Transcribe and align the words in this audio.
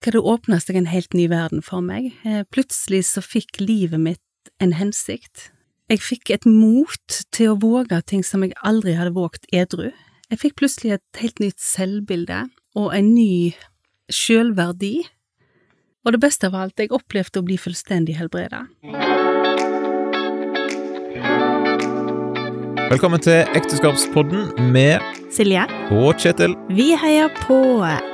hva 0.00 0.14
det 0.14 0.20
åpna 0.24 0.56
seg 0.62 0.78
en 0.80 0.88
helt 0.88 1.12
ny 1.16 1.26
verden 1.28 1.60
for 1.64 1.84
meg. 1.84 2.14
Eh, 2.24 2.42
plutselig 2.52 3.04
så 3.10 3.20
fikk 3.24 3.60
livet 3.60 4.00
mitt 4.00 4.52
en 4.60 4.72
hensikt. 4.78 5.50
Jeg 5.90 6.00
fikk 6.00 6.30
et 6.32 6.46
mot 6.46 7.20
til 7.34 7.52
å 7.52 7.58
våge 7.60 8.00
ting 8.08 8.24
som 8.24 8.44
jeg 8.44 8.56
aldri 8.64 8.94
hadde 8.96 9.12
våget 9.16 9.44
edru. 9.52 9.90
Jeg 10.30 10.40
fikk 10.40 10.56
plutselig 10.62 10.96
et 10.96 11.20
helt 11.20 11.40
nytt 11.42 11.60
selvbilde 11.60 12.46
og 12.78 12.92
en 12.96 13.12
ny 13.12 13.52
sjølverdi. 14.08 15.02
Og 16.06 16.14
det 16.16 16.22
beste 16.22 16.48
av 16.48 16.56
alt, 16.56 16.80
jeg 16.80 16.94
opplevde 16.96 17.42
å 17.42 17.44
bli 17.44 17.58
fullstendig 17.60 18.16
helbreda. 18.16 18.64
Velkommen 22.88 23.20
til 23.22 23.44
Ekteskapspodden 23.58 24.70
med 24.72 25.19
Silje, 25.30 25.62
og 25.94 26.18
Kjetil. 26.18 26.56
vi 26.74 26.90
heier 26.98 27.30
på 27.46 27.60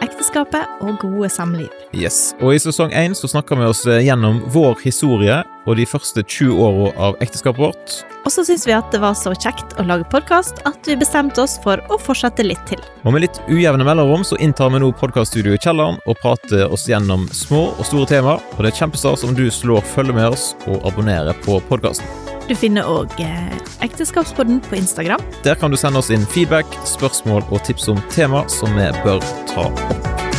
ekteskapet 0.05 0.69
og 0.85 0.99
gode 1.01 1.31
samliv. 1.33 1.69
Yes. 1.97 2.35
Og 2.41 2.55
i 2.55 2.61
sesong 2.61 2.93
én 2.93 3.17
så 3.17 3.29
snakker 3.31 3.57
vi 3.57 3.69
oss 3.71 3.85
gjennom 3.87 4.43
vår 4.53 4.83
historie 4.85 5.43
og 5.67 5.77
de 5.79 5.87
første 5.89 6.23
20 6.23 6.61
åra 6.63 6.93
av 7.09 7.19
ekteskapet 7.25 7.61
vårt. 7.61 7.97
Og 8.27 8.33
så 8.35 8.43
syns 8.47 8.67
vi 8.67 8.75
at 8.75 8.89
det 8.95 9.01
var 9.03 9.15
så 9.19 9.35
kjekt 9.35 9.77
å 9.79 9.87
lage 9.87 10.07
podkast 10.11 10.63
at 10.67 10.89
vi 10.89 10.99
bestemte 10.99 11.45
oss 11.45 11.57
for 11.63 11.83
å 11.93 11.99
fortsette 12.03 12.47
litt 12.47 12.63
til. 12.71 12.83
Og 13.05 13.15
med 13.15 13.27
litt 13.27 13.41
ujevne 13.47 13.87
mellomrom 13.87 14.27
så 14.27 14.39
inntar 14.43 14.73
vi 14.75 14.83
nå 14.83 14.91
podkaststudioet 14.99 15.61
i 15.61 15.65
kjelleren 15.69 16.01
og 16.07 16.19
prater 16.23 16.67
oss 16.67 16.89
gjennom 16.91 17.29
små 17.35 17.69
og 17.77 17.85
store 17.87 18.11
temaer. 18.17 18.43
Og 18.57 18.65
det 18.65 18.73
er 18.73 18.81
kjempestas 18.83 19.27
om 19.27 19.35
du 19.37 19.47
slår 19.51 19.85
følge 19.95 20.17
med 20.17 20.33
oss 20.33 20.55
og 20.67 20.81
abonnerer 20.89 21.37
på 21.47 21.61
podkasten. 21.71 22.07
Du 22.47 22.55
finner 22.55 22.87
òg 22.87 23.11
eh, 23.19 23.57
Ekteskapspodden 23.83 24.61
på 24.69 24.79
Instagram. 24.79 25.23
Der 25.43 25.59
kan 25.59 25.75
du 25.75 25.79
sende 25.81 25.99
oss 25.99 26.13
inn 26.15 26.27
feedback, 26.31 26.79
spørsmål 26.87 27.43
og 27.51 27.63
tips 27.67 27.91
om 27.91 28.03
tema 28.15 28.47
som 28.51 28.75
vi 28.79 28.87
bør 29.03 29.23
ta 29.51 29.67
opp. 29.67 30.36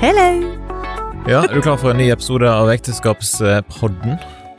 Hello! 0.00 0.56
Ja, 1.28 1.42
Er 1.44 1.52
du 1.52 1.60
klar 1.60 1.76
for 1.76 1.92
en 1.92 1.98
ny 2.00 2.06
episode 2.08 2.48
av 2.48 2.70
Ekteskapspodden? 2.72 4.14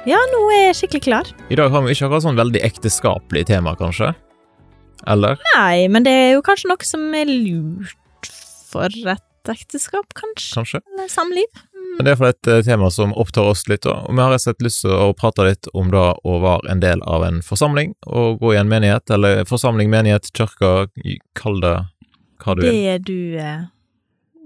Ja, 0.05 0.19
nå 0.29 0.41
er 0.53 0.67
jeg 0.67 0.75
skikkelig 0.77 1.01
klar. 1.07 1.31
I 1.49 1.57
dag 1.57 1.73
har 1.73 1.81
vi 1.81 1.95
ikke 1.95 2.05
akkurat 2.05 2.25
sånn 2.27 2.37
veldig 2.37 2.61
ekteskapelig 2.67 3.47
tema, 3.49 3.73
kanskje? 3.79 4.11
Eller? 5.09 5.41
Nei, 5.55 5.87
men 5.89 6.05
det 6.05 6.13
er 6.13 6.29
jo 6.35 6.43
kanskje 6.45 6.69
noe 6.69 6.85
som 6.85 7.07
er 7.17 7.25
lurt 7.31 8.29
for 8.69 8.93
et 9.15 9.51
ekteskap, 9.55 10.13
kanskje? 10.13 10.53
Kanskje? 10.59 10.83
Eller 10.93 11.09
samliv? 11.09 11.65
Men 11.97 12.05
det 12.05 12.13
er 12.13 12.21
for 12.21 12.29
et 12.29 12.51
eh, 12.53 12.61
tema 12.69 12.93
som 12.93 13.17
opptar 13.17 13.49
oss 13.55 13.65
litt, 13.65 13.81
da. 13.89 13.97
og 14.05 14.13
vi 14.13 14.21
har 14.21 14.29
rett 14.35 14.45
og 14.45 14.45
slett 14.45 14.63
lyst 14.69 14.85
til 14.85 14.93
å 14.93 15.09
prate 15.17 15.49
litt 15.49 15.73
om 15.73 15.89
da 15.89 16.11
å 16.21 16.37
være 16.45 16.69
en 16.75 16.85
del 16.85 17.01
av 17.09 17.25
en 17.25 17.41
forsamling, 17.41 17.97
og 18.05 18.45
gå 18.45 18.53
i 18.53 18.61
en 18.61 18.69
menighet, 18.69 19.09
eller 19.17 19.41
forsamling, 19.49 19.89
menighet, 19.89 20.29
kirke, 20.37 20.91
kall 21.33 21.61
det 21.65 21.77
hva 22.45 22.61
du 22.61 22.67
vil. 22.69 22.83
Det 22.85 22.97
du 23.09 23.41
eh, 23.41 23.69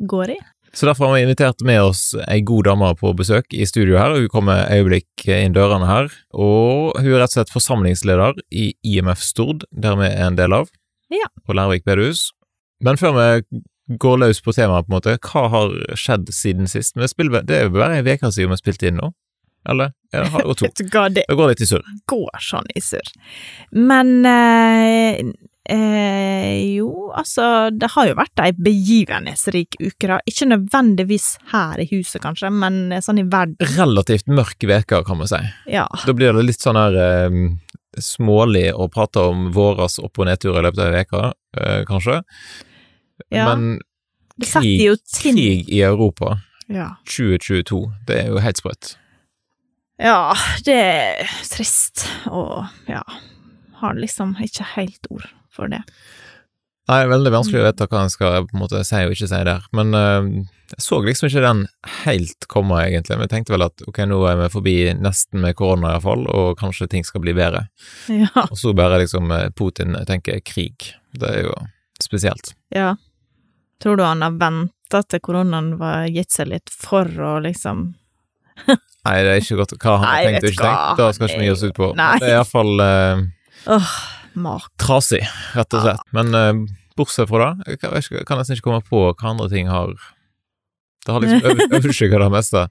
går 0.07 0.39
i? 0.39 0.43
Så 0.76 0.86
derfor 0.90 1.08
har 1.08 1.16
vi 1.16 1.22
invitert 1.23 1.62
med 1.64 1.80
oss 1.81 2.02
ei 2.28 2.42
god 2.44 2.66
dame 2.68 2.90
på 3.00 3.14
besøk 3.16 3.54
i 3.56 3.64
studio 3.68 3.95
her, 4.00 4.12
hun 4.18 4.28
kommer 4.34 4.66
øyeblikk 4.76 5.23
inn 5.31 5.54
dørene 5.56 5.88
her, 5.88 6.09
og 6.36 6.98
hun 7.00 7.14
er 7.14 7.22
rett 7.22 7.31
og 7.31 7.38
slett 7.38 7.54
forsamlingsleder 7.54 8.42
i 8.52 8.73
IMF 8.84 9.23
Stord, 9.23 9.64
der 9.72 9.96
vi 10.02 10.09
er 10.12 10.28
en 10.28 10.36
del 10.40 10.52
av, 10.53 10.68
Ja. 11.14 11.30
på 11.48 11.56
Lærvik 11.56 11.86
bedehus. 11.88 12.31
Men 12.84 12.98
før 13.00 13.16
vi 13.16 13.62
går 14.02 14.18
løs 14.20 14.42
på 14.44 14.52
temaet, 14.52 14.88
på 14.88 14.92
en 14.92 14.98
måte, 14.98 15.18
hva 15.22 15.48
har 15.53 15.96
skjedd 15.96 16.28
siden 16.34 16.68
sist? 16.68 16.96
Det 16.96 17.56
er 17.56 17.70
jo 17.70 17.76
bare 17.78 18.02
ei 18.02 18.16
uke 18.18 18.31
siden 18.34 18.50
vi 18.52 18.58
spilte 18.59 18.88
inn 18.90 18.98
nå, 19.00 19.14
eller? 19.70 19.94
Det 20.12 20.28
har 20.34 20.44
gått 20.44 20.58
to. 20.59 20.68
Det 21.16 21.26
går 21.30 21.53
litt 21.53 21.62
i 21.62 21.66
surr. 21.72 21.84
går 22.12 22.42
sånn 22.42 22.68
i 22.76 22.81
surr. 22.84 23.14
Men 23.72 24.26
eh, 24.26 25.22
eh, 25.69 26.75
jo, 26.75 27.09
altså 27.17 27.69
Det 27.73 27.89
har 27.95 28.09
jo 28.09 28.17
vært 28.17 28.41
ei 28.44 28.52
begivenhetsrik 28.53 29.77
uke, 29.80 30.09
da. 30.09 30.19
Ikke 30.30 30.47
nødvendigvis 30.50 31.35
her 31.51 31.81
i 31.81 31.88
huset, 31.91 32.22
kanskje, 32.23 32.51
men 32.53 32.94
sånn 33.03 33.22
i 33.22 33.28
verden. 33.28 33.57
Relativt 33.75 34.29
mørk 34.31 34.62
uke, 34.62 35.03
kan 35.07 35.22
man 35.22 35.31
si. 35.31 35.41
Ja. 35.72 35.88
Da 36.06 36.16
blir 36.16 36.35
det 36.35 36.45
litt 36.45 36.63
sånn 36.63 36.79
her 36.79 37.00
eh, 37.01 37.40
smålig 38.01 38.69
å 38.73 38.88
prate 38.91 39.23
om 39.31 39.50
våras 39.56 40.00
opp- 40.03 40.19
og 40.19 40.29
nedturer 40.29 40.62
i 40.62 40.67
løpet 40.67 40.84
av 40.84 40.94
ei 40.94 41.06
uke, 41.06 41.23
eh, 41.59 41.81
kanskje. 41.88 42.22
Ja. 43.31 43.47
Men 43.56 43.79
krig, 44.41 45.00
krig 45.22 45.69
i 45.72 45.81
Europa 45.81 46.40
ja. 46.67 46.95
2022, 47.07 47.79
det 48.07 48.19
er 48.23 48.34
jo 48.34 48.41
helt 48.44 48.59
sprøtt. 48.59 48.97
ja, 50.01 50.35
det 50.66 50.75
er 50.75 51.38
trist, 51.47 52.03
og 52.28 52.66
ja 52.90 53.03
Har 53.79 53.95
liksom 53.95 54.35
ikke 54.44 54.66
helt 54.75 55.07
ord 55.11 55.28
for 55.55 55.71
det. 55.71 55.81
Nei, 56.85 56.99
veldig 57.09 57.31
vanskelig 57.33 57.63
å 57.63 57.66
vite 57.66 57.88
hva 57.89 58.03
en 58.05 58.11
skal 58.13 58.43
på 58.45 58.53
en 58.53 58.61
måte 58.61 58.83
si 58.85 58.99
og 59.07 59.16
ikke 59.16 59.29
si 59.31 59.39
der, 59.47 59.63
men 59.73 59.95
eh, 59.97 60.27
jeg 60.75 60.83
så 60.85 60.99
liksom 61.01 61.29
ikke 61.29 61.41
den 61.45 61.63
helt 62.03 62.45
komme, 62.49 62.77
egentlig. 62.83 63.16
Men 63.17 63.25
jeg 63.25 63.31
tenkte 63.33 63.53
vel 63.55 63.66
at 63.66 63.81
ok, 63.85 63.99
nå 64.09 64.19
er 64.29 64.38
vi 64.39 64.51
forbi 64.53 64.75
nesten 64.97 65.41
med 65.41 65.57
korona 65.57 65.95
iallfall, 65.95 66.25
og 66.29 66.57
kanskje 66.59 66.88
ting 66.91 67.05
skal 67.07 67.23
bli 67.25 67.35
bedre. 67.38 67.67
Ja. 68.21 68.45
Og 68.47 68.57
så 68.57 68.73
bare 68.77 68.99
liksom 69.01 69.31
eh, 69.33 69.49
Putin 69.57 69.97
tenker 70.09 70.41
krig. 70.45 70.91
Det 71.13 71.31
er 71.31 71.47
jo 71.49 71.57
spesielt. 72.03 72.53
ja. 72.75 72.95
Tror 73.83 73.97
du 73.99 74.05
han 74.05 74.22
har 74.23 74.31
venta 74.39 75.01
til 75.03 75.19
koronaen 75.19 75.73
var 75.77 76.05
gitt 76.07 76.31
seg 76.31 76.47
litt 76.47 76.72
for 76.72 77.03
å 77.03 77.33
liksom 77.43 77.89
Nei, 79.05 79.16
det 79.19 79.33
er 79.33 79.41
ikke 79.41 79.57
godt 79.59 79.73
hva 79.75 79.97
han 79.99 80.07
har 80.07 80.27
tenkt 80.29 80.45
og 80.47 80.53
ikke 80.53 80.63
hva 80.63 80.69
tenkt. 80.72 81.01
Da 81.01 81.07
Det 81.09 81.16
skal 81.17 81.27
ikke 81.27 81.41
vi 81.41 81.47
gi 81.49 81.51
oss 81.51 81.63
ut 81.66 81.75
på. 81.75 81.89
Nei. 81.99 82.13
Det 82.23 82.29
er 82.29 82.37
iallfall 82.37 82.72
uh, 82.79 83.25
Åh, 83.75 83.89
mak. 84.35 84.69
trasig, 84.81 85.22
rett 85.56 85.73
og 85.73 85.81
slett. 85.85 86.03
Men 86.16 86.35
uh, 86.35 86.66
bortsett 86.97 87.29
fra 87.29 87.53
det, 87.56 87.68
jeg 87.75 87.79
kan, 87.81 87.94
jeg 88.00 88.25
kan- 88.28 88.38
nesten 88.40 88.56
ikke 88.57 88.68
komme 88.69 88.84
på 88.88 89.01
hva 89.13 89.29
andre 89.31 89.50
ting 89.51 89.68
har 89.68 89.94
Det 91.06 91.13
har 91.13 91.22
liksom 91.22 91.44
over- 91.51 91.75
overskygga 91.79 92.19
det 92.23 92.31
meste. 92.34 92.68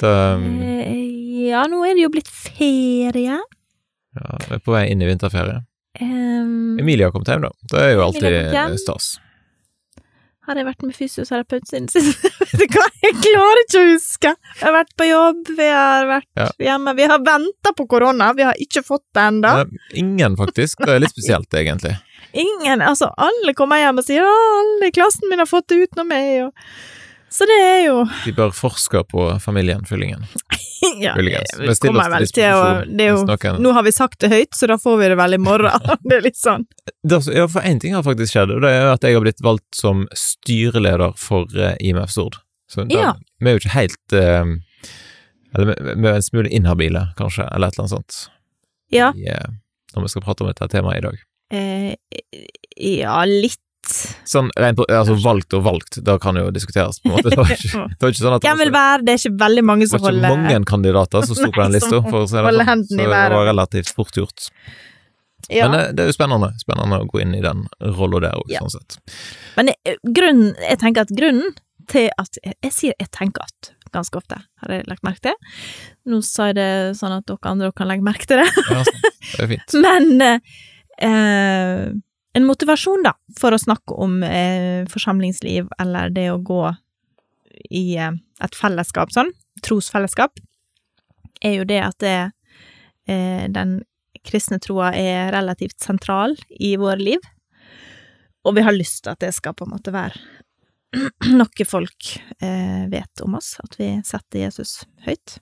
Det, 0.00 0.14
um, 0.34 0.62
Eh, 0.62 1.02
Ja, 1.50 1.66
nå 1.68 1.82
er 1.84 1.94
det 1.94 2.02
jo 2.06 2.08
blitt 2.10 2.28
ferie. 2.30 3.36
ja, 4.16 4.36
vi 4.48 4.54
er 4.54 4.62
på 4.64 4.72
vei 4.72 4.86
inn 4.90 5.02
i 5.02 5.06
vinterferie. 5.06 5.60
Um, 6.00 6.78
Emilie 6.80 7.04
har 7.06 7.12
kommet 7.12 7.28
hjem, 7.28 7.42
da. 7.44 7.50
Det 7.70 7.80
er 7.82 7.92
jo 7.94 8.00
alltid 8.06 8.24
eh, 8.54 8.76
stas. 8.80 9.18
Har 10.46 10.58
jeg 10.60 10.66
vært 10.66 10.82
med 10.86 10.94
fysioterapeut 10.96 11.68
siden 11.68 11.88
sist? 11.92 12.24
Vet 12.54 12.54
du 12.60 12.64
hva, 12.78 12.86
jeg 13.02 13.16
klarer 13.20 13.60
ikke 13.64 13.80
å 13.82 13.90
huske! 13.92 14.32
Jeg 14.58 14.64
har 14.66 14.74
vært 14.76 14.92
på 15.00 15.08
jobb, 15.08 15.52
vi 15.58 15.68
har 15.72 16.08
vært 16.10 16.28
Ja. 16.40 16.48
hjemme, 16.68 16.94
vi 16.98 17.06
har 17.10 17.22
venta 17.26 17.72
på 17.76 17.86
korona, 17.90 18.32
vi 18.36 18.42
har 18.46 18.54
ikke 18.60 18.82
fått 18.86 19.04
det 19.16 19.22
ennå. 19.28 19.54
Ingen, 19.94 20.36
faktisk. 20.40 20.84
Det 20.84 20.96
er 20.96 21.00
litt 21.04 21.14
spesielt, 21.14 21.48
egentlig. 21.54 21.96
Ingen, 22.34 22.82
altså 22.82 23.12
alle 23.16 23.54
kommer 23.54 23.78
hjem 23.78 23.98
og 24.02 24.04
sier 24.04 24.24
'Å, 24.26 24.34
alle 24.58 24.88
i 24.90 24.94
klassen 24.94 25.28
min 25.30 25.38
har 25.38 25.46
fått 25.46 25.68
det 25.70 25.86
utenom 25.86 26.08
meg', 26.10 26.46
og 26.48 26.52
Så 27.34 27.46
det 27.50 27.54
er 27.58 27.80
jo 27.88 27.94
De 28.24 28.32
bør 28.36 28.52
forske 28.54 29.00
på 29.10 29.28
familiegjenfyllingen. 29.42 30.26
Ja, 31.00 31.14
vi 31.16 31.32
kommer 31.80 32.10
vel 32.12 32.26
til 32.28 32.44
å 32.52 32.64
det 32.84 33.06
er 33.06 33.14
jo, 33.14 33.22
noen- 33.24 33.60
Nå 33.64 33.70
har 33.72 33.82
vi 33.86 33.92
sagt 33.96 34.18
det 34.20 34.28
høyt, 34.28 34.50
så 34.52 34.66
da 34.68 34.76
får 34.76 34.98
vi 35.00 35.06
det 35.08 35.16
vel 35.16 35.32
i 35.34 35.38
morgen. 35.40 35.86
Det 36.04 36.18
er 36.18 36.24
litt 36.26 36.36
sånn. 36.36 36.66
Ja, 37.08 37.46
for 37.48 37.64
én 37.64 37.80
ting 37.80 37.94
har 37.96 38.04
faktisk 38.04 38.34
skjedd, 38.34 38.52
og 38.52 38.60
det 38.66 38.70
er 38.76 38.90
at 38.92 39.06
jeg 39.06 39.16
har 39.16 39.24
blitt 39.24 39.40
valgt 39.42 39.78
som 39.78 40.04
styreleder 40.12 41.14
for 41.16 41.48
eh, 41.56 41.72
IMF 41.80 42.12
Stord. 42.12 42.36
Så 42.68 42.84
da, 42.84 42.98
Ja. 43.00 43.14
vi 43.40 43.48
er 43.48 43.56
jo 43.56 43.62
ikke 43.62 43.72
helt 43.78 44.12
eh, 44.20 44.52
Eller 45.56 45.72
vi, 45.72 45.96
vi 46.04 46.08
er 46.12 46.18
en 46.20 46.28
smule 46.28 46.52
inhabile, 46.52 47.06
kanskje, 47.16 47.48
eller 47.48 47.72
et 47.72 47.78
eller 47.78 47.86
annet 47.86 47.96
sånt, 47.96 48.20
Ja. 48.92 49.08
i, 49.16 49.24
eh, 49.32 49.56
når 49.96 50.04
vi 50.04 50.12
skal 50.12 50.26
prate 50.28 50.44
om 50.44 50.52
dette 50.52 50.68
temaet 50.68 51.00
i 51.00 51.06
dag. 51.08 51.18
Eh, 51.54 51.94
ja, 53.00 53.16
litt. 53.24 53.63
Sånn 54.28 54.48
rent 54.58 54.80
Altså 54.88 55.16
valgt 55.20 55.54
og 55.56 55.64
valgt, 55.66 55.98
da 56.06 56.16
kan 56.22 56.36
jo 56.40 56.48
diskuteres, 56.54 57.00
på 57.02 57.10
en 57.10 57.16
måte. 57.16 57.30
Det 57.32 57.38
var 57.40 57.52
ikke, 57.54 57.82
det 57.98 58.06
var 58.06 58.14
ikke 58.14 58.22
sånn 58.22 58.36
at 58.38 58.46
vil 58.62 58.72
være? 58.74 59.04
Det 59.04 59.12
er 59.14 59.20
ikke 59.22 59.40
veldig 59.44 59.64
mange 59.70 59.88
som 59.90 60.00
holder 60.00 60.16
det 60.16 60.22
var 60.22 60.30
ikke 60.30 60.40
holder 60.40 60.54
mange 60.58 60.70
kandidater 60.72 61.26
som 61.28 61.38
sto 61.40 61.50
på 61.52 61.62
den 61.62 61.76
lista, 61.76 62.00
for 62.08 62.18
å 62.22 62.30
si 62.30 62.38
det 62.38 62.54
sånn. 62.58 62.84
Så 62.88 62.98
det 63.02 63.08
var 63.12 63.36
relativt 63.50 63.92
fort 63.94 64.16
gjort. 64.20 64.48
ja. 65.50 65.68
Men 65.68 65.76
det, 65.76 65.82
det 65.98 66.06
er 66.06 66.10
jo 66.12 66.16
spennende, 66.16 66.52
spennende 66.62 67.02
å 67.04 67.08
gå 67.10 67.20
inn 67.24 67.34
i 67.36 67.42
den 67.44 67.66
rolla 67.98 68.22
der 68.28 68.40
òg, 68.40 68.48
Ja. 68.54 68.64
sånn 68.64 68.72
sett. 68.78 68.98
Men 69.58 69.68
eh, 69.74 69.98
grunnen, 70.16 70.54
jeg 70.64 70.80
tenker 70.80 71.04
at 71.04 71.12
grunnen 71.14 71.52
til 71.92 72.06
at 72.16 72.38
Jeg 72.40 72.72
sier 72.72 72.94
jeg 72.96 73.10
tenker 73.12 73.44
at 73.44 73.74
ganske 73.92 74.16
ofte, 74.16 74.38
har 74.62 74.72
jeg 74.72 74.86
lagt 74.88 75.04
merke 75.06 75.20
til. 75.28 75.34
Nå 76.08 76.22
sa 76.24 76.48
jeg 76.48 76.56
det 76.56 76.70
sånn 76.98 77.12
at 77.14 77.26
dere 77.28 77.50
andre 77.52 77.68
kan 77.76 77.86
legge 77.90 78.02
merke 78.06 78.26
til 78.26 78.40
det. 78.40 78.48
Ja, 78.72 78.80
det 79.36 79.44
er 79.44 79.50
fint. 79.52 79.76
Men 79.84 80.24
eh, 80.24 80.56
eh, 81.04 81.92
en 82.34 82.46
motivasjon, 82.48 83.04
da, 83.06 83.14
for 83.38 83.54
å 83.54 83.60
snakke 83.60 83.96
om 84.02 84.22
eh, 84.26 84.82
forsamlingsliv, 84.90 85.68
eller 85.78 86.10
det 86.14 86.28
å 86.32 86.40
gå 86.42 86.62
i 87.70 87.84
eh, 87.94 88.16
et 88.42 88.58
fellesskap 88.58 89.14
sånn, 89.14 89.30
trosfellesskap, 89.62 90.40
er 91.44 91.58
jo 91.60 91.66
det 91.68 91.80
at 91.84 91.98
det, 92.02 92.18
eh, 93.06 93.46
den 93.54 93.78
kristne 94.24 94.58
troa 94.62 94.90
er 94.96 95.30
relativt 95.34 95.78
sentral 95.84 96.34
i 96.48 96.74
våre 96.80 96.98
liv. 96.98 97.30
Og 98.44 98.56
vi 98.58 98.64
har 98.64 98.76
lyst 98.76 99.04
til 99.04 99.14
at 99.14 99.22
det 99.22 99.32
skal 99.36 99.54
på 99.56 99.68
en 99.68 99.74
måte 99.76 99.94
være 99.94 100.18
noe 101.38 101.66
folk 101.68 102.14
eh, 102.40 102.84
vet 102.90 103.24
om 103.24 103.38
oss, 103.38 103.54
at 103.62 103.78
vi 103.78 103.90
setter 104.06 104.46
Jesus 104.46 104.80
høyt. 105.06 105.38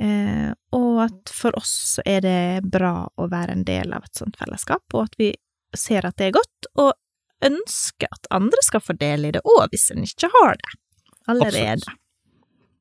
Eh, 0.00 0.48
og 0.76 1.04
at 1.04 1.32
for 1.34 1.56
oss 1.58 2.00
er 2.08 2.24
det 2.24 2.40
bra 2.72 3.04
å 3.20 3.28
være 3.28 3.58
en 3.58 3.64
del 3.68 3.92
av 3.92 4.06
et 4.06 4.16
sånt 4.16 4.38
fellesskap, 4.40 4.86
og 4.94 5.08
at 5.08 5.20
vi 5.20 5.32
ser 5.76 6.06
at 6.06 6.16
det 6.18 6.30
er 6.30 6.36
godt, 6.38 6.68
og 6.80 6.92
ønsker 7.46 8.10
at 8.12 8.26
andre 8.34 8.60
skal 8.66 8.82
få 8.84 8.96
del 9.00 9.24
i 9.28 9.32
det 9.36 9.42
òg, 9.48 9.68
hvis 9.72 9.90
en 9.94 10.04
ikke 10.04 10.28
har 10.34 10.58
det 10.60 10.74
allerede. 11.30 11.78
Absolutt. 11.78 11.96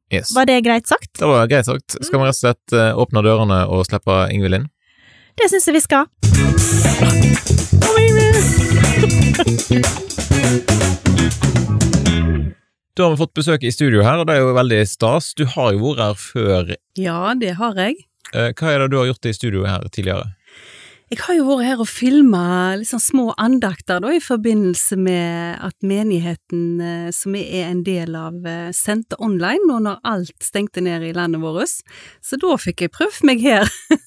Yes. 0.09 0.31
Var 0.36 0.45
det 0.50 0.62
greit 0.65 0.88
sagt? 0.89 1.12
Det 1.19 1.27
var 1.30 1.47
greit 1.47 1.65
sagt. 1.69 1.95
Skal 2.01 2.18
vi 2.19 2.25
rett 2.25 2.33
og 2.33 2.39
slett 2.41 2.74
eh, 2.74 2.97
åpne 2.97 3.21
dørene 3.21 3.59
og 3.69 3.86
slippe 3.86 4.24
Ingvild 4.33 4.57
inn? 4.57 4.68
Det 5.38 5.51
syns 5.53 5.69
jeg 5.69 5.77
vi 5.77 5.83
skal. 5.86 6.09
Da 12.97 13.03
har 13.03 13.12
vi 13.13 13.18
fått 13.21 13.33
besøk 13.38 13.63
i 13.63 13.71
studio 13.71 14.01
her, 14.03 14.19
og 14.19 14.27
det 14.27 14.35
er 14.35 14.44
jo 14.44 14.56
veldig 14.57 14.80
stas. 14.89 15.31
Du 15.38 15.45
har 15.47 15.71
jo 15.75 15.80
vært 15.85 16.01
her 16.03 16.18
før. 16.19 16.74
Ja, 17.00 17.19
det 17.39 17.53
har 17.62 17.77
jeg. 17.80 18.01
Eh, 18.33 18.50
Hva 18.57 18.74
er 18.74 18.83
det 18.83 18.89
du 18.92 18.97
har 19.00 19.07
gjort 19.07 19.30
i 19.30 19.33
studio 19.38 19.63
her 19.69 19.85
tidligere? 19.94 20.33
Jeg 21.09 21.23
har 21.25 21.39
jo 21.39 21.45
vært 21.47 21.65
her 21.65 21.79
og 21.81 21.88
filma 21.89 22.41
litt 22.77 22.91
sånn 22.91 23.01
små 23.01 23.23
andakter 23.41 23.97
da, 24.03 24.11
i 24.13 24.21
forbindelse 24.21 24.94
med 25.01 25.57
at 25.65 25.73
menigheten 25.81 26.83
eh, 26.85 27.07
som 27.15 27.33
vi 27.33 27.41
er 27.57 27.71
en 27.71 27.81
del 27.88 28.13
av, 28.13 28.38
eh, 28.45 28.69
sendte 28.77 29.17
online 29.17 29.65
nå 29.65 29.79
når 29.88 30.03
alt 30.06 30.45
stengte 30.45 30.83
ned 30.85 31.07
i 31.07 31.15
landet 31.17 31.41
vårt. 31.41 31.79
Så 32.21 32.38
da 32.38 32.53
fikk 32.61 32.85
jeg 32.85 32.94
prøvd 32.94 33.25
meg 33.29 33.41
her. 33.45 33.65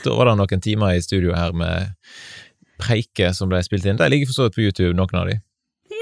Da 0.00 0.14
var 0.16 0.30
det 0.30 0.38
noen 0.40 0.62
timer 0.64 0.96
i 0.96 1.02
studio 1.04 1.34
her 1.36 1.52
med 1.52 1.92
preiker 2.80 3.34
som 3.36 3.50
ble 3.50 3.60
spilt 3.64 3.84
inn. 3.84 3.98
De 4.00 4.08
ligger 4.08 4.30
for 4.30 4.38
så 4.38 4.46
vidt 4.46 4.56
på 4.56 4.64
YouTube, 4.64 4.94
noen 4.96 5.18
av 5.20 5.28
de. 5.28 5.36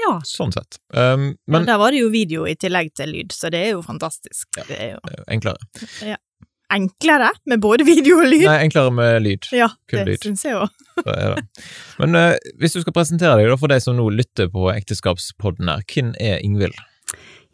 Ja. 0.05 0.13
Sånn 0.23 0.53
sett. 0.55 0.79
Um, 0.95 1.33
men 1.43 1.59
Men 1.59 1.67
der 1.67 1.81
var 1.81 1.91
det 1.91 1.99
jo 2.05 2.11
video 2.13 2.47
i 2.47 2.55
tillegg 2.55 2.93
til 2.95 3.11
lyd, 3.11 3.35
så 3.35 3.51
det 3.51 3.65
er 3.65 3.73
jo 3.73 3.83
fantastisk. 3.83 4.47
Ja. 4.55 4.63
Det 4.69 4.79
er 4.79 4.91
jo 4.93 5.01
enklere. 5.27 5.59
enklere. 5.75 6.21
Enklere 6.73 7.31
med 7.49 7.61
både 7.63 7.85
video 7.87 8.19
og 8.21 8.29
lyd. 8.29 8.45
Nei, 8.47 8.59
enklere 8.67 8.93
med 8.93 9.23
lyd. 9.25 9.49
Ja, 9.55 9.71
kun 9.89 10.03
det 10.03 10.13
lyd. 10.13 10.27
syns 10.27 10.45
jeg 10.45 10.59
òg. 10.59 10.85
Så 10.99 11.15
det. 11.15 11.47
Men 12.01 12.19
uh, 12.19 12.53
hvis 12.59 12.75
du 12.75 12.83
skal 12.83 12.95
presentere 12.95 13.39
deg, 13.39 13.49
da, 13.51 13.57
for 13.59 13.71
de 13.71 13.79
som 13.83 13.97
nå 13.97 14.09
lytter 14.13 14.51
på 14.53 14.69
Ekteskapspodden 14.73 15.71
her, 15.71 15.85
hvem 15.89 16.13
er 16.19 16.41
Ingvild? 16.43 16.77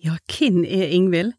Ja, 0.05 0.17
hvem 0.29 0.59
er 0.69 0.91
Ingvild? 0.93 1.31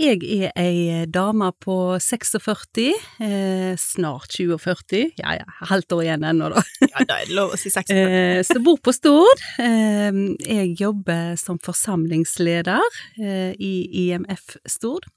Jeg 0.00 0.18
er 0.28 0.50
ei 0.58 1.06
dame 1.08 1.52
på 1.62 1.96
46, 2.02 2.90
eh, 3.22 3.70
snart 3.80 4.34
47, 4.36 5.14
ja 5.22 5.38
ja, 5.38 5.46
halvt 5.70 5.94
år 5.96 6.02
igjen 6.04 6.26
ennå 6.28 6.50
da. 6.52 6.64
Ja, 6.84 7.06
da 7.08 7.20
er 7.22 7.30
det 7.30 7.38
lov 7.38 7.54
å 7.54 7.60
si 7.60 7.72
46. 7.72 7.96
Eh, 8.10 8.42
som 8.44 8.64
bor 8.66 8.76
på 8.82 8.92
Stord. 8.92 9.40
Eh, 9.62 10.20
jeg 10.44 10.74
jobber 10.82 11.32
som 11.40 11.60
forsamlingsleder 11.64 13.00
eh, 13.22 13.56
i 13.56 13.72
IMF 14.04 14.58
Stord. 14.68 15.08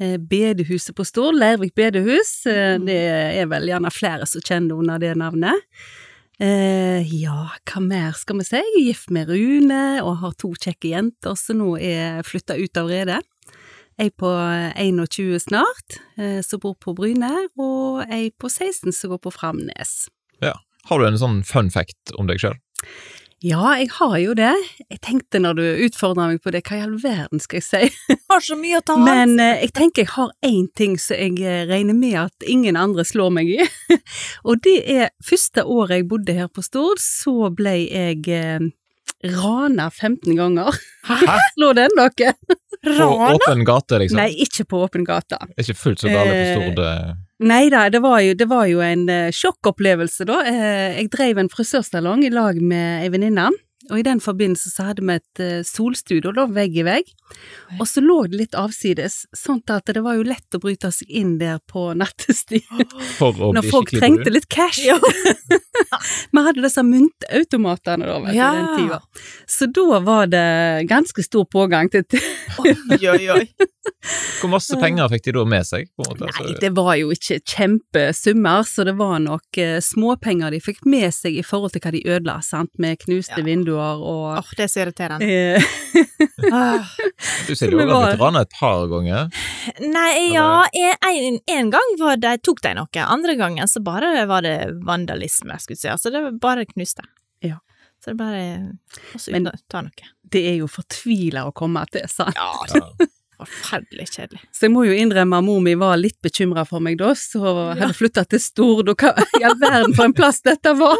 Eh, 0.00 0.16
bedehuset 0.16 0.96
på 0.96 1.04
Stord, 1.04 1.36
Leirvik 1.36 1.74
bedehus, 1.76 2.46
eh, 2.46 2.78
det 2.80 3.00
er 3.36 3.48
vel 3.50 3.68
gjerne 3.68 3.90
flere 3.92 4.24
som 4.24 4.40
kjenner 4.40 4.78
under 4.80 5.00
det 5.02 5.12
navnet. 5.20 5.66
Eh, 6.40 7.04
ja, 7.20 7.50
hva 7.68 7.82
mer 7.84 8.16
skal 8.16 8.40
vi 8.40 8.46
si? 8.48 8.56
Jeg 8.56 8.70
er 8.78 8.86
gift 8.86 9.10
med 9.12 9.28
Rune 9.28 10.00
og 10.00 10.22
har 10.22 10.32
to 10.40 10.54
kjekke 10.56 10.94
jenter 10.94 11.36
som 11.36 11.60
nå 11.60 11.74
er 11.76 12.24
flytta 12.24 12.56
ut 12.56 12.80
av 12.80 12.88
redet. 12.88 13.20
Ei 14.00 14.08
på 14.08 14.30
21 14.80 15.36
snart, 15.44 15.98
som 16.46 16.60
bor 16.62 16.72
på 16.80 16.94
Bryne, 16.96 17.28
og 17.60 18.00
ei 18.08 18.30
på 18.32 18.48
16 18.48 18.94
som 18.96 19.12
går 19.12 19.20
på 19.20 19.32
Framnes. 19.34 20.08
Ja. 20.40 20.54
Har 20.88 20.98
du 20.98 21.04
en 21.04 21.20
sånn 21.20 21.42
fun 21.44 21.68
fact 21.68 22.14
om 22.16 22.30
deg 22.30 22.40
sjøl? 22.40 22.56
Ja, 23.40 23.70
jeg 23.80 23.88
har 23.96 24.16
jo 24.20 24.34
det. 24.36 24.50
Jeg 24.90 24.98
tenkte 25.00 25.40
når 25.40 25.54
du 25.56 25.62
utfordra 25.86 26.26
meg 26.28 26.42
på 26.44 26.52
det, 26.52 26.60
hva 26.68 26.76
i 26.76 26.82
all 26.84 26.98
verden 27.00 27.40
skal 27.40 27.62
jeg 27.62 27.64
si? 27.64 28.16
har 28.28 28.42
så 28.44 28.56
mye 28.60 28.80
å 28.80 28.84
ta 28.84 28.98
av. 28.98 29.04
Men 29.06 29.32
eh, 29.40 29.62
jeg 29.64 29.72
tenker 29.78 30.04
jeg 30.04 30.10
har 30.12 30.34
én 30.44 30.66
ting 30.76 30.98
som 31.00 31.16
jeg 31.16 31.38
eh, 31.40 31.62
regner 31.70 31.96
med 31.96 32.18
at 32.26 32.44
ingen 32.52 32.76
andre 32.76 33.04
slår 33.08 33.32
meg 33.38 33.48
i. 33.54 33.64
Og 34.48 34.60
det 34.66 34.76
er 34.92 35.08
første 35.24 35.64
året 35.64 36.02
jeg 36.02 36.08
bodde 36.12 36.36
her 36.36 36.50
på 36.52 36.64
Stord, 36.66 37.00
så 37.00 37.48
ble 37.56 37.78
jeg 37.86 38.28
eh, 38.28 38.68
rana 39.38 39.88
15 39.88 40.36
ganger. 40.36 40.76
Hæ? 41.08 41.38
Slår 41.56 41.80
den 41.80 41.96
dere? 41.96 42.34
På 42.80 42.92
Rana? 42.96 43.32
åpen 43.36 43.64
gate, 43.68 43.98
liksom? 44.04 44.20
Nei, 44.20 44.30
ikke 44.44 44.64
på 44.68 44.84
åpen 44.84 45.04
gate. 45.08 45.36
Er 45.56 45.64
ikke 45.64 45.80
fullt 45.80 46.04
så 46.04 46.12
gale 46.12 46.36
på 46.36 46.44
Eh, 46.44 46.52
Stord? 46.60 46.84
eh. 46.84 47.10
Nei 47.40 47.70
da, 47.72 47.86
det 47.88 48.02
det 48.36 48.46
var 48.50 48.66
jo 48.68 48.82
en 48.84 49.08
eh, 49.08 49.32
sjokkopplevelse, 49.32 50.26
da. 50.28 50.42
Eh, 50.44 50.98
jeg 50.98 51.08
drev 51.14 51.38
en 51.40 51.48
frisørsalong 51.48 52.24
i 52.26 52.32
lag 52.34 52.60
med 52.60 53.06
ei 53.06 53.08
venninne. 53.08 53.48
Og 53.90 53.98
i 54.00 54.04
den 54.06 54.20
forbindelse 54.22 54.70
så 54.72 54.88
hadde 54.90 55.02
vi 55.06 55.16
et 55.18 55.40
eh, 55.42 55.60
solstudio, 55.66 56.32
da, 56.36 56.44
vegg 56.46 56.76
i 56.78 56.84
vegg. 56.86 57.10
Og 57.78 57.86
så 57.86 58.02
lå 58.02 58.20
det 58.30 58.38
litt 58.40 58.54
avsides, 58.58 59.24
sånn 59.36 59.60
at 59.70 59.86
det 59.94 60.02
var 60.02 60.16
jo 60.18 60.24
lett 60.26 60.56
å 60.56 60.60
bryte 60.62 60.90
seg 60.94 61.10
inn 61.20 61.36
der 61.40 61.58
på 61.70 61.90
nattestid. 61.98 62.66
For 63.18 63.34
å 63.34 63.52
Når 63.54 63.68
folk 63.70 63.90
trengte 63.94 64.30
litt 64.34 64.48
cash. 64.50 64.80
Ja. 64.86 64.96
Vi 66.32 66.42
hadde 66.44 66.62
disse 66.64 66.82
myntautomatene 66.86 68.06
da, 68.06 68.18
vet 68.24 68.32
du, 68.32 68.36
Ja. 68.38 68.50
den 68.54 68.68
tida. 68.78 69.00
Så 69.50 69.66
da 69.74 70.00
var 70.06 70.26
det 70.30 70.86
ganske 70.90 71.22
stor 71.26 71.44
pågang 71.50 71.90
til 71.90 72.04
Oi, 72.60 72.74
oi, 73.08 73.28
oi. 73.30 73.44
Hvor 74.40 74.50
masse 74.52 74.76
penger 74.80 75.08
fikk 75.12 75.26
de 75.28 75.32
da 75.36 75.44
med 75.48 75.66
seg? 75.66 75.88
på 75.96 76.04
en 76.04 76.10
måte? 76.12 76.28
Nei, 76.44 76.54
det 76.60 76.70
var 76.76 76.94
jo 77.00 77.10
ikke 77.14 77.38
kjempesummer, 77.48 78.64
så 78.68 78.84
det 78.88 78.94
var 78.98 79.18
nok 79.22 79.58
eh, 79.60 79.78
småpenger 79.84 80.54
de 80.54 80.60
fikk 80.62 80.84
med 80.88 81.08
seg 81.14 81.38
i 81.40 81.44
forhold 81.46 81.74
til 81.74 81.82
hva 81.84 81.92
de 81.94 82.02
ødela, 82.06 82.38
sant, 82.44 82.70
med 82.80 82.98
knuste 83.04 83.38
Ja. 83.40 83.44
vinduer 83.46 83.79
og 84.00 84.38
Åh, 84.40 84.50
det 84.58 84.64
er 84.66 84.72
så 84.72 84.82
irriterende. 84.84 85.26
eh, 85.26 85.76
Ah. 86.52 86.86
du 87.46 87.52
sier 87.56 87.70
jo 87.74 87.78
har 87.82 87.90
blitt 88.12 88.20
rana 88.20 88.40
et 88.46 88.52
par 88.58 88.86
ganger. 88.90 89.28
Nei, 89.82 90.30
ja, 90.34 90.64
en, 91.10 91.38
en, 91.50 91.70
gang 91.74 91.94
var 92.00 92.16
det, 92.22 92.36
tok 92.46 92.62
de 92.64 92.72
noe, 92.78 93.04
andre 93.04 93.34
gangen 93.40 93.68
så 93.68 93.82
bare 93.84 94.24
var 94.30 94.42
det 94.46 94.54
vandalisme, 94.86 95.58
skulle 95.60 95.76
jeg 95.76 95.82
si. 95.84 95.90
Altså, 95.92 96.12
det 96.14 96.22
var 96.24 96.38
bare 96.40 96.64
knuste. 96.70 97.04
Ja. 97.44 97.58
Så 98.00 98.12
det 98.14 98.18
bare 98.22 98.42
også 99.14 99.34
Men- 99.36 99.50
å 99.50 99.56
ta 99.68 99.82
noe. 99.84 100.10
Det 100.30 100.44
er 100.52 100.60
jo 100.62 100.68
fortvila 100.70 101.44
å 101.50 101.52
komme 101.52 101.82
til, 101.92 102.06
sant. 102.08 102.36
Ja, 102.38 102.52
Ja. 102.74 103.08
forferdelig 103.40 104.06
kjedelig. 104.12 104.40
Så 104.52 104.66
jeg 104.68 104.72
må 104.74 104.82
jo 104.84 104.92
innrømme 104.96 105.38
at 105.40 105.44
mor 105.44 105.60
mi 105.64 105.72
var 105.80 105.96
litt 105.96 106.18
bekymra 106.22 106.66
for 106.68 106.80
meg 106.84 106.98
da, 107.00 107.12
så 107.16 107.40
hadde 107.74 107.94
flytta 107.96 108.26
til 108.28 108.40
Stord, 108.40 108.88
og 108.92 108.96
hva 109.00 109.14
i 109.40 109.44
all 109.48 109.56
verden 109.60 109.94
for 109.96 110.04
en 110.08 110.16
plass 110.16 110.40
dette 110.44 110.74
var! 110.76 110.96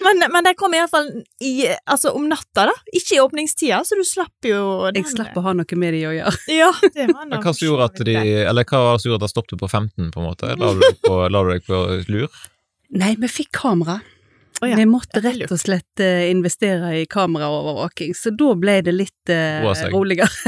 Men, 0.00 0.22
men 0.32 0.46
de 0.46 0.52
kom 0.56 0.74
iallfall 0.74 1.10
i, 1.44 1.52
altså 1.84 2.14
om 2.16 2.24
natta, 2.30 2.66
da. 2.70 2.74
Ikke 2.96 3.16
i 3.18 3.20
åpningstida, 3.22 3.82
så 3.84 3.98
du 3.98 4.04
slapp 4.06 4.48
jo 4.48 4.60
den. 4.88 5.02
Jeg 5.02 5.12
slapp 5.12 5.36
å 5.36 5.44
ha 5.44 5.52
noe 5.56 5.80
med 5.80 5.96
de 5.96 6.04
å 6.08 6.14
gjøre. 6.16 6.36
Ja, 6.60 6.70
det 6.94 7.10
var 7.12 7.26
Men 7.28 7.42
hva 7.42 7.52
som 7.52 7.66
gjorde 7.66 7.90
at 7.90 8.00
de 8.08 8.16
Eller 8.16 8.66
hva 8.68 8.80
var 8.84 8.96
det 8.96 9.02
som 9.04 9.10
gjorde 9.10 9.20
at 9.20 9.28
de 9.28 9.34
stoppet 9.34 9.60
på 9.60 9.68
15, 9.68 10.08
på 10.14 10.22
en 10.22 10.28
måte? 10.30 10.54
La 10.56 10.72
du 10.72 10.80
deg 10.82 11.02
på, 11.04 11.18
la 11.28 11.44
du 11.44 11.52
deg 11.52 11.68
på 11.68 11.82
lur? 12.12 12.40
Nei, 13.00 13.12
vi 13.20 13.30
fikk 13.30 13.52
kamera. 13.60 14.00
Å 14.60 14.68
ja, 14.68 14.76
Vi 14.76 14.84
måtte 14.84 15.22
rett 15.24 15.48
og 15.48 15.56
slett 15.60 16.02
eh, 16.04 16.26
investere 16.28 16.90
i 17.00 17.06
kameraovervåking, 17.08 18.12
så 18.16 18.32
da 18.36 18.50
ble 18.60 18.74
det 18.84 18.92
litt 18.92 19.32
eh, 19.32 19.64
roligere. 19.92 20.28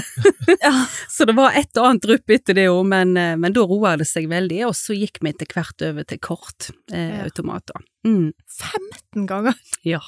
Ja. 0.62 0.72
Så 1.08 1.24
det 1.24 1.32
var 1.38 1.54
et 1.56 1.70
og 1.78 1.86
annet 1.86 2.02
drypp 2.04 2.30
etter 2.34 2.56
det 2.58 2.66
òg, 2.68 2.82
men, 2.90 3.14
eh, 3.16 3.36
men 3.40 3.54
da 3.54 3.62
roa 3.66 3.94
det 3.96 4.08
seg 4.10 4.26
veldig, 4.30 4.58
og 4.68 4.74
så 4.76 4.94
gikk 4.96 5.20
vi 5.22 5.30
etter 5.32 5.48
hvert 5.48 5.84
over 5.86 6.04
til 6.04 6.18
Ja. 6.18 6.26
kortautomater. 6.28 7.84
Mm, 8.04 8.32
15 9.14 9.26
ganger 9.30 9.54
ja. 9.86 10.00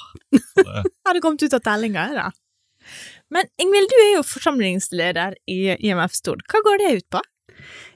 hadde 1.07 1.23
kommet 1.23 1.43
ut 1.47 1.55
av 1.55 1.63
tellinga, 1.65 2.09
da. 2.13 2.27
Men 3.33 3.47
Ingvild, 3.57 3.89
du 3.89 3.95
er 4.03 4.11
jo 4.19 4.25
forsamlingsleder 4.27 5.39
i 5.49 5.59
IMF 5.79 6.13
Stord. 6.13 6.43
Hva 6.51 6.61
går 6.67 6.83
det 6.83 6.91
ut 6.99 7.07
på? 7.15 7.23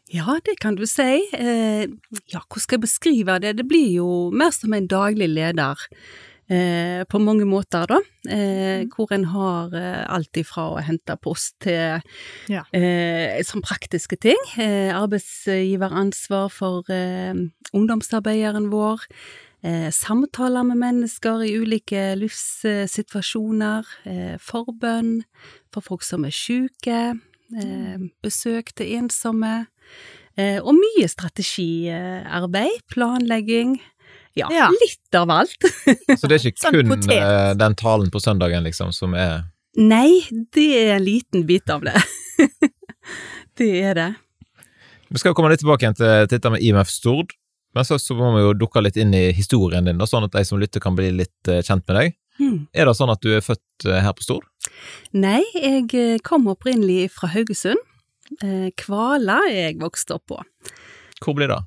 Ja, 0.09 0.39
det 0.45 0.57
kan 0.61 0.75
du 0.75 0.85
si. 0.89 1.21
Eh, 1.37 1.85
ja, 2.33 2.41
hvordan 2.41 2.63
skal 2.63 2.77
jeg 2.79 2.85
beskrive 2.87 3.39
det? 3.43 3.57
Det 3.59 3.67
blir 3.69 3.91
jo 3.99 4.07
mer 4.33 4.49
som 4.55 4.73
en 4.73 4.87
daglig 4.89 5.27
leder. 5.29 5.77
Eh, 6.49 7.03
på 7.05 7.19
mange 7.21 7.45
måter, 7.45 7.85
da. 7.85 7.99
Eh, 8.25 8.87
hvor 8.89 9.11
en 9.13 9.27
har 9.29 9.75
eh, 9.77 10.05
alt 10.09 10.33
ifra 10.41 10.63
å 10.73 10.79
hente 10.81 11.13
post 11.21 11.59
til 11.61 12.01
Ja. 12.49 12.63
eh, 12.73 13.37
sånn 13.45 13.61
praktiske 13.61 14.17
ting. 14.17 14.39
Eh, 14.57 14.89
arbeidsgiveransvar 14.97 16.49
for 16.49 16.89
eh, 16.89 17.35
ungdomsarbeideren 17.71 18.71
vår. 18.73 19.05
Eh, 19.61 19.91
samtaler 19.93 20.63
med 20.65 20.77
mennesker 20.81 21.45
i 21.45 21.53
ulike 21.61 22.15
livssituasjoner. 22.17 23.85
Eh, 24.07 24.37
forbønn 24.41 25.19
for 25.71 25.81
folk 25.85 26.01
som 26.01 26.25
er 26.25 26.33
syke. 26.33 27.19
Eh, 27.57 27.97
besøk 28.23 28.73
til 28.77 28.91
ensomme. 28.99 29.67
Eh, 30.37 30.59
og 30.61 30.75
mye 30.77 31.07
strategiarbeid, 31.09 32.83
planlegging. 32.93 33.79
Ja, 34.37 34.47
Ja. 34.53 34.67
litt 34.69 35.15
av 35.17 35.29
alt. 35.33 35.57
Så 36.19 36.27
det 36.29 36.37
er 36.37 36.49
ikke 36.51 36.61
Sånn 36.61 36.75
kun 36.77 36.91
potet. 36.93 37.15
eh, 37.17 37.53
den 37.57 37.75
talen 37.75 38.11
på 38.13 38.21
søndagen, 38.21 38.63
liksom, 38.63 38.93
som 38.93 39.13
er 39.17 39.47
Nei, 39.77 40.21
det 40.53 40.67
er 40.77 40.95
en 40.97 41.03
liten 41.05 41.45
bit 41.45 41.69
av 41.69 41.81
det. 41.85 41.93
det 43.57 43.69
er 43.83 43.93
det. 43.95 44.07
Vi 45.09 45.17
skal 45.21 45.33
komme 45.37 45.49
litt 45.51 45.61
tilbake 45.61 45.85
igjen 45.85 45.95
til 45.97 46.25
dette 46.29 46.51
med 46.51 46.61
IMF 46.65 46.89
Stord, 46.89 47.33
men 47.77 47.85
så, 47.85 47.97
så 48.01 48.15
må 48.17 48.31
vi 48.35 48.41
jo 48.47 48.53
dukke 48.65 48.81
litt 48.83 48.97
inn 48.97 49.13
i 49.13 49.29
historien 49.33 49.85
din, 49.85 50.01
sånn 50.09 50.25
at 50.25 50.33
de 50.35 50.43
som 50.45 50.59
lytter 50.61 50.81
kan 50.83 50.95
bli 50.97 51.11
litt 51.15 51.49
kjent 51.65 51.85
med 51.87 51.95
deg. 51.99 52.15
Hmm. 52.39 52.67
Er 52.71 52.87
det 52.87 52.95
sånn 52.95 53.11
at 53.11 53.23
du 53.23 53.33
er 53.35 53.43
født 53.43 53.87
eh, 53.87 53.99
her 54.03 54.15
på 54.15 54.25
Stord? 54.25 54.47
Nei, 55.11 55.41
jeg 55.57 55.89
eh, 55.97 56.19
kom 56.23 56.47
opprinnelig 56.51 57.09
fra 57.17 57.31
Haugesund. 57.33 57.81
Eh, 58.39 58.69
Kvala 58.79 59.41
er 59.49 59.57
jeg 59.57 59.81
vokst 59.81 60.13
opp 60.15 60.29
på. 60.31 60.39
Hvor 61.19 61.35
blir 61.35 61.51
det? 61.51 61.59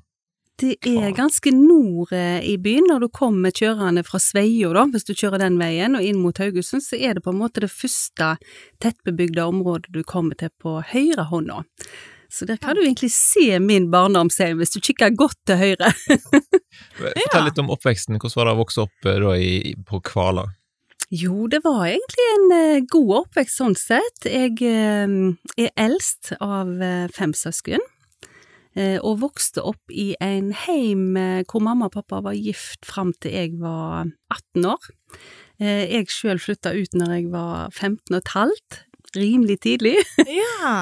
Det 0.63 0.75
er 0.85 1.15
ganske 1.17 1.49
nord 1.51 2.13
i 2.13 2.53
byen, 2.61 2.85
når 2.87 3.03
du 3.03 3.07
kommer 3.11 3.51
kjørende 3.51 4.03
fra 4.05 4.19
Sveio, 4.21 4.69
da, 4.77 4.85
hvis 4.93 5.07
du 5.07 5.11
kjører 5.17 5.41
den 5.41 5.57
veien, 5.59 5.97
og 5.97 6.05
inn 6.05 6.21
mot 6.21 6.37
Haugesund, 6.39 6.85
så 6.85 6.95
er 6.95 7.17
det 7.17 7.23
på 7.25 7.33
en 7.33 7.39
måte 7.41 7.63
det 7.65 7.71
første 7.73 8.35
tettbebygde 8.81 9.43
området 9.49 9.91
du 9.91 10.03
kommer 10.07 10.37
til 10.39 10.53
på 10.61 10.77
høyrehånda. 10.93 11.63
Så 12.33 12.45
der 12.45 12.57
kan 12.57 12.75
du 12.75 12.81
egentlig 12.81 13.11
se 13.13 13.59
min 13.61 13.91
barndomshjem 13.93 14.57
hvis 14.57 14.73
du 14.73 14.79
kikker 14.81 15.13
godt 15.13 15.37
til 15.45 15.59
høyre. 15.59 15.91
Fortell 16.97 17.45
litt 17.45 17.59
om 17.61 17.69
oppveksten. 17.73 18.17
Hvordan 18.17 18.39
var 18.39 18.49
det 18.49 18.55
å 18.55 18.61
vokse 18.63 18.85
opp 18.87 19.05
da 19.05 19.35
i, 19.37 19.75
på 19.85 20.01
Kvala? 20.07 20.47
Jo, 21.13 21.45
det 21.51 21.59
var 21.63 21.83
egentlig 21.91 22.23
en 22.33 22.53
eh, 22.57 22.85
god 22.89 23.11
oppvekst 23.19 23.59
sånn 23.59 23.75
sett. 23.77 24.25
Jeg 24.25 24.55
eh, 24.65 25.11
er 25.61 25.73
eldst 25.77 26.31
av 26.41 26.71
eh, 26.81 27.05
fem 27.13 27.35
søsken, 27.37 27.83
og 29.05 29.19
vokste 29.21 29.61
opp 29.69 29.91
i 29.93 30.15
en 30.17 30.47
heim 30.63 31.11
hvor 31.45 31.61
mamma 31.61 31.85
og 31.85 31.93
pappa 31.93 32.23
var 32.25 32.33
gift 32.33 32.87
fram 32.89 33.11
til 33.21 33.35
jeg 33.35 33.51
var 33.61 34.07
18 34.33 34.65
år. 34.65 34.87
Jeg 35.61 36.09
sjøl 36.09 36.41
flytta 36.41 36.71
ut 36.73 36.97
når 36.97 37.11
jeg 37.13 37.27
var 37.35 37.67
15 37.69 38.15
og 38.15 38.17
et 38.17 38.31
halvt, 38.33 38.79
rimelig 39.13 39.59
tidlig, 39.67 39.93
Ja. 40.39 40.73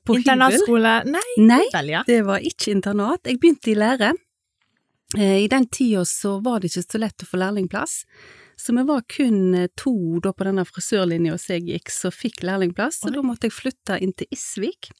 på. 0.00 0.16
Internatskole 0.16 0.94
Nei, 1.12 1.26
Nei, 1.44 1.60
vel, 1.76 1.92
ja. 1.98 2.00
det 2.08 2.22
var 2.24 2.40
ikke 2.40 2.72
internat. 2.72 3.28
Jeg 3.28 3.36
begynte 3.44 3.74
i 3.74 3.76
lære. 3.84 4.14
I 5.20 5.44
den 5.52 5.68
tida 5.68 6.06
så 6.08 6.38
var 6.40 6.64
det 6.64 6.72
ikke 6.72 6.86
så 6.88 7.04
lett 7.04 7.20
å 7.20 7.28
få 7.28 7.44
lærlingplass, 7.44 7.98
så 8.56 8.72
vi 8.76 8.82
var 8.88 9.02
kun 9.12 9.54
eh, 9.54 9.68
to 9.76 9.92
da 10.24 10.32
på 10.32 10.46
denne 10.48 10.64
frisørlinja 10.68 11.36
som 11.38 11.54
jeg 11.56 11.66
gikk, 11.68 11.92
som 11.92 12.14
fikk 12.14 12.42
lærlingplass, 12.46 13.02
så 13.04 13.12
da 13.14 13.22
måtte 13.22 13.50
jeg 13.50 13.56
flytte 13.56 14.00
inn 14.02 14.12
til 14.16 14.26
Isvik. 14.32 14.90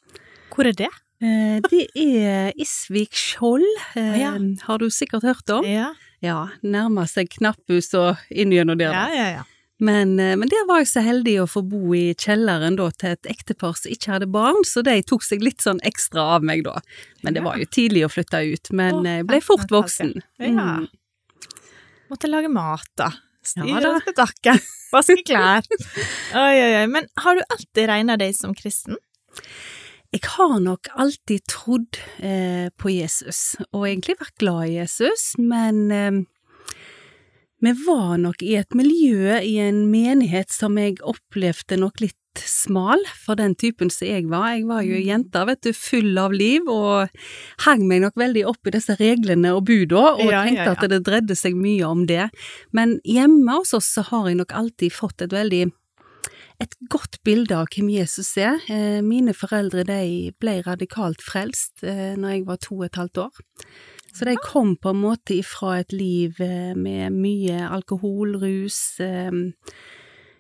Hvor 0.53 0.69
er 0.69 0.77
det? 0.77 0.91
Eh, 1.25 1.59
Det 1.65 1.87
er 1.97 2.53
Isvik 2.61 3.13
Skjold, 3.17 3.65
eh, 3.97 4.19
Ja. 4.21 4.35
har 4.67 4.79
du 4.79 4.87
sikkert 4.91 5.23
hørt 5.23 5.51
om? 5.51 5.65
Ja, 5.65 5.95
Ja, 6.23 6.49
nærmer 6.65 7.07
seg 7.07 7.29
Knapphus 7.29 7.93
og 7.95 8.17
inn 8.31 8.51
gjennom 8.51 8.79
der. 8.79 8.93
ja, 8.93 9.09
ja. 9.13 9.29
ja. 9.41 9.45
Men, 9.79 10.19
eh, 10.19 10.35
men 10.37 10.49
der 10.49 10.65
var 10.67 10.79
jeg 10.81 10.87
så 10.89 11.03
heldig 11.05 11.35
å 11.43 11.47
få 11.47 11.61
bo 11.69 11.93
i 11.93 12.15
kjelleren 12.17 12.77
da 12.79 12.87
til 12.97 13.11
et 13.13 13.27
ektepar 13.29 13.77
som 13.77 13.93
ikke 13.93 14.13
hadde 14.15 14.27
barn, 14.33 14.63
så 14.65 14.83
de 14.83 15.03
tok 15.05 15.23
seg 15.23 15.43
litt 15.45 15.61
sånn 15.61 15.81
ekstra 15.85 16.23
av 16.37 16.43
meg 16.43 16.65
da. 16.65 16.81
Men 17.23 17.35
det 17.37 17.43
var 17.45 17.59
jo 17.61 17.67
tidlig 17.69 18.07
å 18.07 18.09
flytte 18.09 18.41
ut, 18.55 18.71
men 18.73 19.05
jeg 19.05 19.27
ble 19.29 19.41
fort 19.45 19.67
15 19.69 19.77
og 19.77 19.85
et 19.85 19.85
voksen. 19.85 20.15
Ja. 20.41 20.49
Mm. 20.81 20.89
Måtte 22.11 22.31
lage 22.31 22.49
mat, 22.49 22.89
da. 22.97 23.11
Styre 23.47 23.71
Ja 23.71 23.81
og. 23.85 24.59
Vaske 24.95 25.19
klær. 25.27 25.67
Oi, 26.37 26.55
oi, 26.61 26.73
oi. 26.83 26.87
Men 26.91 27.09
har 27.23 27.39
du 27.39 27.43
alltid 27.47 27.89
regna 27.91 28.19
deg 28.21 28.37
som 28.37 28.55
kristen? 28.57 28.99
Jeg 30.15 30.23
har 30.37 30.61
nok 30.63 30.89
alltid 30.97 31.43
trodd 31.51 31.99
eh, 32.25 32.69
på 32.79 32.93
Jesus, 32.95 33.57
og 33.73 33.89
egentlig 33.89 34.17
vært 34.21 34.39
glad 34.41 34.69
i 34.69 34.77
Jesus, 34.79 35.33
men 35.43 35.83
eh, 35.93 36.21
vi 37.65 37.73
var 37.83 38.15
nok 38.23 38.45
i 38.47 38.55
et 38.61 38.77
miljø, 38.79 39.35
i 39.41 39.57
en 39.65 39.83
menighet 39.91 40.53
som 40.55 40.79
jeg 40.81 41.01
opplevde 41.03 41.81
nok 41.83 42.05
litt 42.05 42.19
smal 42.43 43.03
for 43.19 43.39
den 43.39 43.55
typen 43.59 43.91
som 43.93 44.09
jeg 44.09 44.27
var. 44.31 44.51
Jeg 44.57 44.67
var 44.69 44.85
jo 44.87 45.01
jenta, 45.01 45.45
vet 45.49 45.63
du, 45.67 45.73
full 45.77 46.19
av 46.21 46.35
liv, 46.37 46.67
og 46.69 47.09
hang 47.67 47.87
meg 47.89 48.05
nok 48.05 48.19
veldig 48.21 48.45
opp 48.51 48.69
i 48.69 48.75
disse 48.77 48.99
reglene 49.01 49.55
og 49.57 49.65
buda, 49.71 50.05
og 50.17 50.27
Ja, 50.27 50.43
ja, 50.43 50.45
tenkte 50.49 50.69
ja. 50.69 50.77
at 50.77 50.93
det 50.93 51.03
dreide 51.07 51.39
seg 51.39 51.57
mye 51.59 51.89
om 51.89 52.07
det. 52.09 52.29
Men 52.77 52.99
hjemme 53.05 53.61
hos 53.61 53.75
oss 53.77 53.91
så 53.97 54.07
har 54.11 54.31
jeg 54.31 54.41
nok 54.43 54.55
alltid 54.57 54.95
fått 54.95 55.27
et 55.27 55.35
veldig 55.35 55.67
et 56.63 56.73
godt 56.89 57.19
bilde 57.27 57.53
av 57.57 57.69
hvem 57.69 57.91
Jesus 57.93 58.31
er. 58.41 58.63
Eh, 58.73 59.03
mine 59.05 59.35
foreldre 59.37 59.85
de 59.85 60.33
ble 60.41 60.61
radikalt 60.65 61.21
frelst 61.25 61.85
eh, 61.85 62.15
når 62.17 62.33
jeg 62.33 62.47
var 62.49 62.61
to 62.65 62.79
og 62.79 62.87
et 62.89 63.01
halvt 63.01 63.23
år. 63.27 63.43
Så 64.17 64.25
de 64.25 64.37
kom 64.41 64.77
på 64.81 64.95
en 64.95 65.03
måte 65.03 65.37
ifra 65.37 65.75
et 65.83 65.93
liv 65.93 66.41
eh, 66.41 66.73
med 66.73 67.13
mye 67.13 67.67
alkohol, 67.69 68.39
rus, 68.41 68.97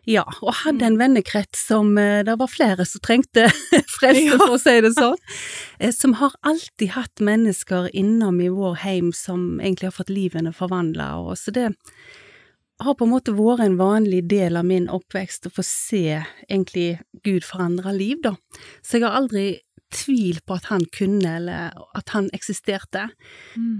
ja, 0.07 0.23
og 0.39 0.55
hadde 0.63 0.87
en 0.87 0.99
vennekrets 1.01 1.67
som 1.67 1.97
eh, 1.99 2.23
det 2.27 2.37
var 2.39 2.51
flere 2.51 2.87
som 2.87 3.03
trengte 3.03 3.49
frelse, 3.99 4.37
for 4.39 4.55
å 4.55 4.61
si 4.63 4.77
det 4.85 4.93
sånn. 4.95 5.19
Eh, 5.81 5.91
som 5.95 6.15
har 6.21 6.37
alltid 6.47 6.95
hatt 6.95 7.23
mennesker 7.25 7.91
innom 7.97 8.39
i 8.41 8.53
vår 8.53 8.79
heim 8.85 9.11
som 9.17 9.59
egentlig 9.59 9.91
har 9.91 9.99
fått 9.99 10.15
livene 10.15 10.55
forvandla, 10.55 11.17
og 11.25 11.35
så 11.41 11.55
det 11.55 11.73
har 12.79 12.95
på 12.95 13.07
en 13.07 13.15
måte 13.15 13.35
vært 13.35 13.65
en 13.65 13.79
vanlig 13.81 14.23
del 14.31 14.59
av 14.61 14.67
min 14.69 14.87
oppvekst 14.93 15.49
å 15.49 15.55
få 15.57 15.65
se 15.65 16.21
egentlig 16.47 16.99
Gud 17.25 17.47
forandre 17.47 17.95
liv, 17.97 18.21
da. 18.23 18.37
Så 18.85 18.99
jeg 18.99 19.07
har 19.09 19.17
aldri 19.17 19.47
tvil 19.95 20.41
på 20.47 20.57
at 20.59 20.69
han 20.71 20.85
kunne, 20.95 21.37
eller 21.39 21.77
at 21.97 22.11
han 22.15 22.29
eksisterte. 22.37 23.09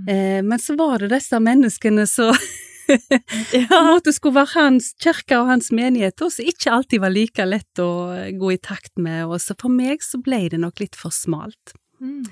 Eh, 0.09 0.43
men 0.43 0.59
så 0.63 0.77
var 0.79 1.03
det 1.03 1.13
disse 1.13 1.39
menneskene 1.43 2.07
som 2.11 2.33
Ja. 3.57 3.81
måte 3.91 4.13
skulle 4.15 4.39
være 4.41 4.55
hans 4.55 4.93
kirke 5.03 5.39
og 5.41 5.49
hans 5.51 5.71
menighet, 5.75 6.21
og 6.23 6.33
som 6.35 6.45
ikke 6.49 6.73
alltid 6.73 7.01
var 7.03 7.15
like 7.15 7.47
lett 7.49 7.83
å 7.83 7.89
gå 8.39 8.53
i 8.55 8.59
takt 8.63 8.93
med, 8.99 9.25
og 9.27 9.41
så 9.43 9.57
for 9.61 9.73
meg 9.73 10.05
så 10.05 10.21
ble 10.23 10.45
det 10.53 10.61
nok 10.63 10.81
litt 10.85 10.97
for 10.99 11.11
smalt. 11.15 11.75
Mm. 12.01 12.23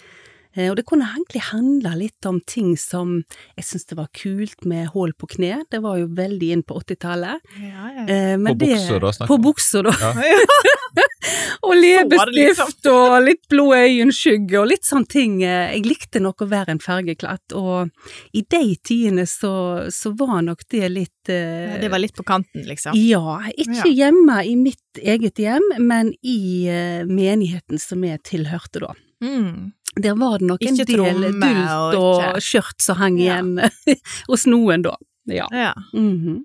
Eh, 0.54 0.68
Og 0.70 0.76
det 0.78 0.84
kunne 0.86 1.08
egentlig 1.10 1.40
handle 1.50 1.96
litt 1.98 2.26
om 2.30 2.36
ting 2.46 2.76
som 2.78 3.24
jeg 3.56 3.64
syntes 3.66 3.88
det 3.90 3.96
var 3.98 4.06
kult 4.14 4.64
med 4.64 4.92
hull 4.94 5.10
på 5.18 5.26
kne, 5.34 5.64
det 5.72 5.80
var 5.82 5.98
jo 5.98 6.06
veldig 6.14 6.50
inn 6.54 6.62
på 6.62 6.76
80-tallet. 6.78 7.40
Ja, 7.58 7.88
ja. 7.96 8.04
Eh, 8.06 8.36
På 8.38 8.54
det- 8.54 8.68
buksa 8.70 9.00
da, 9.02 9.10
snakker 9.16 9.32
På 9.34 9.40
buksa, 9.42 9.82
da. 9.82 9.94
Ja. 9.98 10.12
og 11.66 11.74
leppestift 11.78 12.86
og 12.92 13.14
litt 13.26 13.42
blå 13.50 13.66
øyenskygge 13.74 14.58
og 14.60 14.68
litt 14.70 14.86
sånne 14.86 15.10
ting. 15.10 15.36
Jeg 15.44 15.82
likte 15.86 16.20
nok 16.22 16.44
å 16.44 16.48
være 16.50 16.74
en 16.76 16.82
fargeklatt, 16.82 17.54
og 17.58 17.90
i 18.36 18.42
de 18.42 18.62
tidene 18.84 19.26
så, 19.30 19.52
så 19.94 20.12
var 20.18 20.42
nok 20.46 20.66
det 20.74 20.90
litt 20.92 21.30
uh, 21.32 21.74
Det 21.80 21.90
var 21.92 22.02
litt 22.02 22.14
på 22.16 22.26
kanten, 22.28 22.66
liksom. 22.68 22.96
Ja, 22.98 23.40
ikke 23.54 23.82
Ja. 23.88 23.94
hjemme 24.04 24.40
i 24.46 24.54
mitt 24.60 25.00
eget 25.02 25.40
hjem, 25.42 25.64
men 25.82 26.12
i 26.22 26.38
uh, 26.70 27.02
menigheten 27.08 27.80
som 27.82 28.04
jeg 28.06 28.22
tilhørte 28.28 28.84
da. 28.84 28.94
Mm. 29.24 29.72
Der 30.02 30.16
var 30.18 30.38
det 30.42 30.48
nok 30.50 30.62
en 30.66 30.76
del 30.80 30.88
tromme 30.90 31.28
dult 31.38 31.98
og 32.00 32.40
skjørt 32.42 32.82
som 32.82 32.98
hang 32.98 33.18
Ja. 33.22 33.38
igjen 33.38 33.96
hos 34.30 34.46
noen 34.50 34.82
da. 34.86 34.96
Ja. 35.30 35.46
Ja. 35.54 35.72
Mhm. 35.94 36.42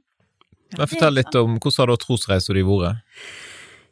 Men 0.77 0.85
fortell 0.85 1.15
litt 1.17 1.33
om 1.33 1.55
hvordan 1.57 1.81
har 1.81 1.89
da 1.89 1.95
trosreisa 1.97 2.53
di 2.53 2.61
vært? 2.61 2.99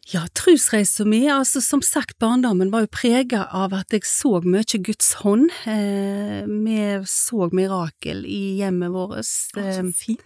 Ja, 0.08 0.22
trosreisa 0.32 1.04
mi, 1.04 1.26
altså 1.28 1.60
som 1.60 1.82
sagt, 1.84 2.16
barndommen 2.24 2.70
var 2.72 2.86
jo 2.86 2.92
prega 2.96 3.42
av 3.52 3.74
at 3.76 3.92
jeg 3.92 4.06
så 4.08 4.38
mye 4.40 4.80
Guds 4.80 5.18
hånd. 5.20 5.50
Eh, 5.68 6.48
vi 6.48 6.78
så 7.12 7.50
mirakel 7.52 8.24
i 8.24 8.56
hjemmet 8.62 8.94
vårt. 8.94 9.20
Eh, 9.20 9.74
så 9.76 9.84
fint. 9.92 10.24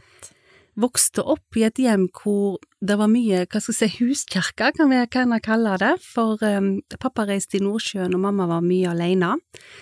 vokste 0.77 1.25
opp 1.25 1.57
i 1.57 1.65
et 1.65 1.81
hjem 1.81 2.05
hvor 2.13 2.61
det 2.79 2.95
var 2.97 3.09
mye, 3.11 3.41
hva 3.49 3.59
skal 3.59 3.73
jeg 3.73 3.91
si, 3.91 4.05
huskirke, 4.05 4.69
kan 4.77 4.89
vi 4.89 5.01
gjerne 5.01 5.41
kalle 5.43 5.73
det, 5.81 5.95
for 6.05 6.37
eh, 6.45 6.61
pappa 7.01 7.25
reiste 7.25 7.57
i 7.57 7.65
Nordsjøen 7.65 8.13
og 8.13 8.21
mamma 8.21 8.47
var 8.53 8.61
mye 8.61 8.93
alene. 8.93 9.33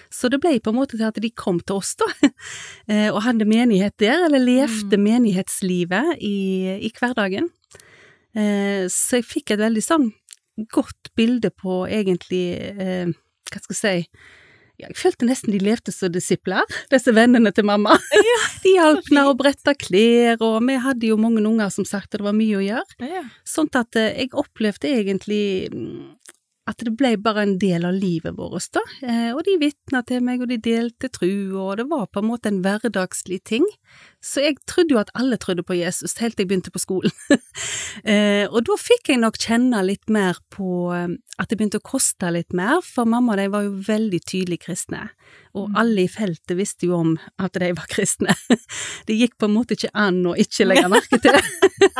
Så 0.07 0.31
det 0.31 0.39
ble 0.39 0.61
på 0.63 0.71
en 0.71 0.79
måte 0.79 0.95
til 0.95 1.07
at 1.11 1.19
de 1.19 1.35
kom 1.35 1.59
til 1.59 1.83
oss 1.83 1.97
da, 1.99 2.07
eh, 2.87 3.09
og 3.11 3.25
hadde 3.27 3.51
menighet 3.51 3.99
der, 3.99 4.29
eller 4.29 4.47
levde 4.47 4.95
menighetslivet 4.95 6.23
i, 6.23 6.79
i 6.87 6.95
hverdagen. 6.95 7.51
Eh, 8.37 8.85
så 8.91 9.19
jeg 9.19 9.29
fikk 9.29 9.55
et 9.55 9.63
veldig 9.63 9.83
sånn 9.83 10.09
godt 10.73 11.13
bilde 11.17 11.51
på 11.55 11.85
egentlig, 11.87 12.45
eh, 12.59 13.09
hva 13.49 13.61
skal 13.63 13.75
jeg 13.75 13.79
si, 13.79 14.19
ja, 14.79 14.87
jeg 14.87 14.95
følte 14.95 15.27
nesten 15.27 15.51
de 15.51 15.59
levde 15.59 15.91
som 15.91 16.11
disipler, 16.11 16.63
disse 16.91 17.11
vennene 17.15 17.51
til 17.55 17.67
mamma. 17.67 17.97
de 18.63 18.75
hjalp 18.77 19.09
meg 19.11 19.27
å 19.27 19.35
brette 19.39 19.75
klær, 19.75 20.39
og 20.39 20.61
vi 20.67 20.77
hadde 20.79 21.09
jo 21.09 21.19
mange 21.19 21.43
unger 21.43 21.71
som 21.73 21.87
sagt, 21.87 22.13
og 22.13 22.21
det 22.21 22.27
var 22.29 22.37
mye 22.37 22.59
å 22.59 22.63
gjøre. 22.63 23.09
Ja. 23.09 23.25
Sånn 23.47 23.71
at 23.75 23.99
eh, 23.99 24.13
jeg 24.23 24.31
opplevde 24.39 24.91
egentlig 24.93 25.43
mm, 25.73 26.13
at 26.69 26.83
det 26.85 26.93
ble 26.97 27.15
bare 27.21 27.43
en 27.45 27.55
del 27.61 27.85
av 27.87 27.95
livet 27.97 28.35
vårt, 28.37 28.69
da. 28.75 28.83
Eh, 29.01 29.31
og 29.33 29.41
de 29.47 29.55
vitna 29.61 30.03
til 30.05 30.21
meg, 30.25 30.43
og 30.43 30.51
de 30.51 30.59
delte 30.61 31.09
tru, 31.11 31.55
og 31.57 31.79
det 31.79 31.87
var 31.89 32.05
på 32.13 32.21
en 32.21 32.29
måte 32.29 32.51
en 32.51 32.61
hverdagslig 32.65 33.41
ting. 33.49 33.65
Så 34.21 34.43
jeg 34.43 34.59
trodde 34.69 34.93
jo 34.93 35.01
at 35.01 35.11
alle 35.17 35.39
trodde 35.41 35.65
på 35.65 35.77
Jesus, 35.79 36.17
helt 36.21 36.37
til 36.37 36.45
jeg 36.45 36.51
begynte 36.51 36.73
på 36.75 36.81
skolen. 36.81 37.13
eh, 38.03 38.45
og 38.49 38.61
da 38.67 38.77
fikk 38.79 39.13
jeg 39.13 39.21
nok 39.23 39.39
kjenne 39.41 39.81
litt 39.87 40.11
mer 40.13 40.37
på 40.53 40.91
eh, 40.93 41.17
at 41.39 41.49
det 41.49 41.57
begynte 41.57 41.81
å 41.81 41.87
koste 41.89 42.29
litt 42.35 42.53
mer, 42.53 42.83
for 42.85 43.09
mamma 43.09 43.33
og 43.33 43.41
de 43.41 43.47
var 43.53 43.65
jo 43.65 43.73
veldig 43.87 44.21
tydelig 44.27 44.61
kristne. 44.67 45.07
Og 45.57 45.69
Mm. 45.69 45.75
alle 45.81 46.03
i 46.05 46.11
feltet 46.11 46.55
visste 46.57 46.85
jo 46.85 46.95
om 46.99 47.17
at 47.39 47.53
de 47.53 47.71
var 47.73 47.87
kristne. 47.89 48.35
det 49.07 49.17
gikk 49.17 49.37
på 49.39 49.49
en 49.49 49.55
måte 49.55 49.75
ikke 49.75 49.93
an 49.93 50.21
å 50.27 50.35
ikke 50.37 50.67
legge 50.67 50.91
merke 50.91 51.19
til 51.19 51.35
det. 51.35 51.43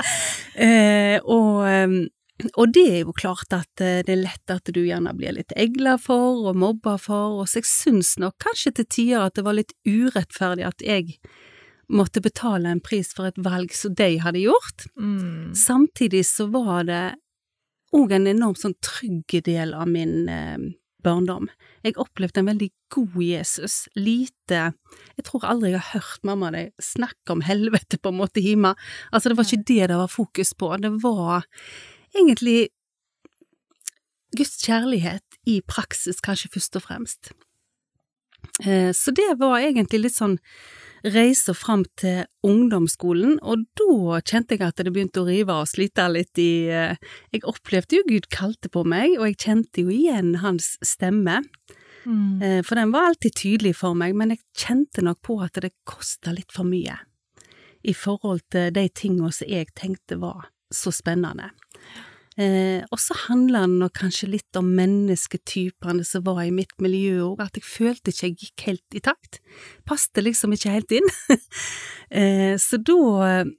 eh, 0.68 1.18
og, 1.24 2.10
og 2.56 2.72
det 2.74 2.86
er 2.88 3.00
jo 3.04 3.14
klart 3.16 3.52
at 3.56 3.84
eh, 3.84 4.00
det 4.06 4.14
er 4.16 4.24
lett 4.24 4.54
at 4.54 4.72
du 4.72 4.82
gjerne 4.86 5.14
blir 5.18 5.36
litt 5.36 5.54
egla 5.60 5.98
for 6.02 6.46
og 6.50 6.60
mobba 6.60 6.96
for, 7.02 7.42
og 7.42 7.50
så 7.50 7.60
jeg 7.60 7.70
syns 7.70 8.16
nok 8.22 8.38
kanskje 8.44 8.78
til 8.80 8.90
tider 8.90 9.26
at 9.28 9.36
det 9.40 9.46
var 9.48 9.58
litt 9.58 9.76
urettferdig 9.88 10.68
at 10.68 10.86
jeg 10.86 11.18
måtte 11.90 12.22
betale 12.22 12.70
en 12.70 12.84
pris 12.86 13.10
for 13.16 13.28
et 13.30 13.40
valg 13.42 13.74
som 13.74 13.96
de 13.98 14.12
hadde 14.22 14.44
gjort. 14.44 14.86
Mm. 15.00 15.56
Samtidig 15.58 16.24
så 16.30 16.46
var 16.54 16.86
det 16.88 17.06
òg 17.98 18.14
en 18.14 18.30
enormt 18.30 18.62
sånn 18.62 18.78
trygg 18.86 19.40
del 19.48 19.74
av 19.74 19.90
min, 19.90 20.30
eh, 20.30 20.70
barndom. 21.04 21.48
Jeg 21.84 21.98
opplevde 22.02 22.42
en 22.42 22.50
veldig 22.52 22.70
god 22.94 23.22
Jesus. 23.24 23.88
Lite 23.96 24.74
Jeg 25.18 25.26
tror 25.28 25.46
aldri 25.48 25.72
jeg 25.72 25.80
har 25.80 26.00
hørt 26.00 26.24
mamma 26.28 26.52
di 26.52 26.66
snakke 26.82 27.32
om 27.36 27.42
helvete 27.42 28.00
på 28.00 28.12
en 28.12 28.20
måte 28.20 28.44
hjemme. 28.44 28.76
Altså, 29.14 29.30
det 29.30 29.38
var 29.38 29.48
ikke 29.48 29.68
det 29.68 29.88
det 29.92 29.98
var 30.00 30.12
fokus 30.12 30.54
på. 30.54 30.76
Det 30.82 30.92
var 31.04 31.46
egentlig 32.20 32.70
Guds 34.38 34.60
kjærlighet 34.62 35.40
i 35.50 35.60
praksis, 35.66 36.20
kanskje 36.22 36.52
først 36.54 36.78
og 36.78 36.86
fremst. 36.86 37.32
Eh, 38.64 38.92
så 38.96 39.12
det 39.16 39.32
var 39.40 39.60
egentlig 39.60 40.04
litt 40.06 40.16
sånn 40.16 40.38
reiser 41.04 41.56
fram 41.56 41.86
til 42.00 42.26
ungdomsskolen, 42.46 43.38
og 43.40 43.64
da 43.80 44.20
kjente 44.20 44.58
jeg 44.58 44.66
at 44.68 44.82
det 44.84 44.92
begynte 44.92 45.24
å 45.24 45.28
rive 45.30 45.56
og 45.62 45.70
slite 45.72 46.08
litt 46.12 46.40
i 46.42 46.68
eh, 46.68 46.96
Jeg 47.34 47.46
opplevde 47.48 48.00
jo 48.00 48.08
Gud 48.08 48.30
kalte 48.34 48.72
på 48.72 48.84
meg, 48.84 49.16
og 49.18 49.30
jeg 49.30 49.40
kjente 49.46 49.86
jo 49.86 49.94
igjen 49.94 50.40
hans 50.44 50.76
stemme. 50.86 51.40
Mm. 52.04 52.42
Eh, 52.44 52.60
For 52.68 52.80
den 52.80 52.94
var 52.96 53.12
alltid 53.12 53.38
tydelig 53.40 53.78
for 53.80 53.96
meg, 53.96 54.16
men 54.16 54.36
jeg 54.36 54.44
kjente 54.58 55.04
nok 55.06 55.22
på 55.24 55.40
at 55.46 55.60
det 55.64 55.74
kosta 55.88 56.36
litt 56.36 56.52
for 56.56 56.68
mye 56.68 57.00
i 57.88 57.94
forhold 57.96 58.42
til 58.52 58.74
de 58.76 58.90
tingene 58.92 59.32
som 59.32 59.48
jeg 59.48 59.70
tenkte 59.80 60.18
var 60.20 60.50
så 60.68 60.92
spennende. 60.92 61.54
Eh, 62.40 62.86
og 62.88 63.00
så 63.04 63.18
handler 63.26 63.66
det 63.68 63.80
nok 63.82 63.96
kanskje 64.00 64.30
litt 64.32 64.56
om 64.60 64.70
mennesketypene 64.78 66.06
som 66.08 66.24
var 66.24 66.46
i 66.46 66.54
mitt 66.56 66.72
miljø 66.80 67.18
òg, 67.34 67.42
at 67.44 67.60
jeg 67.60 67.66
følte 67.68 68.14
ikke 68.14 68.30
jeg 68.30 68.38
gikk 68.46 68.66
helt 68.70 68.96
i 68.96 69.02
takt. 69.04 69.42
Passte 69.90 70.24
liksom 70.24 70.56
ikke 70.56 70.72
helt 70.78 70.94
inn. 70.96 71.10
eh, 72.16 72.56
så 72.62 72.80
da 72.80 73.00
eh, 73.28 73.52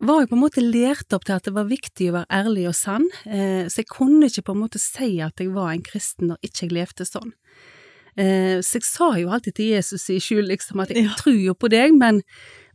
var 0.00 0.22
jeg 0.22 0.30
på 0.30 0.38
en 0.38 0.44
måte 0.44 0.62
lært 0.64 1.12
opp 1.16 1.26
til 1.26 1.36
at 1.36 1.48
det 1.48 1.56
var 1.58 1.68
viktig 1.68 2.08
å 2.12 2.16
være 2.20 2.38
ærlig 2.38 2.68
og 2.70 2.76
sann, 2.78 3.10
eh, 3.26 3.66
så 3.68 3.82
jeg 3.82 3.90
kunne 3.90 4.30
ikke 4.30 4.46
på 4.46 4.54
en 4.56 4.62
måte 4.62 4.80
si 4.80 5.10
at 5.20 5.42
jeg 5.42 5.52
var 5.52 5.74
en 5.74 5.84
kristen 5.84 6.30
når 6.30 6.40
ikke 6.46 6.68
jeg 6.68 6.76
levde 6.78 7.08
sånn. 7.08 7.34
Eh, 8.18 8.58
så 8.64 8.78
jeg 8.80 8.86
sa 8.88 9.10
jo 9.20 9.30
alltid 9.34 9.58
til 9.58 9.74
Jesus 9.74 10.06
i 10.10 10.16
skjul 10.22 10.48
liksom 10.50 10.80
at 10.82 10.90
jeg 10.94 11.04
Ja. 11.04 11.14
tror 11.18 11.36
jo 11.36 11.54
på 11.54 11.68
deg, 11.70 11.98
men, 11.98 12.22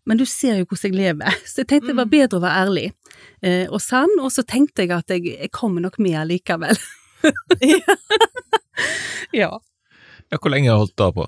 men 0.05 0.17
du 0.17 0.25
ser 0.25 0.59
jo 0.59 0.65
hvordan 0.69 0.91
jeg 0.93 1.00
lever. 1.00 1.39
Så 1.50 1.63
jeg 1.63 1.67
tenkte 1.71 1.88
det 1.91 1.97
var 1.97 2.05
Mm. 2.05 2.12
bedre 2.15 2.38
å 2.39 2.43
være 2.43 2.59
ærlig 2.65 2.85
eh, 3.41 3.65
og 3.69 3.81
sann, 3.81 4.12
og 4.21 4.31
så 4.31 4.43
tenkte 4.45 4.85
jeg 4.85 4.91
at 4.95 5.09
jeg, 5.09 5.25
jeg 5.39 5.51
kommer 5.51 5.81
nok 5.81 5.97
med 6.00 6.27
likevel. 6.29 6.77
ja. 9.33 9.50
Ja, 10.31 10.38
hvor 10.41 10.51
lenge 10.53 10.69
har 10.69 10.77
du 10.77 10.83
holdt 10.85 10.97
det 11.00 11.09
på? 11.15 11.25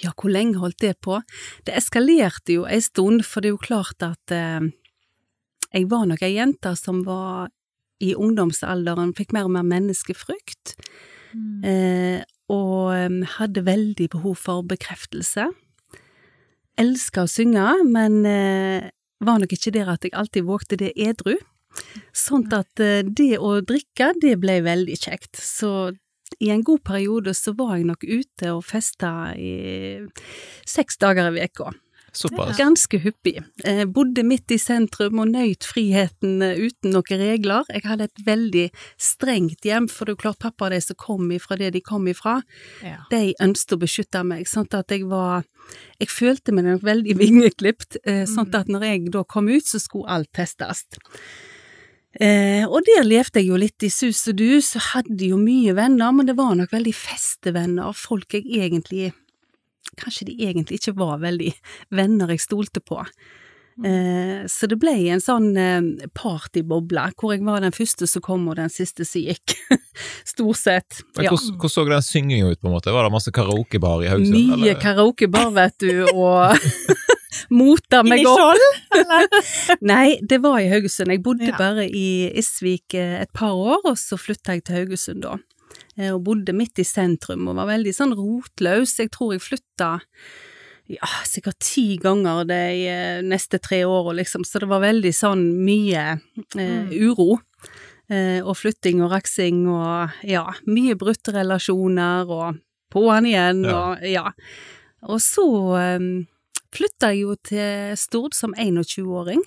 Ja, 0.00 0.12
hvor 0.16 0.30
lenge 0.32 0.60
holdt 0.62 0.78
det 0.84 0.94
på? 1.02 1.18
Det 1.66 1.74
eskalerte 1.76 2.54
jo 2.54 2.66
en 2.68 2.82
stund, 2.84 3.24
for 3.26 3.42
det 3.42 3.50
er 3.50 3.56
jo 3.56 3.62
klart 3.64 4.04
at 4.06 4.34
eh, 4.34 4.68
jeg 5.74 5.88
var 5.90 6.06
nok 6.10 6.22
ei 6.26 6.34
jente 6.36 6.72
som 6.78 7.02
var 7.06 7.48
i 8.00 8.14
ungdomsalderen, 8.16 9.12
fikk 9.18 9.34
mer 9.36 9.48
og 9.48 9.56
mer 9.58 9.66
menneskefrykt, 9.68 10.76
Mm. 11.30 11.60
eh, 11.62 12.22
og 12.50 12.90
hadde 13.36 13.62
veldig 13.62 14.08
behov 14.10 14.32
for 14.42 14.64
bekreftelse. 14.66 15.44
Elska 16.80 17.26
å 17.26 17.30
synge, 17.30 17.66
men 17.92 18.22
eh, 18.28 18.90
var 19.20 19.40
nok 19.40 19.52
ikke 19.56 19.72
der 19.74 19.90
at 19.92 20.06
jeg 20.06 20.14
alltid 20.16 20.46
vågte 20.48 20.78
det 20.80 20.94
edru. 20.96 21.36
Sånn 22.16 22.46
at 22.56 22.80
eh, 22.80 23.02
det 23.04 23.36
å 23.38 23.58
drikke, 23.60 24.14
det 24.22 24.38
ble 24.40 24.60
veldig 24.64 24.96
kjekt. 25.02 25.36
Så 25.36 25.92
i 26.40 26.50
en 26.54 26.64
god 26.64 26.82
periode 26.86 27.34
så 27.36 27.52
var 27.58 27.76
jeg 27.76 27.88
nok 27.90 28.06
ute 28.06 28.54
og 28.54 28.64
festa 28.64 29.34
i 29.36 30.00
seks 30.68 31.00
dager 31.02 31.28
i 31.28 31.36
veka. 31.40 31.72
Såpass? 32.12 32.56
Ganske 32.58 32.98
hyppig. 33.02 33.36
Eh, 33.64 33.84
bodde 33.86 34.24
midt 34.26 34.50
i 34.50 34.58
sentrum 34.58 35.20
og 35.22 35.28
nøyt 35.30 35.66
friheten 35.68 36.42
eh, 36.42 36.58
uten 36.58 36.90
noen 36.94 37.20
regler. 37.20 37.64
Jeg 37.70 37.84
hadde 37.86 38.08
et 38.08 38.22
veldig 38.26 38.64
strengt 38.98 39.64
hjem, 39.64 39.86
for 39.88 40.04
det 40.04 40.14
er 40.14 40.16
jo 40.18 40.22
klart 40.24 40.40
pappa 40.42 40.66
og 40.68 40.74
de 40.74 40.80
som 40.84 40.98
kom 40.98 41.30
ifra 41.36 41.56
det 41.60 41.72
de 41.76 41.80
kom 41.80 42.08
ifra, 42.10 42.40
Ja. 42.82 43.04
de 43.10 43.34
ønsket 43.40 43.76
å 43.76 43.80
beskytte 43.84 44.24
meg, 44.26 44.46
sånn 44.46 44.68
at 44.74 44.88
jeg 44.90 45.06
var 45.08 45.44
Jeg 46.00 46.08
følte 46.08 46.50
meg 46.52 46.64
nok 46.64 46.82
veldig 46.82 47.14
vingeklipt, 47.20 47.96
eh, 48.04 48.24
sånn 48.26 48.48
at 48.54 48.66
når 48.66 48.82
jeg 48.88 49.10
da 49.12 49.22
kom 49.22 49.46
ut, 49.48 49.62
så 49.62 49.78
skulle 49.78 50.08
alt 50.08 50.32
testes. 50.32 50.84
Eh, 52.20 52.64
og 52.66 52.82
der 52.88 53.04
levde 53.06 53.38
jeg 53.38 53.46
jo 53.52 53.58
litt 53.60 53.84
i 53.86 53.88
sus 53.92 54.24
og 54.32 54.40
dus, 54.40 54.72
og 54.74 54.82
hadde 54.96 55.28
jo 55.30 55.36
mye 55.38 55.74
venner, 55.78 56.10
men 56.12 56.26
det 56.26 56.34
var 56.40 56.56
nok 56.58 56.72
veldig 56.74 56.94
festevenner, 56.96 57.94
folk 57.94 58.34
jeg 58.34 58.48
egentlig 58.50 59.12
Kanskje 60.00 60.30
de 60.30 60.36
egentlig 60.48 60.80
ikke 60.80 60.96
var 60.98 61.18
veldig 61.22 61.52
venner 61.96 62.30
jeg 62.34 62.40
stolte 62.44 62.80
på. 62.84 63.00
Eh, 63.84 64.42
så 64.50 64.68
det 64.68 64.76
ble 64.82 64.92
en 65.08 65.22
sånn 65.24 65.54
eh, 65.56 66.06
partyboble, 66.16 67.06
hvor 67.16 67.32
jeg 67.32 67.44
var 67.46 67.62
den 67.64 67.72
første 67.72 68.04
som 68.10 68.20
kom 68.24 68.44
og 68.52 68.58
den 68.58 68.68
siste 68.72 69.06
som 69.08 69.22
gikk. 69.24 69.54
Stort 70.32 70.60
sett. 70.60 71.00
Ja. 71.16 71.30
hvordan, 71.30 71.54
hvordan 71.56 71.72
så 71.72 71.84
den 71.88 72.04
synginga 72.04 72.50
ut, 72.52 72.60
på 72.60 72.68
en 72.68 72.74
måte? 72.76 72.92
Var 72.92 73.08
det 73.08 73.14
masse 73.14 73.32
karaokebar 73.32 74.04
i 74.04 74.10
Haugesund? 74.12 74.36
Mye 74.36 74.58
eller? 74.58 74.80
karaokebar, 74.82 75.48
vet 75.56 75.78
du, 75.80 75.92
og 76.12 76.58
mota 77.60 78.02
meg 78.04 78.26
opp. 78.28 78.60
Nei, 79.92 80.18
det 80.22 80.42
var 80.44 80.60
i 80.60 80.68
Haugesund. 80.70 81.12
Jeg 81.14 81.24
bodde 81.24 81.48
Ja. 81.48 81.56
bare 81.56 81.88
i 81.88 82.28
Isvik 82.36 82.94
eh, 83.00 83.22
et 83.24 83.32
par 83.32 83.56
år, 83.56 83.80
og 83.84 83.96
så 83.98 84.20
flytta 84.20 84.58
jeg 84.58 84.66
til 84.68 84.82
Haugesund 84.82 85.24
da. 85.24 85.38
Eh, 85.96 86.10
Og 86.14 86.22
bodde 86.24 86.52
midt 86.56 86.78
i 86.78 86.84
sentrum 86.84 87.48
og 87.48 87.56
var 87.56 87.66
veldig 87.70 87.92
sånn 87.94 88.14
rotløs. 88.16 88.96
Jeg 88.98 89.10
tror 89.14 89.34
jeg 89.34 89.40
flytta 89.44 90.00
ja, 90.90 91.06
sikkert 91.28 91.58
ti 91.62 91.96
ganger 92.02 92.44
de 92.48 92.62
eh, 92.90 93.20
neste 93.22 93.60
tre 93.62 93.84
åra, 93.86 94.12
liksom, 94.18 94.42
så 94.44 94.58
det 94.58 94.68
var 94.72 94.80
veldig 94.82 95.12
sånn 95.14 95.44
mye 95.64 96.06
eh, 96.58 96.58
Mm. 96.58 96.90
uro. 97.10 97.38
Eh, 98.10 98.40
og 98.42 98.56
flytting 98.58 98.98
og 99.04 99.12
raksing 99.12 99.68
og 99.70 100.10
ja, 100.26 100.42
mye 100.66 100.96
brutte 100.98 101.30
relasjoner 101.36 102.26
og 102.26 102.58
på'n 102.90 103.28
igjen 103.30 103.62
Ja. 103.68 103.76
og 103.94 104.02
ja. 104.02 104.32
Og 105.06 105.20
så 105.22 105.46
eh, 105.78 106.26
flytta 106.74 107.12
jeg 107.14 107.22
jo 107.22 107.36
til 107.46 107.94
Stord 107.96 108.34
som 108.34 108.52
21-åring. 108.58 109.42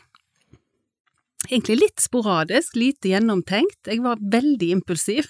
Egentlig 1.50 1.80
litt 1.82 2.04
sporadisk, 2.04 2.76
lite 2.80 3.12
gjennomtenkt. 3.12 3.80
Jeg 3.90 4.04
var 4.04 4.22
veldig 4.22 4.70
impulsiv. 4.78 5.28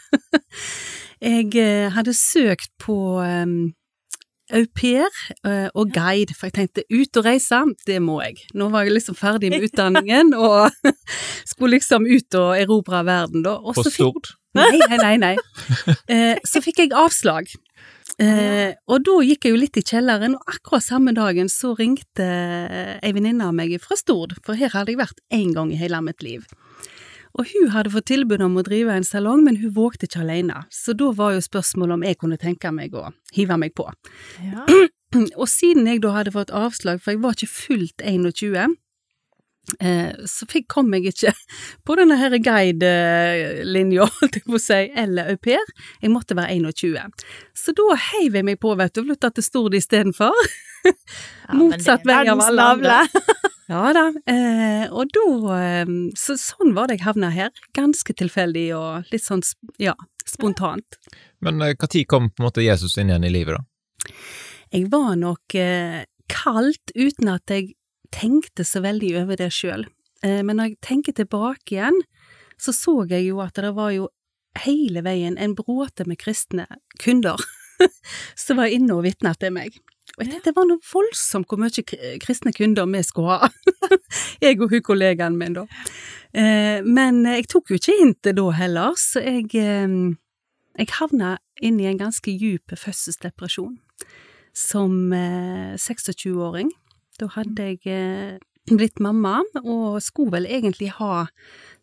jeg 1.24 1.48
eh, 1.58 1.88
hadde 1.96 2.14
søkt 2.18 2.70
på 2.82 2.98
um, 3.24 3.56
au 4.54 4.64
pair 4.78 5.08
eh, 5.48 5.70
og 5.74 5.90
guide, 5.96 6.36
for 6.38 6.50
jeg 6.52 6.58
tenkte 6.60 6.86
ut 6.92 7.20
og 7.22 7.26
reise, 7.26 7.64
det 7.90 7.98
må 8.04 8.20
jeg. 8.22 8.44
Nå 8.54 8.70
var 8.74 8.86
jeg 8.86 8.98
liksom 9.00 9.18
ferdig 9.18 9.50
med 9.56 9.66
utdanningen 9.70 10.34
og 10.38 10.70
skulle 11.52 11.80
liksom 11.80 12.06
ut 12.06 12.40
og 12.40 12.54
erobre 12.60 13.02
verden, 13.08 13.46
da. 13.48 13.58
Og 13.62 13.74
På 13.80 13.88
så 13.88 13.94
fikk- 13.94 14.12
Stord? 14.12 14.34
Nei, 14.54 14.70
nei, 14.86 14.98
nei. 15.18 15.34
nei. 15.34 16.34
Så 16.46 16.62
fikk 16.62 16.84
jeg 16.84 16.92
avslag. 16.94 17.48
Eh, 18.22 18.76
og 18.86 19.06
da 19.08 19.16
gikk 19.26 19.48
jeg 19.48 19.56
jo 19.56 19.62
litt 19.62 19.80
i 19.80 19.86
kjelleren, 19.86 20.36
og 20.38 20.52
akkurat 20.52 20.86
samme 20.86 21.16
dagen 21.18 21.50
så 21.50 21.74
ringte 21.78 22.28
ei 23.00 23.14
venninne 23.16 23.48
av 23.48 23.56
meg 23.58 23.74
fra 23.82 23.98
Stord, 23.98 24.36
for 24.46 24.60
her 24.60 24.74
hadde 24.76 24.94
jeg 24.94 25.02
vært 25.02 25.24
én 25.34 25.54
gang 25.56 25.74
i 25.74 25.80
hele 25.80 26.02
mitt 26.06 26.22
liv. 26.26 26.46
Og 27.34 27.50
hun 27.50 27.72
hadde 27.74 27.90
fått 27.94 28.12
tilbud 28.12 28.44
om 28.46 28.60
å 28.62 28.66
drive 28.66 28.94
en 28.94 29.08
salong, 29.08 29.42
men 29.46 29.58
hun 29.64 29.74
vågte 29.74 30.06
ikke 30.06 30.22
alene, 30.22 30.66
så 30.70 30.94
da 30.98 31.10
var 31.18 31.34
jo 31.34 31.42
spørsmålet 31.42 31.98
om 31.98 32.06
jeg 32.06 32.20
kunne 32.22 32.38
tenke 32.42 32.70
meg 32.74 32.94
å 32.94 33.08
hive 33.34 33.58
meg 33.58 33.74
på. 33.78 33.88
Ja. 34.44 34.68
Og 35.42 35.46
siden 35.50 35.86
jeg 35.90 36.02
da 36.02 36.14
hadde 36.16 36.34
fått 36.34 36.54
avslag, 36.54 37.02
for 37.02 37.14
jeg 37.14 37.22
var 37.22 37.36
ikke 37.38 37.50
fullt 37.50 38.02
21, 38.06 38.54
eh, 38.58 38.78
så 40.28 40.46
fikk, 40.50 40.68
kom 40.74 40.92
jeg 40.94 41.14
ikke 41.14 41.32
på 41.88 41.96
denne 42.00 42.18
her 42.20 42.36
guide-linja, 42.44 44.08
holdt 44.20 44.40
jeg 44.40 44.46
på 44.48 44.58
å 44.60 44.62
si, 44.62 44.82
eller 45.04 45.32
au 45.32 45.40
pair. 45.40 45.74
Jeg 46.04 46.14
måtte 46.14 46.38
være 46.38 46.58
21. 46.60 47.26
Så 47.58 47.76
da 47.78 47.98
heiv 48.12 48.36
jeg 48.40 48.48
meg 48.48 48.60
på, 48.64 48.76
vet 48.80 48.94
du, 48.94 49.04
og 49.04 49.12
flytta 49.12 49.32
til 49.34 49.50
Stord 49.50 49.80
istedenfor. 49.80 50.38
Ja, 50.84 51.54
Motsatt 51.56 52.02
vei 52.04 52.26
av 52.28 52.42
alle 52.44 52.64
andre. 52.74 52.96
Ja 53.72 53.94
da, 53.96 54.02
eh, 54.28 54.90
og 54.92 55.14
da 55.16 55.54
eh, 55.56 55.92
så, 56.20 56.36
Sånn 56.40 56.74
var 56.76 56.90
det 56.90 56.98
jeg 56.98 57.06
havna 57.06 57.30
her. 57.32 57.54
Ganske 57.78 58.12
tilfeldig 58.20 58.66
og 58.76 59.14
litt 59.14 59.24
sånn, 59.24 59.44
ja, 59.80 59.96
spontant. 60.28 61.00
Men 61.44 61.62
når 61.62 61.78
kom 62.04 62.30
på 62.30 62.44
en 62.44 62.48
måte 62.50 62.66
Jesus 62.66 62.98
inn 62.98 63.14
igjen 63.14 63.28
i 63.28 63.32
livet, 63.32 63.60
da? 63.60 64.12
Jeg 64.74 64.90
var 64.92 65.16
nok 65.20 65.56
eh, 65.56 66.04
kaldt 66.32 66.94
uten 66.96 67.32
at 67.32 67.52
jeg 67.52 67.74
tenkte 68.14 68.66
så 68.68 68.84
veldig 68.84 69.14
over 69.24 69.40
det 69.40 69.52
sjøl. 69.56 69.88
Eh, 70.24 70.42
men 70.46 70.58
når 70.58 70.72
jeg 70.74 70.82
tenker 70.86 71.18
tilbake 71.18 71.78
igjen, 71.78 72.02
så 72.62 72.74
så 72.76 73.02
jeg 73.10 73.28
jo 73.28 73.42
at 73.44 73.58
det 73.60 73.74
var 73.76 73.94
jo 73.96 74.10
hele 74.64 75.02
veien 75.06 75.38
en 75.42 75.56
bråte 75.58 76.06
med 76.06 76.20
kristne 76.22 76.68
kunder 77.02 77.42
som 78.44 78.60
var 78.62 78.72
inne 78.72 78.94
og 78.94 79.04
vitna 79.08 79.34
til 79.40 79.54
meg. 79.56 79.80
Og 80.14 80.26
jeg 80.26 80.30
tenkte 80.30 80.52
det 80.52 80.58
var 80.60 80.68
noe 80.70 80.84
voldsomt 80.86 81.50
hvor 81.50 81.62
mye 81.62 81.84
kristne 82.22 82.54
kunder 82.54 82.90
vi 82.92 83.02
skulle 83.06 83.40
ha. 83.40 83.50
jeg 84.46 84.60
og 84.62 84.74
hun 84.76 84.84
kollegaen 84.86 85.40
min, 85.40 85.58
da. 85.58 85.66
Eh, 86.34 86.86
men 86.86 87.24
jeg 87.26 87.48
tok 87.50 87.72
jo 87.72 87.80
ikke 87.80 87.98
hintet 87.98 88.38
da 88.38 88.46
heller, 88.58 88.94
så 89.00 89.24
jeg, 89.24 89.50
eh, 89.58 89.98
jeg 90.78 90.94
havna 91.00 91.38
inn 91.64 91.80
i 91.82 91.90
en 91.90 92.02
ganske 92.02 92.34
djup 92.34 92.76
fødselsdepresjon 92.78 93.78
som 94.54 95.14
eh, 95.18 95.74
26-åring. 95.82 96.70
Da 97.22 97.30
hadde 97.36 97.68
jeg 97.68 97.82
eh, 97.90 98.40
blitt 98.72 99.02
mamma, 99.04 99.42
og 99.62 100.00
skulle 100.04 100.38
vel 100.38 100.48
egentlig 100.48 100.94
ha 100.98 101.28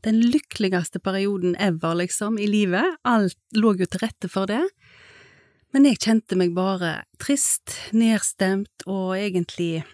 den 0.07 0.23
lykkeligste 0.25 1.01
perioden 1.03 1.55
ever, 1.61 1.95
liksom, 2.01 2.39
i 2.41 2.49
livet. 2.49 2.97
Alt 3.05 3.39
lå 3.57 3.75
jo 3.79 3.87
til 3.87 4.05
rette 4.05 4.31
for 4.33 4.51
det. 4.51 4.65
Men 5.71 5.87
jeg 5.87 6.01
kjente 6.03 6.39
meg 6.39 6.55
bare 6.57 7.05
trist, 7.23 7.77
nedstemt 7.95 8.87
og 8.91 9.15
egentlig 9.15 9.85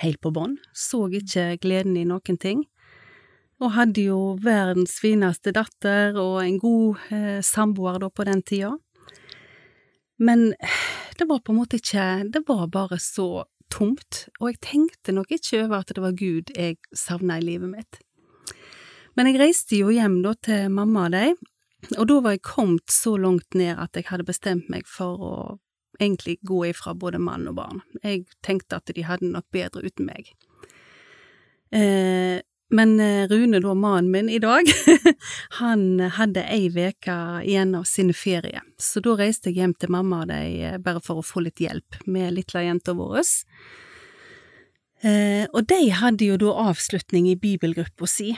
helt 0.00 0.20
på 0.22 0.32
bånn. 0.32 0.56
Så 0.72 1.08
ikke 1.12 1.58
gleden 1.60 1.98
i 2.00 2.06
noen 2.08 2.38
ting. 2.40 2.64
Og 3.62 3.74
hadde 3.76 4.06
jo 4.08 4.20
verdens 4.42 4.96
fineste 5.02 5.52
datter 5.54 6.16
og 6.18 6.40
en 6.42 6.56
god 6.62 7.02
eh, 7.14 7.42
samboer 7.44 8.00
da 8.02 8.08
på 8.10 8.24
den 8.26 8.40
tida. 8.42 8.72
Men 10.22 10.52
det 11.18 11.28
var 11.28 11.42
på 11.42 11.52
en 11.52 11.58
måte 11.58 11.78
ikke 11.80 12.30
Det 12.32 12.44
var 12.46 12.66
bare 12.70 12.98
så 13.02 13.44
tomt, 13.72 14.26
og 14.40 14.52
jeg 14.52 14.60
tenkte 14.64 15.14
nok 15.16 15.32
ikke 15.32 15.64
over 15.64 15.80
at 15.80 15.92
det 15.94 16.04
var 16.04 16.16
Gud 16.18 16.52
jeg 16.56 16.78
savna 16.96 17.38
i 17.40 17.46
livet 17.46 17.72
mitt. 17.72 18.00
Men 19.16 19.28
jeg 19.28 19.40
reiste 19.40 19.80
jo 19.80 19.92
hjem 19.92 20.20
da 20.24 20.34
til 20.40 20.70
mamma 20.72 21.08
og 21.08 21.16
de, 21.16 21.24
og 21.98 22.06
da 22.08 22.20
var 22.22 22.36
jeg 22.36 22.46
kommet 22.46 22.94
så 22.94 23.16
langt 23.18 23.56
ned 23.58 23.74
at 23.80 23.96
jeg 23.98 24.08
hadde 24.08 24.28
bestemt 24.28 24.70
meg 24.72 24.86
for 24.88 25.18
å 25.18 25.34
egentlig 26.00 26.38
gå 26.46 26.62
ifra 26.70 26.94
både 26.94 27.20
mann 27.22 27.48
og 27.50 27.58
barn. 27.58 27.82
Jeg 28.02 28.26
tenkte 28.44 28.78
at 28.78 28.92
de 28.94 29.04
hadde 29.06 29.30
nok 29.32 29.48
bedre 29.54 29.82
uten 29.84 30.08
meg. 30.08 30.32
Eh, 31.72 32.38
men 32.72 33.00
eh, 33.00 33.28
Rune, 33.28 33.60
da 33.60 33.74
mannen 33.74 34.10
min 34.10 34.28
i 34.32 34.38
dag, 34.38 34.64
han 35.60 36.00
hadde 36.16 36.44
ei 36.48 36.70
uke 36.72 37.16
igjen 37.44 37.74
av 37.76 37.84
sin 37.84 38.14
ferie, 38.16 38.62
så 38.80 39.02
da 39.04 39.12
reiste 39.18 39.50
jeg 39.50 39.60
hjem 39.60 39.74
til 39.76 39.92
mamma 39.92 40.22
og 40.24 40.30
de 40.30 40.38
eh, 40.64 40.78
bare 40.80 41.02
for 41.04 41.20
å 41.20 41.26
få 41.26 41.44
litt 41.44 41.60
hjelp 41.60 42.00
med 42.08 42.32
lille 42.38 42.62
jenta 42.64 42.94
vår. 42.96 43.18
Eh, 45.04 45.44
og 45.52 45.68
de 45.68 45.82
hadde 45.98 46.30
jo 46.30 46.38
da 46.40 46.54
avslutning 46.70 47.28
i 47.28 47.36
bibelgruppa 47.36 48.08
si. 48.08 48.32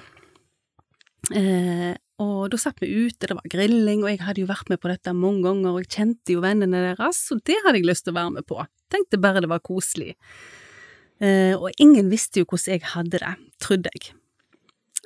Og 1.31 2.43
da 2.51 2.59
satt 2.61 2.83
vi 2.83 2.91
ute, 2.91 3.31
det 3.31 3.39
var 3.39 3.47
grilling, 3.55 4.03
og 4.03 4.11
jeg 4.11 4.21
hadde 4.27 4.43
jo 4.43 4.51
vært 4.51 4.69
med 4.73 4.83
på 4.83 4.91
dette 4.91 5.15
mange 5.15 5.47
ganger, 5.47 5.71
og 5.77 5.85
jeg 5.85 5.93
kjente 5.95 6.35
jo 6.35 6.43
vennene 6.43 6.83
deres, 6.89 7.23
og 7.31 7.41
det 7.47 7.61
hadde 7.63 7.79
jeg 7.79 7.87
lyst 7.87 8.09
til 8.09 8.17
å 8.17 8.19
være 8.19 8.35
med 8.35 8.49
på. 8.51 8.59
Tenkte 8.93 9.23
bare 9.23 9.47
det 9.47 9.51
var 9.55 9.63
koselig. 9.65 10.13
Og 11.23 11.71
ingen 11.81 12.11
visste 12.13 12.43
jo 12.43 12.51
hvordan 12.51 12.77
jeg 12.77 12.93
hadde 12.93 13.23
det, 13.23 13.33
trodde 13.63 13.95
jeg. 13.95 14.13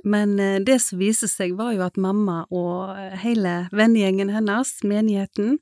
Men 0.05 0.39
eh, 0.43 0.59
det 0.65 0.81
som 0.85 1.01
viste 1.01 1.29
seg, 1.31 1.57
var 1.59 1.75
jo 1.75 1.85
at 1.87 1.99
mamma 2.01 2.45
og 2.55 2.95
eh, 2.95 3.17
hele 3.23 3.61
vennegjengen 3.75 4.33
hennes, 4.35 4.75
menigheten, 4.87 5.59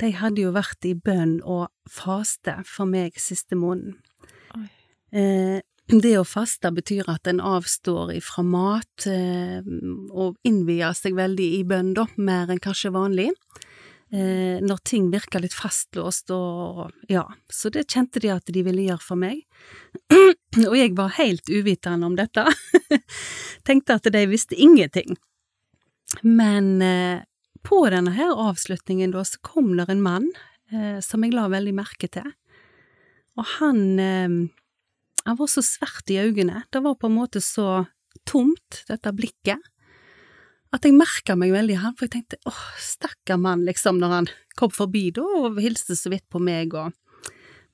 de 0.00 0.12
hadde 0.16 0.46
jo 0.46 0.54
vært 0.56 0.86
i 0.88 0.94
bønn 0.96 1.40
og 1.44 1.68
faste 1.90 2.56
for 2.68 2.88
meg 2.88 3.18
siste 3.20 3.58
måneden. 3.58 3.98
Eh, 5.12 5.60
det 5.90 6.12
å 6.20 6.26
faste 6.26 6.70
betyr 6.70 7.08
at 7.10 7.26
en 7.26 7.40
avstår 7.42 8.12
ifra 8.14 8.44
mat 8.46 9.06
eh, 9.10 9.58
og 10.14 10.38
innvier 10.46 10.94
seg 10.94 11.18
veldig 11.18 11.48
i 11.58 11.64
bønn, 11.66 11.92
da, 11.98 12.06
mer 12.16 12.52
enn 12.52 12.62
kanskje 12.62 12.94
vanlig. 12.94 13.32
Eh, 14.10 14.58
når 14.58 14.80
ting 14.82 15.06
virker 15.12 15.42
litt 15.42 15.54
fastlåst 15.54 16.32
og 16.34 16.90
ja, 17.06 17.22
så 17.46 17.70
det 17.70 17.86
kjente 17.92 18.18
de 18.22 18.32
at 18.34 18.50
de 18.50 18.64
ville 18.66 18.88
gjøre 18.88 19.04
for 19.04 19.20
meg. 19.20 19.44
og 20.68 20.76
jeg 20.78 20.94
var 20.98 21.14
helt 21.20 21.50
uvitende 21.50 22.08
om 22.08 22.16
dette. 22.18 22.46
Tenkte 23.68 24.00
at 24.00 24.10
de 24.10 24.24
visste 24.30 24.58
ingenting. 24.58 25.14
Men 26.26 26.80
eh, 26.82 27.22
på 27.62 27.84
denne 27.92 28.16
her 28.16 28.34
avslutningen 28.34 29.14
da, 29.14 29.22
så 29.26 29.38
kom 29.46 29.76
der 29.78 29.92
en 29.92 30.02
mann 30.02 30.30
eh, 30.72 30.98
som 31.04 31.22
jeg 31.22 31.36
la 31.36 31.46
veldig 31.52 31.76
merke 31.78 32.10
til. 32.10 32.26
Og 33.38 33.46
han 33.60 33.84
eh, 34.02 34.40
han 35.24 35.36
var 35.36 35.50
så 35.52 35.62
svært 35.64 36.10
i 36.10 36.18
øynene, 36.20 36.64
det 36.72 36.82
var 36.84 36.96
på 36.98 37.10
en 37.10 37.18
måte 37.18 37.42
så 37.44 37.84
tomt, 38.28 38.82
dette 38.88 39.12
blikket, 39.16 39.60
at 40.70 40.86
jeg 40.86 40.94
merka 40.94 41.34
meg 41.38 41.52
veldig 41.54 41.80
han, 41.82 41.96
for 41.98 42.06
jeg 42.06 42.14
tenkte 42.14 42.38
åh, 42.46 42.64
stakkar 42.78 43.40
mann, 43.42 43.66
liksom, 43.66 43.98
når 43.98 44.14
han 44.14 44.30
kom 44.58 44.72
forbi 44.74 45.08
da 45.16 45.24
og 45.24 45.58
hilste 45.62 45.96
så 45.98 46.12
vidt 46.12 46.28
på 46.30 46.42
meg, 46.42 46.76
og 46.78 46.94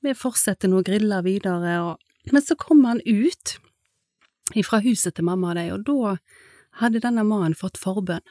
vi 0.05 0.13
fortsetter 0.17 0.71
nå 0.71 0.81
å 0.81 0.85
grille 0.85 1.21
videre, 1.25 1.77
og 1.85 2.03
men 2.31 2.43
så 2.43 2.57
kom 2.59 2.83
han 2.85 3.01
ut 3.05 3.57
ifra 4.55 4.79
huset 4.83 5.15
til 5.15 5.27
mamma 5.27 5.53
og 5.53 5.59
de, 5.59 5.69
og 5.75 5.85
da 5.87 6.17
hadde 6.81 7.03
denne 7.03 7.23
mannen 7.27 7.57
fått 7.57 7.79
forbønn. 7.81 8.25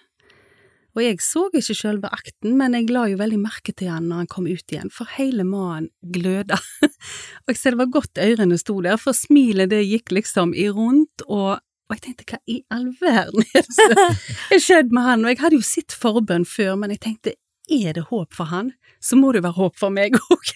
Og 0.96 1.02
jeg 1.04 1.20
så 1.20 1.42
ikke 1.52 1.74
sjølve 1.76 2.08
akten, 2.08 2.54
men 2.56 2.72
jeg 2.72 2.88
la 2.88 3.02
jo 3.10 3.18
veldig 3.20 3.38
merke 3.42 3.74
til 3.76 3.90
han 3.92 4.06
når 4.08 4.22
han 4.22 4.30
kom 4.32 4.46
ut 4.48 4.72
igjen, 4.72 4.88
for 4.92 5.10
hele 5.18 5.44
mannen 5.44 5.90
gløda. 6.00 6.56
og 6.86 7.52
jeg 7.52 7.60
ser 7.60 7.76
det 7.76 7.82
var 7.82 7.92
godt 7.98 8.20
ørene 8.22 8.56
sto 8.60 8.78
der, 8.84 8.96
for 9.00 9.16
smilet 9.16 9.74
det 9.74 9.82
gikk 9.84 10.14
liksom 10.16 10.54
i 10.56 10.70
rundt, 10.72 11.26
og, 11.28 11.60
og 11.86 11.96
jeg 11.96 12.02
tenkte 12.02 12.26
hva 12.32 12.38
i 12.50 12.60
all 12.74 12.88
verden 13.00 13.44
er 13.54 13.66
det 13.66 13.76
som 13.76 14.62
skjedd 14.62 14.94
med 14.94 15.06
han? 15.06 15.24
Og 15.24 15.32
jeg 15.32 15.42
hadde 15.42 15.58
jo 15.60 15.66
sett 15.66 15.94
forbønn 15.94 16.46
før, 16.48 16.74
men 16.80 16.94
jeg 16.94 17.02
tenkte 17.04 17.36
er 17.66 17.96
det 17.96 18.04
håp 18.12 18.34
for 18.34 18.50
han, 18.50 18.70
så 19.02 19.16
må 19.18 19.32
det 19.34 19.42
være 19.42 19.58
håp 19.58 19.78
for 19.78 19.94
meg 19.94 20.14
òg. 20.18 20.50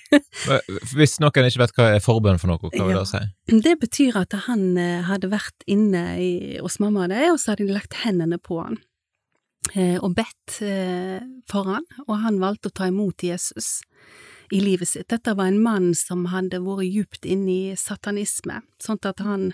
Hvis 0.95 1.19
noen 1.23 1.49
ikke 1.49 1.63
vet 1.63 1.75
hva 1.77 1.89
er 1.97 2.05
forbønn 2.05 2.39
for 2.39 2.51
noe, 2.51 2.71
hva 2.71 2.87
vil 2.87 3.01
det 3.01 3.09
si? 3.11 3.23
Det 3.67 3.77
betyr 3.83 4.21
at 4.21 4.37
han 4.47 4.79
eh, 4.79 5.03
hadde 5.09 5.33
vært 5.33 5.67
inne 5.71 6.05
i, 6.23 6.31
hos 6.63 6.79
mamma 6.83 7.09
og 7.09 7.15
deg, 7.15 7.33
og 7.33 7.41
så 7.43 7.53
hadde 7.53 7.67
de 7.67 7.75
lagt 7.75 7.99
hendene 8.05 8.39
på 8.39 8.61
han. 8.63 8.79
Eh, 9.75 9.99
og 9.99 10.15
bedt 10.19 10.61
eh, 10.67 11.19
for 11.51 11.67
han, 11.75 11.87
og 12.07 12.15
han 12.23 12.39
valgte 12.43 12.71
å 12.71 12.77
ta 12.79 12.91
imot 12.91 13.27
Jesus 13.27 13.81
i 14.51 14.61
livet 14.63 14.89
sitt. 14.89 15.09
Dette 15.13 15.35
var 15.39 15.51
en 15.51 15.61
mann 15.63 15.91
som 15.99 16.27
hadde 16.33 16.61
vært 16.65 16.89
djupt 16.89 17.27
inne 17.29 17.51
i 17.53 17.77
satanisme, 17.79 18.61
sånn 18.83 19.01
at 19.07 19.23
han 19.25 19.51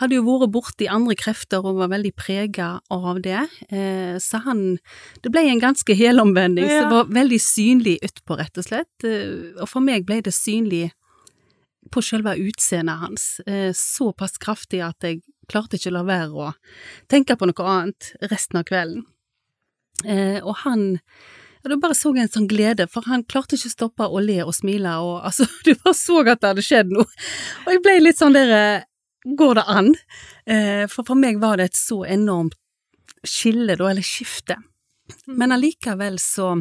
hadde 0.00 0.18
jo 0.18 0.24
vært 0.26 0.52
borti 0.54 0.88
andre 0.90 1.16
krefter 1.18 1.62
og 1.62 1.78
var 1.80 1.92
veldig 1.94 2.14
prega 2.18 2.72
av 2.92 3.22
det, 3.24 3.44
eh, 3.70 4.16
så 4.18 4.42
han 4.46 4.78
Det 5.22 5.30
ble 5.30 5.42
en 5.48 5.60
ganske 5.60 5.94
helomvending, 5.94 6.66
ja. 6.66 6.82
det 6.82 6.90
var 6.90 7.12
veldig 7.12 7.38
synlig 7.40 7.98
utpå, 8.02 8.36
rett 8.38 8.58
og 8.58 8.64
slett, 8.64 9.04
og 9.04 9.68
for 9.68 9.80
meg 9.80 10.06
ble 10.06 10.20
det 10.22 10.34
synlig 10.34 10.90
på 11.92 12.02
selve 12.02 12.34
utseendet 12.38 12.98
hans, 12.98 13.24
såpass 13.76 14.38
kraftig 14.38 14.80
at 14.82 15.02
jeg 15.02 15.20
klarte 15.50 15.76
ikke 15.76 15.90
å 15.92 15.96
la 15.98 16.04
være 16.06 16.46
å 16.46 16.52
tenke 17.10 17.36
på 17.36 17.48
noe 17.48 17.68
annet 17.68 18.12
resten 18.30 18.60
av 18.60 18.66
kvelden. 18.68 19.04
Eh, 20.04 20.40
og 20.42 20.62
han 20.64 20.98
og 21.62 21.70
da 21.70 21.78
bare 21.78 21.94
så 21.94 22.10
jeg 22.16 22.26
en 22.26 22.32
sånn 22.36 22.48
glede, 22.50 22.88
for 22.90 23.06
han 23.06 23.22
klarte 23.24 23.54
ikke 23.58 23.70
å 23.70 23.74
stoppe 23.76 24.08
å 24.08 24.22
le 24.22 24.40
og 24.42 24.54
smile, 24.56 24.96
og 25.02 25.26
altså, 25.28 25.46
du 25.66 25.74
bare 25.74 25.94
så 25.98 26.22
at 26.24 26.42
det 26.42 26.50
hadde 26.50 26.66
skjedd 26.66 26.90
noe. 26.94 27.06
Og 27.66 27.70
jeg 27.74 27.84
ble 27.84 28.00
litt 28.02 28.22
sånn 28.22 28.38
der 28.38 28.56
Går 29.22 29.54
det 29.54 29.62
an? 29.70 29.92
Eh, 30.50 30.88
for 30.90 31.06
for 31.06 31.14
meg 31.14 31.36
var 31.38 31.60
det 31.60 31.68
et 31.68 31.76
så 31.78 32.00
enormt 32.10 32.56
skille, 33.22 33.76
da, 33.78 33.92
eller 33.92 34.02
skifte. 34.02 34.56
Mm. 35.28 35.36
Men 35.38 35.54
allikevel 35.54 36.18
så 36.18 36.56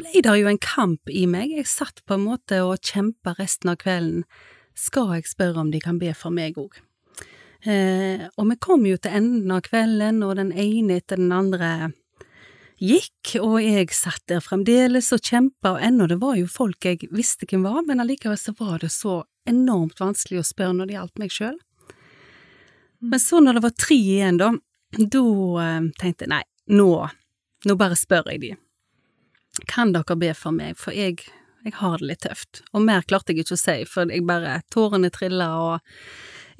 ble 0.00 0.20
det 0.24 0.34
jo 0.42 0.50
en 0.50 0.60
kamp 0.60 1.08
i 1.08 1.24
meg. 1.24 1.54
Jeg 1.56 1.70
satt 1.72 2.02
på 2.04 2.18
en 2.18 2.26
måte 2.26 2.60
og 2.66 2.84
kjempa 2.84 3.32
resten 3.38 3.72
av 3.72 3.80
kvelden. 3.80 4.26
Skal 4.76 5.14
jeg 5.16 5.28
spørre 5.30 5.64
om 5.64 5.72
de 5.72 5.80
kan 5.80 5.96
be 6.00 6.12
for 6.16 6.36
meg 6.36 6.60
òg? 6.60 6.76
Eh, 7.60 8.28
og 8.36 8.46
vi 8.48 8.56
kom 8.60 8.86
jo 8.88 8.96
til 8.96 9.16
enden 9.16 9.50
av 9.52 9.64
kvelden, 9.66 10.22
og 10.24 10.36
den 10.36 10.52
ene 10.52 11.00
etter 11.00 11.20
den 11.20 11.32
andre 11.36 11.92
gikk, 12.80 13.34
og 13.40 13.58
jeg 13.62 13.92
satt 13.94 14.22
der 14.30 14.42
fremdeles 14.44 15.10
og 15.14 15.22
kjempa, 15.24 15.74
og 15.74 15.82
ennå 15.84 16.08
det 16.10 16.20
var 16.22 16.38
jo 16.38 16.48
folk 16.50 16.84
jeg 16.86 17.10
visste 17.12 17.48
hvem 17.48 17.66
var, 17.66 17.82
men 17.86 18.00
allikevel 18.02 18.38
så 18.40 18.54
var 18.58 18.80
det 18.82 18.92
så 18.94 19.20
enormt 19.48 20.00
vanskelig 20.00 20.40
å 20.40 20.46
spørre 20.46 20.78
når 20.78 20.88
det 20.88 20.96
gjaldt 20.96 21.20
meg 21.22 21.34
sjøl. 21.34 21.58
Men 23.00 23.20
så 23.20 23.40
når 23.40 23.58
det 23.58 23.64
var 23.64 23.76
tre 23.80 23.96
igjen, 23.96 24.40
da, 24.40 24.50
da 24.96 25.24
eh, 25.64 25.90
tenkte 26.00 26.26
jeg 26.26 26.32
nei, 26.32 26.42
nå, 26.76 26.90
nå 27.68 27.76
bare 27.80 27.98
spør 27.98 28.32
jeg 28.32 28.42
de. 28.44 28.50
Kan 29.68 29.94
dere 29.96 30.16
be 30.20 30.32
for 30.36 30.54
meg, 30.54 30.76
for 30.80 30.96
jeg, 30.96 31.24
jeg 31.64 31.76
har 31.80 32.00
det 32.00 32.10
litt 32.12 32.24
tøft. 32.26 32.62
Og 32.72 32.84
mer 32.84 33.04
klarte 33.08 33.32
jeg 33.34 33.44
ikke 33.44 33.56
å 33.56 33.62
si, 33.64 33.78
for 33.88 34.12
jeg 34.12 34.26
bare, 34.28 34.60
tårene 34.72 35.12
trilla 35.12 35.50
og 35.60 35.96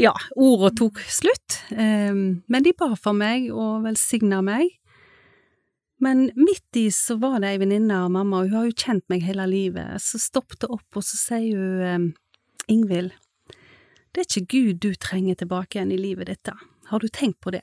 ja, 0.01 0.15
ordene 0.33 0.73
tok 0.81 1.01
slutt, 1.13 1.59
ehm, 1.77 2.41
men 2.49 2.65
de 2.65 2.73
ba 2.73 2.95
for 2.97 3.17
meg 3.17 3.51
og 3.53 3.85
velsigna 3.85 4.41
meg. 4.45 4.80
Men 6.01 6.31
midt 6.37 6.77
i 6.81 6.87
så 6.95 7.19
var 7.21 7.43
det 7.43 7.51
ei 7.51 7.61
venninne 7.61 7.97
av 8.07 8.13
mamma, 8.13 8.41
og 8.41 8.49
hun 8.49 8.57
har 8.57 8.69
jo 8.71 8.77
kjent 8.85 9.05
meg 9.13 9.25
hele 9.27 9.45
livet, 9.51 10.01
så 10.01 10.21
stoppet 10.21 10.65
opp, 10.65 10.87
og 10.97 11.05
så 11.05 11.19
sier 11.21 11.59
hun, 11.59 11.83
ehm, 11.85 12.07
Ingvild, 12.71 13.13
det 14.15 14.23
er 14.23 14.27
ikke 14.29 14.51
Gud 14.55 14.81
du 14.81 14.95
trenger 14.95 15.37
tilbake 15.39 15.77
igjen 15.77 15.93
i 15.93 16.01
livet 16.01 16.31
ditt, 16.31 16.43
da. 16.49 16.57
Har 16.91 17.03
du 17.03 17.09
tenkt 17.13 17.41
på 17.45 17.53
det? 17.55 17.63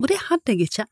Og 0.00 0.08
det 0.10 0.18
hadde 0.28 0.52
jeg 0.52 0.66
ikke. 0.66 0.86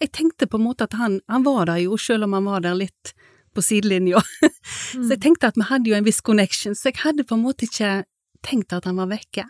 Jeg 0.00 0.12
tenkte 0.14 0.48
på 0.48 0.58
en 0.58 0.64
måte 0.64 0.86
at 0.88 0.96
han, 0.98 1.20
han 1.28 1.44
var 1.44 1.68
der 1.68 1.82
jo, 1.82 1.98
selv 2.00 2.26
om 2.26 2.36
han 2.38 2.48
var 2.48 2.64
der 2.64 2.78
litt 2.78 3.12
på 3.54 3.64
sidelinja. 3.64 4.22
Mm. 4.88 5.02
så 5.04 5.14
jeg 5.14 5.20
tenkte 5.20 5.48
at 5.50 5.56
vi 5.58 5.64
hadde 5.68 5.90
jo 5.90 5.96
en 5.98 6.04
viss 6.06 6.22
connection, 6.24 6.72
så 6.76 6.88
jeg 6.88 7.00
hadde 7.02 7.24
på 7.28 7.36
en 7.36 7.42
måte 7.42 7.66
ikke 7.66 8.06
tenkt 8.46 8.72
at 8.72 8.86
han 8.88 8.96
var 8.96 9.10
vekke. 9.10 9.44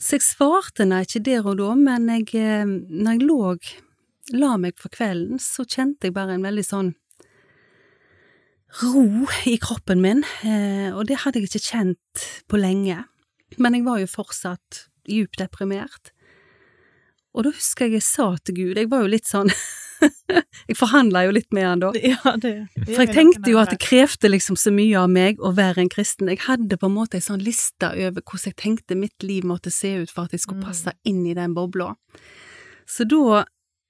Så 0.00 0.16
jeg 0.16 0.24
svarte 0.24 0.86
nei 0.88 1.02
ikke 1.04 1.20
der 1.26 1.48
og 1.50 1.58
da, 1.60 1.74
men 1.76 2.08
jeg, 2.08 2.30
eh, 2.38 2.64
når 2.64 3.18
jeg 3.18 3.26
lå, 3.28 3.40
la 4.32 4.56
meg 4.56 4.78
for 4.80 4.88
kvelden, 4.88 5.38
så 5.38 5.64
kjente 5.68 6.08
jeg 6.08 6.14
bare 6.14 6.34
en 6.38 6.42
veldig 6.46 6.64
sånn 6.64 6.94
ro 8.82 9.04
i 9.46 9.56
kroppen 9.62 10.00
min, 10.02 10.24
eh, 10.42 10.90
og 10.96 11.06
det 11.06 11.20
hadde 11.22 11.38
jeg 11.40 11.50
ikke 11.50 11.68
kjent 11.68 12.24
på 12.50 12.58
lenge. 12.58 13.04
Men 13.58 13.76
jeg 13.76 13.84
var 13.86 14.00
jo 14.02 14.08
fortsatt 14.10 14.86
djupt 15.06 15.38
deprimert. 15.38 16.10
Og 17.34 17.44
da 17.46 17.52
husker 17.54 17.86
jeg 17.86 17.98
jeg 18.00 18.06
sa 18.06 18.26
til 18.42 18.54
Gud, 18.56 18.76
jeg 18.78 18.90
var 18.90 19.04
jo 19.04 19.10
litt 19.14 19.26
sånn 19.30 19.50
Jeg 20.68 20.76
forhandla 20.76 21.22
jo 21.24 21.32
litt 21.32 21.52
med 21.54 21.64
han 21.64 21.80
da. 21.80 21.90
Ja, 22.12 22.34
det, 22.40 22.50
For 22.90 23.04
jeg 23.04 23.14
tenkte 23.14 23.50
jo 23.52 23.60
at 23.62 23.70
det 23.72 23.78
krevde 23.80 24.28
liksom 24.28 24.56
så 24.58 24.72
mye 24.74 24.98
av 25.00 25.08
meg 25.12 25.38
å 25.40 25.52
være 25.54 25.80
en 25.84 25.88
kristen. 25.92 26.28
Jeg 26.28 26.42
hadde 26.44 26.76
på 26.80 26.88
en 26.90 26.96
måte 26.96 27.16
en 27.18 27.24
sånn 27.24 27.42
liste 27.44 27.88
over 27.92 28.20
hvordan 28.20 28.50
jeg 28.50 28.58
tenkte 28.60 28.98
mitt 28.98 29.24
liv 29.24 29.46
måtte 29.48 29.72
se 29.72 29.94
ut 30.02 30.10
for 30.12 30.26
at 30.26 30.34
jeg 30.34 30.42
skulle 30.44 30.60
Mm. 30.60 30.66
passe 30.66 30.92
inn 31.08 31.22
i 31.30 31.34
den 31.34 31.54
bobla. 31.56 31.94
Så 32.86 33.06
da 33.08 33.44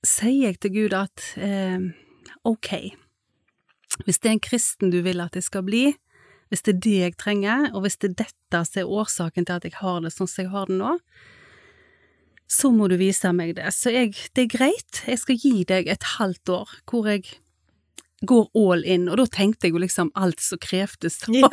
sier 0.09 0.51
jeg 0.51 0.61
til 0.63 0.75
Gud 0.75 0.97
at 0.97 1.27
eh, 1.41 1.91
ok, 2.45 2.71
hvis 4.05 4.19
det 4.21 4.31
er 4.31 4.37
en 4.37 4.43
kristen 4.43 4.93
du 4.93 5.01
vil 5.05 5.23
at 5.25 5.37
jeg 5.37 5.47
skal 5.47 5.65
bli, 5.67 5.85
hvis 6.53 6.65
det 6.67 6.75
er 6.75 6.83
det 6.87 6.99
jeg 6.99 7.17
trenger, 7.21 7.71
og 7.73 7.85
hvis 7.85 7.97
det 8.03 8.13
er 8.13 8.27
dette 8.27 8.65
som 8.69 8.83
er 8.83 8.91
årsaken 9.01 9.47
til 9.47 9.57
at 9.57 9.65
jeg 9.67 9.79
har 9.81 10.03
det 10.05 10.13
sånn 10.15 10.31
som 10.31 10.45
jeg 10.45 10.53
har 10.53 10.71
det 10.71 10.79
nå, 10.81 10.93
så 12.51 12.71
må 12.71 12.89
du 12.93 12.99
vise 13.01 13.31
meg 13.35 13.55
det. 13.57 13.71
Så 13.73 13.91
jeg, 13.95 14.13
det 14.37 14.45
er 14.45 14.53
greit, 14.53 15.01
jeg 15.09 15.21
skal 15.23 15.41
gi 15.41 15.65
deg 15.69 15.89
et 15.91 16.07
halvt 16.19 16.53
år 16.53 16.75
hvor 16.91 17.09
jeg 17.09 17.25
går 18.29 18.49
all 18.59 18.85
in, 18.87 19.07
og 19.11 19.19
da 19.21 19.27
tenkte 19.31 19.69
jeg 19.69 19.75
jo 19.75 19.83
liksom 19.83 20.11
alt 20.19 20.43
som 20.43 20.61
krevdes. 20.63 21.21
Ja. 21.33 21.49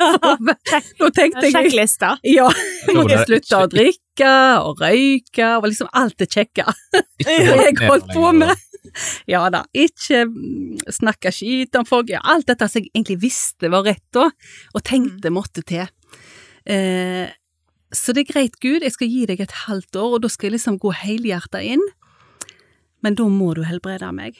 Da 1.02 1.08
tenkte 1.14 1.46
jeg 1.46 1.54
Sjekklista. 1.54 2.16
ja, 2.26 2.48
jeg 2.88 3.06
det 3.10 3.22
slutte 3.26 3.58
å 3.58 3.70
drikke 3.70 4.34
og 4.62 4.82
røyke, 4.82 5.48
og 5.58 5.68
liksom 5.68 5.90
alt 5.98 6.16
det 6.20 6.28
kjekke 6.32 6.66
jeg 7.26 7.76
holdt 7.82 8.12
på 8.12 8.32
med. 8.36 8.52
Ja 9.30 9.46
da, 9.52 9.62
ikke 9.72 10.26
mm, 10.28 10.82
snakke 10.92 11.32
skit 11.32 11.76
om 11.78 11.86
folk, 11.88 12.10
ja, 12.12 12.20
alt 12.28 12.48
dette 12.50 12.68
som 12.68 12.82
jeg 12.82 12.90
egentlig 12.92 13.20
visste 13.22 13.70
var 13.72 13.86
rett 13.88 14.04
da, 14.14 14.28
og 14.74 14.84
tenkte 14.86 15.32
måtte 15.32 15.64
til. 15.66 15.88
Eh, 16.68 17.30
så 17.92 18.14
det 18.16 18.24
er 18.24 18.32
greit, 18.32 18.56
Gud, 18.60 18.84
jeg 18.84 18.94
skal 18.94 19.10
gi 19.10 19.26
deg 19.28 19.42
et 19.44 19.58
halvt 19.66 19.98
år, 20.00 20.16
og 20.16 20.22
da 20.24 20.30
skal 20.32 20.50
jeg 20.50 20.56
liksom 20.56 20.78
gå 20.82 20.92
helhjertet 21.02 21.74
inn, 21.74 21.84
men 23.04 23.18
da 23.18 23.26
må 23.28 23.52
du 23.58 23.64
helbrede 23.66 24.12
meg. 24.16 24.38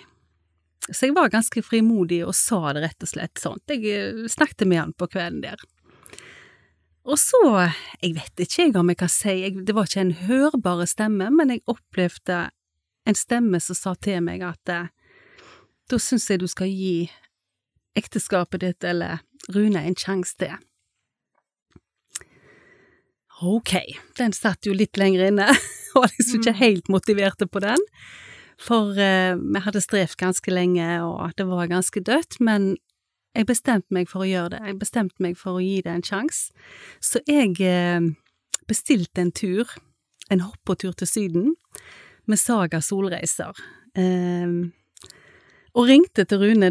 Så 0.91 1.07
jeg 1.07 1.15
var 1.15 1.31
ganske 1.31 1.63
frimodig 1.63 2.23
og 2.27 2.35
sa 2.35 2.73
det 2.75 2.83
rett 2.83 3.05
og 3.07 3.11
slett 3.13 3.39
sånt. 3.39 3.63
Jeg 3.71 3.85
eh, 3.87 4.25
snakket 4.31 4.67
med 4.67 4.81
han 4.81 4.95
på 4.99 5.07
kvelden 5.13 5.43
der. 5.45 5.63
Og 7.03 7.19
så, 7.19 7.39
jeg 8.03 8.15
vet 8.15 8.43
ikke 8.45 8.67
jeg 8.69 8.77
om 8.79 8.91
jeg 8.91 8.99
kan 9.01 9.11
si, 9.11 9.33
jeg, 9.43 9.63
det 9.67 9.75
var 9.75 9.89
ikke 9.89 10.05
en 10.05 10.17
hørbare 10.27 10.87
stemme, 10.87 11.31
men 11.35 11.51
jeg 11.51 11.65
opplevde 11.71 12.45
en 13.11 13.19
stemme 13.19 13.59
som 13.63 13.75
sa 13.79 13.95
til 13.99 14.21
meg 14.23 14.43
at 14.47 14.71
eh, 14.71 14.91
da 15.91 15.99
syns 15.99 16.29
jeg 16.31 16.43
du 16.43 16.47
skal 16.51 16.71
gi 16.71 17.09
ekteskapet 17.99 18.63
ditt 18.63 18.87
eller 18.87 19.21
Rune 19.53 19.81
en 19.83 19.97
sjanse 19.99 20.37
til. 20.39 20.55
Ok, 23.43 23.73
den 24.19 24.31
satt 24.37 24.67
jo 24.69 24.75
litt 24.77 24.95
lenger 25.01 25.27
inne, 25.33 25.49
og 25.97 26.05
var 26.05 26.13
liksom 26.15 26.39
ikke 26.41 26.55
Mm. 26.55 26.61
helt 26.63 26.89
motiverte 26.95 27.49
på 27.51 27.63
den, 27.65 27.83
for 28.63 28.97
eh, 28.99 29.35
vi 29.37 29.63
hadde 29.65 29.83
strevd 29.83 30.19
ganske 30.21 30.55
lenge, 30.55 30.89
og 31.05 31.35
det 31.39 31.47
var 31.49 31.71
ganske 31.71 32.03
dødt, 32.05 32.39
men 32.41 32.75
jeg 33.33 33.49
bestemte 33.49 33.95
meg 33.95 34.11
for 34.11 34.25
å 34.25 34.29
gjøre 34.29 34.55
det, 34.55 34.61
jeg 34.69 34.81
bestemte 34.81 35.25
meg 35.25 35.39
for 35.41 35.59
å 35.59 35.65
gi 35.65 35.81
det 35.85 35.95
en 35.95 36.05
sjanse, 36.07 36.53
så 37.01 37.23
jeg 37.29 37.57
eh, 37.65 38.13
bestilte 38.71 39.25
en 39.25 39.33
tur, 39.35 39.73
en 40.31 40.45
hoppetur 40.45 40.95
til 40.97 41.11
Syden, 41.11 41.51
med 42.31 42.39
Saga 42.39 42.81
Solreiser. 42.85 43.57
Eh, 43.99 44.73
og 45.73 45.89
ringte 45.89 46.27
til 46.29 46.43
Rune 46.43 46.69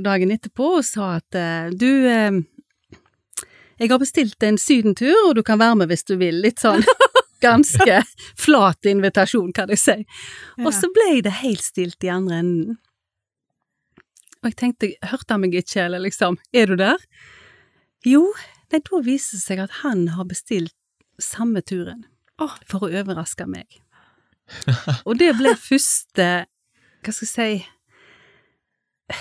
dagen 0.00 0.32
etterpå 0.32 0.78
og 0.78 0.86
sa 0.86 1.18
at 1.18 1.36
eh, 1.36 1.68
du, 1.76 1.90
eh, 2.08 2.40
jeg 3.78 3.92
har 3.92 4.00
bestilt 4.00 4.42
en 4.42 4.58
sydentur, 4.58 5.28
og 5.28 5.36
du 5.38 5.44
kan 5.46 5.60
være 5.60 5.82
med 5.82 5.92
hvis 5.92 6.06
du 6.08 6.16
vil. 6.20 6.40
Litt 6.42 6.64
sånn 6.64 6.82
ganske 7.42 8.02
flat 8.44 8.88
invitasjon, 8.88 9.52
kan 9.56 9.72
jeg 9.72 9.80
si. 9.82 9.96
Og 10.64 10.72
så 10.74 10.90
ble 10.94 11.22
det 11.26 11.38
helt 11.42 11.64
stilt 11.64 12.04
i 12.04 12.12
andre 12.12 12.42
enden. 12.42 12.78
Og 14.38 14.52
jeg 14.52 14.58
tenkte, 14.60 14.92
hørte 15.10 15.34
han 15.34 15.42
meg 15.42 15.56
ikke, 15.58 15.82
eller 15.88 16.02
liksom, 16.04 16.38
er 16.54 16.70
du 16.70 16.78
der? 16.78 17.02
Jo, 18.06 18.22
nei, 18.70 18.80
da 18.84 19.00
viser 19.02 19.38
det 19.38 19.44
seg 19.44 19.62
at 19.64 19.80
han 19.80 20.06
har 20.14 20.28
bestilt 20.30 20.74
samme 21.18 21.64
turen, 21.66 22.04
for 22.38 22.86
å 22.86 22.92
overraske 23.00 23.48
meg. 23.50 23.80
Og 25.04 25.18
det 25.18 25.32
ble 25.40 25.56
første, 25.58 26.28
hva 27.02 27.14
skal 27.14 27.26
jeg 27.26 27.32
si, 27.34 29.18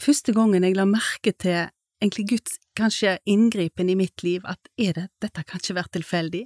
første 0.00 0.34
gangen 0.34 0.66
jeg 0.66 0.76
la 0.76 0.86
merke 0.88 1.32
til 1.32 1.70
egentlig 2.00 2.26
Guds 2.34 2.58
kanskje 2.78 3.18
inngripen 3.28 3.90
i 3.92 3.96
mitt 3.98 4.24
liv, 4.24 4.44
at 4.48 4.60
det, 4.78 5.08
dette 5.22 5.44
kan 5.44 5.60
ikke 5.60 5.78
være 5.78 5.94
tilfeldig. 6.00 6.44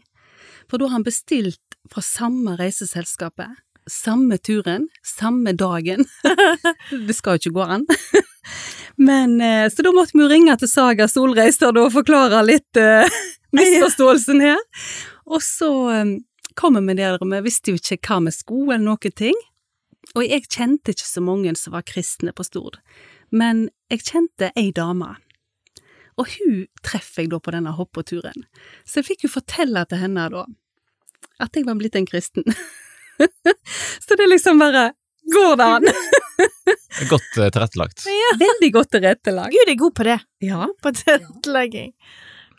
For 0.70 0.80
da 0.80 0.88
har 0.88 0.98
han 0.98 1.06
bestilt 1.06 1.78
fra 1.92 2.02
samme 2.04 2.56
reiseselskapet, 2.58 3.50
samme 3.90 4.38
turen, 4.38 4.88
samme 5.04 5.52
dagen. 5.52 6.04
det 7.06 7.16
skal 7.16 7.36
jo 7.36 7.42
ikke 7.42 7.56
gå 7.58 7.66
an. 7.78 7.86
Men, 9.08 9.40
eh, 9.40 9.68
så 9.70 9.82
da 9.82 9.92
måtte 9.92 10.16
vi 10.16 10.24
jo 10.24 10.30
ringe 10.30 10.54
til 10.60 10.70
Saga 10.70 11.08
Solreiser 11.10 11.74
og 11.76 11.92
forklare 11.92 12.44
litt 12.46 12.80
eh, 12.80 13.18
misforståelsen 13.56 14.44
her. 14.44 14.60
Og 15.24 15.42
så 15.42 15.72
kommer 16.54 16.80
kom 16.80 16.86
vi 16.86 16.94
der, 16.94 17.18
og 17.18 17.30
vi 17.32 17.40
visste 17.44 17.72
jo 17.72 17.80
ikke 17.80 17.98
hva 18.06 18.20
vi 18.28 18.32
skulle 18.34 18.76
eller 18.76 18.86
noen 18.86 19.16
ting. 19.16 19.36
Og 20.14 20.22
jeg 20.26 20.46
kjente 20.46 20.94
ikke 20.94 21.08
så 21.08 21.22
mange 21.24 21.54
som 21.58 21.74
var 21.74 21.86
kristne 21.88 22.34
på 22.36 22.44
Stord, 22.46 22.78
men 23.34 23.68
jeg 23.90 24.04
kjente 24.06 24.52
ei 24.54 24.70
dame. 24.74 25.14
Og 26.20 26.28
hun 26.36 26.66
treffer 26.86 27.24
jeg 27.24 27.32
da 27.32 27.40
på 27.42 27.54
denne 27.54 27.72
hoppeturen. 27.74 28.46
Så 28.86 29.00
jeg 29.00 29.08
fikk 29.10 29.26
jo 29.26 29.32
fortelle 29.34 29.84
til 29.90 30.02
henne 30.02 30.28
da 30.32 30.44
at 31.42 31.56
jeg 31.56 31.66
var 31.66 31.78
blitt 31.80 31.96
en 31.98 32.06
kristen. 32.06 32.44
så 34.04 34.14
det 34.14 34.26
er 34.26 34.30
liksom 34.30 34.62
bare 34.62 34.92
Går 35.24 35.54
det 35.56 35.66
an? 35.78 35.86
Godt 37.10 37.38
eh, 37.40 37.48
tilrettelagt. 37.48 38.02
Veldig 38.44 38.68
godt 38.74 38.90
tilrettelagt. 38.92 39.54
Gud 39.54 39.70
er 39.72 39.78
god 39.80 39.94
på 39.96 40.04
det. 40.04 40.18
Ja. 40.44 40.66
På 40.84 40.92
tilrettelegging. 40.92 41.94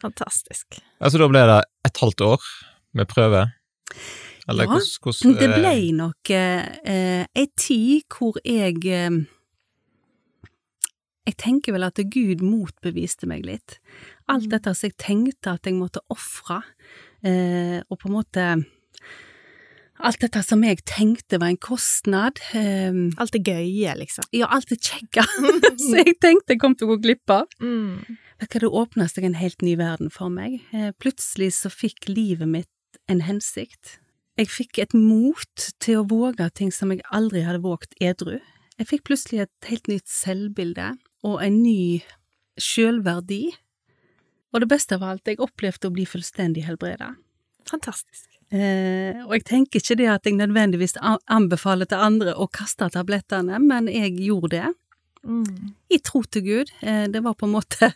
Fantastisk. 0.02 0.80
Altså, 0.98 1.22
da 1.22 1.28
ble 1.30 1.44
det 1.46 1.60
et 1.86 2.02
halvt 2.02 2.24
år 2.26 2.48
med 2.98 3.10
prøve? 3.12 3.44
Eller 4.50 4.66
Ja, 4.66 4.74
hvordan, 4.74 4.90
hvordan 5.04 5.38
Det 5.38 5.48
eh, 5.48 5.56
ble 5.60 5.76
nok 5.98 6.34
eh, 6.34 7.22
ei 7.38 7.46
tid 7.58 8.04
hvor 8.18 8.42
jeg 8.42 8.82
eh, 8.90 9.22
Jeg 11.26 11.38
tenker 11.42 11.74
vel 11.74 11.84
at 11.88 11.98
Gud 12.14 12.42
motbeviste 12.46 13.26
meg 13.28 13.46
litt. 13.46 13.80
Alt 14.30 14.46
Mm. 14.46 14.50
dette 14.52 14.76
som 14.76 14.90
jeg 14.90 14.98
tenkte 14.98 15.54
at 15.54 15.64
jeg 15.66 15.74
måtte 15.74 16.00
ofre, 16.14 16.62
eh, 17.24 17.82
og 17.90 18.00
på 18.00 18.10
en 18.10 18.14
måte 18.20 18.66
Alt 20.04 20.20
dette 20.20 20.42
som 20.44 20.62
jeg 20.62 20.82
tenkte 20.84 21.38
var 21.40 21.48
en 21.54 21.58
kostnad. 21.58 22.42
Eh, 22.54 22.92
Alt 23.18 23.32
det 23.32 23.46
gøye, 23.48 23.94
liksom. 23.96 24.26
ja, 24.36 24.46
alt 24.52 24.68
det 24.68 24.82
kjekke 24.84 25.24
som 25.80 25.96
jeg 26.02 26.18
tenkte 26.20 26.52
jeg 26.54 26.60
kom 26.60 26.76
til 26.76 26.90
å 26.90 26.96
gå 26.96 27.02
glipp 27.06 27.32
av. 27.32 27.48
Mm. 27.64 28.18
Vet 28.42 28.52
du 28.52 28.58
hva, 28.58 28.60
det 28.66 28.72
åpna 28.82 29.08
seg 29.10 29.24
en 29.30 29.38
helt 29.40 29.62
ny 29.64 29.78
verden 29.80 30.12
for 30.12 30.30
meg. 30.30 30.60
Eh, 30.76 30.92
Plutselig 31.00 31.54
så 31.56 31.72
fikk 31.72 32.10
livet 32.12 32.48
mitt 32.52 32.68
en 33.08 33.22
hensikt. 33.24 33.98
Jeg 34.38 34.50
fikk 34.52 34.82
et 34.84 34.94
mot 34.94 35.70
til 35.80 36.02
å 36.02 36.08
våge 36.12 36.50
ting 36.54 36.74
som 36.76 36.92
jeg 36.92 37.00
aldri 37.16 37.46
hadde 37.48 37.64
våget 37.64 37.96
edru. 38.04 38.42
Jeg 38.76 38.90
fikk 38.90 39.06
plutselig 39.08 39.46
et 39.46 39.70
helt 39.72 39.88
nytt 39.88 40.12
selvbilde 40.12 40.98
og 41.26 41.42
en 41.44 41.60
ny 41.64 42.02
sjølverdi. 42.62 43.50
Og 44.56 44.64
det 44.64 44.70
beste 44.72 44.96
av 44.96 45.04
alt, 45.04 45.28
jeg 45.28 45.42
opplevde 45.44 45.90
å 45.90 45.94
bli 45.96 46.06
fullstendig 46.08 46.64
helbreda. 46.70 47.14
Fantastisk. 47.68 48.30
Eh, 48.54 49.18
og 49.26 49.34
jeg 49.34 49.44
tenker 49.50 49.82
ikke 49.82 49.98
det 50.00 50.08
at 50.14 50.28
jeg 50.30 50.38
nødvendigvis 50.38 50.94
anbefaler 51.02 51.90
til 51.90 51.98
andre 52.06 52.36
å 52.38 52.46
kaste 52.54 52.88
tablettene, 52.94 53.58
men 53.60 53.90
jeg 53.92 54.16
gjorde 54.30 54.54
det 54.60 54.74
Mm. 55.26 55.72
i 55.90 55.98
tro 56.06 56.22
til 56.30 56.44
Gud. 56.46 56.70
Eh, 56.84 57.08
Det 57.08 57.24
var 57.24 57.34
på 57.34 57.48
en 57.48 57.54
måte 57.56 57.88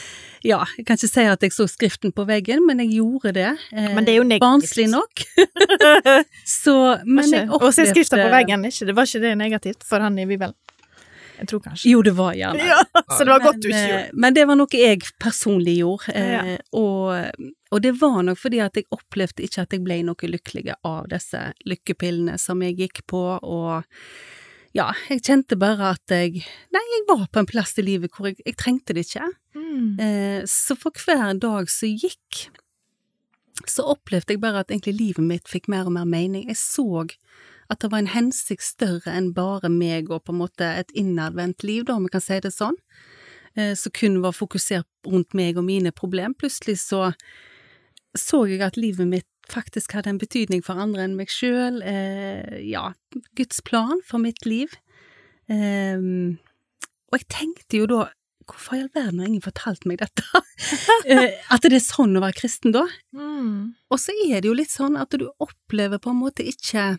Ja, 0.42 0.64
jeg 0.78 0.86
kan 0.86 0.96
ikke 0.96 1.10
si 1.10 1.20
at 1.28 1.42
jeg 1.44 1.52
så 1.52 1.66
skriften 1.68 2.14
på 2.16 2.24
veggen, 2.24 2.64
men 2.66 2.78
jeg 2.80 2.94
gjorde 2.96 3.34
det. 3.34 3.50
Eh, 3.72 3.90
Men 3.94 4.06
det 4.06 4.14
er 4.14 4.16
jo 4.16 4.24
negativt. 4.24 4.46
Barnslig 4.46 4.88
nok. 4.88 5.24
Så, 6.46 6.74
men 7.04 7.28
jeg 7.28 7.44
opplevde 7.50 7.68
Å 7.68 7.74
se 7.76 7.86
skriften 7.90 8.22
på 8.24 8.30
veggen, 8.32 8.64
det 8.64 8.96
var 8.96 9.04
ikke 9.04 9.20
det 9.20 9.34
negativt 9.36 9.84
for 9.84 10.00
han 10.00 10.16
i 10.18 10.24
Bibelen? 10.24 10.54
Jeg 11.38 11.48
tror 11.52 11.60
kanskje. 11.64 11.90
Jo, 11.92 12.02
det 12.02 12.12
var 12.18 12.34
gjerne 12.34 12.66
Ja, 12.66 12.78
så 13.14 13.24
det 13.24 13.30
var 13.30 13.44
godt 13.44 13.60
du 13.62 13.68
ikke 13.68 13.78
eh, 13.82 13.90
gjorde. 13.92 14.18
Men 14.24 14.34
det 14.34 14.46
var 14.50 14.58
noe 14.58 14.80
jeg 14.82 15.04
personlig 15.22 15.76
gjorde, 15.80 16.14
eh, 16.18 16.32
Ja. 16.34 16.56
og, 16.72 17.46
og 17.70 17.82
det 17.84 17.92
var 18.00 18.18
nok 18.26 18.40
fordi 18.40 18.60
at 18.64 18.76
jeg 18.80 18.88
opplevde 18.94 19.46
ikke 19.46 19.62
at 19.64 19.72
jeg 19.76 19.84
ble 19.86 20.00
noe 20.08 20.32
lykkelig 20.34 20.74
av 20.82 21.08
disse 21.12 21.40
lykkepillene 21.68 22.36
som 22.42 22.62
jeg 22.66 22.76
gikk 22.82 23.04
på, 23.10 23.22
og 23.38 23.84
ja, 24.76 24.90
jeg 25.08 25.22
kjente 25.24 25.56
bare 25.58 25.94
at 25.96 26.12
jeg 26.12 26.42
Nei, 26.74 26.82
jeg 26.92 27.06
var 27.08 27.26
på 27.32 27.40
en 27.40 27.48
plass 27.48 27.72
i 27.80 27.84
livet 27.86 28.12
hvor 28.14 28.28
jeg, 28.28 28.36
jeg 28.44 28.56
trengte 28.60 28.94
det 28.94 29.06
ikke. 29.08 29.30
Mm. 29.56 29.86
Eh, 29.98 30.40
så 30.46 30.76
for 30.78 30.92
hver 31.06 31.38
dag 31.40 31.70
som 31.72 31.88
gikk, 31.88 32.48
så 33.66 33.86
opplevde 33.90 34.36
jeg 34.36 34.42
bare 34.42 34.60
at 34.62 34.70
egentlig 34.70 34.94
livet 34.98 35.24
mitt 35.24 35.48
fikk 35.50 35.66
mer 35.72 35.88
og 35.88 35.96
mer 35.96 36.06
mening. 36.06 36.46
Jeg 36.52 36.60
så 36.60 37.06
at 37.68 37.82
det 37.82 37.90
var 37.92 38.02
en 38.02 38.12
hensikt 38.14 38.64
større 38.64 39.12
enn 39.12 39.32
bare 39.36 39.68
meg 39.72 40.10
og 40.10 40.24
på 40.24 40.32
en 40.34 40.40
måte 40.40 40.64
et 40.80 40.92
innadvendt 40.96 41.64
liv, 41.66 41.84
da, 41.84 41.98
om 41.98 42.06
vi 42.06 42.14
kan 42.14 42.24
si 42.24 42.40
det 42.40 42.54
sånn. 42.54 42.78
eh, 43.56 43.74
som 43.74 43.92
kun 43.92 44.20
var 44.22 44.36
fokusert 44.36 44.86
rundt 45.06 45.34
meg 45.34 45.58
og 45.58 45.64
mine 45.66 45.92
problem. 45.92 46.34
Plutselig 46.34 46.78
så 46.84 47.12
så 48.16 48.46
jeg 48.48 48.62
at 48.64 48.78
livet 48.80 49.06
mitt 49.06 49.26
faktisk 49.48 49.92
hadde 49.96 50.10
en 50.10 50.20
betydning 50.20 50.62
for 50.64 50.80
andre 50.80 51.04
enn 51.06 51.16
meg 51.16 51.30
sjøl. 51.32 51.80
Eh, 51.82 52.60
ja, 52.68 52.92
Guds 53.36 53.60
plan 53.64 54.00
for 54.06 54.20
mitt 54.22 54.46
liv. 54.46 54.72
Eh, 55.48 55.98
og 57.08 57.18
jeg 57.20 57.28
tenkte 57.32 57.82
jo 57.82 57.90
da 57.90 58.06
Hvorfor 58.48 58.78
i 58.78 58.80
all 58.80 58.88
verden 58.94 59.18
har 59.20 59.26
ingen 59.28 59.44
fortalt 59.44 59.82
meg 59.84 59.98
dette? 60.00 60.24
eh, 61.12 61.34
at 61.52 61.66
det 61.66 61.76
er 61.76 61.82
sånn 61.84 62.16
å 62.16 62.22
være 62.24 62.38
kristen 62.38 62.72
da? 62.72 62.86
Mm. 63.12 63.74
Og 63.92 64.00
så 64.00 64.14
er 64.24 64.40
det 64.40 64.48
jo 64.48 64.54
litt 64.56 64.72
sånn 64.72 64.96
at 64.96 65.12
du 65.12 65.26
opplever 65.36 66.00
på 66.00 66.14
en 66.14 66.22
måte 66.22 66.46
ikke 66.48 66.94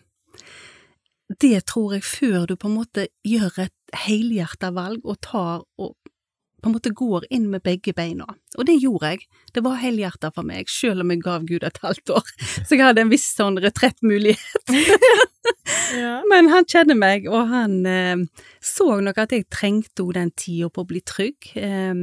det, 1.40 1.64
tror 1.70 1.94
jeg, 1.94 2.04
før 2.06 2.46
du 2.50 2.56
på 2.58 2.68
en 2.68 2.78
måte 2.80 3.06
gjør 3.26 3.66
et 3.66 3.98
helhjerta 4.06 4.72
valg 4.74 5.04
og 5.06 5.20
tar 5.22 5.62
og 5.78 5.94
på 6.60 6.68
en 6.68 6.74
måte 6.74 6.92
går 6.92 7.24
inn 7.32 7.46
med 7.48 7.62
begge 7.64 7.94
beina. 7.96 8.26
Og 8.58 8.66
det 8.68 8.76
gjorde 8.82 9.14
jeg. 9.14 9.26
Det 9.54 9.62
var 9.64 9.80
helhjerta 9.80 10.28
for 10.34 10.46
meg, 10.46 10.68
selv 10.68 11.04
om 11.04 11.12
jeg 11.12 11.22
gav 11.24 11.46
Gud 11.48 11.64
et 11.64 11.80
halvt 11.80 12.12
år. 12.18 12.32
Så 12.66 12.76
jeg 12.76 12.84
hadde 12.84 13.04
en 13.04 13.12
viss 13.12 13.28
sånn 13.36 13.60
retrettmulighet. 13.64 14.74
Ja. 15.90 16.20
Men 16.28 16.46
han 16.52 16.66
kjenner 16.68 16.94
meg, 16.98 17.24
og 17.30 17.48
han 17.50 17.72
eh, 17.88 18.20
så 18.62 19.00
nok 19.02 19.16
at 19.22 19.32
jeg 19.34 19.48
trengte 19.50 20.04
jo 20.04 20.12
den 20.14 20.30
tida 20.38 20.68
på 20.70 20.84
å 20.84 20.86
bli 20.86 21.00
trygg. 21.02 21.48
Eh, 21.58 22.02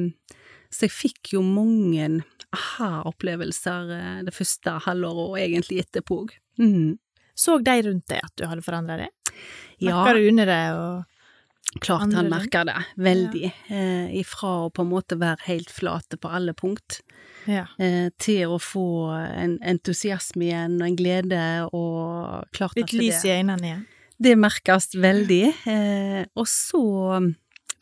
så 0.73 0.87
jeg 0.87 0.93
fikk 0.93 1.31
jo 1.35 1.43
mange 1.45 2.09
aha-opplevelser 2.55 3.93
eh, 3.95 4.17
det 4.27 4.33
første 4.35 4.75
halvåret, 4.87 5.23
og 5.29 5.39
egentlig 5.39 5.79
etterpå 5.85 6.19
òg. 6.25 6.35
Mm. 6.59 6.97
Så 7.37 7.59
de 7.61 7.75
rundt 7.85 8.07
deg 8.09 8.23
at 8.25 8.33
du 8.39 8.47
hadde 8.49 8.65
forandra 8.65 8.97
deg? 9.03 9.35
Ja, 9.77 10.01
Merka 10.01 10.17
du 10.17 10.27
under 10.31 10.49
det? 10.49 10.63
Og... 10.73 11.79
klart 11.83 12.13
han 12.15 12.29
merker 12.31 12.65
det, 12.65 12.77
veldig. 12.97 13.51
Eh, 13.69 14.15
ifra 14.21 14.53
å 14.65 14.71
på 14.73 14.85
en 14.85 14.89
måte 14.89 15.17
være 15.21 15.45
helt 15.45 15.69
flate 15.73 16.17
på 16.17 16.31
alle 16.33 16.55
punkt, 16.57 17.01
Ja. 17.45 17.67
eh, 17.77 18.09
til 18.17 18.55
å 18.55 18.57
få 18.59 18.87
en 19.13 19.59
entusiasme 19.61 20.47
igjen, 20.47 20.79
og 20.81 20.87
en 20.87 20.97
glede, 20.97 21.43
og 21.71 22.47
klart 22.55 22.75
Litt 22.79 22.89
at 22.89 22.95
det 22.95 23.01
lys 23.03 23.25
i 23.27 23.35
øynene 23.37 23.69
igjen? 23.69 23.85
Det 24.17 24.33
merkes 24.39 24.89
veldig. 24.97 25.43
Eh, 25.69 26.23
og 26.33 26.47
så 26.49 26.81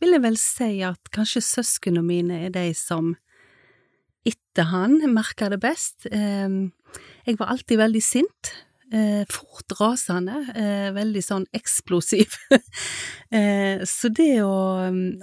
vil 0.02 0.18
jeg 0.18 0.22
vel 0.26 0.36
si 0.38 0.72
at 0.84 1.12
kanskje 1.16 1.42
søsknene 1.46 2.04
mine 2.04 2.42
er 2.48 2.52
de 2.52 2.74
som 2.76 3.14
etter 4.26 4.68
han 4.74 4.98
merker 5.14 5.54
det 5.54 5.62
best. 5.64 6.10
Eh, 6.12 6.50
jeg 7.30 7.40
var 7.40 7.54
alltid 7.54 7.80
veldig 7.80 8.04
sint. 8.04 8.52
Eh, 8.96 9.24
fort 9.28 9.74
rasende. 9.80 10.38
Eh, 10.56 10.90
veldig 10.96 11.24
sånn 11.24 11.48
eksplosiv. 11.58 12.38
eh, 13.36 13.82
så 13.84 14.12
det 14.14 14.38
å 14.46 14.54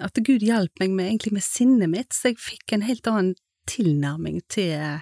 At 0.04 0.18
Gud 0.20 0.44
hjalp 0.44 0.82
meg 0.82 0.92
med, 0.92 1.08
egentlig 1.08 1.32
med 1.38 1.46
sinnet 1.46 1.88
mitt, 1.88 2.12
så 2.12 2.32
jeg 2.32 2.42
fikk 2.42 2.76
en 2.76 2.84
helt 2.84 3.08
annen 3.08 3.32
tilnærming 3.70 4.42
til 4.50 5.00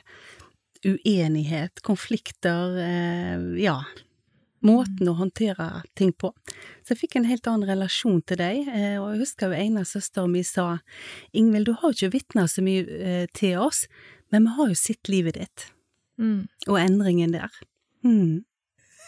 uenighet, 0.85 1.83
konflikter, 1.85 2.79
eh, 2.85 3.43
ja 3.65 3.81
måten 4.67 5.09
å 5.09 5.17
håndtere 5.17 5.83
ting 5.97 6.13
på. 6.13 6.33
Så 6.85 6.95
jeg 6.95 7.01
fikk 7.05 7.17
en 7.19 7.29
helt 7.29 7.49
annen 7.49 7.69
relasjon 7.69 8.21
til 8.29 8.41
deg, 8.41 8.69
eh, 8.69 8.97
og 9.01 9.15
jeg 9.15 9.23
husker 9.25 9.53
jo 9.53 9.61
ene 9.61 9.87
søsteren 9.89 10.33
min 10.35 10.47
sa 10.47 10.67
Ingvild, 11.33 11.71
du 11.71 11.73
har 11.81 11.93
jo 11.93 11.97
ikke 11.97 12.17
vitna 12.19 12.47
så 12.51 12.65
mye 12.65 12.85
eh, 12.85 13.27
til 13.37 13.59
oss, 13.61 13.87
men 14.33 14.47
vi 14.47 14.57
har 14.59 14.73
jo 14.73 14.79
sett 14.79 15.13
livet 15.13 15.41
ditt, 15.41 15.71
Mm. 16.21 16.49
og 16.69 16.77
endringen 16.77 17.33
der. 17.33 17.49
Mm. 18.05 18.45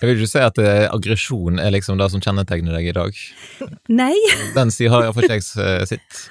Jeg 0.02 0.10
vil 0.10 0.18
ikke 0.18 0.32
si 0.32 0.42
at 0.42 0.56
eh, 0.58 0.88
aggresjon 0.90 1.60
er 1.62 1.70
liksom 1.70 2.00
det 2.00 2.08
som 2.10 2.22
kjennetegner 2.22 2.74
deg 2.74 2.88
i 2.90 2.94
dag. 2.96 3.18
Nei, 4.02 4.16
Den 4.56 4.72
sida 4.74 4.96
har 4.96 5.06
iallfall 5.06 5.28
ikke 5.28 5.38
jeg 5.38 5.46
sitt. 5.46 5.92
sett. 5.94 6.22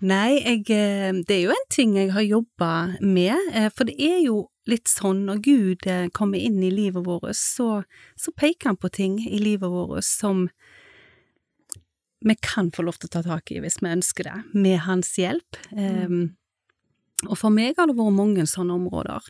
nei, 0.00 0.38
jeg, 0.40 0.62
eh, 0.72 1.10
det 1.20 1.36
er 1.36 1.42
jo 1.42 1.52
en 1.52 1.68
ting 1.72 1.92
jeg 2.00 2.14
har 2.16 2.24
jobba 2.24 2.70
med, 3.04 3.36
eh, 3.52 3.68
for 3.68 3.88
det 3.88 3.98
er 4.00 4.22
jo 4.24 4.46
litt 4.68 4.88
sånn 4.88 5.26
når 5.28 5.42
Gud 5.44 5.86
eh, 5.90 6.08
kommer 6.16 6.40
inn 6.40 6.62
i 6.64 6.72
livet 6.72 7.04
vårt, 7.04 7.36
så, 7.36 7.84
så 8.16 8.32
peker 8.32 8.72
han 8.72 8.80
på 8.80 8.88
ting 8.88 9.18
i 9.20 9.36
livet 9.42 9.68
vårt 9.68 10.04
som 10.08 10.46
vi 12.24 12.36
kan 12.40 12.70
få 12.72 12.86
lov 12.86 12.96
til 12.96 13.10
å 13.10 13.14
ta 13.18 13.22
tak 13.26 13.52
i 13.52 13.60
hvis 13.60 13.82
vi 13.84 13.92
ønsker 13.92 14.30
det, 14.30 14.38
med 14.56 14.80
hans 14.86 15.12
hjelp. 15.20 15.58
Um, 15.76 16.32
og 17.28 17.36
for 17.36 17.52
meg 17.52 17.76
har 17.76 17.90
det 17.90 17.98
vært 17.98 18.16
mange 18.16 18.46
sånne 18.48 18.78
områder. 18.78 19.28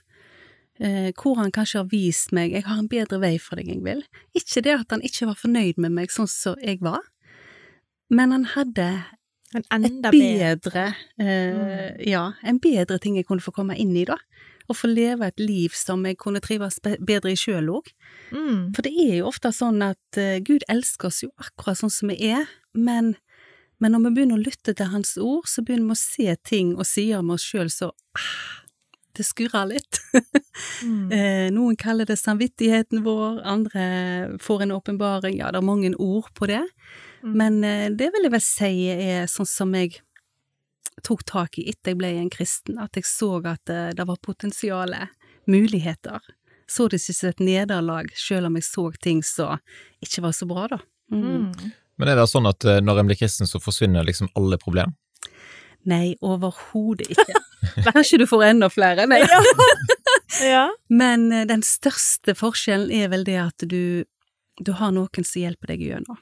Eh, 0.80 1.10
hvor 1.14 1.38
han 1.38 1.52
kanskje 1.54 1.82
har 1.82 1.90
vist 1.90 2.32
meg 2.34 2.54
jeg 2.54 2.66
har 2.66 2.78
en 2.80 2.90
bedre 2.90 3.20
vei 3.22 3.34
for 3.42 3.60
deg, 3.60 3.68
Ingvild. 3.70 4.06
Ikke 4.36 4.62
det 4.64 4.78
at 4.78 4.94
han 4.94 5.04
ikke 5.04 5.28
var 5.30 5.38
fornøyd 5.40 5.80
med 5.82 5.94
meg 5.96 6.14
sånn 6.14 6.30
som 6.30 6.58
jeg 6.62 6.80
var, 6.84 7.02
men 8.12 8.34
han 8.34 8.48
hadde 8.54 8.88
Men 9.70 9.84
et 9.86 10.00
bedre. 10.02 10.12
bedre 10.12 10.84
eh, 11.22 12.10
Ja, 12.10 12.32
en 12.42 12.58
bedre 12.58 12.98
ting 12.98 13.16
jeg 13.16 13.26
kunne 13.28 13.44
få 13.44 13.54
komme 13.54 13.76
inn 13.78 13.94
i, 13.96 14.04
da. 14.08 14.18
Og 14.68 14.78
få 14.78 14.88
leve 14.88 15.26
et 15.28 15.40
liv 15.40 15.74
som 15.76 16.04
jeg 16.08 16.16
kunne 16.18 16.40
trives 16.40 16.80
bedre 16.80 17.34
i 17.34 17.36
sjøl 17.38 17.68
òg. 17.68 17.90
Mm. 18.32 18.72
For 18.74 18.82
det 18.86 18.94
er 18.96 19.18
jo 19.18 19.28
ofte 19.28 19.52
sånn 19.52 19.82
at 19.84 20.18
eh, 20.20 20.40
Gud 20.44 20.64
elsker 20.72 21.10
oss 21.10 21.22
jo 21.22 21.30
akkurat 21.38 21.78
sånn 21.82 21.92
som 21.92 22.10
vi 22.12 22.18
er, 22.32 22.48
men, 22.72 23.14
men 23.78 23.94
når 23.94 24.06
vi 24.08 24.14
begynner 24.16 24.40
å 24.40 24.44
lytte 24.44 24.74
til 24.74 24.90
Hans 24.90 25.14
ord, 25.20 25.46
så 25.50 25.62
begynner 25.62 25.92
vi 25.92 25.98
å 25.98 26.02
se 26.02 26.36
ting 26.48 26.74
og 26.78 26.88
sider 26.88 27.22
med 27.22 27.36
oss 27.36 27.44
sjøl 27.46 27.70
så 27.70 27.92
ah, 27.92 28.63
det 29.18 29.26
skurrer 29.26 29.70
litt. 29.74 30.00
Mm. 30.82 31.10
Eh, 31.14 31.48
noen 31.50 31.74
kaller 31.78 32.06
det 32.06 32.16
samvittigheten 32.20 33.02
vår, 33.02 33.40
andre 33.42 33.84
får 34.42 34.62
en 34.62 34.72
åpenbaring, 34.76 35.38
ja, 35.40 35.50
det 35.50 35.58
er 35.58 35.66
mange 35.66 35.90
ord 35.98 36.28
på 36.38 36.46
det. 36.50 36.62
Mm. 37.24 37.32
Men 37.40 37.58
eh, 37.66 37.86
det 37.90 38.10
vil 38.14 38.26
jeg 38.26 38.34
vel 38.34 38.44
si 38.44 38.70
er 38.92 39.26
sånn 39.30 39.48
som 39.50 39.74
jeg 39.74 39.98
tok 41.02 41.24
tak 41.26 41.58
i 41.58 41.66
etter 41.72 41.92
jeg 41.92 42.00
ble 42.00 42.12
en 42.20 42.30
kristen, 42.30 42.78
at 42.78 42.94
jeg 42.94 43.08
så 43.10 43.32
at 43.50 43.70
eh, 43.72 43.90
det 43.98 44.06
var 44.06 44.22
potensiale, 44.22 45.08
muligheter. 45.50 46.22
Så 46.70 46.86
det 46.88 47.02
ikke 47.02 47.18
som 47.18 47.32
et 47.34 47.42
nederlag, 47.44 48.12
selv 48.16 48.48
om 48.48 48.54
jeg 48.56 48.68
så 48.70 48.88
ting 49.02 49.24
som 49.26 49.58
ikke 50.04 50.24
var 50.24 50.38
så 50.38 50.48
bra, 50.48 50.68
da. 50.70 50.78
Mm. 51.12 51.24
Mm. 51.50 51.72
Men 51.98 52.10
er 52.10 52.18
det 52.18 52.30
sånn 52.30 52.48
at 52.48 52.64
når 52.82 53.02
en 53.02 53.10
blir 53.10 53.18
kristen, 53.18 53.50
så 53.50 53.60
forsvinner 53.62 54.06
liksom 54.06 54.30
alle 54.38 54.58
problem? 54.62 54.94
Nei, 55.90 56.14
overhodet 56.24 57.10
ikke. 57.12 57.40
Kanskje 57.90 58.18
du 58.22 58.26
får 58.30 58.44
enda 58.52 58.70
flere? 58.72 59.06
Nei. 59.10 59.22
Ja. 60.42 60.64
Men 60.90 61.28
eh, 61.32 61.44
den 61.46 61.60
største 61.62 62.32
forskjellen 62.34 62.90
er 62.90 63.10
vel 63.12 63.22
det 63.26 63.36
at 63.38 63.64
du, 63.70 64.02
du 64.58 64.70
har 64.80 64.90
noen 64.90 65.22
som 65.26 65.38
hjelper 65.44 65.70
deg 65.70 65.84
gjennom. 65.86 66.18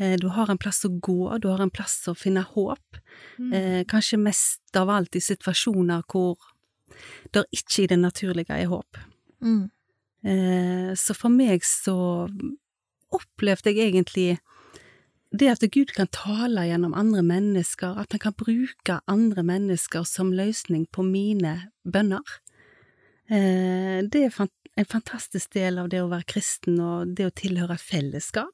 Eh, 0.00 0.16
Du 0.18 0.26
har 0.34 0.50
en 0.50 0.58
plass 0.58 0.82
å 0.84 0.90
gå, 0.90 1.38
du 1.38 1.46
har 1.52 1.62
en 1.62 1.70
plass 1.70 1.94
å 2.10 2.14
finne 2.18 2.42
håp. 2.42 2.98
Mm. 3.38 3.52
Eh, 3.54 3.78
kanskje 3.86 4.18
mest 4.18 4.76
av 4.80 4.90
alt 4.90 5.14
i 5.14 5.22
situasjoner 5.22 6.02
hvor 6.10 6.34
det 7.32 7.44
ikke 7.54 7.84
i 7.84 7.88
det 7.92 8.00
naturlige 8.02 8.58
er 8.58 8.66
håp. 8.72 8.98
Mm. 9.44 9.70
Eh, 10.26 10.90
så 10.98 11.14
for 11.14 11.30
meg 11.30 11.62
så 11.64 11.96
opplevde 13.14 13.70
jeg 13.76 13.92
egentlig 13.92 14.28
det 15.40 15.50
at 15.52 15.64
Gud 15.72 15.92
kan 15.96 16.08
tale 16.14 16.66
gjennom 16.68 16.94
andre 16.96 17.22
mennesker, 17.26 17.98
at 17.98 18.14
han 18.14 18.22
kan 18.22 18.36
bruke 18.36 19.00
andre 19.10 19.44
mennesker 19.46 20.06
som 20.08 20.34
løsning 20.36 20.86
på 20.92 21.04
mine 21.06 21.56
bønner. 21.84 22.36
Eh, 23.28 24.04
det 24.06 24.22
er 24.26 24.38
en 24.76 24.88
fantastisk 24.88 25.54
del 25.56 25.80
av 25.82 25.90
det 25.92 26.02
å 26.04 26.10
være 26.12 26.28
kristen 26.36 26.80
og 26.82 27.16
det 27.18 27.26
å 27.28 27.34
tilhøre 27.34 27.78
et 27.78 27.86
fellesskap. 27.86 28.52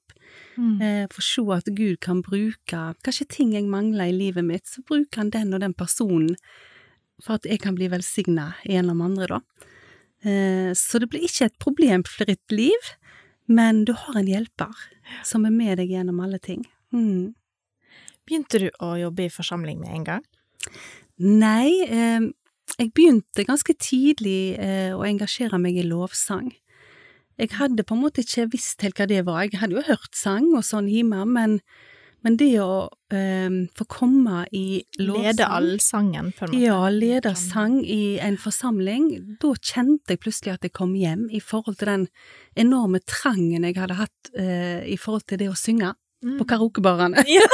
Mm. 0.57 1.09
For 1.13 1.19
for 1.19 1.27
se 1.27 1.43
at 1.59 1.67
Gud 1.77 1.99
kan 2.01 2.23
bruke 2.25 2.83
kanskje 3.05 3.29
ting 3.29 3.53
jeg 3.53 3.69
mangler 3.69 4.09
i 4.09 4.17
livet 4.17 4.45
mitt, 4.45 4.67
så 4.67 4.81
bruker 4.81 5.21
han 5.21 5.33
den 5.35 5.53
og 5.53 5.61
den 5.61 5.75
personen 5.75 6.37
for 7.23 7.39
at 7.39 7.47
jeg 7.47 7.61
kan 7.63 7.77
bli 7.77 7.91
velsigna 7.93 8.53
gjennom 8.67 9.03
andre, 9.05 9.39
da. 9.39 9.69
Eh, 10.23 10.71
så 10.79 11.01
det 11.03 11.11
blir 11.11 11.27
ikke 11.27 11.51
et 11.51 11.59
problemfritt 11.63 12.55
liv, 12.55 12.93
men 13.51 13.85
du 13.85 13.93
har 13.97 14.19
en 14.19 14.31
hjelper 14.31 14.85
som 15.27 15.47
er 15.47 15.55
med 15.55 15.79
deg 15.81 15.93
gjennom 15.93 16.23
alle 16.23 16.39
ting. 16.43 16.65
Mm. 16.93 17.33
Begynte 18.29 18.61
du 18.63 18.69
å 18.85 18.95
jobbe 19.01 19.27
i 19.27 19.33
forsamling 19.33 19.81
med 19.83 19.97
en 19.97 20.07
gang? 20.07 20.27
Nei, 21.23 21.83
eh, 21.89 22.31
jeg 22.79 22.93
begynte 22.97 23.47
ganske 23.47 23.75
tidlig 23.77 24.57
eh, 24.57 24.93
å 24.97 25.05
engasjere 25.07 25.61
meg 25.61 25.79
i 25.79 25.87
lovsang. 25.87 26.53
Jeg 27.41 27.57
hadde 27.59 27.85
på 27.85 27.97
en 27.97 28.05
måte 28.05 28.23
ikke 28.23 28.51
visst 28.53 28.85
helt 28.85 29.01
hva 29.01 29.09
det 29.11 29.25
var. 29.27 29.47
Jeg 29.47 29.61
hadde 29.63 29.79
jo 29.79 29.87
hørt 29.87 30.15
sang 30.17 30.53
og 30.55 30.65
sånn 30.67 30.89
hjemme, 30.91 31.25
men, 31.29 31.59
men 32.23 32.37
det 32.41 32.53
å 32.63 32.87
eh, 33.13 33.59
få 33.77 33.87
komme 33.91 34.45
i 34.55 34.83
lovsang 35.01 35.27
Lede 35.27 35.49
allsangen, 35.59 36.31
på 36.37 36.47
en 36.47 36.53
måte? 36.53 36.63
Ja, 36.63 36.79
lede 36.93 37.35
sang 37.41 37.81
i 37.83 38.19
en 38.23 38.39
forsamling. 38.41 39.11
Da 39.43 39.55
kjente 39.59 40.15
jeg 40.15 40.23
plutselig 40.23 40.55
at 40.55 40.69
jeg 40.69 40.77
kom 40.77 40.95
hjem 40.97 41.27
i 41.33 41.43
forhold 41.43 41.81
til 41.81 41.93
den 41.93 42.07
enorme 42.55 43.03
trangen 43.05 43.67
jeg 43.69 43.81
hadde 43.81 44.01
hatt 44.01 44.33
eh, 44.37 44.87
i 44.93 45.01
forhold 45.01 45.27
til 45.27 45.43
det 45.43 45.51
å 45.53 45.59
synge 45.59 45.93
Mm. 46.23 46.39
på 46.39 46.49
karaokebarene. 46.49 47.25
Ja. 47.37 47.47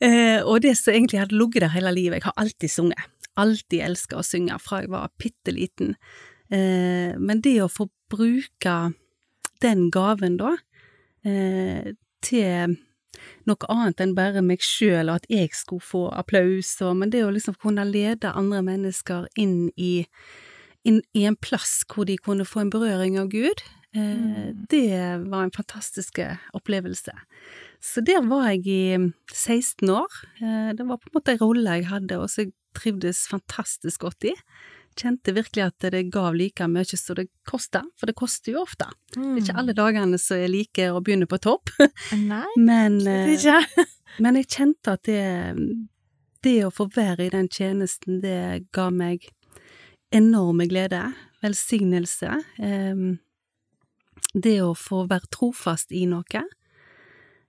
eh, 0.06 0.40
og 0.40 0.62
det 0.64 0.76
som 0.78 0.94
egentlig 0.94 1.20
hadde 1.20 1.36
ligget 1.36 1.66
der 1.66 1.74
hele 1.74 1.92
livet. 1.92 2.20
Jeg 2.20 2.30
har 2.30 2.36
alltid 2.40 2.72
sunget. 2.72 3.08
Alltid 3.36 3.82
elska 3.84 4.20
å 4.20 4.26
synge 4.26 4.58
fra 4.62 4.82
jeg 4.82 4.92
var 4.92 5.12
bitte 5.20 5.52
liten. 5.54 5.94
Eh, 6.50 7.16
men 7.18 7.42
det 7.44 7.58
å 7.62 7.70
få 7.70 7.88
bruke 8.10 8.76
den 9.60 9.90
gaven, 9.92 10.38
da, 10.40 10.56
eh, 11.24 11.92
til 12.24 12.78
noe 13.48 13.68
annet 13.72 14.00
enn 14.00 14.14
bare 14.16 14.42
meg 14.44 14.64
sjøl, 14.64 15.10
og 15.10 15.20
at 15.20 15.28
jeg 15.32 15.52
skulle 15.56 15.84
få 15.84 16.04
applaus, 16.16 16.72
og, 16.84 16.96
men 17.00 17.12
det 17.12 17.24
å 17.26 17.32
liksom 17.34 17.58
kunne 17.60 17.84
lede 17.88 18.32
andre 18.32 18.62
mennesker 18.66 19.28
inn 19.40 19.68
i, 19.76 20.06
inn 20.88 21.02
i 21.16 21.26
en 21.28 21.36
plass 21.36 21.82
hvor 21.90 22.08
de 22.08 22.16
kunne 22.20 22.48
få 22.48 22.64
en 22.64 22.72
berøring 22.72 23.18
av 23.20 23.30
Gud, 23.32 23.62
eh, 23.96 24.50
det 24.70 24.92
var 25.26 25.44
en 25.44 25.54
fantastisk 25.54 26.20
opplevelse. 26.56 27.14
Så 27.80 28.02
der 28.04 28.20
var 28.28 28.50
jeg 28.50 28.66
i 28.68 29.12
16 29.32 29.88
år. 29.88 30.20
Eh, 30.42 30.72
det 30.76 30.86
var 30.86 31.00
på 31.00 31.08
en 31.08 31.16
måte 31.16 31.34
en 31.34 31.40
rolle 31.40 31.78
jeg 31.78 31.88
hadde, 31.88 32.18
og 32.20 32.28
som 32.28 32.44
jeg 32.44 32.52
trivdes 32.76 33.24
fantastisk 33.30 34.04
godt 34.04 34.28
i. 34.30 34.34
Kjente 34.98 35.32
virkelig 35.32 35.64
at 35.64 35.86
det 35.94 36.02
gav 36.12 36.34
like 36.36 36.66
mye 36.68 36.98
som 36.98 37.16
det 37.16 37.28
kosta, 37.48 37.82
for 37.96 38.10
det 38.10 38.18
koster 38.18 38.52
jo 38.52 38.64
ofte. 38.66 38.90
Det 39.14 39.22
er 39.22 39.40
ikke 39.40 39.56
alle 39.62 39.76
dagene 39.78 40.18
som 40.20 40.42
er 40.42 40.52
like 40.52 40.90
å 40.90 41.00
begynne 41.00 41.30
på 41.30 41.40
topp, 41.40 41.72
Nei, 42.18 42.44
men, 42.68 43.00
eh, 43.08 43.32
ikke. 43.36 43.86
men 44.24 44.40
jeg 44.40 44.50
kjente 44.50 44.96
at 44.98 45.08
det, 45.08 45.56
det 46.44 46.58
å 46.66 46.74
få 46.74 46.90
være 46.94 47.28
i 47.28 47.32
den 47.32 47.48
tjenesten, 47.48 48.20
det 48.20 48.66
ga 48.76 48.90
meg 48.92 49.30
enorme 50.12 50.66
glede, 50.68 51.06
velsignelse, 51.40 52.36
eh, 52.60 53.04
det 54.34 54.60
å 54.62 54.74
få 54.78 55.04
være 55.10 55.30
trofast 55.34 55.92
i 55.92 56.04
noe. 56.10 56.44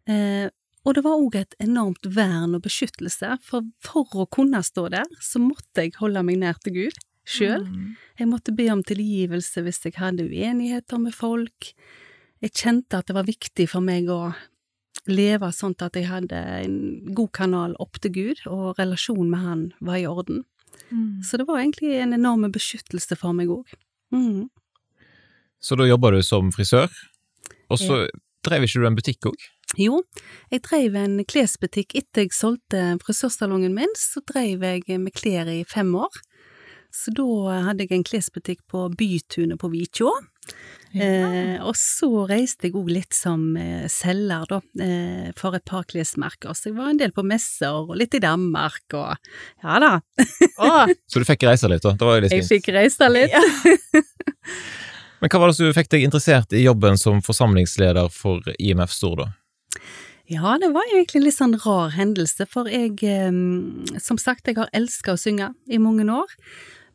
Eh, 0.09 0.47
og 0.81 0.97
det 0.97 1.03
var 1.05 1.21
òg 1.21 1.37
et 1.37 1.55
enormt 1.61 2.07
vern 2.09 2.57
og 2.57 2.63
beskyttelse, 2.65 3.35
for 3.45 3.67
for 3.85 4.23
å 4.23 4.29
kunne 4.33 4.63
stå 4.65 4.87
der, 4.93 5.09
så 5.21 5.41
måtte 5.41 5.85
jeg 5.85 5.97
holde 5.99 6.23
meg 6.25 6.41
nær 6.41 6.57
til 6.63 6.79
Gud 6.79 7.01
sjøl. 7.27 7.65
Mm. 7.67 7.97
Jeg 8.19 8.29
måtte 8.29 8.53
be 8.55 8.67
om 8.73 8.83
tilgivelse 8.85 9.63
hvis 9.65 9.83
jeg 9.85 9.97
hadde 10.01 10.27
uenigheter 10.29 11.01
med 11.01 11.15
folk. 11.15 11.71
Jeg 12.41 12.55
kjente 12.57 12.97
at 12.97 13.09
det 13.09 13.17
var 13.17 13.29
viktig 13.29 13.67
for 13.69 13.85
meg 13.85 14.09
å 14.09 14.33
leve 15.09 15.49
sånn 15.53 15.75
at 15.81 15.97
jeg 15.97 16.09
hadde 16.09 16.37
en 16.37 16.79
god 17.17 17.31
kanal 17.37 17.75
opp 17.81 17.99
til 18.01 18.13
Gud, 18.15 18.41
og 18.49 18.79
relasjonen 18.81 19.29
med 19.31 19.45
Han 19.45 19.63
var 19.81 20.01
i 20.01 20.07
orden. 20.09 20.43
Mm. 20.89 21.21
Så 21.25 21.37
det 21.37 21.47
var 21.47 21.61
egentlig 21.61 21.95
en 22.01 22.13
enorm 22.17 22.49
beskyttelse 22.51 23.17
for 23.17 23.37
meg 23.37 23.53
òg. 23.53 23.69
Mm. 24.13 24.49
Så 25.61 25.77
da 25.77 25.87
jobba 25.87 26.11
du 26.15 26.21
som 26.25 26.51
frisør, 26.53 26.89
og 27.71 27.79
så 27.79 28.03
drev 28.45 28.65
ikke 28.65 28.81
du 28.81 28.87
en 28.89 28.97
butikk 28.97 29.29
òg? 29.29 29.49
Jo, 29.79 30.01
jeg 30.51 30.63
drev 30.65 30.97
en 30.99 31.21
klesbutikk 31.23 31.95
etter 31.95 32.25
jeg 32.25 32.35
solgte 32.35 32.97
frisørsalongen 33.05 33.75
min, 33.77 33.93
så 33.95 34.23
drev 34.27 34.65
jeg 34.65 34.99
med 34.99 35.15
klær 35.15 35.47
i 35.51 35.61
fem 35.69 35.93
år. 35.95 36.21
Så 36.91 37.13
da 37.15 37.61
hadde 37.69 37.85
jeg 37.85 37.95
en 37.95 38.03
klesbutikk 38.03 38.65
på 38.67 38.89
Bytunet 38.99 39.61
på 39.61 39.69
Vikjå. 39.71 40.11
Eh, 40.91 41.55
og 41.63 41.77
så 41.79 42.25
reiste 42.27 42.67
jeg 42.67 42.75
òg 42.75 42.89
litt 42.91 43.15
som 43.15 43.53
eh, 43.55 43.85
selger, 43.87 44.43
da, 44.49 44.59
eh, 44.83 45.29
for 45.39 45.55
et 45.55 45.63
par 45.63 45.85
klesmerker. 45.87 46.51
Så 46.57 46.67
jeg 46.67 46.75
var 46.75 46.91
en 46.91 46.99
del 46.99 47.15
på 47.15 47.23
messer 47.23 47.77
og 47.79 47.95
litt 47.95 48.17
i 48.17 48.23
Danmark 48.23 48.97
og 48.99 49.15
ja 49.63 49.79
da, 49.79 49.93
Så 51.07 51.23
du 51.23 51.27
fikk 51.29 51.47
reise 51.47 51.71
litt, 51.71 51.85
da? 51.85 51.95
Det 51.95 52.09
var 52.09 52.19
jo 52.19 52.25
litt 52.25 52.35
jeg 52.35 52.49
fikk 52.49 52.73
reise 52.75 53.07
litt. 53.13 53.37
Men 55.21 55.29
hva 55.29 55.39
var 55.41 55.51
det 55.51 55.57
som 55.59 55.73
fikk 55.75 55.91
deg 55.93 56.07
interessert 56.07 56.53
i 56.57 56.63
jobben 56.63 56.97
som 56.97 57.21
forsamlingsleder 57.21 58.09
for 58.13 58.41
IMF 58.57 58.93
Stor, 58.93 59.21
da? 59.21 59.27
Ja, 60.31 60.55
det 60.61 60.71
var 60.71 60.87
egentlig 60.87 61.19
en 61.19 61.25
litt 61.27 61.35
sånn 61.35 61.57
rar 61.61 61.91
hendelse, 61.93 62.45
for 62.49 62.69
jeg, 62.71 62.97
som 63.99 64.19
sagt, 64.21 64.47
jeg 64.47 64.57
har 64.57 64.71
elska 64.73 65.13
å 65.13 65.19
synge 65.19 65.51
i 65.67 65.79
mange 65.81 66.05
år. 66.09 66.37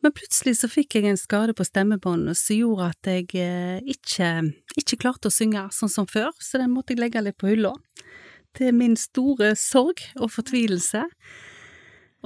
Men 0.05 0.15
plutselig 0.15 0.59
så 0.61 0.71
fikk 0.71 0.97
jeg 0.97 1.09
en 1.11 1.21
skade 1.21 1.55
på 1.57 1.65
stemmebåndet 1.67 2.39
som 2.39 2.57
gjorde 2.57 2.91
at 2.93 3.09
jeg 3.11 3.29
eh, 3.43 3.79
ikke, 3.91 4.31
ikke 4.79 4.99
klarte 5.03 5.31
å 5.31 5.35
synge 5.35 5.65
sånn 5.75 5.93
som 5.93 6.09
før, 6.09 6.31
så 6.39 6.61
den 6.63 6.73
måtte 6.75 6.95
jeg 6.95 7.03
legge 7.03 7.23
litt 7.25 7.39
på 7.41 7.51
hylla. 7.51 7.75
Er 8.57 8.73
min 8.73 8.95
store 8.97 9.51
sorg 9.61 10.01
og 10.17 10.31
fortvilelse. 10.33 11.03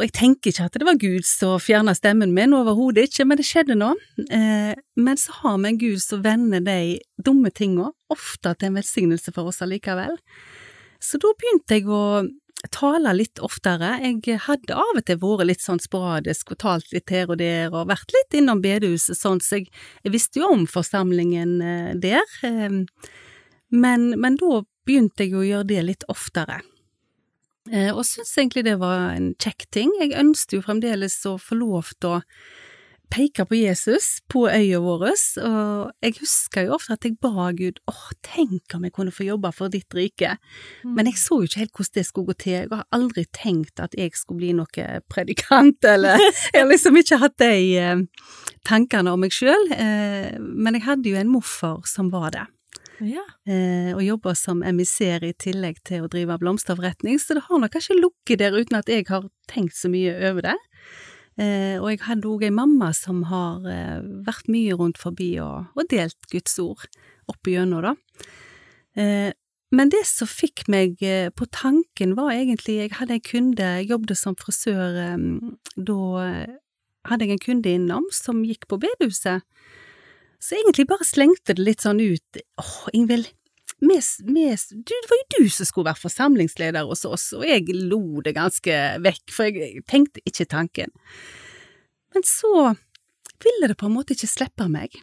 Og 0.01 0.07
jeg 0.07 0.14
tenker 0.16 0.48
ikke 0.48 0.64
at 0.64 0.76
det 0.80 0.86
var 0.88 0.96
Gud 0.96 1.26
som 1.28 1.59
fjerna 1.61 1.92
stemmen 1.92 2.30
min, 2.32 2.55
overhodet 2.57 3.11
ikke, 3.11 3.26
men 3.28 3.36
det 3.36 3.44
skjedde 3.44 3.76
nå. 3.76 3.90
Eh, 4.32 4.72
men 4.96 5.20
så 5.20 5.34
har 5.42 5.59
vi 5.61 5.68
en 5.68 5.80
Gud 5.82 6.01
som 6.01 6.22
vender 6.24 6.64
de 6.64 6.96
dumme 7.20 7.53
tinga 7.53 7.90
ofte 8.09 8.55
til 8.57 8.70
en 8.70 8.78
velsignelse 8.80 9.34
for 9.36 9.53
oss 9.53 9.61
allikevel. 9.61 10.16
Så 11.05 11.20
da 11.20 11.34
begynte 11.36 11.76
jeg 11.76 11.84
å 11.92 12.24
tale 12.72 13.12
litt 13.18 13.44
oftere. 13.44 13.92
Jeg 14.01 14.40
hadde 14.46 14.80
av 14.80 14.96
og 14.96 15.05
til 15.05 15.20
vært 15.20 15.51
litt 15.51 15.66
sånn 15.66 15.84
sporadisk 15.84 16.57
og 16.57 16.62
talt 16.64 16.96
litt 16.96 17.12
her 17.12 17.28
og 17.28 17.42
der, 17.44 17.68
og 17.68 17.92
vært 17.92 18.16
litt 18.16 18.40
innom 18.40 18.64
bedehuset 18.64 19.20
sånn, 19.20 19.44
så 19.44 19.61
jeg, 19.61 19.68
jeg 20.01 20.16
visste 20.16 20.40
jo 20.40 20.48
om 20.57 20.64
forsamlingen 20.64 21.59
eh, 21.61 21.92
der. 22.01 22.24
Eh, 22.48 22.80
men, 23.68 24.11
men 24.16 24.40
da 24.40 24.64
begynte 24.88 25.28
jeg 25.28 25.36
å 25.36 25.44
gjøre 25.44 25.72
det 25.76 25.88
litt 25.92 26.09
oftere. 26.09 26.62
Eh, 27.68 27.92
og 27.92 28.06
syns 28.08 28.32
egentlig 28.38 28.64
det 28.66 28.78
var 28.80 29.12
en 29.12 29.32
kjekk 29.40 29.68
ting. 29.74 29.92
Jeg 30.00 30.16
ønsket 30.18 30.58
jo 30.58 30.64
fremdeles 30.64 31.18
å 31.28 31.36
få 31.40 31.61
lov 31.61 31.92
til 32.00 32.18
å 32.18 32.24
peke 33.11 33.44
på 33.48 33.58
Jesus 33.58 34.20
på 34.30 34.44
øya 34.46 34.78
vår, 34.82 35.02
og 35.42 36.04
jeg 36.04 36.14
husker 36.20 36.68
jo 36.68 36.76
ofte 36.76 36.94
at 36.94 37.06
jeg 37.06 37.16
ba 37.22 37.48
Gud, 37.58 37.80
åh, 37.90 38.04
tenk 38.22 38.76
om 38.76 38.86
jeg 38.86 38.94
kunne 38.94 39.14
få 39.14 39.26
jobbe 39.26 39.50
for 39.56 39.72
ditt 39.72 39.90
rike. 39.96 40.36
Men 40.86 41.11
jeg 41.11 41.18
så 41.18 41.40
jo 41.40 41.48
ikke 41.50 41.64
helt 41.64 41.74
hvordan 41.74 41.96
det 41.98 42.06
skulle 42.06 42.30
gå 42.30 42.38
til. 42.44 42.54
Jeg 42.54 42.70
har 42.72 42.86
aldri 42.94 43.26
tenkt 43.34 43.82
at 43.82 43.96
jeg 43.98 44.14
skulle 44.14 44.44
bli 44.44 44.52
noe 44.61 44.86
predikant, 45.11 45.82
eller 45.84 46.22
Jeg 46.54 46.62
har 46.62 46.70
liksom 46.70 47.00
ikke 47.00 47.20
hatt 47.24 47.36
de 47.42 47.50
eh, 47.80 48.06
tankene 48.68 49.14
om 49.14 49.22
meg 49.24 49.34
sjøl, 49.34 49.70
eh, 49.74 50.38
men 50.38 50.78
jeg 50.78 50.86
hadde 50.86 51.11
jo 51.11 51.18
en 51.18 51.34
morfar 51.34 51.82
som 51.90 52.12
var 52.14 52.30
det, 52.36 52.46
Ja. 53.01 53.24
eh, 53.48 53.92
og 53.94 54.03
jobber 54.05 54.36
som 54.36 54.62
emissær 54.66 55.24
i 55.24 55.32
tillegg 55.32 55.80
til 55.88 56.05
å 56.05 56.11
drive 56.12 56.38
blomsterforretning, 56.40 57.18
så 57.18 57.36
det 57.36 57.46
har 57.46 57.62
nok 57.62 57.72
kanskje 57.72 57.96
ligget 57.98 58.42
der 58.42 58.57
uten 58.57 58.76
at 58.76 58.88
jeg 58.92 59.07
har 59.09 59.28
tenkt 59.48 59.76
så 59.76 59.88
mye 59.92 60.12
over 60.30 60.51
det. 60.51 60.57
Eh, 61.40 61.80
og 61.80 61.88
jeg 61.92 62.03
hadde 62.05 62.28
òg 62.28 62.44
ei 62.44 62.53
mamma 62.53 62.90
som 62.96 63.22
har 63.30 63.64
eh, 63.70 64.01
vært 64.26 64.51
mye 64.53 64.76
rundt 64.76 65.01
forbi 65.01 65.38
og, 65.40 65.70
og 65.72 65.88
delt 65.88 66.18
Guds 66.32 66.59
ord 66.61 66.84
opp 67.30 67.48
igjennom, 67.48 67.86
da. 67.86 67.94
Eh, 69.01 69.30
men 69.70 69.92
det 69.92 70.03
som 70.11 70.26
fikk 70.26 70.66
meg 70.68 70.98
eh, 71.07 71.30
på 71.30 71.46
tanken 71.55 72.16
var 72.18 72.32
egentlig 72.34 72.80
Jeg 72.80 72.96
hadde 72.98 73.14
en 73.20 73.22
kunde, 73.22 73.68
jeg 73.78 73.92
jobbet 73.92 74.18
som 74.18 74.34
frisør, 74.36 74.98
eh, 74.98 75.76
da 75.78 75.98
hadde 77.09 77.28
jeg 77.28 77.38
en 77.38 77.44
kunde 77.44 77.76
innom 77.78 78.09
som 78.12 78.42
gikk 78.44 78.66
på 78.68 78.80
bedehuset. 78.82 79.46
Så 80.41 80.57
egentlig 80.57 80.88
bare 80.88 81.05
slengte 81.05 81.55
det 81.57 81.64
litt 81.66 81.84
sånn 81.84 82.01
ut. 82.01 82.41
Åh, 82.61 82.76
Ingvild, 82.97 83.28
vi, 83.80 83.97
du, 84.70 84.93
det 84.93 85.09
var 85.09 85.20
jo 85.20 85.38
du 85.38 85.49
som 85.53 85.68
skulle 85.68 85.88
være 85.88 86.03
forsamlingsleder 86.03 86.88
hos 86.88 87.07
oss, 87.09 87.30
og 87.36 87.47
jeg 87.49 87.64
lo 87.72 88.20
det 88.24 88.34
ganske 88.36 88.76
vekk, 89.01 89.22
for 89.32 89.49
jeg 89.49 89.84
tenkte 89.88 90.20
ikke 90.28 90.49
tanken. 90.53 90.93
Men 92.14 92.26
så 92.28 92.74
ville 93.41 93.70
det 93.70 93.78
på 93.80 93.88
en 93.88 93.97
måte 93.97 94.12
ikke 94.16 94.28
slippe 94.28 94.66
meg, 94.68 94.99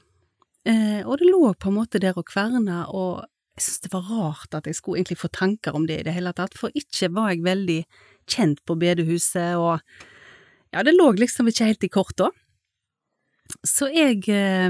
eh, 0.70 1.02
og 1.02 1.18
det 1.18 1.32
lå 1.32 1.56
på 1.58 1.72
en 1.72 1.80
måte 1.80 2.02
der 2.04 2.18
og 2.18 2.28
kverna, 2.30 2.84
og 2.94 3.26
jeg 3.58 3.66
syntes 3.66 3.86
det 3.88 3.94
var 3.96 4.12
rart 4.12 4.60
at 4.60 4.70
jeg 4.70 4.78
skulle 4.78 5.02
egentlig 5.02 5.18
få 5.24 5.32
tanker 5.34 5.74
om 5.74 5.88
det 5.90 6.02
i 6.02 6.06
det 6.06 6.14
hele 6.14 6.36
tatt, 6.38 6.54
for 6.58 6.74
ikke 6.78 7.10
var 7.18 7.34
jeg 7.34 7.46
veldig 7.48 7.80
kjent 8.30 8.62
på 8.62 8.78
bedehuset, 8.78 9.58
og 9.58 9.82
ja, 10.76 10.86
det 10.86 10.94
lå 10.94 11.16
liksom 11.18 11.50
ikke 11.50 11.72
helt 11.72 11.88
i 11.88 11.90
korta. 11.90 12.30
Så 13.66 13.88
jeg 13.90 14.28
eh, 14.30 14.70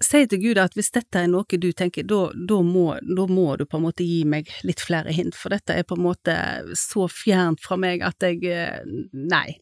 sier 0.00 0.26
til 0.30 0.40
Gud 0.42 0.58
at 0.62 0.72
hvis 0.78 0.90
dette 0.94 1.20
er 1.20 1.28
noe 1.28 1.44
du 1.60 1.68
tenker, 1.76 2.06
da, 2.08 2.30
da, 2.34 2.60
må, 2.64 2.94
da 3.04 3.26
må 3.28 3.56
du 3.60 3.66
på 3.68 3.76
en 3.78 3.84
måte 3.84 4.06
gi 4.06 4.22
meg 4.24 4.48
litt 4.64 4.80
flere 4.80 5.12
hint, 5.12 5.36
for 5.36 5.52
dette 5.52 5.76
er 5.76 5.84
på 5.84 5.98
en 5.98 6.06
måte 6.06 6.36
så 6.78 7.04
fjernt 7.12 7.60
fra 7.60 7.76
meg 7.80 8.02
at 8.06 8.16
jeg 8.24 8.40
eh, 8.48 8.80
Nei. 9.12 9.58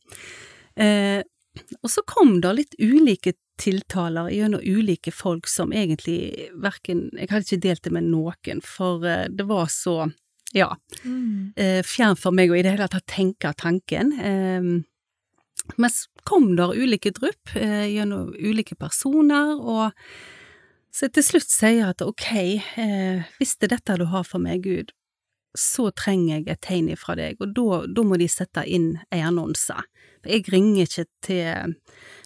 Eh, 0.78 1.20
og 1.82 1.90
så 1.90 2.04
kom 2.06 2.36
det 2.44 2.54
litt 2.54 2.76
ulike 2.78 3.32
tiltaler 3.58 4.28
gjennom 4.30 4.62
ulike 4.62 5.10
folk 5.10 5.48
som 5.50 5.72
egentlig 5.74 6.46
verken 6.62 7.08
Jeg 7.18 7.32
hadde 7.32 7.48
ikke 7.48 7.64
delt 7.64 7.82
det 7.88 7.92
med 7.96 8.06
noen, 8.12 8.62
for 8.62 9.02
eh, 9.02 9.26
det 9.30 9.48
var 9.50 9.66
så, 9.74 10.04
ja, 10.54 10.70
Mm. 11.04 11.52
eh, 11.56 11.82
fjernt 11.82 12.22
for 12.22 12.30
meg 12.32 12.50
å 12.50 12.56
i 12.56 12.62
det 12.62 12.76
hele 12.76 12.86
tatt 12.88 13.06
tenke 13.10 13.50
tanken. 13.58 14.14
Eh, 14.22 14.70
men 15.76 15.92
så 15.92 16.08
kom 16.28 16.50
der 16.58 16.76
ulike 16.76 17.12
drypp 17.16 17.54
eh, 17.56 17.88
gjennom 17.92 18.34
ulike 18.36 18.76
personer, 18.78 19.56
og 19.58 19.92
så 20.94 21.10
til 21.12 21.24
slutt 21.24 21.50
sier 21.50 21.76
jeg 21.80 21.88
at 21.92 22.04
ok, 22.04 22.28
eh, 22.80 23.26
hvis 23.38 23.56
det 23.58 23.68
er 23.68 23.76
dette 23.76 23.98
du 24.00 24.06
har 24.12 24.26
for 24.26 24.42
meg, 24.42 24.64
Gud, 24.64 24.94
så 25.56 25.88
trenger 25.96 26.38
jeg 26.38 26.48
et 26.52 26.60
tegn 26.64 26.90
ifra 26.92 27.16
deg, 27.18 27.38
og 27.40 27.54
da, 27.56 27.80
da 27.88 28.04
må 28.06 28.18
de 28.20 28.28
sette 28.30 28.64
inn 28.68 28.92
ei 29.14 29.22
annonse. 29.24 29.76
For 30.18 30.32
jeg 30.32 30.44
ringer 30.52 30.86
ikke 30.88 31.04
til 31.24 31.74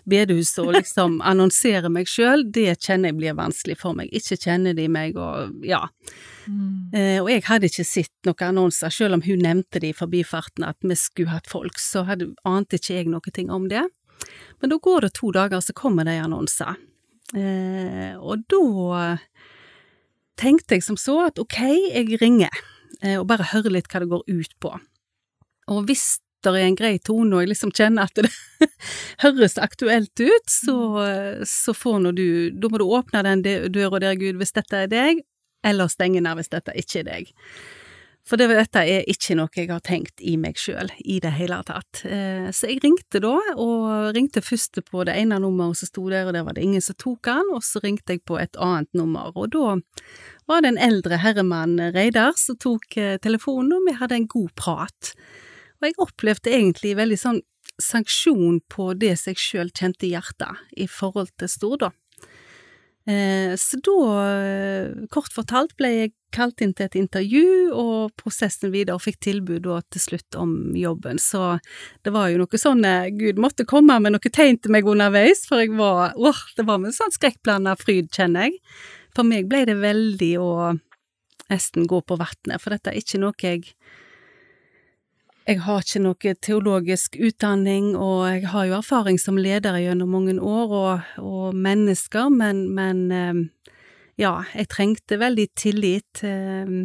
bedehuset 0.09 0.61
og 0.65 0.73
liksom 0.79 1.19
annonserer 1.33 1.93
meg 1.93 2.11
sjøl, 2.11 2.45
det 2.51 2.81
kjenner 2.83 3.13
jeg 3.13 3.19
blir 3.21 3.39
vanskelig 3.39 3.79
for 3.81 3.97
meg. 3.99 4.13
Ikke 4.15 4.39
kjenner 4.41 4.77
de 4.77 4.89
meg, 4.93 5.19
og 5.21 5.65
ja. 5.67 5.85
Mm. 6.49 6.91
Eh, 6.97 7.19
og 7.23 7.31
jeg 7.31 7.47
hadde 7.47 7.71
ikke 7.71 7.87
sett 7.87 8.29
noen 8.29 8.47
annonser, 8.51 8.93
selv 8.95 9.19
om 9.19 9.25
hun 9.27 9.45
nevnte 9.45 9.83
det 9.83 9.93
i 9.93 9.97
forbifarten 9.97 10.67
at 10.67 10.81
vi 10.83 10.99
skulle 10.99 11.35
hatt 11.35 11.51
folk, 11.51 11.79
så 11.81 12.07
hadde, 12.09 12.33
ante 12.49 12.81
ikke 12.81 12.99
jeg 12.99 13.13
noe 13.13 13.47
om 13.55 13.69
det. 13.71 13.85
Men 14.63 14.71
da 14.71 14.79
går 14.79 15.07
det 15.07 15.15
to 15.19 15.33
dager, 15.35 15.61
så 15.61 15.75
kommer 15.75 16.07
det 16.07 16.19
en 16.19 16.31
annonse. 16.31 16.75
Eh, 17.33 18.13
og 18.19 18.45
da 18.51 19.17
tenkte 20.41 20.77
jeg 20.77 20.85
som 20.85 20.99
så 21.01 21.19
at 21.29 21.41
ok, 21.41 21.59
jeg 21.93 22.21
ringer, 22.21 22.53
og 23.19 23.27
bare 23.31 23.49
høre 23.53 23.73
litt 23.75 23.89
hva 23.91 24.01
det 24.05 24.11
går 24.13 24.23
ut 24.31 24.53
på. 24.63 24.73
Og 25.73 25.85
hvis 25.89 26.21
det 26.43 26.51
er 26.59 26.65
en 26.67 26.77
grei 26.79 26.97
tone, 26.99 27.37
og 27.37 27.45
jeg 27.45 27.53
liksom 27.53 27.71
kjenner 27.75 28.09
at 28.11 28.19
det 28.19 28.31
høres 29.25 29.59
aktuelt 29.63 30.23
ut, 30.23 30.49
så, 30.51 30.75
så 31.47 31.75
får 31.77 32.01
nå 32.03 32.11
du 32.19 32.25
Da 32.51 32.71
må 32.71 32.81
du 32.83 32.87
åpne 32.89 33.23
den 33.27 33.45
dø- 33.47 33.69
døra 33.71 34.01
der, 34.03 34.17
Gud, 34.19 34.41
hvis 34.41 34.55
dette 34.57 34.85
er 34.85 34.91
deg, 34.91 35.23
eller 35.63 35.91
stenge 35.93 36.19
den 36.23 36.35
hvis 36.39 36.51
dette 36.51 36.75
ikke 36.79 37.05
er 37.05 37.09
deg. 37.13 37.31
For 38.23 38.39
det, 38.39 38.47
dette 38.55 38.85
er 38.87 39.09
ikke 39.11 39.35
noe 39.35 39.51
jeg 39.57 39.67
har 39.67 39.83
tenkt 39.83 40.23
i 40.23 40.37
meg 40.39 40.59
sjøl 40.61 40.93
i 41.03 41.19
det 41.23 41.33
hele 41.35 41.59
tatt. 41.67 42.05
Eh, 42.07 42.49
så 42.55 42.71
jeg 42.71 42.79
ringte 42.85 43.19
da, 43.23 43.35
og 43.59 44.13
ringte 44.15 44.45
først 44.45 44.79
på 44.87 45.03
det 45.09 45.17
ene 45.19 45.41
nummeret 45.43 45.81
som 45.81 45.91
sto 45.91 46.07
der, 46.07 46.29
og 46.29 46.37
der 46.37 46.47
var 46.47 46.55
det 46.55 46.63
ingen 46.63 46.85
som 46.85 46.99
tok 47.03 47.33
han, 47.33 47.51
og 47.51 47.65
så 47.67 47.83
ringte 47.83 48.15
jeg 48.15 48.23
på 48.29 48.39
et 48.39 48.59
annet 48.63 48.91
nummer, 48.95 49.35
og 49.35 49.51
da 49.57 49.77
var 50.51 50.63
det 50.63 50.73
en 50.73 50.83
eldre 50.87 51.19
herremann, 51.23 51.81
Reidar, 51.95 52.39
som 52.39 52.59
tok 52.63 52.97
eh, 53.01 53.17
telefonen, 53.23 53.75
og 53.81 53.89
vi 53.91 53.97
hadde 53.99 54.21
en 54.21 54.31
god 54.31 54.55
prat. 54.59 55.15
Og 55.81 55.89
jeg 55.89 55.99
opplevde 56.07 56.55
egentlig 56.55 56.95
veldig 56.99 57.19
sånn 57.19 57.43
sanksjon 57.83 58.61
på 58.71 58.93
det 59.01 59.17
som 59.19 59.33
jeg 59.33 59.43
sjøl 59.43 59.75
kjente 59.75 60.07
i 60.07 60.13
hjertet, 60.15 60.63
i 60.79 60.87
forhold 60.87 61.35
til 61.41 61.51
Stord, 61.51 61.83
da. 61.83 61.91
Eh, 63.07 63.57
så 63.57 63.79
da, 63.83 64.27
eh, 64.31 65.07
kort 65.11 65.33
fortalt, 65.35 65.75
ble 65.77 65.89
jeg 65.89 66.13
kalt 66.33 66.63
inn 66.63 66.73
til 66.73 66.87
et 66.87 66.95
intervju, 66.97 67.73
og 67.75 68.13
prosessen 68.17 68.71
videre, 68.71 68.95
og 68.95 69.03
fikk 69.03 69.19
tilbud 69.27 69.65
da 69.67 69.81
til 69.91 70.01
slutt 70.01 70.39
om 70.39 70.53
jobben. 70.79 71.19
Så 71.19 71.59
det 72.05 72.13
var 72.15 72.31
jo 72.31 72.39
noe 72.45 72.61
sånn 72.61 72.85
eh, 72.87 73.11
Gud 73.11 73.43
måtte 73.43 73.67
komme 73.67 73.99
med 74.01 74.15
noe 74.15 74.33
tegn 74.33 74.61
til 74.63 74.73
meg 74.73 74.87
underveis, 74.87 75.45
for 75.49 75.65
jeg 75.65 75.75
var 75.77 76.15
åh, 76.17 76.45
det 76.57 76.67
var 76.69 76.79
med 76.79 76.95
sånn 76.95 77.15
skrekkblanda 77.15 77.75
fryd, 77.81 78.13
kjenner 78.15 78.49
jeg. 78.49 78.61
For 79.17 79.27
meg 79.29 79.51
ble 79.51 79.65
det 79.69 79.77
veldig 79.83 80.33
å 80.41 80.53
nesten 81.51 81.89
gå 81.91 82.01
på 82.07 82.17
vannet, 82.17 82.63
for 82.63 82.73
dette 82.73 82.93
er 82.93 83.03
ikke 83.03 83.21
noe 83.21 83.37
jeg 83.43 83.75
jeg 85.49 85.59
har 85.65 85.83
ikke 85.83 86.03
noe 86.05 86.35
teologisk 86.45 87.17
utdanning, 87.19 87.93
og 87.99 88.27
jeg 88.31 88.47
har 88.53 88.69
jo 88.69 88.77
erfaring 88.79 89.19
som 89.19 89.41
leder 89.41 89.81
gjennom 89.83 90.15
mange 90.15 90.37
år, 90.39 90.75
og, 90.79 91.13
og 91.19 91.57
mennesker, 91.59 92.31
men, 92.31 92.69
men 92.77 93.03
eh, 93.11 93.41
ja, 94.23 94.37
jeg 94.55 94.71
trengte 94.71 95.19
veldig 95.21 95.49
tillit, 95.59 96.23
eh, 96.27 96.77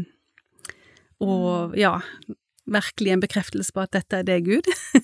og 1.24 1.78
ja, 1.78 1.97
virkelig 2.68 3.14
en 3.14 3.24
bekreftelse 3.24 3.74
på 3.74 3.86
at 3.86 3.93
dette 3.95 4.22
er 4.22 4.28
det, 4.28 4.41
Gud. 4.47 4.68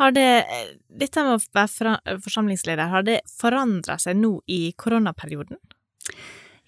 Har 0.00 0.14
det, 0.16 0.44
dette 0.88 1.22
med 1.24 1.36
å 1.36 1.56
være 1.56 2.20
forsamlingsleder, 2.24 2.88
har 2.88 3.04
det 3.04 3.18
forandra 3.28 3.98
seg 4.00 4.16
nå 4.16 4.38
i 4.48 4.72
koronaperioden? 4.76 5.58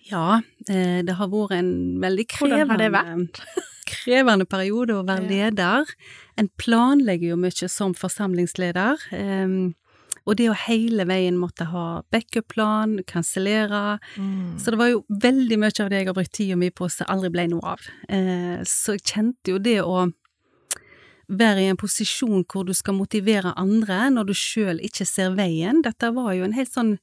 Ja, 0.08 0.40
eh, 0.68 1.02
det 1.06 1.18
har 1.18 1.30
vært 1.30 1.58
en 1.58 1.74
veldig 2.02 2.26
krevende, 2.30 2.88
vært? 2.94 3.42
krevende, 3.92 4.46
periode 4.48 4.96
å 4.98 5.04
være 5.06 5.28
leder. 5.28 5.92
En 6.40 6.50
planlegger 6.58 7.34
jo 7.34 7.38
mye 7.40 7.70
som 7.70 7.94
forsamlingsleder, 7.94 9.06
eh, 9.14 9.56
og 10.22 10.38
det 10.38 10.48
å 10.52 10.58
hele 10.68 11.06
veien 11.08 11.38
måtte 11.38 11.66
ha 11.72 12.02
backup-plan, 12.14 13.00
kansellere, 13.10 13.98
så 14.54 14.70
det 14.70 14.78
var 14.78 14.92
jo 14.92 15.00
veldig 15.10 15.58
mye 15.58 15.74
av 15.82 15.90
det 15.90 15.98
jeg 15.98 16.10
har 16.12 16.14
brukt 16.14 16.34
tida 16.36 16.58
mi 16.58 16.68
på 16.70 16.86
som 16.92 17.10
aldri 17.10 17.32
ble 17.34 17.48
noe 17.50 17.74
av. 17.74 17.88
Eh, 18.06 18.60
så 18.62 18.94
jeg 18.94 19.02
kjente 19.02 19.54
jo 19.54 19.58
det 19.58 19.80
å 19.82 20.04
være 21.32 21.64
i 21.64 21.70
en 21.72 21.80
posisjon 21.80 22.44
hvor 22.44 22.66
du 22.68 22.74
skal 22.76 22.96
motivere 22.96 23.54
andre 23.58 24.04
når 24.12 24.30
du 24.30 24.34
sjøl 24.36 24.82
ikke 24.84 25.06
ser 25.08 25.34
veien. 25.38 25.82
Dette 25.82 26.12
var 26.14 26.32
jo 26.36 26.46
en 26.46 26.56
helt 26.56 26.72
sånn 26.72 26.96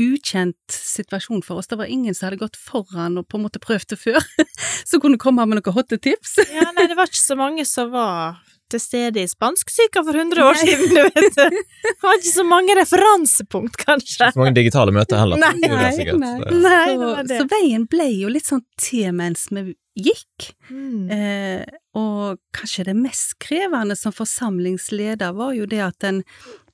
ukjent 0.00 0.72
situasjon 0.72 1.42
for 1.44 1.60
oss. 1.60 1.68
Det 1.68 1.78
var 1.80 1.90
ingen 1.90 2.14
som 2.14 2.28
hadde 2.28 2.40
gått 2.40 2.56
foran 2.56 3.18
og 3.20 3.28
på 3.28 3.38
en 3.38 3.46
måte 3.46 3.60
prøvd 3.62 3.92
det 3.92 4.00
før, 4.00 4.22
som 4.88 5.02
kunne 5.02 5.20
komme 5.20 5.44
med 5.46 5.60
noen 5.60 5.76
hotte 5.76 6.00
tips. 6.00 6.38
Ja, 6.52 6.70
nei, 6.76 6.88
det 6.90 6.98
var 6.98 7.10
ikke 7.10 7.22
så 7.22 7.38
mange 7.38 7.66
som 7.68 7.92
var 7.92 8.40
til 8.72 8.80
stede 8.80 9.20
i 9.20 9.28
spansksyka 9.28 10.00
for 10.06 10.16
100 10.16 10.44
år 10.46 10.56
Nei. 10.56 10.62
siden, 10.64 10.94
du 10.94 11.02
vet. 11.02 11.36
Det 11.84 11.92
var 12.00 12.16
ikke 12.16 12.32
så 12.32 12.44
mange 12.48 12.76
referansepunkt, 12.78 13.76
kanskje. 13.82 14.30
Så 14.32 14.40
mange 14.40 14.54
digitale 14.56 14.94
møter 14.96 15.20
heller. 15.20 15.40
Nei, 15.42 15.52
nei, 15.60 15.68
nei. 15.68 15.76
Nei, 15.76 16.06
det 16.06 16.16
så, 16.16 16.98
var 17.02 17.28
det. 17.28 17.40
så 17.42 17.48
veien 17.52 17.86
ble 17.90 18.08
jo 18.14 18.32
litt 18.32 18.48
sånn 18.48 18.64
til 18.80 19.12
mens 19.16 19.48
vi 19.52 19.74
gikk. 19.98 20.52
Mm. 20.70 21.10
Eh, 21.12 21.78
og 21.98 22.40
kanskje 22.56 22.86
det 22.88 22.96
mest 22.96 23.36
krevende 23.42 23.96
som 23.98 24.14
forsamlingsleder 24.16 25.34
var 25.36 25.52
jo 25.56 25.68
det 25.68 25.82
at 25.84 26.08
en, 26.08 26.22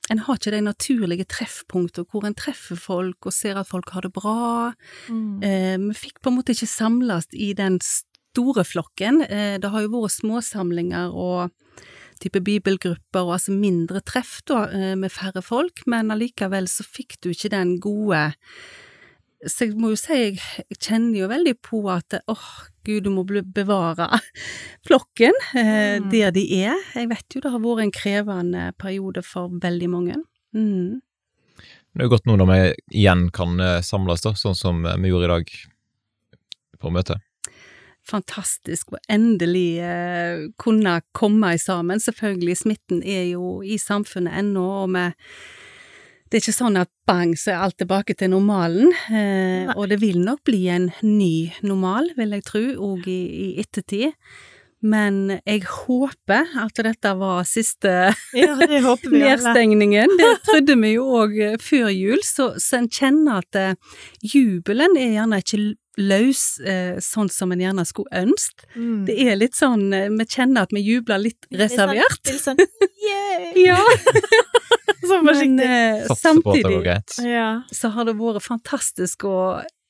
en 0.09 0.21
har 0.25 0.39
ikke 0.39 0.53
de 0.55 0.61
naturlige 0.65 1.27
treffpunktene 1.29 2.09
hvor 2.09 2.25
en 2.27 2.37
treffer 2.37 2.79
folk 2.79 3.29
og 3.29 3.35
ser 3.35 3.59
at 3.59 3.69
folk 3.69 3.91
har 3.93 4.05
det 4.05 4.13
bra. 4.15 4.73
Mm. 5.07 5.43
Eh, 5.45 5.75
vi 5.89 5.97
fikk 5.97 6.21
på 6.23 6.31
en 6.31 6.39
måte 6.39 6.55
ikke 6.55 6.69
samles 6.69 7.29
i 7.33 7.51
den 7.57 7.77
store 7.83 8.65
flokken. 8.65 9.21
Eh, 9.27 9.57
det 9.61 9.69
har 9.69 9.85
jo 9.85 9.93
vært 9.93 10.17
småsamlinger 10.17 11.13
og 11.13 11.53
type 12.19 12.41
bibelgrupper 12.43 13.23
og 13.23 13.37
altså 13.37 13.55
mindre 13.55 14.01
treff 14.03 14.39
da, 14.49 14.65
eh, 14.73 14.95
med 14.99 15.13
færre 15.13 15.43
folk, 15.45 15.85
men 15.87 16.11
allikevel 16.11 16.67
så 16.67 16.83
fikk 16.83 17.19
du 17.23 17.31
ikke 17.31 17.53
den 17.53 17.77
gode 17.79 18.33
så 19.47 19.67
jeg 19.69 19.77
må 19.79 19.93
jo 19.93 19.99
si, 19.99 20.17
jeg 20.17 20.77
kjenner 20.83 21.21
jo 21.21 21.29
veldig 21.31 21.53
på 21.63 21.79
at 21.93 22.17
åh, 22.27 22.47
gud, 22.87 23.05
du 23.05 23.11
må 23.13 23.23
bevare 23.23 24.09
flokken 24.87 25.35
eh, 25.55 25.99
Mm. 25.99 26.09
der 26.11 26.31
de 26.35 26.43
er. 26.63 26.75
Jeg 26.95 27.09
vet 27.11 27.35
jo 27.35 27.41
det 27.45 27.51
har 27.53 27.61
vært 27.63 27.85
en 27.85 27.93
krevende 27.95 28.65
periode 28.81 29.23
for 29.23 29.53
veldig 29.63 29.89
mange. 29.91 30.19
Mm. 30.55 30.99
Det 31.89 32.03
er 32.03 32.05
jo 32.07 32.13
godt 32.13 32.27
nå 32.29 32.35
når 32.37 32.49
vi 32.51 32.59
igjen 33.01 33.29
kan 33.35 33.59
eh, 33.63 33.79
samles, 33.85 34.21
da, 34.25 34.35
sånn 34.37 34.55
som 34.57 34.83
eh, 34.85 34.99
vi 35.01 35.11
gjorde 35.11 35.29
i 35.29 35.33
dag 35.37 35.55
på 36.79 36.91
møtet. 36.95 37.23
Fantastisk 38.09 38.93
å 38.95 38.99
endelig 39.11 39.79
eh, 39.83 40.45
kunne 40.61 40.99
komme 41.13 41.51
sammen. 41.61 41.99
Selvfølgelig, 42.01 42.55
smitten 42.63 43.01
er 43.03 43.25
jo 43.33 43.59
i 43.61 43.77
samfunnet 43.81 44.33
ennå, 44.39 44.65
og 44.83 44.93
vi 44.95 45.03
det 46.29 46.37
er 46.37 46.43
ikke 46.43 46.53
sånn 46.53 46.77
at 46.77 46.89
bang, 47.09 47.33
så 47.33 47.55
er 47.55 47.63
alt 47.65 47.79
tilbake 47.81 48.13
til 48.17 48.29
normalen. 48.35 48.93
Eh, 49.09 49.71
og 49.73 49.89
det 49.89 49.97
vil 50.03 50.19
nok 50.21 50.43
bli 50.45 50.67
en 50.69 50.91
ny 51.01 51.49
normal, 51.65 52.11
vil 52.19 52.37
jeg 52.37 52.45
tro, 52.45 52.63
òg 52.91 53.09
i, 53.09 53.19
i 53.25 53.47
ettertid. 53.63 54.13
Men 54.79 55.39
jeg 55.41 55.65
håper 55.67 56.53
at 56.61 56.77
dette 56.85 57.11
var 57.19 57.43
siste 57.49 57.91
Ja, 58.37 58.53
det 58.61 58.79
nedstengningen. 59.11 60.13
Det 60.21 60.29
trodde 60.47 60.77
vi 60.79 60.93
jo 60.93 61.09
òg 61.19 61.35
før 61.63 61.89
jul, 61.91 62.21
så, 62.23 62.53
så 62.61 62.79
en 62.79 62.87
kjenner 62.93 63.41
at 63.41 63.59
eh, 63.59 63.99
jubelen 64.23 64.95
er 64.99 65.17
gjerne 65.17 65.41
ikke 65.43 65.63
løs 65.99 66.43
eh, 66.63 66.99
sånn 67.03 67.29
som 67.33 67.51
en 67.53 67.63
gjerne 67.63 67.85
skulle 67.87 68.23
ønske. 68.23 68.67
Mm. 68.75 69.01
Det 69.07 69.17
er 69.25 69.39
litt 69.39 69.57
sånn, 69.59 69.89
eh, 69.95 70.07
vi 70.13 70.27
kjenner 70.27 70.67
at 70.67 70.75
vi 70.75 70.83
jubler 70.85 71.21
litt 71.25 71.49
reservert. 71.51 72.21
Er 72.25 72.39
sånn, 72.39 72.59
litt 72.59 72.71
sånn 72.71 72.95
yeah! 73.03 73.49
Ja, 75.09 75.21
men 75.23 75.59
eh, 75.63 76.05
samtidig. 76.19 76.83
Ja. 77.23 77.63
så 77.71 77.89
har 77.95 78.05
det 78.05 78.17
vært 78.19 78.43
fantastisk 78.45 79.23
å 79.25 79.35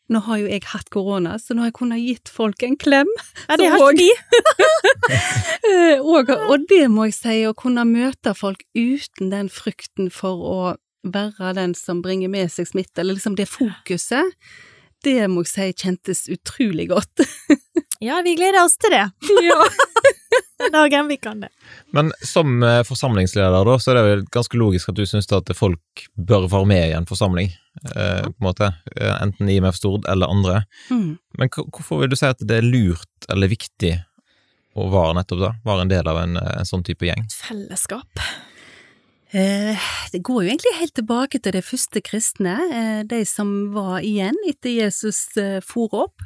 nå 0.10 0.22
har 0.26 0.40
jo 0.42 0.48
jeg 0.50 0.66
hatt 0.72 0.88
korona, 0.94 1.36
så 1.38 1.54
nå 1.54 1.62
har 1.64 1.70
jeg 1.70 1.78
kunnet 1.78 2.02
gitt 2.02 2.32
folk 2.34 2.64
en 2.66 2.78
klem. 2.82 3.10
ja, 3.46 3.58
det 3.62 3.70
har 3.74 3.94
ikke 3.94 4.00
vi. 4.02 4.10
Eh, 5.70 6.00
og, 6.02 6.30
og 6.30 6.64
det 6.70 6.86
må 6.90 7.08
jeg 7.08 7.16
si, 7.18 7.34
å 7.46 7.54
kunne 7.58 7.84
møte 7.86 8.32
folk 8.38 8.62
uten 8.78 9.30
den 9.30 9.50
frykten 9.54 10.08
for 10.14 10.46
å 10.46 10.60
være 11.04 11.54
den 11.58 11.76
som 11.78 12.02
bringer 12.02 12.32
med 12.32 12.50
seg 12.54 12.70
smitte, 12.70 13.02
eller 13.02 13.18
liksom 13.18 13.36
det 13.38 13.48
fokuset, 13.50 14.34
det 15.06 15.30
må 15.32 15.46
jeg 15.46 15.52
si 15.54 15.68
kjentes 15.86 16.28
utrolig 16.34 16.90
godt. 16.92 17.26
Ja, 18.00 18.22
vi 18.24 18.32
gleder 18.36 18.64
oss 18.64 18.78
til 18.80 18.94
det. 18.96 19.10
ja. 19.44 19.64
Dagen 20.72 21.08
vi 21.08 21.18
kan 21.18 21.40
det. 21.40 21.50
Men 21.92 22.14
som 22.24 22.64
eh, 22.64 22.84
forsamlingsleder, 22.88 23.66
da, 23.66 23.76
så 23.80 23.92
er 23.92 23.98
det 23.98 24.04
vel 24.06 24.22
ganske 24.32 24.60
logisk 24.60 24.92
at 24.92 24.96
du 24.96 25.04
syns 25.08 25.28
at 25.36 25.52
folk 25.56 26.06
bør 26.16 26.48
være 26.52 26.70
med 26.70 26.84
i 26.90 26.96
en 26.96 27.08
forsamling, 27.10 27.52
eh, 27.92 28.22
på 28.24 28.32
en 28.32 28.48
måte. 28.48 28.72
Eh, 28.96 29.16
Enten 29.20 29.52
IMF 29.52 29.76
Stord 29.76 30.08
eller 30.08 30.32
andre. 30.32 30.62
Mm. 30.88 31.18
Men 31.40 31.52
hvorfor 31.60 32.00
vil 32.04 32.14
du 32.14 32.16
si 32.20 32.30
at 32.30 32.40
det 32.40 32.62
er 32.62 32.70
lurt 32.70 33.28
eller 33.32 33.52
viktig 33.52 33.98
å 34.80 34.88
være 34.94 35.20
nettopp 35.20 35.44
da? 35.44 35.54
Være 35.68 35.88
en 35.88 35.92
del 35.92 36.12
av 36.12 36.24
en, 36.24 36.40
eh, 36.40 36.54
en 36.62 36.72
sånn 36.72 36.88
type 36.88 37.08
gjeng? 37.08 37.28
Fellesskap. 37.36 38.24
Eh, 39.30 39.78
det 40.12 40.24
går 40.26 40.42
jo 40.42 40.50
egentlig 40.50 40.72
helt 40.80 40.96
tilbake 40.98 41.38
til 41.38 41.54
de 41.54 41.62
første 41.62 42.02
kristne, 42.02 42.56
eh, 42.74 43.02
de 43.06 43.22
som 43.30 43.70
var 43.76 44.02
igjen 44.02 44.38
etter 44.50 44.74
Jesus 44.74 45.38
eh, 45.38 45.60
for 45.62 45.94
opp. 45.94 46.26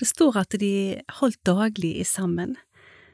Det 0.00 0.08
står 0.10 0.40
at 0.40 0.56
de 0.58 0.98
holdt 1.20 1.38
daglig 1.46 1.94
i 2.02 2.04
sammen. 2.04 2.56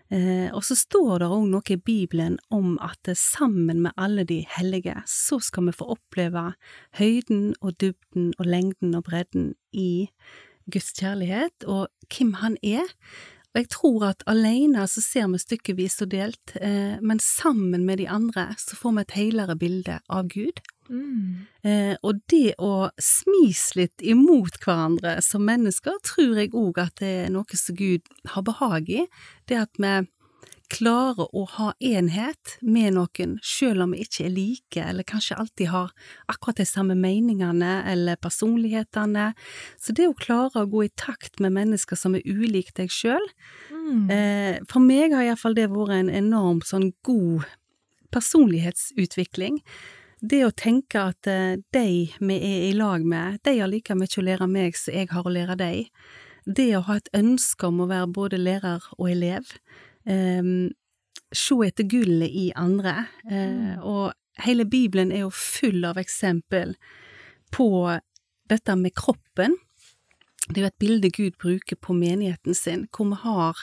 Og 0.09 0.62
så 0.64 0.72
står 0.72 1.18
det 1.20 1.26
òg 1.29 1.43
noe 1.51 1.68
i 1.68 1.76
Bibelen 1.76 2.39
om 2.49 2.79
at 2.81 3.11
sammen 3.12 3.83
med 3.85 3.93
alle 4.01 4.22
de 4.24 4.39
hellige, 4.49 4.95
så 5.05 5.37
skal 5.37 5.66
vi 5.66 5.74
få 5.76 5.91
oppleve 5.99 6.55
høyden 6.97 7.51
og 7.61 7.76
dybden 7.76 8.31
og 8.39 8.49
lengden 8.49 8.97
og 8.97 9.05
bredden 9.05 9.51
i 9.68 10.09
Guds 10.72 10.95
kjærlighet, 10.97 11.66
og 11.68 11.93
hvem 12.09 12.39
han 12.41 12.57
er. 12.64 12.89
Og 13.55 13.63
jeg 13.63 13.69
tror 13.73 14.05
at 14.11 14.25
alene 14.29 14.85
så 14.91 15.03
ser 15.03 15.29
vi 15.33 15.41
stykkevis 15.41 16.03
og 16.05 16.11
delt, 16.13 16.57
eh, 16.61 16.99
men 17.01 17.21
sammen 17.23 17.87
med 17.89 17.99
de 18.03 18.09
andre 18.13 18.51
så 18.61 18.77
får 18.77 18.95
vi 18.97 19.05
et 19.07 19.17
helere 19.17 19.57
bilde 19.59 20.01
av 20.09 20.29
Gud. 20.29 20.61
Mm. 20.89 21.47
Eh, 21.65 21.95
og 22.03 22.21
det 22.33 22.55
å 22.61 22.91
smis 23.03 23.71
litt 23.77 24.05
imot 24.05 24.61
hverandre 24.65 25.19
som 25.25 25.45
mennesker, 25.49 25.97
tror 26.07 26.39
jeg 26.41 26.55
òg 26.57 26.81
at 26.85 27.01
det 27.01 27.15
er 27.25 27.35
noe 27.35 27.61
som 27.61 27.77
Gud 27.77 28.09
har 28.35 28.47
behag 28.47 28.93
i. 28.93 29.09
Det 29.49 29.59
at 29.65 29.81
vi 29.81 29.97
klarer 30.69 31.29
å 31.35 31.45
ha 31.57 31.73
enhet 31.81 32.57
med 32.61 32.95
noen, 32.99 33.39
selv 33.43 33.83
om 33.87 33.93
vi 33.95 34.03
ikke 34.05 34.27
er 34.27 34.33
like, 34.35 34.83
eller 34.83 35.07
kanskje 35.09 35.39
alltid 35.41 35.71
har 35.73 35.93
akkurat 36.29 36.61
de 36.61 36.66
samme 36.69 36.95
meningene 36.99 37.83
eller 37.89 38.16
personlighetene. 38.21 39.31
Så 39.81 39.95
det 39.97 40.09
å 40.11 40.16
klare 40.19 40.62
å 40.62 40.69
gå 40.71 40.85
i 40.85 40.93
takt 40.97 41.41
med 41.41 41.53
mennesker 41.57 41.97
som 41.97 42.14
er 42.14 42.27
ulike 42.27 42.75
deg 42.77 42.93
sjøl, 42.93 43.25
Mm. 43.73 44.11
eh, 44.11 44.59
for 44.69 44.81
meg 44.81 45.12
har 45.12 45.23
iallfall 45.25 45.55
det 45.55 45.71
vært 45.71 45.95
en 45.97 46.11
enormt 46.11 46.64
sånn 46.66 46.93
god 47.03 47.45
personlighetsutvikling. 48.12 49.61
Det 50.21 50.41
å 50.45 50.51
tenke 50.51 51.01
at 51.12 51.27
eh, 51.31 51.57
de 51.73 52.11
vi 52.19 52.37
er 52.37 52.69
i 52.71 52.73
lag 52.77 53.05
med, 53.07 53.39
de 53.45 53.59
har 53.61 53.71
like 53.71 53.95
mye 53.95 54.19
å 54.19 54.25
lære 54.27 54.49
meg 54.51 54.77
som 54.77 54.95
jeg 54.95 55.09
har 55.12 55.25
å 55.25 55.33
lære 55.33 55.57
dem. 55.57 55.85
Det 56.49 56.71
å 56.77 56.83
ha 56.89 56.97
et 56.97 57.09
ønske 57.14 57.69
om 57.69 57.81
å 57.85 57.89
være 57.91 58.09
både 58.12 58.39
lærer 58.41 58.83
og 58.99 59.11
elev. 59.11 59.53
Um, 60.09 60.71
se 61.35 61.59
etter 61.67 61.85
gullet 61.85 62.33
i 62.33 62.49
andre. 62.57 63.07
eh, 63.31 63.77
og 63.85 64.13
hele 64.45 64.65
Bibelen 64.65 65.13
er 65.13 65.27
jo 65.27 65.31
full 65.35 65.85
av 65.85 65.99
eksempel 66.01 66.77
på 67.53 67.69
dette 68.49 68.77
med 68.77 68.95
kroppen. 68.97 69.57
Det 70.49 70.57
er 70.57 70.65
jo 70.65 70.73
et 70.73 70.81
bilde 70.81 71.11
Gud 71.13 71.37
bruker 71.41 71.77
på 71.77 71.93
menigheten 71.93 72.57
sin, 72.57 72.87
hvor 72.89 73.11
vi 73.11 73.21
har 73.21 73.61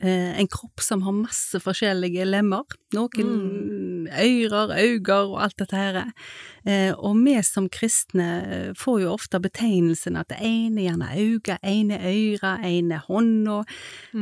eh, 0.00 0.38
en 0.38 0.50
kropp 0.50 0.80
som 0.84 1.02
har 1.02 1.16
masse 1.16 1.58
forskjellige 1.58 2.26
lemmer. 2.28 2.62
Noen 2.94 3.32
ører, 4.12 4.72
øyne 4.78 5.18
og 5.18 5.42
alt 5.44 5.58
dette 5.60 5.76
her. 5.76 5.98
Eh, 6.66 6.92
og 6.92 7.16
vi 7.24 7.36
som 7.46 7.68
kristne 7.72 8.28
eh, 8.46 8.72
får 8.78 9.02
jo 9.02 9.12
ofte 9.12 9.40
betegnelsen 9.40 10.18
at 10.20 10.30
det 10.32 10.40
ene 10.44 10.82
er 10.82 10.88
gjerne 10.88 11.12
øyne, 11.18 11.58
ene 11.62 12.00
øyre, 12.00 12.56
ene 12.66 13.02
hånda. 13.06 13.62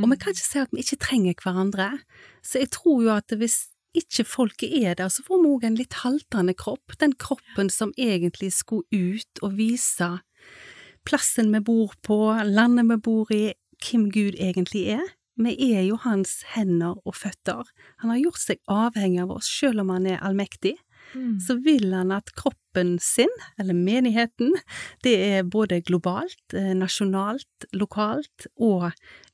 Og 0.02 0.10
vi 0.10 0.20
kan 0.20 0.34
ikke 0.34 0.46
si 0.46 0.60
at 0.62 0.72
vi 0.72 0.84
ikke 0.84 1.02
trenger 1.02 1.40
hverandre. 1.42 1.90
Så 2.42 2.62
jeg 2.62 2.70
tror 2.74 3.02
jo 3.02 3.14
at 3.16 3.32
hvis 3.36 3.66
ikke 3.96 4.26
folket 4.28 4.76
er 4.84 4.94
der, 4.94 5.08
så 5.08 5.24
får 5.24 5.40
vi 5.42 5.50
òg 5.54 5.66
en 5.66 5.78
litt 5.78 6.00
haltende 6.02 6.54
kropp. 6.54 6.98
Den 7.00 7.16
kroppen 7.16 7.70
som 7.72 7.94
egentlig 7.96 8.52
skulle 8.52 8.84
ut 8.92 9.42
og 9.42 9.56
vise 9.56 10.16
plassen 11.06 11.52
vi 11.54 11.62
bor 11.64 11.94
på, 12.02 12.18
landet 12.44 12.88
vi 12.90 12.98
bor 12.98 13.30
i, 13.34 13.44
hvem 13.86 14.08
Gud 14.10 14.38
egentlig 14.40 14.88
er. 14.96 15.15
Vi 15.36 15.52
er 15.74 15.84
jo 15.84 15.98
hans 16.00 16.40
hender 16.54 16.96
og 17.04 17.16
føtter. 17.18 17.68
Han 18.02 18.12
har 18.14 18.22
gjort 18.22 18.40
seg 18.40 18.60
avhengig 18.72 19.20
av 19.26 19.34
oss, 19.36 19.50
selv 19.52 19.84
om 19.84 19.92
han 19.92 20.08
er 20.08 20.22
allmektig. 20.24 20.76
Mm. 21.14 21.36
Så 21.40 21.58
vil 21.62 21.92
han 21.94 22.10
at 22.14 22.32
kroppen 22.34 22.96
sin, 23.02 23.30
eller 23.60 23.76
menigheten, 23.76 24.56
det 25.04 25.14
er 25.22 25.46
både 25.48 25.80
globalt, 25.86 26.42
eh, 26.56 26.72
nasjonalt, 26.74 27.68
lokalt 27.72 28.48
og 28.56 28.90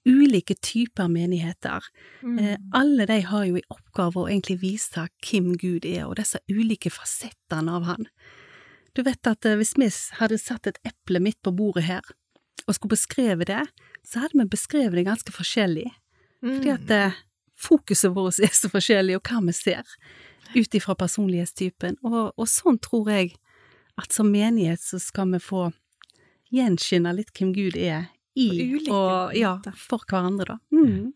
ulike 0.07 0.55
typer 0.61 1.09
menigheter. 1.09 1.87
Mm. 2.23 2.39
Eh, 2.39 2.57
alle 2.75 3.07
de 3.07 3.21
har 3.23 3.47
jo 3.49 3.59
i 3.59 3.67
oppgave 3.73 4.21
å 4.21 4.29
egentlig 4.29 4.61
vise 4.63 5.09
hvem 5.25 5.55
Gud 5.57 5.87
er, 5.87 6.07
og 6.07 6.19
disse 6.21 6.43
ulike 6.51 6.93
fasettene 6.93 7.79
av 7.79 7.89
han. 7.89 8.11
Du 8.93 9.03
vet 9.07 9.27
at 9.27 9.47
eh, 9.49 9.57
hvis 9.57 9.77
vi 9.79 9.89
hadde 10.19 10.41
satt 10.41 10.69
et 10.69 10.83
eple 10.85 11.23
midt 11.23 11.41
på 11.43 11.55
bordet 11.57 11.87
her, 11.89 12.05
og 12.67 12.75
skulle 12.77 12.95
beskrive 12.95 13.45
det, 13.49 13.63
så 14.07 14.23
hadde 14.25 14.39
vi 14.39 14.49
beskrevet 14.53 14.99
det 14.99 15.07
ganske 15.07 15.33
forskjellig. 15.35 15.91
Fordi 16.43 16.69
Mm. 16.69 16.75
at 16.75 16.91
eh, 16.91 17.13
fokuset 17.57 18.11
vårt 18.15 18.39
er 18.43 18.51
så 18.55 18.69
forskjellig, 18.71 19.17
og 19.17 19.23
hva 19.23 19.41
vi 19.47 19.53
ser, 19.53 19.83
ut 20.55 20.75
ifra 20.75 20.95
personlighetstypen. 20.99 21.97
Og, 22.05 22.33
og 22.37 22.47
sånn 22.51 22.79
tror 22.83 23.09
jeg 23.11 23.35
at 23.99 24.13
som 24.13 24.27
menighet 24.33 24.81
så 24.81 24.99
skal 25.01 25.31
vi 25.33 25.39
få 25.39 25.73
gjenskinne 26.53 27.15
litt 27.17 27.31
hvem 27.33 27.53
Gud 27.55 27.77
er 27.77 28.09
i, 28.35 28.49
og 28.91 29.35
ja, 29.37 29.59
for 29.77 30.03
hverandre, 30.09 30.57
da. 30.57 30.59
Mm. 30.75 31.13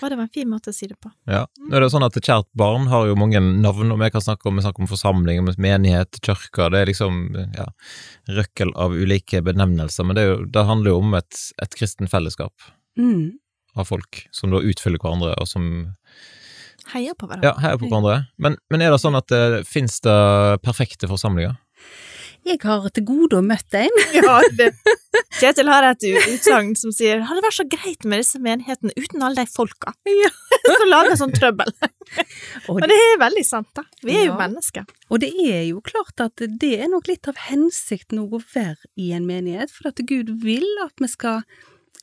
Å, 0.00 0.08
det 0.08 0.16
var 0.18 0.24
en 0.26 0.32
fin 0.32 0.48
måte 0.50 0.72
å 0.72 0.76
si 0.76 0.86
det 0.90 0.96
på. 1.00 1.10
Ja. 1.30 1.42
Nå 1.68 1.76
er 1.76 1.84
det 1.84 1.90
sånn 1.92 2.04
at 2.06 2.16
kjært 2.16 2.48
barn 2.58 2.86
har 2.92 3.06
jo 3.10 3.16
mange 3.20 3.40
navn, 3.40 3.92
og 3.94 4.00
vi 4.00 4.08
kan 4.14 4.24
snakke 4.24 4.48
om, 4.48 4.56
vi 4.60 4.64
snakker 4.64 4.84
om 4.84 4.90
forsamling, 4.90 5.40
om 5.42 5.50
menighet, 5.60 6.20
kirke, 6.24 6.70
det 6.72 6.80
er 6.84 6.90
liksom 6.92 7.20
ja, 7.56 7.66
røkkel 8.40 8.72
av 8.80 8.96
ulike 8.96 9.42
benevnelser, 9.46 10.06
men 10.08 10.16
det, 10.18 10.24
er 10.24 10.32
jo, 10.34 10.40
det 10.56 10.66
handler 10.68 10.94
jo 10.94 11.00
om 11.04 11.14
et, 11.20 11.40
et 11.62 11.78
kristen 11.78 12.10
fellesskap 12.10 12.52
Mm. 12.98 13.38
av 13.78 13.86
folk 13.86 14.24
som 14.34 14.50
da 14.50 14.58
utfyller 14.66 14.98
hverandre, 14.98 15.36
og 15.40 15.46
som 15.48 15.68
Heier 16.90 17.14
på 17.14 17.28
hverandre. 17.28 17.46
ja, 17.46 17.52
heier 17.62 17.78
på 17.78 17.86
hverandre. 17.86 18.16
Men, 18.42 18.56
men 18.72 18.82
er 18.82 18.90
det 18.90 18.98
sånn 19.00 19.14
at 19.16 19.28
det 19.30 19.60
fins 19.68 20.00
det 20.02 20.16
perfekte 20.64 21.06
forsamlinger? 21.10 21.54
Jeg 22.46 22.58
har 22.64 22.86
til 22.94 23.04
gode 23.04 23.38
å 23.38 23.44
møte 23.44 23.84
en. 23.84 23.98
Ja, 24.16 24.38
det. 24.56 24.70
Kjetil 25.40 25.68
har 25.70 25.84
et 25.86 26.04
utsagn 26.06 26.72
som 26.78 26.92
sier 26.94 27.22
hadde 27.26 27.40
det 27.40 27.46
vært 27.46 27.58
så 27.58 27.66
greit 27.70 28.06
med 28.08 28.22
disse 28.22 28.40
menighetene 28.42 28.94
uten 28.96 29.22
alle 29.26 29.44
de 29.44 29.50
folka 29.52 29.92
Ja. 30.08 30.30
som 30.80 30.86
lager 30.90 31.18
sånn 31.20 31.34
trøbbel. 31.36 31.72
Og 32.68 32.76
Og 32.76 32.86
det 32.88 32.96
er 32.96 33.20
veldig 33.20 33.44
sant, 33.46 33.68
da. 33.76 33.84
Vi 34.06 34.16
er 34.18 34.28
jo 34.28 34.38
mennesker. 34.38 34.86
Og 35.10 35.22
det 35.22 35.30
er 35.44 35.64
jo 35.68 35.82
klart 35.84 36.22
at 36.24 36.42
det 36.62 36.72
er 36.80 36.90
nok 36.92 37.10
litt 37.10 37.28
av 37.30 37.38
hensikten 37.48 38.22
å 38.22 38.28
være 38.40 38.90
i 39.00 39.12
en 39.16 39.28
menighet, 39.28 39.72
for 39.74 39.90
at 39.92 40.02
Gud 40.08 40.32
vil 40.44 40.66
at 40.86 40.96
vi 41.02 41.10
skal 41.10 41.44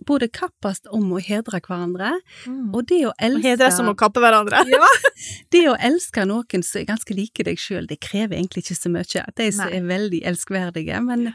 både 0.05 0.29
kappes 0.33 0.83
om 0.93 1.11
å 1.15 1.21
hedre 1.23 1.61
hverandre, 1.63 2.15
og 2.73 2.81
det 2.89 3.03
å 3.07 3.11
Og 3.11 3.27
elske 3.29 3.47
hedre 3.47 3.69
som 3.73 3.91
å 3.91 3.95
kappe 3.97 4.23
hverandre. 4.23 4.63
Ja, 4.71 4.89
det 5.53 5.63
å 5.71 5.77
elske 5.89 6.25
noen 6.29 6.65
som 6.65 6.81
er 6.81 6.89
ganske 6.89 7.15
like 7.17 7.45
deg 7.47 7.61
sjøl, 7.61 7.87
det 7.89 8.01
krever 8.03 8.37
egentlig 8.37 8.65
ikke 8.65 8.81
så 8.81 8.91
mye. 8.93 9.23
De 9.37 9.47
som 9.55 9.71
er 9.71 9.87
veldig 9.87 10.21
elskverdige. 10.31 10.99
Men 11.05 11.31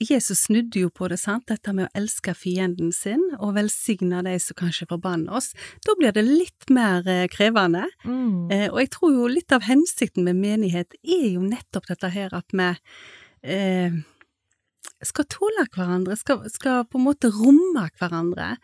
Jesus 0.00 0.46
snudde 0.46 0.80
jo 0.80 0.90
på 0.90 1.08
det, 1.12 1.18
sant, 1.20 1.44
dette 1.50 1.72
med 1.76 1.86
å 1.86 1.98
elske 2.00 2.32
fienden 2.36 2.92
sin 2.96 3.22
og 3.36 3.54
velsigne 3.58 4.22
de 4.24 4.34
som 4.40 4.56
kanskje 4.58 4.88
forbanner 4.88 5.36
oss. 5.36 5.50
Da 5.84 5.94
blir 5.98 6.14
det 6.16 6.24
litt 6.26 6.70
mer 6.72 7.06
eh, 7.10 7.26
krevende. 7.32 7.84
Mm. 8.06 8.48
Eh, 8.50 8.66
og 8.70 8.80
jeg 8.80 8.92
tror 8.96 9.14
jo 9.18 9.30
litt 9.30 9.52
av 9.52 9.66
hensikten 9.68 10.24
med 10.26 10.40
menighet 10.40 10.96
er 11.04 11.28
jo 11.36 11.44
nettopp 11.44 11.90
dette 11.92 12.12
her 12.14 12.34
at 12.36 12.56
vi 12.56 12.70
eh, 13.44 14.00
skal 15.04 15.26
tåle 15.28 15.66
hverandre, 15.74 16.16
skal, 16.16 16.44
skal 16.52 16.84
på 16.88 17.00
en 17.00 17.06
måte 17.06 17.30
romme 17.34 17.88
hverandre. 17.98 18.54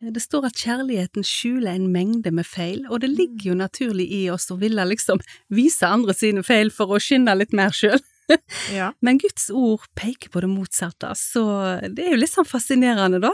Det 0.00 0.22
står 0.22 0.46
at 0.48 0.60
kjærligheten 0.62 1.26
skjuler 1.26 1.74
en 1.74 1.90
mengde 1.92 2.32
med 2.32 2.46
feil, 2.48 2.86
og 2.88 3.02
det 3.02 3.10
ligger 3.12 3.50
jo 3.50 3.56
naturlig 3.58 4.06
i 4.16 4.22
oss 4.32 4.48
å 4.52 4.56
ville 4.60 4.86
liksom 4.88 5.20
vise 5.52 5.88
andre 5.88 6.14
sine 6.16 6.44
feil 6.46 6.72
for 6.72 6.94
å 6.94 7.00
skinne 7.02 7.34
litt 7.36 7.56
mer 7.56 7.74
sjøl. 7.74 8.00
Ja. 8.70 8.92
Men 9.02 9.18
Guds 9.18 9.48
ord 9.50 9.88
peker 9.98 10.30
på 10.30 10.38
det 10.44 10.46
motsatte, 10.52 11.08
så 11.18 11.42
det 11.90 12.04
er 12.04 12.12
jo 12.12 12.20
litt 12.20 12.30
sånn 12.30 12.46
fascinerende, 12.46 13.18
da. 13.24 13.32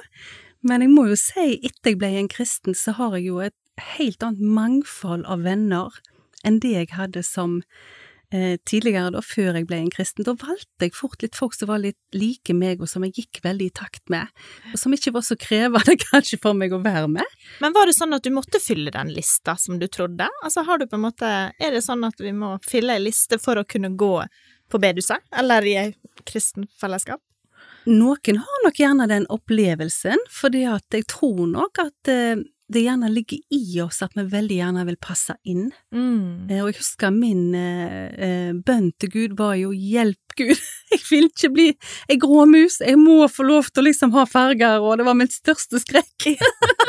Men 0.64 0.80
jeg 0.80 0.88
må 0.94 1.04
jo 1.10 1.18
si, 1.20 1.58
etter 1.60 1.92
jeg 1.92 1.98
ble 2.00 2.08
en 2.16 2.30
kristen, 2.32 2.72
så 2.72 2.94
har 2.96 3.18
jeg 3.18 3.26
jo 3.28 3.42
et 3.44 3.84
helt 3.98 4.24
annet 4.24 4.40
mangfold 4.40 5.26
av 5.28 5.44
venner 5.44 6.00
enn 6.48 6.62
det 6.64 6.72
jeg 6.72 6.94
hadde 6.96 7.20
som 7.26 7.58
eh, 8.34 8.56
tidligere, 8.68 9.10
da, 9.14 9.22
før 9.24 9.58
jeg 9.58 9.66
ble 9.68 9.78
en 9.82 9.92
kristen. 9.92 10.26
Da 10.26 10.34
valgte 10.38 10.88
jeg 10.88 10.94
fort 10.96 11.22
litt 11.24 11.38
folk 11.38 11.56
som 11.56 11.70
var 11.70 11.82
litt 11.82 11.98
like 12.16 12.54
meg, 12.56 12.82
og 12.82 12.90
som 12.90 13.04
jeg 13.06 13.14
gikk 13.20 13.42
veldig 13.44 13.68
i 13.70 13.74
takt 13.76 14.04
med, 14.12 14.32
og 14.72 14.80
som 14.80 14.94
ikke 14.96 15.14
var 15.16 15.26
så 15.26 15.38
krevende 15.40 15.96
kanskje 16.08 16.40
for 16.42 16.58
meg 16.58 16.74
å 16.74 16.82
være 16.84 17.10
med. 17.18 17.36
Men 17.62 17.76
var 17.76 17.90
det 17.90 17.96
sånn 17.98 18.16
at 18.16 18.26
du 18.26 18.32
måtte 18.34 18.62
fylle 18.62 18.94
den 18.94 19.12
lista 19.14 19.56
som 19.60 19.80
du 19.82 19.88
trodde? 19.92 20.28
Altså 20.42 20.66
har 20.66 20.80
du 20.80 20.88
på 20.88 20.98
en 20.98 21.06
måte 21.06 21.26
Er 21.26 21.72
det 21.74 21.84
sånn 21.84 22.04
at 22.06 22.20
vi 22.22 22.32
må 22.36 22.56
fylle 22.66 22.96
ei 22.96 23.02
liste 23.02 23.38
for 23.42 23.58
å 23.58 23.66
kunne 23.68 23.92
gå 23.98 24.14
på 24.70 24.80
bedehuset, 24.82 25.22
eller 25.36 25.66
i 25.66 25.76
ei 25.78 25.88
kristen 26.26 26.66
fellesskap? 26.80 27.22
Noen 27.86 28.40
har 28.42 28.62
nok 28.64 28.78
gjerne 28.80 29.06
den 29.06 29.28
opplevelsen, 29.30 30.18
fordi 30.34 30.64
at 30.66 30.94
jeg 30.94 31.06
tror 31.10 31.44
nok 31.46 31.78
at 31.84 32.10
eh, 32.10 32.42
det 32.72 32.82
gjerne 32.82 33.08
ligger 33.12 33.38
i 33.54 33.80
oss 33.84 34.00
at 34.02 34.14
vi 34.16 34.24
veldig 34.30 34.56
gjerne 34.58 34.84
vil 34.88 34.96
passe 35.02 35.36
inn. 35.46 35.68
Mm. 35.94 36.48
Eh, 36.50 36.62
Og 36.64 36.72
jeg 36.72 36.78
husker 36.80 37.12
min 37.14 37.54
eh, 37.54 38.08
eh, 38.26 38.52
bønn 38.66 38.90
til 38.98 39.12
Gud 39.12 39.36
var 39.38 39.54
jo 39.60 39.70
'hjelp, 39.70 40.18
Gud', 40.36 40.62
jeg 40.92 41.00
vil 41.10 41.28
ikke 41.30 41.52
bli 41.54 41.68
ei 42.10 42.18
gråmus, 42.20 42.80
jeg 42.82 42.98
må 42.98 43.28
få 43.30 43.46
lov 43.46 43.70
til 43.70 43.84
å 43.84 43.86
liksom 43.86 44.12
ha 44.16 44.26
farger, 44.26 44.82
og 44.82 44.98
det 44.98 45.06
var 45.06 45.14
min 45.14 45.30
største 45.30 45.80
skrekk. 45.82 46.26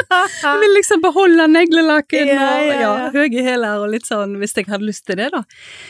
Jeg 0.08 0.60
vil 0.62 0.72
liksom 0.78 1.02
beholde 1.04 1.46
neglelakken 1.52 2.30
Ja, 2.32 2.46
og 2.56 2.66
ja, 2.66 2.90
og 2.90 3.00
ja. 3.00 3.10
høye 3.12 3.44
hæler 3.44 3.84
og 3.84 3.90
litt 3.92 4.08
sånn, 4.08 4.38
hvis 4.40 4.56
jeg 4.56 4.66
hadde 4.70 4.88
lyst 4.88 5.04
til 5.06 5.18
det, 5.20 5.28
da. 5.34 5.42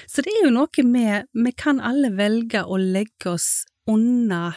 Så 0.09 0.23
det 0.25 0.33
er 0.33 0.47
jo 0.47 0.53
noe 0.55 0.83
med 0.83 1.27
Vi 1.37 1.51
kan 1.53 1.79
alle 1.79 2.09
velge 2.17 2.63
å 2.65 2.79
legge 2.81 3.35
oss 3.35 3.65
unna 3.87 4.55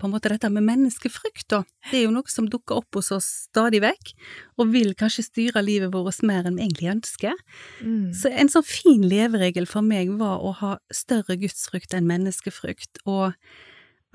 på 0.00 0.08
en 0.08 0.14
måte 0.14 0.30
dette 0.32 0.48
med 0.52 0.64
menneskefrykt, 0.66 1.46
da. 1.52 1.62
Det 1.90 1.98
er 2.00 2.04
jo 2.06 2.14
noe 2.14 2.32
som 2.32 2.48
dukker 2.50 2.80
opp 2.80 2.96
hos 2.98 3.10
oss 3.14 3.28
stadig 3.50 3.82
vekk, 3.84 4.12
og 4.58 4.72
vil 4.72 4.94
kanskje 4.98 5.26
styre 5.26 5.62
livet 5.64 5.92
vårt 5.92 6.22
mer 6.26 6.48
enn 6.48 6.56
vi 6.56 6.64
egentlig 6.66 6.90
ønsker. 6.94 7.36
Mm. 7.84 8.12
Så 8.16 8.32
en 8.32 8.50
sånn 8.52 8.66
fin 8.66 9.04
leveregel 9.06 9.68
for 9.68 9.84
meg 9.86 10.14
var 10.20 10.40
å 10.40 10.54
ha 10.62 10.72
større 10.94 11.36
gudsfrykt 11.40 11.94
enn 11.96 12.08
menneskefrykt, 12.08 13.02
og 13.04 13.36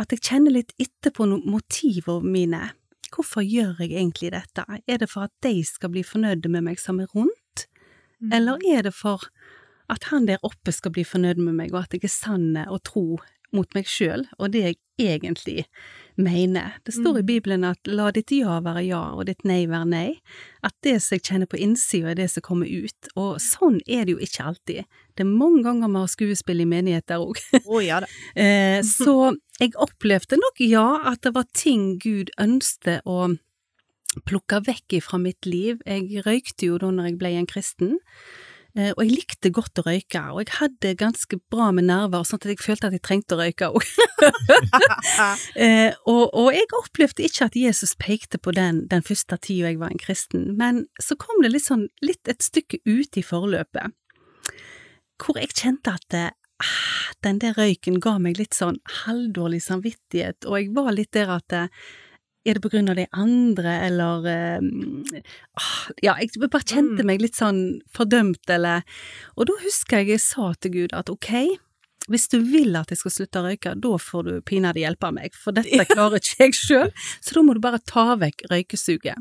at 0.02 0.12
jeg 0.12 0.26
kjenner 0.28 0.58
litt 0.58 0.74
etter 0.82 1.14
på 1.16 1.28
motivene 1.30 2.26
mine. 2.28 2.64
Hvorfor 3.16 3.46
gjør 3.46 3.78
jeg 3.80 3.94
egentlig 3.94 4.34
dette? 4.34 4.66
Er 4.90 4.98
det 5.00 5.08
for 5.08 5.30
at 5.30 5.32
de 5.46 5.62
skal 5.64 5.94
bli 5.94 6.02
fornøyde 6.04 6.50
med 6.52 6.66
meg 6.68 6.82
som 6.82 7.00
er 7.00 7.08
rundt, 7.16 7.68
Mm. 8.16 8.32
eller 8.32 8.58
er 8.66 8.82
det 8.84 8.94
for 8.96 9.30
At 9.88 10.06
han 10.06 10.26
der 10.26 10.40
oppe 10.42 10.72
skal 10.74 10.90
bli 10.92 11.04
fornøyd 11.04 11.38
med 11.38 11.54
meg, 11.54 11.74
og 11.74 11.84
at 11.84 11.92
jeg 11.94 12.06
er 12.08 12.10
sann 12.10 12.58
og 12.58 12.82
tro 12.84 13.20
mot 13.56 13.72
meg 13.78 13.88
sjøl 13.90 14.28
og 14.38 14.52
det 14.54 14.66
jeg 14.66 14.82
egentlig 15.00 15.66
mener. 16.16 16.78
Det 16.88 16.94
står 16.96 17.18
i 17.20 17.22
Mm. 17.22 17.28
Bibelen 17.28 17.64
at 17.68 17.80
la 17.88 18.12
ditt 18.12 18.32
ja 18.32 18.60
være 18.64 18.86
ja 18.86 19.02
og 19.16 19.26
ditt 19.28 19.44
nei 19.44 19.66
være 19.68 19.88
nei. 19.90 20.20
At 20.64 20.74
det 20.84 21.02
som 21.04 21.16
jeg 21.18 21.26
kjenner 21.28 21.50
på 21.52 21.60
innsida 21.60 22.12
er 22.12 22.16
det 22.16 22.30
som 22.32 22.42
kommer 22.42 22.68
ut. 22.68 23.10
Og 23.16 23.42
sånn 23.44 23.82
er 23.88 24.06
det 24.06 24.16
jo 24.16 24.20
ikke 24.24 24.46
alltid. 24.46 24.86
Det 25.16 25.26
er 25.26 25.32
mange 25.32 25.64
ganger 25.64 25.92
vi 25.92 26.00
har 26.00 26.08
skuespill 26.14 26.62
i 26.64 26.70
menigheter 26.70 27.20
òg. 27.20 27.40
Oh, 27.66 27.84
ja. 27.84 28.00
Eh, 28.36 28.82
så 28.84 29.36
jeg 29.60 29.76
opplevde 29.80 30.38
nok, 30.40 30.60
ja, 30.60 31.02
at 31.12 31.22
det 31.24 31.34
var 31.36 31.46
ting 31.54 31.98
Gud 32.00 32.32
ønsket 32.40 33.04
å 33.06 33.36
plukke 34.28 34.62
vekk 34.64 35.02
fra 35.04 35.20
mitt 35.20 35.46
liv. 35.46 35.82
Jeg 35.86 36.24
røykte 36.26 36.70
jo 36.70 36.80
da 36.80 36.92
når 36.92 37.12
jeg 37.12 37.18
ble 37.20 37.32
en 37.40 37.48
kristen, 37.50 37.98
og 38.76 39.02
jeg 39.06 39.12
likte 39.12 39.52
godt 39.56 39.80
å 39.80 39.86
røyke, 39.86 40.22
og 40.34 40.42
jeg 40.42 40.52
hadde 40.58 40.90
ganske 41.00 41.38
bra 41.52 41.70
med 41.76 41.88
nerver, 41.88 42.26
sånn 42.28 42.42
at 42.42 42.50
jeg 42.52 42.60
følte 42.60 42.90
at 42.90 42.98
jeg 42.98 43.04
trengte 43.08 43.38
å 43.38 43.42
røyke 43.44 43.72
òg. 43.72 43.86
Eh, 45.56 45.92
og, 46.10 46.34
og 46.36 46.48
jeg 46.54 46.66
opplevde 46.76 47.24
ikke 47.26 47.48
at 47.48 47.56
Jesus 47.58 47.94
pekte 48.00 48.40
på 48.42 48.52
den 48.56 48.82
den 48.92 49.04
første 49.06 49.38
tida 49.42 49.70
jeg 49.70 49.80
var 49.80 49.94
en 49.94 50.02
kristen, 50.02 50.48
men 50.60 50.86
så 51.02 51.18
kom 51.20 51.44
det 51.44 51.52
litt 51.54 51.66
sånn, 51.68 51.86
litt 52.04 52.28
et 52.32 52.44
stykke 52.44 52.82
ut 52.88 53.20
i 53.20 53.24
forløpet, 53.26 53.94
hvor 55.22 55.40
jeg 55.40 55.54
kjente 55.56 55.94
at 55.96 56.18
eh, 56.18 56.34
ah, 56.64 57.14
den 57.28 57.40
der 57.44 57.56
røyken 57.60 58.02
ga 58.04 58.18
meg 58.22 58.40
litt 58.40 58.58
sånn 58.58 58.82
halvdårlig 59.06 59.62
samvittighet, 59.68 60.48
og 60.48 60.60
jeg 60.60 60.74
var 60.76 60.92
litt 60.96 61.14
der 61.16 61.32
at 61.38 61.56
eh, 61.56 61.86
er 62.46 62.54
det 62.58 62.62
på 62.64 62.70
grunn 62.70 62.90
av 62.92 62.96
de 63.00 63.08
andre, 63.12 63.72
eller 63.88 64.28
ah, 65.58 65.92
Ja, 66.04 66.16
jeg 66.22 66.30
bare 66.50 66.62
kjente 66.64 67.02
Mm. 67.02 67.06
meg 67.10 67.22
litt 67.22 67.36
sånn 67.36 67.82
fordømt, 67.94 68.44
eller 68.50 68.84
Og 69.38 69.48
da 69.48 69.54
husker 69.64 69.98
jeg 70.04 70.08
jeg 70.16 70.20
sa 70.22 70.54
til 70.54 70.72
Gud 70.72 70.94
at 70.94 71.10
ok, 71.10 71.58
hvis 72.08 72.28
du 72.30 72.38
vil 72.40 72.76
at 72.78 72.90
jeg 72.94 73.00
skal 73.00 73.12
slutte 73.12 73.40
å 73.42 73.46
røyke, 73.48 73.72
da 73.82 73.98
får 73.98 74.24
du 74.28 74.42
pinadø 74.46 74.80
hjelpe 74.84 75.12
meg, 75.12 75.34
for 75.34 75.52
dette 75.58 75.86
klarer 75.90 76.20
ikke 76.22 76.46
jeg 76.46 76.54
sjøl, 76.54 76.92
så 77.20 77.34
da 77.34 77.42
må 77.42 77.56
du 77.56 77.60
bare 77.60 77.80
ta 77.82 78.16
vekk 78.16 78.46
røykesuget. 78.52 79.18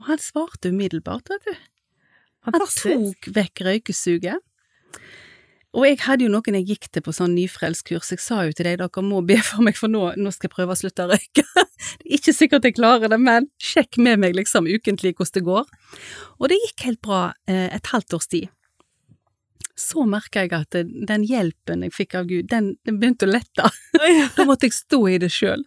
Og 0.00 0.06
han 0.08 0.18
svarte 0.18 0.72
umiddelbart, 0.72 1.28
vet 1.28 1.44
du. 1.44 1.54
Han 2.48 2.52
tok 2.64 3.28
vekk 3.36 3.60
røykesuget. 3.68 4.40
Og 5.74 5.86
jeg 5.88 5.98
hadde 6.04 6.26
jo 6.26 6.30
noen 6.30 6.56
jeg 6.60 6.68
gikk 6.68 6.88
til 6.94 7.02
på 7.02 7.12
sånn 7.14 7.34
nyfrelskurs, 7.34 8.12
jeg 8.14 8.22
sa 8.22 8.44
jo 8.46 8.54
til 8.54 8.68
deg 8.68 8.78
dere 8.78 9.02
må 9.02 9.20
be 9.26 9.40
for 9.42 9.64
meg, 9.66 9.76
for 9.78 9.90
nå, 9.90 10.12
nå 10.14 10.32
skal 10.34 10.48
jeg 10.48 10.54
prøve 10.54 10.74
å 10.76 10.78
slutte 10.78 11.06
å 11.06 11.10
røyke. 11.10 11.44
Det 12.00 12.08
er 12.08 12.16
ikke 12.16 12.34
sikkert 12.34 12.66
jeg 12.68 12.76
klarer 12.78 13.10
det, 13.12 13.18
men 13.20 13.48
sjekk 13.60 13.98
med 14.02 14.20
meg 14.22 14.36
liksom 14.38 14.68
ukentlig 14.70 15.12
hvordan 15.18 15.34
det 15.34 15.42
går. 15.46 15.66
Og 16.40 16.48
det 16.50 16.58
gikk 16.62 16.84
helt 16.86 17.00
bra 17.04 17.18
eh, 17.50 17.66
et 17.74 17.90
halvt 17.92 18.16
års 18.16 18.28
tid. 18.32 18.48
Så 19.78 20.06
merka 20.08 20.44
jeg 20.44 20.54
at 20.56 20.78
eh, 20.78 20.88
den 21.10 21.26
hjelpen 21.28 21.84
jeg 21.84 21.94
fikk 21.94 22.16
av 22.20 22.30
Gud, 22.30 22.48
den, 22.50 22.72
den 22.86 23.00
begynte 23.02 23.28
å 23.28 23.34
lette. 23.34 23.68
Da 24.38 24.46
måtte 24.48 24.70
jeg 24.70 24.78
stå 24.78 25.02
i 25.12 25.18
det 25.22 25.30
sjøl. 25.34 25.66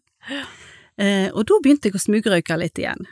Eh, 0.98 1.30
og 1.30 1.46
da 1.50 1.60
begynte 1.64 1.92
jeg 1.92 2.00
å 2.00 2.04
smugrøyke 2.08 2.58
litt 2.60 2.82
igjen. 2.82 3.06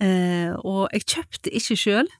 Eh, 0.00 0.54
og 0.64 0.88
jeg 0.94 1.06
kjøpte 1.12 1.52
ikke 1.60 1.76
sjøl, 1.76 2.12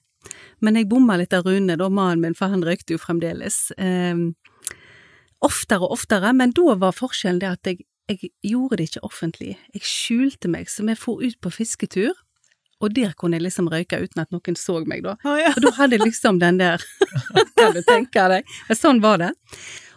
men 0.60 0.76
jeg 0.76 0.88
bomma 0.90 1.16
litt 1.20 1.34
av 1.36 1.46
Rune, 1.48 1.76
da, 1.80 1.88
mannen 1.88 2.24
min, 2.24 2.36
for 2.36 2.52
han 2.52 2.64
røykte 2.66 2.96
jo 2.96 3.00
fremdeles. 3.00 3.70
Eh, 3.80 4.26
oftere 5.40 5.86
og 5.86 5.96
oftere, 5.96 6.34
men 6.36 6.54
da 6.56 6.76
var 6.80 6.96
forskjellen 6.96 7.40
det 7.40 7.50
at 7.50 7.70
jeg, 7.70 7.84
jeg 8.10 8.32
gjorde 8.52 8.80
det 8.80 8.90
ikke 8.90 9.06
offentlig. 9.06 9.54
Jeg 9.76 9.86
skjulte 9.86 10.50
meg, 10.52 10.68
så 10.68 10.84
vi 10.86 10.98
for 10.98 11.22
ut 11.24 11.38
på 11.40 11.52
fisketur, 11.54 12.12
og 12.80 12.94
der 12.96 13.12
kunne 13.18 13.36
jeg 13.36 13.44
liksom 13.44 13.68
røyke 13.68 13.98
uten 14.00 14.22
at 14.22 14.30
noen 14.32 14.56
så 14.56 14.78
meg, 14.88 15.04
da. 15.04 15.16
Ah, 15.24 15.36
ja. 15.40 15.52
Og 15.52 15.64
da 15.66 15.74
hadde 15.76 15.98
jeg 15.98 16.06
liksom 16.08 16.40
den 16.40 16.60
der, 16.60 16.82
kan 17.60 17.76
du 17.76 17.82
tenke 17.84 18.24
deg. 18.32 18.52
Men 18.68 18.78
sånn 18.78 19.02
var 19.04 19.20
det. 19.20 19.34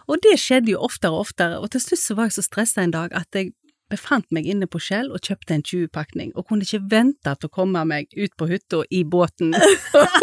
Og 0.04 0.20
det 0.24 0.36
skjedde 0.40 0.74
jo 0.74 0.82
oftere 0.84 1.16
og 1.16 1.24
oftere, 1.24 1.60
og 1.60 1.72
til 1.72 1.80
slutt 1.80 2.02
så 2.02 2.16
var 2.18 2.28
jeg 2.28 2.36
så 2.36 2.44
stressa 2.44 2.84
en 2.84 2.92
dag 2.92 3.14
at 3.16 3.28
jeg 3.36 3.54
befant 3.94 4.26
meg 4.34 4.48
inne 4.50 4.68
på 4.70 4.80
Skjell 4.82 5.10
og 5.14 5.22
kjøpte 5.24 5.56
en 5.56 5.64
20-pakning, 5.64 6.34
og 6.34 6.48
kunne 6.48 6.66
ikke 6.66 6.82
vente 6.92 7.34
til 7.38 7.50
å 7.50 7.54
komme 7.54 7.84
meg 7.88 8.10
ut 8.16 8.34
på 8.38 8.48
hytta 8.50 8.82
i 8.90 9.04
båten. 9.06 9.54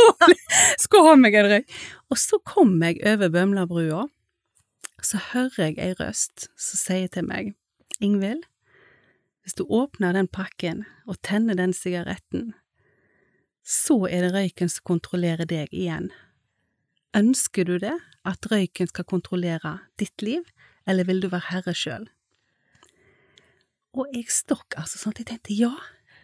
Skulle 0.82 1.08
ha 1.08 1.18
meg 1.20 1.38
en 1.40 1.50
røyk. 1.54 1.76
Og 2.12 2.20
så 2.20 2.42
kom 2.48 2.76
jeg 2.84 3.02
over 3.08 3.32
Bømlabrua, 3.34 4.06
så 5.02 5.20
hører 5.32 5.72
jeg 5.72 5.78
ei 5.82 5.94
røst 5.98 6.48
som 6.60 6.82
sier 6.82 7.10
til 7.12 7.26
meg, 7.26 7.56
Ingvild, 8.02 8.44
hvis 9.42 9.58
du 9.58 9.64
åpner 9.66 10.14
den 10.14 10.30
pakken 10.30 10.84
og 11.10 11.18
tenner 11.26 11.58
den 11.58 11.74
sigaretten, 11.74 12.52
så 13.66 14.04
er 14.10 14.26
det 14.26 14.34
røyken 14.36 14.70
som 14.70 14.86
kontrollerer 14.94 15.50
deg 15.50 15.74
igjen. 15.74 16.10
Ønsker 17.18 17.66
du 17.68 17.78
det, 17.82 17.98
at 18.26 18.48
røyken 18.52 18.90
skal 18.90 19.08
kontrollere 19.10 19.80
ditt 20.02 20.22
liv, 20.22 20.46
eller 20.88 21.08
vil 21.10 21.22
du 21.22 21.30
være 21.34 21.50
herre 21.50 21.74
sjøl? 21.78 22.08
Og 23.98 24.08
jeg 24.16 24.30
stokk 24.32 24.78
altså 24.80 25.02
sånn 25.02 25.16
at 25.16 25.24
jeg 25.24 25.30
tenkte 25.34 25.58
ja, 25.58 25.74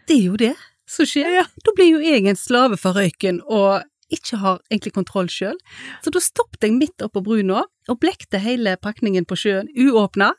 det 0.07 0.15
er 0.15 0.26
jo 0.30 0.39
det 0.39 0.55
som 0.88 1.07
skjer. 1.07 1.49
Da 1.65 1.76
blir 1.76 1.97
jo 1.97 2.01
jeg 2.03 2.24
en 2.30 2.39
slave 2.39 2.80
for 2.80 2.95
røyken 2.95 3.41
og 3.43 3.84
ikke 4.13 4.39
har 4.39 4.61
egentlig 4.72 4.93
kontroll 4.95 5.28
sjøl. 5.32 5.57
Så 6.03 6.13
da 6.15 6.22
stoppet 6.24 6.63
jeg 6.63 6.78
midt 6.78 7.03
oppå 7.03 7.20
brua 7.26 7.65
og 7.91 7.99
blekte 7.99 8.39
hele 8.39 8.78
pakningen 8.80 9.28
på 9.28 9.36
sjøen 9.39 9.68
uåpna, 9.76 10.32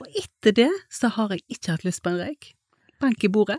og 0.00 0.18
etter 0.20 0.52
det 0.56 0.70
så 0.92 1.08
har 1.16 1.32
jeg 1.32 1.44
ikke 1.56 1.72
hatt 1.72 1.86
lyst 1.88 2.04
på 2.04 2.12
en 2.12 2.20
røyk. 2.20 2.52
Bank 3.00 3.24
i 3.24 3.30
bordet. 3.32 3.58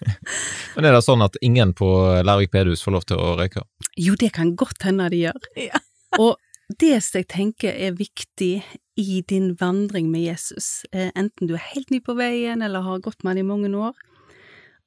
Men 0.76 0.86
er 0.86 0.94
det 0.94 1.02
sånn 1.04 1.22
at 1.26 1.36
ingen 1.44 1.74
på 1.76 1.88
Lærvik 2.26 2.54
bedehus 2.54 2.82
får 2.86 2.94
lov 2.94 3.04
til 3.10 3.20
å 3.20 3.34
røyke? 3.38 3.66
Jo, 3.98 4.14
det 4.18 4.32
kan 4.38 4.54
godt 4.58 4.86
hende 4.86 5.10
de 5.12 5.26
gjør. 5.26 5.50
Ja. 5.66 5.82
og 6.22 6.38
det 6.68 6.98
som 7.04 7.20
jeg 7.20 7.28
tenker 7.30 7.70
er 7.74 7.94
viktig 7.94 8.64
i 8.98 9.20
din 9.28 9.52
vandring 9.60 10.08
med 10.10 10.24
Jesus, 10.26 10.84
eh, 10.92 11.12
enten 11.14 11.46
du 11.46 11.54
er 11.54 11.70
helt 11.74 11.92
ny 11.92 12.00
på 12.02 12.16
veien 12.18 12.62
eller 12.62 12.82
har 12.82 13.04
gått 13.04 13.22
med 13.22 13.36
han 13.36 13.44
i 13.44 13.46
mange 13.46 13.70
år, 13.76 13.94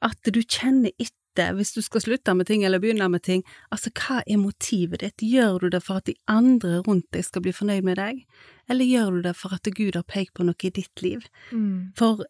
at 0.03 0.19
du 0.33 0.41
kjenner 0.41 0.91
etter 0.99 1.53
hvis 1.55 1.71
du 1.75 1.81
skal 1.85 2.01
slutte 2.03 2.33
med 2.35 2.49
ting 2.49 2.65
eller 2.65 2.81
begynne 2.83 3.07
med 3.11 3.23
ting, 3.23 3.45
altså 3.71 3.93
hva 3.95 4.19
er 4.25 4.41
motivet 4.41 5.05
ditt? 5.05 5.23
Gjør 5.23 5.59
du 5.63 5.69
det 5.69 5.83
for 5.85 6.01
at 6.01 6.09
de 6.09 6.17
andre 6.27 6.81
rundt 6.83 7.07
deg 7.15 7.23
skal 7.23 7.45
bli 7.45 7.53
fornøyd 7.55 7.85
med 7.87 7.99
deg, 8.01 8.25
eller 8.67 8.85
gjør 8.89 9.15
du 9.15 9.21
det 9.29 9.35
for 9.39 9.55
at 9.55 9.69
Gud 9.77 9.95
har 9.95 10.07
pekt 10.07 10.35
på 10.35 10.43
noe 10.43 10.67
i 10.67 10.73
ditt 10.73 11.05
liv? 11.05 11.23
Mm. 11.53 11.93
For 11.95 12.25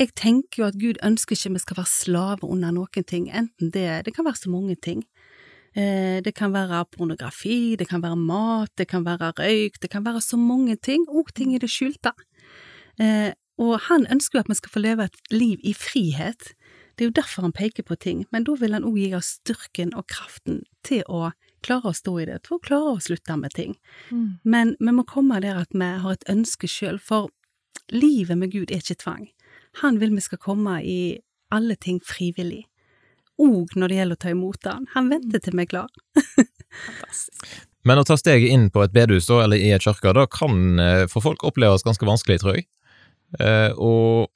jeg 0.00 0.12
tenker 0.16 0.62
jo 0.62 0.68
at 0.68 0.78
Gud 0.80 1.00
ønsker 1.04 1.36
ikke 1.36 1.54
vi 1.54 1.62
skal 1.62 1.80
være 1.80 1.92
slaver 1.92 2.52
under 2.52 2.72
noen 2.74 3.06
ting, 3.06 3.30
enten 3.32 3.72
det, 3.72 4.04
det 4.04 4.14
kan 4.16 4.28
være 4.28 4.42
så 4.42 4.52
mange 4.52 4.76
ting. 4.76 5.06
Eh, 5.76 6.18
det 6.24 6.34
kan 6.34 6.52
være 6.52 6.84
pornografi, 6.90 7.76
det 7.78 7.86
kan 7.88 8.02
være 8.02 8.16
mat, 8.18 8.72
det 8.78 8.88
kan 8.90 9.04
være 9.06 9.32
røyk, 9.38 9.78
det 9.82 9.90
kan 9.90 10.04
være 10.04 10.20
så 10.20 10.36
mange 10.36 10.76
ting, 10.76 11.06
og 11.08 11.30
ting 11.34 11.54
i 11.54 11.60
det 11.62 11.70
skjulte. 11.70 12.12
Eh, 13.00 13.32
og 13.60 13.76
han 13.86 14.06
ønsker 14.10 14.38
jo 14.38 14.44
at 14.44 14.50
vi 14.50 14.58
skal 14.58 14.72
få 14.72 14.82
leve 14.82 15.04
et 15.04 15.20
liv 15.30 15.60
i 15.62 15.74
frihet. 15.76 16.54
Det 16.96 17.04
er 17.04 17.10
jo 17.10 17.18
derfor 17.20 17.42
han 17.42 17.52
peker 17.52 17.84
på 17.86 17.94
ting, 17.94 18.26
men 18.32 18.44
da 18.44 18.56
vil 18.58 18.74
han 18.74 18.84
òg 18.84 18.96
gi 18.98 19.12
oss 19.14 19.36
styrken 19.38 19.94
og 19.94 20.08
kraften 20.10 20.62
til 20.84 21.04
å 21.08 21.30
klare 21.62 21.92
å 21.92 21.96
stå 21.96 22.16
i 22.20 22.26
det, 22.28 22.40
til 22.44 22.56
å 22.56 22.62
klare 22.64 22.94
å 22.96 23.02
slutte 23.04 23.36
med 23.36 23.54
ting. 23.54 23.76
Mm. 24.10 24.40
Men 24.44 24.74
vi 24.80 24.94
må 24.96 25.04
komme 25.08 25.40
der 25.44 25.60
at 25.60 25.76
vi 25.76 25.90
har 26.02 26.16
et 26.16 26.26
ønske 26.28 26.68
sjøl, 26.68 26.98
for 26.98 27.30
livet 27.92 28.38
med 28.40 28.52
Gud 28.52 28.72
er 28.72 28.80
ikke 28.80 29.02
tvang. 29.04 29.28
Han 29.84 30.00
vil 30.00 30.14
vi 30.16 30.24
skal 30.24 30.40
komme 30.40 30.80
i 30.82 31.20
alle 31.52 31.76
ting 31.76 32.00
frivillig, 32.04 32.64
òg 33.40 33.74
når 33.78 33.90
det 33.90 33.98
gjelder 33.98 34.18
å 34.18 34.22
ta 34.24 34.32
imot 34.34 34.68
han. 34.70 34.86
Han 34.94 35.10
venter 35.12 35.42
til 35.42 35.56
vi 35.56 35.66
er 35.66 35.70
klar. 35.70 35.90
Fantastisk. 36.86 37.66
Men 37.88 38.00
å 38.00 38.04
ta 38.04 38.16
steget 38.20 38.52
inn 38.52 38.68
på 38.72 38.82
et 38.84 38.92
bedehus 38.92 39.28
da, 39.30 39.40
eller 39.46 39.60
i 39.60 39.70
et 39.72 39.84
kirke, 39.84 40.12
da 40.16 40.26
kan 40.28 40.80
eh, 40.82 41.06
for 41.08 41.24
folk 41.24 41.44
oppleves 41.48 41.86
ganske 41.86 42.04
vanskelig, 42.04 42.42
tror 42.42 42.58
jeg. 42.58 42.66
Eh, 43.40 43.72
og 43.80 44.28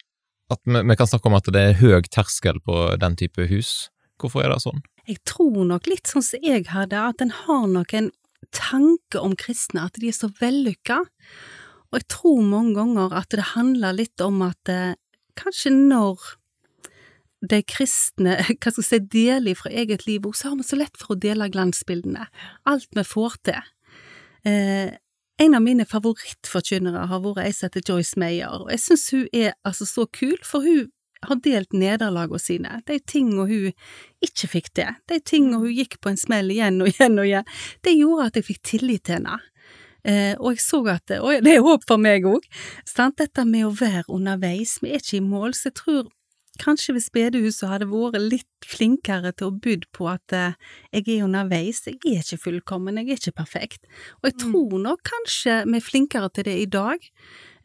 at 0.53 0.61
vi, 0.65 0.81
vi 0.81 0.97
kan 0.97 1.11
snakke 1.11 1.29
om 1.29 1.37
at 1.37 1.51
det 1.53 1.61
er 1.61 1.79
høy 1.81 2.01
terskel 2.09 2.61
på 2.65 2.87
den 3.01 3.19
type 3.21 3.49
hus. 3.51 3.91
Hvorfor 4.21 4.45
er 4.45 4.55
det 4.55 4.63
sånn? 4.65 4.85
Jeg 5.05 5.21
tror 5.29 5.67
nok 5.69 5.89
litt 5.91 6.09
sånn 6.09 6.25
som 6.25 6.45
jeg 6.45 6.65
hadde, 6.73 6.97
at 6.97 7.21
en 7.21 7.35
har 7.45 7.67
nok 7.69 7.93
en 7.97 8.11
tanke 8.55 9.21
om 9.21 9.35
kristne, 9.37 9.85
at 9.85 9.99
de 10.01 10.09
er 10.09 10.17
så 10.17 10.31
vellykka. 10.41 11.03
Og 11.93 12.01
jeg 12.01 12.09
tror 12.13 12.41
mange 12.47 12.77
ganger 12.79 13.13
at 13.19 13.35
det 13.35 13.53
handler 13.53 13.99
litt 13.99 14.25
om 14.25 14.41
at 14.47 14.73
eh, 14.73 14.97
kanskje 15.39 15.75
når 15.75 16.23
de 17.51 17.61
kristne 17.66 18.36
hva 18.40 18.72
skal 18.72 18.82
jeg 18.82 18.88
si, 18.88 19.01
deler 19.12 19.59
fra 19.59 19.72
eget 19.72 20.07
liv, 20.09 20.26
så 20.34 20.53
har 20.53 20.59
vi 20.61 20.66
så 20.66 20.78
lett 20.80 20.99
for 21.01 21.14
å 21.14 21.20
dele 21.20 21.51
glansbildene. 21.53 22.28
Alt 22.70 22.90
vi 22.97 23.07
får 23.07 23.38
til. 23.49 23.70
Eh, 24.49 24.97
en 25.42 25.57
av 25.57 25.62
mine 25.64 25.86
favorittforkynnere 25.88 27.09
har 27.11 27.22
vært 27.24 27.42
ei 27.42 27.55
som 27.55 27.66
heter 27.66 27.88
Joyce 27.88 28.18
Mayer, 28.20 28.61
og 28.62 28.68
jeg 28.70 28.84
syns 28.84 29.09
hun 29.14 29.24
er 29.34 29.57
altså 29.66 29.88
så 29.88 30.05
kul, 30.07 30.36
for 30.47 30.62
hun 30.62 30.92
har 31.24 31.40
delt 31.42 31.72
nederlagene 31.74 32.40
sine, 32.42 32.76
de 32.86 32.99
tingene 33.01 33.47
hun 33.49 33.72
ikke 34.24 34.51
fikk 34.53 34.70
til, 34.76 35.01
de 35.11 35.18
tingene 35.24 35.59
hun 35.62 35.72
gikk 35.74 35.99
på 36.05 36.12
en 36.12 36.20
smell 36.20 36.53
igjen 36.53 36.78
og 36.84 36.92
igjen 36.92 37.18
og 37.18 37.26
igjen, 37.26 37.51
det 37.82 37.97
gjorde 37.97 38.28
at 38.28 38.38
jeg 38.38 38.49
fikk 38.53 38.62
tillit 38.74 39.07
til 39.09 39.18
henne. 39.18 39.40
Eh, 40.05 40.34
og 40.36 40.53
jeg 40.53 40.61
så 40.61 40.82
at 40.92 41.14
og 41.16 41.47
det 41.47 41.55
er 41.55 41.64
håp 41.64 41.86
for 41.88 41.97
meg 41.97 42.26
òg. 42.28 42.45
Dette 43.16 43.45
med 43.49 43.64
å 43.64 43.72
være 43.72 44.05
underveis, 44.12 44.76
vi 44.82 44.92
er 44.92 45.01
ikke 45.01 45.16
i 45.16 45.24
mål, 45.24 45.57
så 45.57 45.70
jeg 45.70 45.78
tror 45.80 46.11
kanskje 46.63 46.95
hvis 46.97 47.11
bedehuset 47.15 47.69
hadde 47.69 47.87
vært 47.91 48.21
litt 48.21 48.47
flinkere 48.65 49.33
til 49.37 49.51
å 49.51 49.57
bud 49.61 49.85
på 49.93 50.07
at 50.09 50.33
eh, 50.33 50.55
jeg 50.93 51.09
er 51.19 51.25
underveis, 51.27 51.83
jeg 51.87 51.99
er 52.07 52.23
ikke 52.23 52.39
fullkommen, 52.45 52.97
jeg 52.97 53.11
er 53.11 53.21
ikke 53.21 53.37
perfekt. 53.45 53.85
Og 54.23 54.31
jeg 54.31 54.35
Mm. 54.35 54.45
tror 54.53 54.79
nok 54.83 55.03
kanskje 55.05 55.65
vi 55.67 55.77
er 55.77 55.81
flinkere 55.85 56.31
til 56.33 56.45
det 56.45 56.57
i 56.63 56.67
dag. 56.67 56.99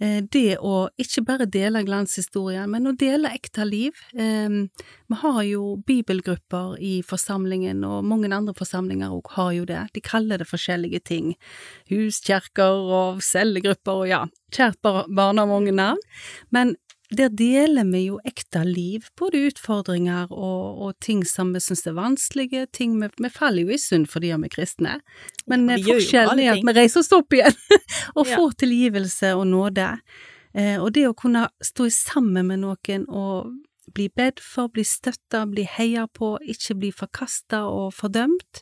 Eh, 0.01 0.21
det 0.21 0.57
å 0.63 0.89
ikke 0.99 1.25
bare 1.25 1.45
dele 1.45 1.83
glanshistorien, 1.83 2.69
men 2.69 2.87
å 2.87 2.95
dele 2.97 3.29
ekte 3.35 3.65
liv. 3.67 3.91
Eh, 4.15 4.47
vi 5.09 5.15
har 5.15 5.41
jo 5.43 5.77
bibelgrupper 5.85 6.77
i 6.79 7.01
forsamlingen, 7.01 7.83
og 7.85 8.03
mange 8.05 8.31
andre 8.31 8.53
forsamlinger 8.53 9.09
òg 9.11 9.31
har 9.35 9.51
jo 9.53 9.65
det. 9.65 9.87
De 9.93 10.01
kaller 10.01 10.37
det 10.37 10.47
forskjellige 10.47 11.03
ting. 11.03 11.35
Huskjerker 11.89 12.91
og 12.99 13.21
cellegrupper 13.25 14.03
og 14.03 14.07
ja, 14.07 14.21
kjært 14.55 14.79
bar- 14.83 15.07
barn 15.09 15.37
har 15.41 15.47
mange 15.49 15.71
navn. 15.75 15.99
Men 16.51 16.75
der 17.11 17.29
deler 17.33 17.87
vi 17.89 18.03
jo 18.05 18.19
ekte 18.27 18.61
liv, 18.67 19.07
både 19.17 19.39
utfordringer 19.49 20.27
og, 20.31 20.81
og 20.85 20.91
ting 21.01 21.23
som 21.25 21.53
vi 21.55 21.61
syns 21.63 21.85
er 21.89 21.95
vanskelige, 21.97 22.67
ting 22.75 22.99
vi, 23.01 23.09
vi 23.17 23.31
faller 23.33 23.65
jo 23.65 23.73
i 23.73 23.79
synd 23.81 24.05
fordi 24.11 24.29
vi 24.35 24.49
er 24.49 24.53
kristne, 24.53 24.99
men 25.49 25.65
Ja, 25.69 25.77
eh, 25.79 25.85
forskjellen 25.87 26.39
er 26.43 26.51
at 26.53 26.65
vi 26.67 26.75
reiser 26.77 27.01
oss 27.01 27.11
opp 27.17 27.33
igjen 27.33 27.55
og 28.17 28.27
Ja. 28.27 28.35
får 28.35 28.53
tilgivelse 28.65 29.33
og 29.35 29.47
nåde. 29.49 29.87
Eh, 30.53 30.77
og 30.81 30.93
det 30.93 31.07
å 31.09 31.15
kunne 31.17 31.47
stå 31.61 31.89
sammen 31.93 32.47
med 32.49 32.61
noen 32.61 33.07
og 33.09 33.55
bli 33.93 34.05
bedt 34.13 34.39
for, 34.39 34.69
bli 34.69 34.83
støtta, 34.85 35.47
bli 35.49 35.63
heia 35.65 36.05
på, 36.13 36.35
ikke 36.45 36.75
bli 36.77 36.91
forkasta 36.93 37.63
og 37.65 37.93
fordømt, 37.97 38.61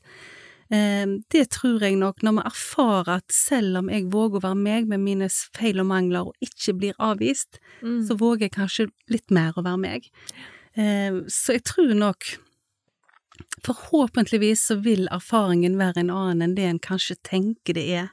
det 0.70 1.50
tror 1.50 1.80
jeg 1.82 1.96
nok, 1.98 2.22
når 2.24 2.34
vi 2.38 2.44
erfarer 2.50 3.10
at 3.22 3.32
selv 3.32 3.78
om 3.78 3.90
jeg 3.90 4.10
våger 4.12 4.40
å 4.40 4.44
være 4.44 4.58
meg 4.60 4.88
med 4.88 5.00
mine 5.00 5.30
feil 5.30 5.80
og 5.80 5.88
mangler 5.88 6.28
og 6.28 6.34
ikke 6.44 6.74
blir 6.78 6.94
avvist, 7.00 7.60
Mm. 7.82 8.08
så 8.08 8.18
våger 8.18 8.40
jeg 8.50 8.52
kanskje 8.52 8.90
litt 9.10 9.30
mer 9.32 9.54
å 9.56 9.64
være 9.64 9.80
meg. 9.80 10.10
Eh, 10.76 11.12
så 11.28 11.54
jeg 11.54 11.64
tror 11.64 11.94
nok 11.96 12.38
Forhåpentligvis 13.66 14.62
så 14.66 14.76
vil 14.82 15.08
erfaringen 15.14 15.78
være 15.78 16.02
en 16.04 16.10
annen 16.14 16.42
enn 16.46 16.56
det 16.58 16.66
en 16.66 16.80
kanskje 16.80 17.18
tenker 17.28 17.74
det 17.78 17.84
er 18.00 18.08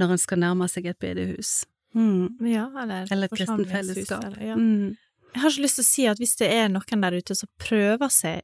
når 0.00 0.14
en 0.14 0.18
skal 0.22 0.38
nærme 0.42 0.68
seg 0.70 0.86
et 0.88 0.98
bedehus. 1.02 1.64
Mm. 1.94 2.38
Ja, 2.48 2.66
eller, 2.82 3.06
Eller 3.12 3.28
et 3.28 3.36
kristent 3.36 3.68
fellesskap. 3.68 4.24
eller- 4.24 4.46
ja. 4.46 4.54
Mm. 4.56 4.96
Jeg 5.34 5.40
har 5.42 5.50
ikke 5.50 5.62
lyst 5.64 5.74
til 5.76 5.84
å 5.84 5.90
si 5.90 6.06
at 6.06 6.18
hvis 6.18 6.36
det 6.36 6.50
er 6.52 6.68
noen 6.68 7.00
der 7.02 7.12
ute 7.18 7.34
som 7.36 7.48
prøver 7.58 8.10
seg 8.10 8.42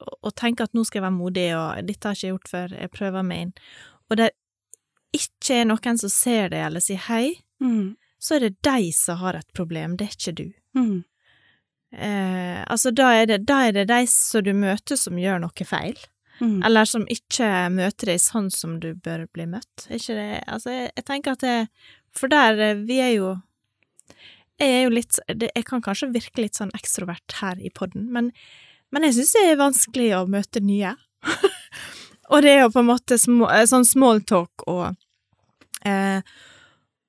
og, 0.00 0.34
tenker 0.38 0.64
at 0.68 0.74
nå 0.76 0.84
skal 0.86 1.00
jeg 1.00 1.06
være 1.08 1.16
modig, 1.18 1.46
og 1.58 1.86
dette 1.88 2.08
har 2.08 2.14
jeg 2.14 2.18
ikke 2.20 2.34
gjort 2.36 2.50
før, 2.52 2.74
jeg 2.80 2.90
prøver 2.94 3.22
meg 3.26 3.40
inn, 3.46 3.52
og 4.10 4.16
det 4.20 4.30
ikke 5.16 5.60
er 5.62 5.64
noen 5.70 5.98
som 5.98 6.10
ser 6.12 6.48
det 6.52 6.60
eller 6.66 6.80
sier 6.84 7.04
hei, 7.08 7.42
Mm. 7.60 7.96
så 8.22 8.36
er 8.36 8.40
det 8.44 8.62
de 8.62 8.92
som 8.94 9.18
har 9.18 9.34
et 9.34 9.48
problem, 9.52 9.96
det 9.96 10.06
er 10.06 10.14
ikke 10.14 10.34
du. 10.38 10.52
Mm. 10.78 11.04
Eh, 11.92 12.64
altså, 12.70 12.90
da 12.94 13.08
er, 13.16 13.26
det, 13.26 13.38
da 13.48 13.62
er 13.66 13.72
det 13.72 13.86
de 13.88 14.02
som 14.12 14.44
du 14.44 14.52
møter 14.54 14.96
som 15.00 15.18
gjør 15.18 15.40
noe 15.42 15.64
feil, 15.66 15.98
Mm. 16.38 16.60
eller 16.64 16.84
som 16.86 17.02
ikke 17.10 17.48
møter 17.74 18.12
deg 18.12 18.20
sånn 18.22 18.46
som 18.54 18.76
du 18.78 18.92
bør 18.94 19.24
bli 19.34 19.42
møtt. 19.50 19.88
Er 19.90 19.96
ikke 19.98 20.14
det 20.14 20.44
Altså, 20.46 20.70
jeg, 20.70 20.92
jeg 20.94 21.04
tenker 21.08 21.32
at 21.32 21.40
det 21.42 21.68
For 22.14 22.28
der, 22.30 22.60
eh, 22.62 22.74
vi 22.86 23.00
er 23.02 23.10
jo 23.16 23.32
Jeg 24.60 24.68
er 24.70 24.82
jo 24.84 24.90
litt 24.94 25.18
Jeg 25.26 25.64
kan 25.66 25.82
kanskje 25.82 26.12
virke 26.14 26.38
litt 26.44 26.54
sånn 26.54 26.70
ekstrovert 26.78 27.32
her 27.40 27.58
i 27.58 27.70
podden, 27.74 28.06
men, 28.14 28.30
men 28.94 29.06
jeg 29.08 29.18
syns 29.18 29.34
det 29.36 29.44
er 29.46 29.60
vanskelig 29.60 30.10
å 30.18 30.26
møte 30.30 30.62
nye. 30.64 30.94
og 32.32 32.44
det 32.44 32.54
er 32.54 32.62
jo 32.64 32.72
på 32.74 32.82
en 32.82 32.90
måte 32.90 33.18
små, 33.20 33.48
eh, 33.52 33.66
sånn 33.68 33.86
small 33.88 34.22
talk 34.28 34.66
og 34.70 34.86
eh, 35.88 36.22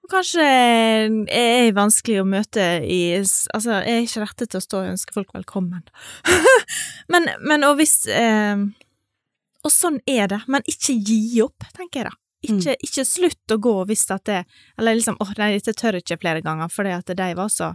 Kanskje 0.10 0.42
er 0.42 1.12
jeg 1.30 1.74
vanskelig 1.78 2.24
å 2.24 2.26
møte 2.26 2.64
i 2.82 3.20
Altså, 3.20 3.76
jeg 3.86 3.94
er 3.94 4.08
ikke 4.08 4.24
rettet 4.24 4.50
til 4.50 4.58
å 4.58 4.64
stå 4.64 4.80
og 4.80 4.94
ønske 4.96 5.14
folk 5.14 5.36
velkommen. 5.36 5.84
men, 7.14 7.30
men 7.46 7.68
og 7.68 7.76
hvis 7.78 8.08
eh, 8.10 8.64
Og 9.62 9.70
sånn 9.74 10.00
er 10.10 10.32
det, 10.32 10.42
men 10.50 10.66
ikke 10.66 10.98
gi 10.98 11.44
opp, 11.46 11.68
tenker 11.78 12.02
jeg 12.02 12.10
da. 12.10 12.16
Ikke, 12.40 12.74
ikke 12.80 13.04
slutt 13.04 13.52
å 13.52 13.60
gå 13.60 13.74
hvis 13.90 14.06
at 14.16 14.24
det 14.30 14.44
Eller 14.80 14.96
liksom, 14.96 15.18
åh, 15.20 15.34
nei, 15.38 15.52
dette 15.58 15.76
tør 15.76 15.98
jeg 15.98 16.06
ikke 16.08 16.22
flere 16.24 16.44
ganger, 16.46 16.72
fordi 16.72 16.96
at 16.96 17.14
de 17.22 17.32
var 17.38 17.54
så 17.54 17.74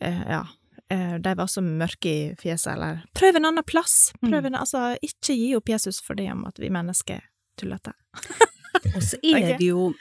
eh, 0.00 0.22
Ja. 0.34 0.42
Eh, 0.90 1.16
De 1.22 1.34
var 1.38 1.46
så 1.50 1.62
mørke 1.64 2.10
i 2.10 2.34
fjeset, 2.40 2.72
eller 2.76 3.02
Prøv 3.18 3.36
en 3.40 3.50
annen 3.50 3.66
plass! 3.66 4.12
Prøv 4.22 4.46
en, 4.50 4.58
altså, 4.62 4.96
ikke 5.02 5.36
gi 5.36 5.52
opp 5.58 5.68
Jesus 5.72 6.00
for 6.04 6.18
det 6.18 6.30
om 6.32 6.44
at 6.48 6.58
vi 6.62 6.70
mennesker 6.72 7.20
er 7.20 7.28
tullete. 7.60 7.94
Og 8.94 9.02
så 9.02 9.16
er 9.24 9.54
det 9.56 9.70
jo 9.70 9.92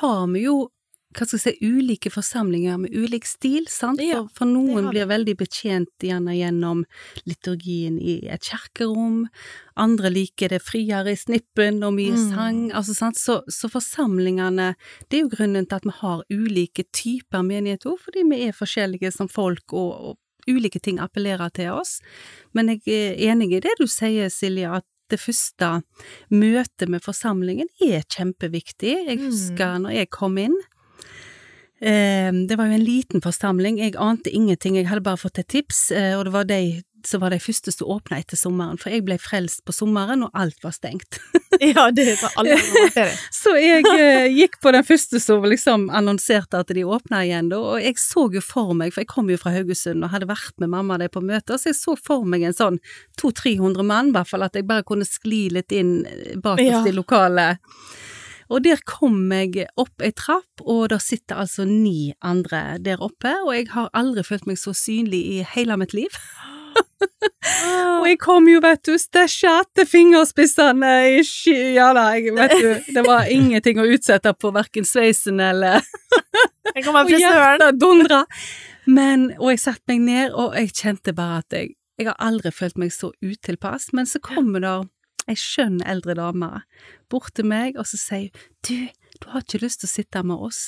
Har 0.00 0.24
vi 0.32 0.46
jo 0.46 0.70
hva 1.12 1.26
skal 1.28 1.36
jeg 1.36 1.58
si, 1.58 1.66
ulike 1.68 2.08
forsamlinger 2.08 2.78
med 2.80 2.94
ulik 2.96 3.26
stil, 3.28 3.66
sant? 3.68 4.00
Ja, 4.00 4.22
for, 4.22 4.30
for 4.38 4.48
noen 4.48 4.86
blir 4.88 5.04
veldig 5.10 5.34
betjent 5.42 5.90
gjerne 6.00 6.32
gjennom 6.32 6.86
liturgien 7.28 7.98
i 8.00 8.14
et 8.32 8.48
kjerkerom, 8.48 9.26
andre 9.76 10.08
liker 10.08 10.54
det 10.54 10.62
friere 10.64 11.12
i 11.12 11.18
snippen 11.20 11.82
og 11.84 11.98
mye 11.98 12.16
Mm. 12.16 12.24
sang, 12.32 12.62
altså 12.72 12.94
sant, 12.96 13.20
så, 13.20 13.42
så 13.44 13.68
forsamlingene, 13.68 14.70
det 15.10 15.18
er 15.18 15.24
jo 15.26 15.32
grunnen 15.36 15.68
til 15.68 15.82
at 15.82 15.84
vi 15.90 15.94
har 16.00 16.24
ulike 16.32 16.88
typer 16.96 17.44
menigheter 17.44 17.92
òg, 17.92 18.00
fordi 18.08 18.24
vi 18.32 18.40
er 18.48 18.56
forskjellige 18.56 19.12
som 19.12 19.28
folk 19.28 19.76
og, 19.76 19.92
og 19.92 20.18
ulike 20.48 20.80
ting 20.82 20.98
appellerer 20.98 21.52
til 21.54 21.70
oss. 21.72 22.00
Men 22.54 22.68
jeg 22.68 22.82
er 22.86 23.20
enig 23.32 23.52
i 23.56 23.60
det 23.60 23.74
du 23.78 23.86
sier, 23.86 24.28
Silje, 24.32 24.70
at 24.80 24.84
det 25.12 25.20
første 25.20 25.82
møtet 26.32 26.88
med 26.88 27.02
forsamlingen 27.04 27.68
er 27.84 28.02
kjempeviktig. 28.08 28.94
Jeg 29.08 29.18
Mm. 29.18 29.26
husker 29.28 29.78
når 29.78 29.92
jeg 29.98 30.10
kom 30.10 30.38
inn, 30.38 30.56
eh, 31.80 32.30
det 32.32 32.56
var 32.58 32.66
jo 32.70 32.72
en 32.78 32.84
liten 32.86 33.20
forsamling, 33.20 33.78
jeg 33.78 33.96
ante 33.96 34.30
ingenting, 34.30 34.76
jeg 34.76 34.88
hadde 34.88 35.02
bare 35.04 35.20
fått 35.20 35.38
et 35.38 35.48
tips, 35.48 35.90
eh, 35.92 36.14
og 36.18 36.24
det 36.24 36.32
var 36.32 36.44
de 36.44 36.82
som 37.08 37.22
var 37.22 37.32
de 37.34 37.38
første 37.42 37.72
som 37.74 37.88
åpna 37.94 38.18
etter 38.22 38.38
sommeren, 38.38 38.78
for 38.80 38.92
jeg 38.94 39.04
ble 39.06 39.16
frelst 39.20 39.62
på 39.66 39.74
sommeren, 39.74 40.24
og 40.26 40.30
alt 40.38 40.58
var 40.64 40.74
stengt. 40.76 41.18
ja, 41.60 41.88
det 41.94 42.06
er 42.14 42.18
for 42.20 42.36
alle. 42.40 42.58
Så 43.42 43.54
jeg 43.60 43.84
eh, 43.92 44.28
gikk 44.32 44.58
på 44.62 44.72
den 44.74 44.86
første 44.86 45.20
som 45.22 45.44
liksom 45.46 45.88
annonserte 45.94 46.60
at 46.62 46.72
de 46.74 46.84
åpna 46.84 47.24
igjen, 47.26 47.50
da, 47.52 47.58
og 47.74 47.82
jeg 47.82 47.98
så 48.00 48.26
jo 48.32 48.42
for 48.44 48.72
meg, 48.78 48.94
for 48.94 49.02
jeg 49.04 49.10
kom 49.12 49.30
jo 49.32 49.40
fra 49.40 49.54
Haugesund 49.54 50.04
og 50.06 50.12
hadde 50.14 50.30
vært 50.30 50.54
med 50.62 50.72
mamma 50.72 50.98
der 51.02 51.12
på 51.12 51.22
møter, 51.24 51.58
så 51.58 51.72
jeg 51.72 51.80
så 51.80 51.96
for 51.98 52.24
meg 52.28 52.46
en 52.48 52.56
sånn 52.56 52.78
200-300 53.20 53.82
mann, 53.86 54.12
i 54.12 54.16
hvert 54.16 54.30
fall, 54.30 54.46
at 54.46 54.56
jeg 54.58 54.68
bare 54.68 54.86
kunne 54.86 55.06
skli 55.08 55.46
litt 55.54 55.72
inn 55.76 56.00
bakerst 56.42 56.86
Ja. 56.86 56.86
i 56.88 56.96
lokalet. 56.96 57.58
Og 58.52 58.60
der 58.66 58.80
kom 58.84 59.30
jeg 59.32 59.66
opp 59.80 60.02
ei 60.04 60.10
trapp, 60.12 60.60
og 60.60 60.90
der 60.92 61.00
sitter 61.00 61.38
altså 61.40 61.64
ni 61.64 62.12
andre 62.20 62.76
der 62.84 63.00
oppe, 63.00 63.32
og 63.46 63.54
jeg 63.56 63.70
har 63.72 63.88
aldri 63.96 64.24
følt 64.26 64.48
meg 64.50 64.58
så 64.60 64.74
synlig 64.76 65.22
i 65.38 65.38
hele 65.54 65.78
mitt 65.80 65.94
liv. 65.96 66.12
Og 68.02 68.06
jeg 68.08 68.18
kom 68.22 68.48
jo, 68.50 68.60
vet 68.62 68.82
du, 68.86 68.94
stæsja 68.98 69.52
etter 69.62 69.86
fingerspissene 69.88 70.92
i 71.16 71.20
sky... 71.26 71.54
Ja 71.76 71.90
da, 71.96 72.08
jeg, 72.16 72.34
vet 72.36 72.54
du, 72.58 72.94
det 72.96 73.04
var 73.06 73.30
ingenting 73.30 73.80
å 73.82 73.86
utsette 73.94 74.32
på 74.34 74.52
hverken 74.54 74.86
sveisen 74.88 75.40
eller 75.42 75.82
Og 76.72 77.10
hjertet 77.10 77.78
dundra. 77.80 78.22
Men, 78.88 79.30
og 79.38 79.52
jeg 79.52 79.60
satte 79.62 79.92
meg 79.92 80.02
ned, 80.06 80.34
og 80.34 80.56
jeg 80.56 80.72
kjente 80.74 81.14
bare 81.16 81.42
at 81.42 81.56
jeg 81.58 81.74
Jeg 82.00 82.08
har 82.08 82.16
aldri 82.24 82.50
følt 82.50 82.78
meg 82.80 82.90
så 82.90 83.10
utilpass, 83.22 83.90
men 83.92 84.08
så 84.08 84.18
kommer 84.18 84.62
der 84.64 84.86
ei 85.30 85.36
skjønn 85.38 85.82
eldre 85.86 86.16
dame 86.18 86.62
bort 87.12 87.34
til 87.36 87.46
meg, 87.46 87.76
og 87.78 87.86
så 87.86 88.00
sier 88.00 88.32
hun 88.32 88.56
du, 88.66 88.88
du 89.20 89.28
har 89.30 89.44
ikke 89.44 89.60
lyst 89.62 89.82
til 89.82 89.90
å 89.90 89.92
sitte 89.92 90.22
med 90.26 90.40
oss. 90.40 90.62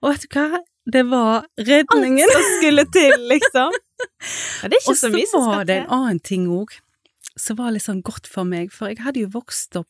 Og 0.00 0.08
vet 0.10 0.24
du 0.24 0.38
hva? 0.38 0.62
Det 0.84 1.02
var 1.10 1.44
redningen. 1.58 2.26
Alt 2.26 2.32
som 2.32 2.48
skulle 2.58 2.86
til, 2.92 3.14
liksom. 3.30 3.72
Ja, 4.62 4.68
det 4.68 4.76
er 4.76 4.80
ikke 4.80 4.90
Og 4.90 4.96
så 4.98 5.06
så 5.06 5.10
mye 5.14 5.28
som 5.30 5.44
var 5.46 5.64
det 5.68 5.76
en 5.84 5.92
annen 5.94 6.18
ting 6.26 6.48
òg, 6.50 6.72
som 7.38 7.56
var 7.60 7.70
litt 7.70 7.84
sånn 7.84 8.02
godt 8.02 8.26
for 8.26 8.42
meg, 8.48 8.72
for 8.74 8.90
jeg 8.90 8.98
hadde 9.04 9.22
jo 9.22 9.28
vokst 9.30 9.76
opp 9.78 9.88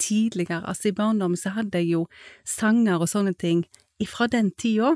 tidligere, 0.00 0.60
altså 0.68 0.90
i 0.90 0.96
barndommen 0.96 1.40
så 1.40 1.54
hadde 1.56 1.80
jeg 1.80 1.94
jo 1.94 2.02
sanger 2.44 3.00
og 3.00 3.08
sånne 3.08 3.32
ting 3.32 3.62
ifra 4.02 4.28
den 4.28 4.50
tida. 4.60 4.92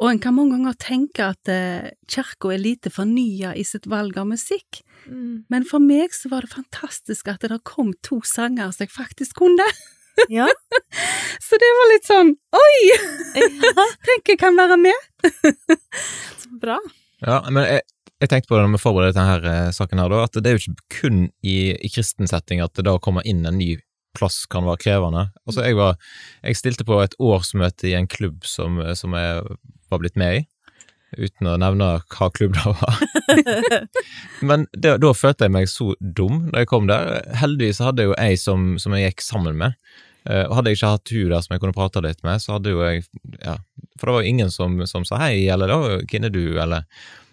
Og 0.00 0.08
en 0.08 0.20
kan 0.24 0.32
mange 0.38 0.56
ganger 0.56 0.78
tenke 0.80 1.26
at 1.34 1.52
eh, 1.52 1.90
kirka 2.08 2.54
er 2.54 2.62
lite 2.64 2.88
fornya 2.92 3.52
i 3.52 3.64
sitt 3.68 3.88
valg 3.92 4.16
av 4.20 4.30
musikk, 4.32 4.84
Mm. 5.08 5.44
men 5.48 5.64
for 5.64 5.80
meg 5.80 6.12
så 6.12 6.28
var 6.28 6.44
det 6.44 6.50
fantastisk 6.52 7.28
at 7.32 7.40
det 7.40 7.56
kom 7.64 7.94
to 8.04 8.18
sanger 8.20 8.68
som 8.70 8.84
jeg 8.84 8.92
faktisk 8.92 9.38
kunne. 9.40 9.64
Ja. 10.28 10.48
Så 11.46 11.58
det 11.60 11.70
var 11.78 11.88
litt 11.90 12.08
sånn 12.08 12.34
oi, 12.54 12.74
ja, 12.86 13.86
tenk 14.06 14.28
jeg 14.30 14.38
kan 14.40 14.58
være 14.58 14.76
med. 14.78 15.08
så 16.38 16.50
bra. 16.62 16.76
Ja, 17.24 17.40
men 17.50 17.64
jeg, 17.66 17.82
jeg 18.22 18.30
tenkte 18.30 18.50
på 18.50 18.58
det 18.58 18.66
når 18.66 18.76
vi 18.76 18.82
forberedte 18.82 19.18
denne 19.18 19.32
her, 19.32 19.46
eh, 19.50 19.70
saken 19.74 20.02
her, 20.02 20.12
da, 20.12 20.24
at 20.28 20.38
det 20.38 20.50
er 20.50 20.56
jo 20.56 20.62
ikke 20.62 21.00
kun 21.00 21.22
i, 21.42 21.56
i 21.74 21.90
kristen 21.92 22.30
setting 22.30 22.62
at 22.64 22.74
det 22.78 22.86
da 22.86 22.98
kommer 23.02 23.26
inn 23.28 23.42
en 23.48 23.58
ny 23.58 23.74
plass 24.18 24.44
kan 24.50 24.66
være 24.66 24.82
krevende. 24.84 25.28
Altså, 25.46 25.64
jeg 25.64 25.76
var 25.78 25.96
Jeg 26.42 26.56
stilte 26.58 26.86
på 26.86 27.00
et 27.02 27.14
årsmøte 27.18 27.90
i 27.90 27.94
en 27.94 28.08
klubb 28.10 28.44
som, 28.44 28.80
som 28.98 29.14
jeg 29.14 29.44
var 29.90 30.02
blitt 30.02 30.18
med 30.18 30.40
i, 30.40 30.44
uten 31.18 31.50
å 31.50 31.56
nevne 31.60 31.90
hva 32.10 32.30
klubb 32.34 32.54
det 32.58 32.64
var. 32.66 33.00
Men 34.48 34.66
det, 34.72 34.98
da 35.02 35.12
følte 35.14 35.46
jeg 35.46 35.54
meg 35.54 35.70
så 35.70 35.92
dum 36.00 36.48
da 36.50 36.64
jeg 36.64 36.70
kom 36.70 36.90
der. 36.90 37.20
Heldigvis 37.40 37.82
hadde 37.82 38.04
jeg 38.04 38.12
jo 38.12 38.18
ei 38.18 38.36
som, 38.40 38.72
som 38.82 38.94
jeg 38.96 39.10
gikk 39.10 39.26
sammen 39.26 39.58
med. 39.60 39.78
Eh, 40.28 40.44
og 40.44 40.58
hadde 40.58 40.72
jeg 40.72 40.80
ikke 40.80 40.92
hatt 40.96 41.12
hun 41.14 41.30
der 41.32 41.44
som 41.44 41.54
jeg 41.54 41.62
kunne 41.62 41.76
prate 41.76 42.02
litt 42.04 42.20
med, 42.26 42.42
så 42.42 42.58
hadde 42.58 42.74
jo 42.74 42.82
jeg 42.84 43.06
ja, 43.40 43.56
For 43.96 44.08
det 44.08 44.16
var 44.16 44.24
jo 44.24 44.34
ingen 44.34 44.52
som, 44.52 44.76
som 44.90 45.06
sa 45.08 45.20
hei, 45.22 45.46
eller 45.52 45.72
da, 45.72 45.78
hvem 46.04 46.28
er 46.28 46.34
du, 46.34 46.44
eller 46.60 46.84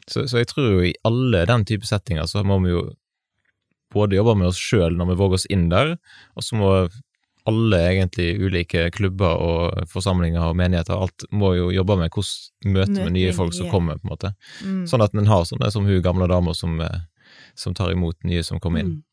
Så, 0.07 0.23
så 0.31 0.39
jeg 0.39 0.47
tror 0.53 0.69
jo 0.71 0.85
i 0.87 0.95
alle 1.07 1.43
den 1.49 1.65
type 1.67 1.87
settinger 1.87 2.29
så 2.31 2.45
må 2.47 2.61
vi 2.63 2.71
jo 2.71 2.85
både 3.91 4.15
jobbe 4.15 4.37
med 4.39 4.49
oss 4.51 4.59
sjøl 4.59 4.95
når 4.95 5.11
vi 5.11 5.19
våger 5.19 5.39
oss 5.39 5.49
inn 5.51 5.67
der, 5.71 5.97
og 6.35 6.43
så 6.43 6.55
må 6.59 6.71
alle 7.47 7.77
egentlig 7.79 8.33
ulike 8.43 8.89
klubber 8.91 9.39
og 9.39 9.87
forsamlinger 9.91 10.49
og 10.49 10.57
menigheter, 10.59 10.99
alt 10.99 11.23
må 11.31 11.53
jo 11.55 11.69
jobbe 11.71 11.95
med 12.01 12.11
hvordan 12.11 12.73
møte 12.75 12.97
med 12.97 13.13
nye 13.15 13.35
folk 13.35 13.55
som 13.55 13.69
kommer, 13.71 13.99
på 14.01 14.07
en 14.07 14.11
måte. 14.11 14.33
Mm. 14.65 14.81
Sånn 14.91 15.03
at 15.05 15.15
en 15.15 15.29
har 15.31 15.45
sånne 15.47 15.71
som 15.71 15.87
hun 15.87 16.03
gamle 16.03 16.27
dama 16.27 16.55
som, 16.57 16.75
eh, 16.83 17.05
som 17.55 17.75
tar 17.77 17.93
imot 17.95 18.19
nye 18.27 18.43
som 18.43 18.59
kommer 18.59 18.83
inn. 18.83 18.97
Mm. 18.97 19.06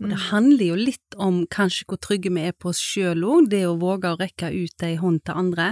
Og 0.00 0.10
det 0.10 0.18
handler 0.28 0.64
jo 0.66 0.78
litt 0.78 1.16
om 1.20 1.42
kanskje 1.52 1.86
hvor 1.88 2.00
trygge 2.02 2.32
vi 2.34 2.46
er 2.48 2.56
på 2.56 2.70
oss 2.72 2.80
sjøl 2.82 3.24
òg, 3.26 3.50
det 3.52 3.64
å 3.68 3.78
våge 3.80 4.12
å 4.12 4.18
rekke 4.20 4.52
ut 4.52 4.86
ei 4.86 4.96
hånd 5.00 5.22
til 5.26 5.40
andre. 5.44 5.68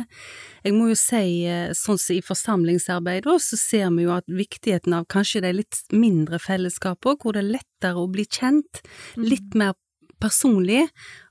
Jeg 0.65 0.77
må 0.77 0.91
jo 0.91 0.99
si, 0.99 1.47
eh, 1.47 1.75
sånn 1.77 2.01
som 2.01 2.17
i 2.17 2.25
forsamlingsarbeid 2.25 3.29
så 3.41 3.57
ser 3.57 3.91
vi 3.95 4.05
jo 4.05 4.15
at 4.17 4.27
viktigheten 4.27 4.95
av 4.97 5.07
kanskje 5.07 5.43
de 5.43 5.53
litt 5.53 5.83
mindre 5.93 6.39
fellesskapene, 6.39 7.17
hvor 7.21 7.33
det 7.33 7.45
er 7.45 7.55
lettere 7.59 7.97
å 8.01 8.11
bli 8.11 8.27
kjent, 8.27 8.83
litt 9.17 9.55
mer 9.55 9.75
personlig. 10.21 10.89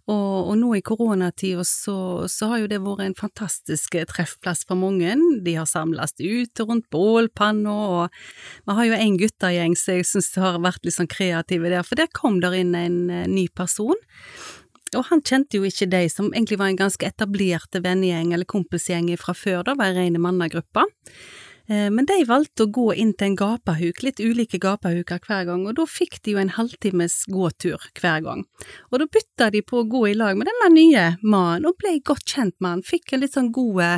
Og, 0.09 0.49
og 0.49 0.55
nå 0.57 0.71
i 0.77 0.81
koronatida 0.85 1.63
så, 1.67 2.25
så 2.31 2.49
har 2.49 2.63
jo 2.63 2.69
det 2.71 2.79
vært 2.81 3.03
en 3.05 3.17
fantastisk 3.17 3.97
eh, 3.99 4.07
treffplass 4.09 4.63
for 4.65 4.79
mange. 4.79 5.13
De 5.45 5.53
har 5.53 5.69
samles 5.69 6.15
ute 6.17 6.65
rundt 6.65 6.87
bålpanna, 6.93 7.75
og 7.99 8.15
vi 8.65 8.77
har 8.79 8.89
jo 8.89 8.97
en 8.97 9.19
guttegjeng 9.21 9.75
som 9.77 9.99
jeg 9.99 10.07
syns 10.09 10.31
har 10.41 10.57
vært 10.63 10.87
litt 10.87 10.97
sånn 10.97 11.11
kreative 11.11 11.69
der, 11.69 11.85
for 11.85 11.99
der 11.99 12.09
kom 12.15 12.39
der 12.41 12.57
inn 12.57 12.73
en 12.77 13.03
eh, 13.13 13.27
ny 13.29 13.45
person. 13.53 13.99
Og 14.97 15.05
han 15.11 15.21
kjente 15.21 15.59
jo 15.59 15.67
ikke 15.67 15.89
de 15.91 16.07
som 16.09 16.31
egentlig 16.31 16.57
var 16.57 16.71
en 16.71 16.79
ganske 16.79 17.05
etablerte 17.05 17.83
vennegjeng 17.85 18.33
eller 18.33 18.49
kompisgjeng 18.49 19.11
fra 19.21 19.35
før, 19.37 19.61
da 19.67 19.77
var 19.77 19.93
ei 19.93 20.07
reine 20.07 20.21
mannegruppe. 20.21 20.87
Eh, 21.69 21.89
Men 21.93 22.07
de 22.09 22.17
valgte 22.25 22.65
å 22.65 22.71
gå 22.73 22.87
inn 22.97 23.11
til 23.13 23.29
en 23.29 23.35
gapahuk, 23.37 24.01
litt 24.01 24.19
ulike 24.19 24.57
gapahuker 24.61 25.21
hver 25.27 25.45
gang, 25.45 25.67
og 25.69 25.75
da 25.77 25.85
fikk 25.85 26.17
de 26.25 26.33
jo 26.33 26.41
en 26.41 26.53
halvtimes 26.55 27.21
gåtur 27.29 27.83
hver 27.99 28.23
gang. 28.25 28.45
Og 28.89 29.03
da 29.03 29.05
bytta 29.05 29.51
de 29.53 29.61
på 29.61 29.83
å 29.83 29.87
gå 29.89 30.01
i 30.09 30.15
lag 30.17 30.37
med 30.39 30.49
denne 30.49 30.69
nye 30.73 31.05
mannen, 31.21 31.67
og 31.69 31.77
ble 31.77 31.99
godt 32.01 32.25
kjent 32.25 32.55
med 32.59 32.69
han, 32.71 32.85
fikk 32.85 33.13
en 33.13 33.21
litt 33.21 33.37
sånn 33.37 33.51
gode 33.53 33.91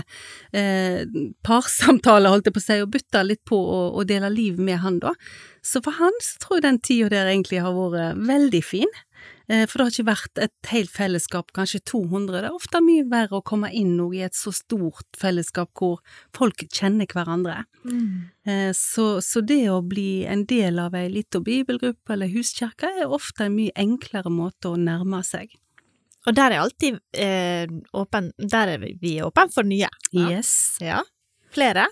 eh, 0.52 1.06
parsamtale, 1.48 2.34
holdt 2.34 2.52
jeg 2.52 2.58
på 2.58 2.64
å 2.64 2.68
si, 2.68 2.82
og 2.84 2.92
bytta 2.98 3.24
litt 3.24 3.44
på 3.48 3.56
å, 3.56 3.82
å 3.96 4.04
dele 4.08 4.34
liv 4.34 4.60
med 4.60 4.84
han 4.84 5.00
da. 5.00 5.16
Så 5.64 5.80
for 5.86 5.96
han 5.96 6.16
så 6.26 6.42
tror 6.42 6.60
jeg 6.60 6.68
den 6.68 6.82
tida 6.84 7.10
der 7.14 7.32
egentlig 7.32 7.62
har 7.64 7.76
vært 7.78 8.20
veldig 8.28 8.64
fin. 8.66 8.92
Eh, 9.52 9.66
For 9.68 9.82
det 9.82 9.86
har 9.88 9.91
ikke 9.91 10.08
vært 10.08 10.39
et 10.45 10.70
helt 10.72 10.91
fellesskap, 10.93 11.49
kanskje 11.58 11.82
200. 11.91 12.39
Det 12.39 12.49
er 12.49 12.56
ofte 12.56 12.80
mye 12.86 13.04
verre 13.12 13.39
å 13.41 13.43
komme 13.43 13.68
inn 13.76 13.97
i 14.16 14.22
et 14.24 14.38
så 14.38 14.54
stort 14.56 15.18
fellesskap 15.20 15.70
hvor 15.76 15.99
folk 16.38 16.64
kjenner 16.72 17.10
hverandre. 17.12 17.66
Mm. 17.84 18.30
Eh, 18.47 18.72
Så, 18.78 19.20
så 19.26 19.41
det 19.43 19.66
å 19.74 19.82
bli 19.84 20.24
en 20.26 20.45
del 20.47 20.80
av 20.80 20.95
ei 20.95 21.10
lita 21.12 21.41
bibelgruppe 21.43 22.14
eller 22.16 22.32
huskirke 22.32 22.93
er 23.02 23.12
ofte 23.12 23.49
en 23.49 23.56
mye 23.58 23.74
enklere 23.76 24.32
måte 24.32 24.72
å 24.72 24.78
nærme 24.80 25.20
seg. 25.28 25.52
Og 26.30 26.36
der 26.38 26.54
er 26.54 26.62
alltid 26.62 26.99
eh, 27.18 27.66
åpen 27.97 28.28
Der 28.38 28.76
er 28.76 28.78
vi 29.02 29.16
åpne 29.26 29.49
for 29.52 29.66
nye. 29.66 29.89
Ja. 30.14 30.30
Yes. 30.30 30.78
ja. 30.80 31.02
Flere. 31.52 31.88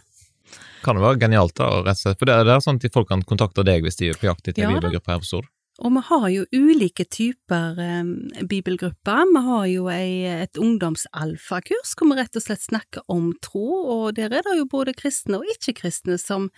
Kan 0.85 0.95
det 0.95 1.03
være 1.03 1.19
genialt, 1.19 1.55
da, 1.57 1.65
rett 1.83 1.97
og 1.97 2.03
slett. 2.05 2.19
For 2.21 2.29
det, 2.29 2.35
er- 2.37 2.45
det 2.47 2.53
er 2.55 2.61
sånn 2.63 2.77
at 2.79 2.93
folk 2.93 3.09
kan 3.09 3.21
kontakte 3.27 3.65
deg 3.65 3.83
hvis 3.83 3.97
de 3.99 4.09
er 4.13 4.19
på 4.21 4.29
jakt 4.29 4.47
etter 4.47 4.63
Ja 4.63 4.69
bibelgruppe 4.71 5.11
her 5.11 5.19
på 5.19 5.27
Stord. 5.27 5.49
Og 5.79 5.93
vi 5.95 6.03
har 6.09 6.27
jo 6.33 6.45
ulike 6.53 7.05
typer 7.07 7.79
eh, 7.83 8.43
bibelgrupper. 8.49 9.25
Vi 9.33 9.43
har 9.47 9.65
jo 9.71 9.89
ei, 9.93 10.27
et 10.45 10.59
ungdomsalfakurs 10.59 11.95
hvor 11.95 12.11
vi 12.11 12.19
rett 12.19 12.39
og 12.39 12.45
slett 12.45 12.65
snakker 12.65 13.05
om 13.11 13.31
tro, 13.43 13.67
og 13.95 14.15
der 14.19 14.33
er 14.33 14.45
det 14.45 14.59
jo 14.59 14.69
både 14.69 14.95
kristne 14.97 15.39
og 15.39 15.51
ikke-kristne 15.55 16.19
som 16.21 16.49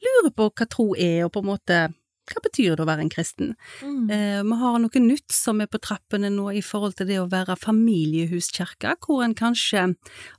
lurer 0.00 0.32
på 0.34 0.50
hva 0.50 0.68
tro 0.70 0.92
er, 0.96 1.26
og 1.26 1.34
på 1.36 1.44
en 1.44 1.50
måte 1.52 1.80
hva 2.30 2.42
betyr 2.44 2.76
det 2.76 2.84
å 2.84 2.88
være 2.88 3.04
en 3.04 3.12
kristen? 3.12 3.54
Mm. 3.82 4.04
Eh, 4.12 4.42
vi 4.46 4.58
har 4.60 4.76
noe 4.82 5.02
nytt 5.02 5.34
som 5.34 5.62
er 5.62 5.70
på 5.70 5.80
trappene 5.82 6.30
nå 6.32 6.50
i 6.54 6.62
forhold 6.64 6.98
til 6.98 7.08
det 7.10 7.18
å 7.22 7.30
være 7.30 7.58
familiehuskirke, 7.58 8.94
hvor 9.02 9.24
en 9.24 9.34
kanskje 9.34 9.88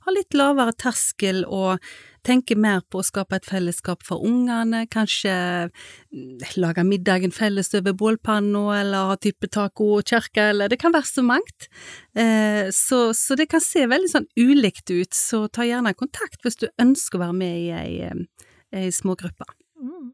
har 0.06 0.16
litt 0.16 0.36
lavere 0.38 0.72
terskel 0.72 1.44
og 1.44 1.82
tenker 2.26 2.58
mer 2.58 2.82
på 2.90 3.00
å 3.00 3.06
skape 3.06 3.38
et 3.38 3.48
fellesskap 3.48 4.04
for 4.06 4.22
ungene, 4.26 4.84
kanskje 4.92 5.32
mm, 5.68 6.44
lage 6.62 6.84
middagen 6.86 7.34
felles 7.34 7.72
over 7.78 7.96
bålpanna, 7.98 8.64
eller 8.80 9.12
ha 9.12 9.18
type 9.20 9.50
taco 9.52 9.88
og 9.98 10.08
kirke, 10.08 10.50
eller 10.52 10.72
det 10.72 10.80
kan 10.82 10.94
være 10.94 11.10
så 11.10 11.24
mangt. 11.26 11.68
Eh, 12.14 12.68
så, 12.74 13.04
så 13.16 13.38
det 13.38 13.48
kan 13.52 13.64
se 13.64 13.86
veldig 13.90 14.12
sånn 14.12 14.28
ulikt 14.38 14.92
ut, 14.92 15.12
så 15.16 15.46
ta 15.52 15.66
gjerne 15.66 15.94
kontakt 15.98 16.42
hvis 16.44 16.60
du 16.62 16.68
ønsker 16.82 17.18
å 17.18 17.26
være 17.26 17.38
med 17.38 17.58
i 17.58 17.70
ei, 17.76 18.12
ei 18.74 18.92
smågruppe. 18.94 19.48
Mm. 19.82 20.12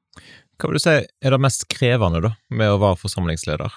Hva 0.59 0.71
vil 0.71 0.81
du 0.81 0.83
si 0.83 0.97
er 0.97 1.35
det 1.35 1.43
mest 1.43 1.69
krevende, 1.71 2.23
da, 2.25 2.33
med 2.51 2.73
å 2.73 2.81
være 2.83 2.99
forsamlingsleder? 3.05 3.77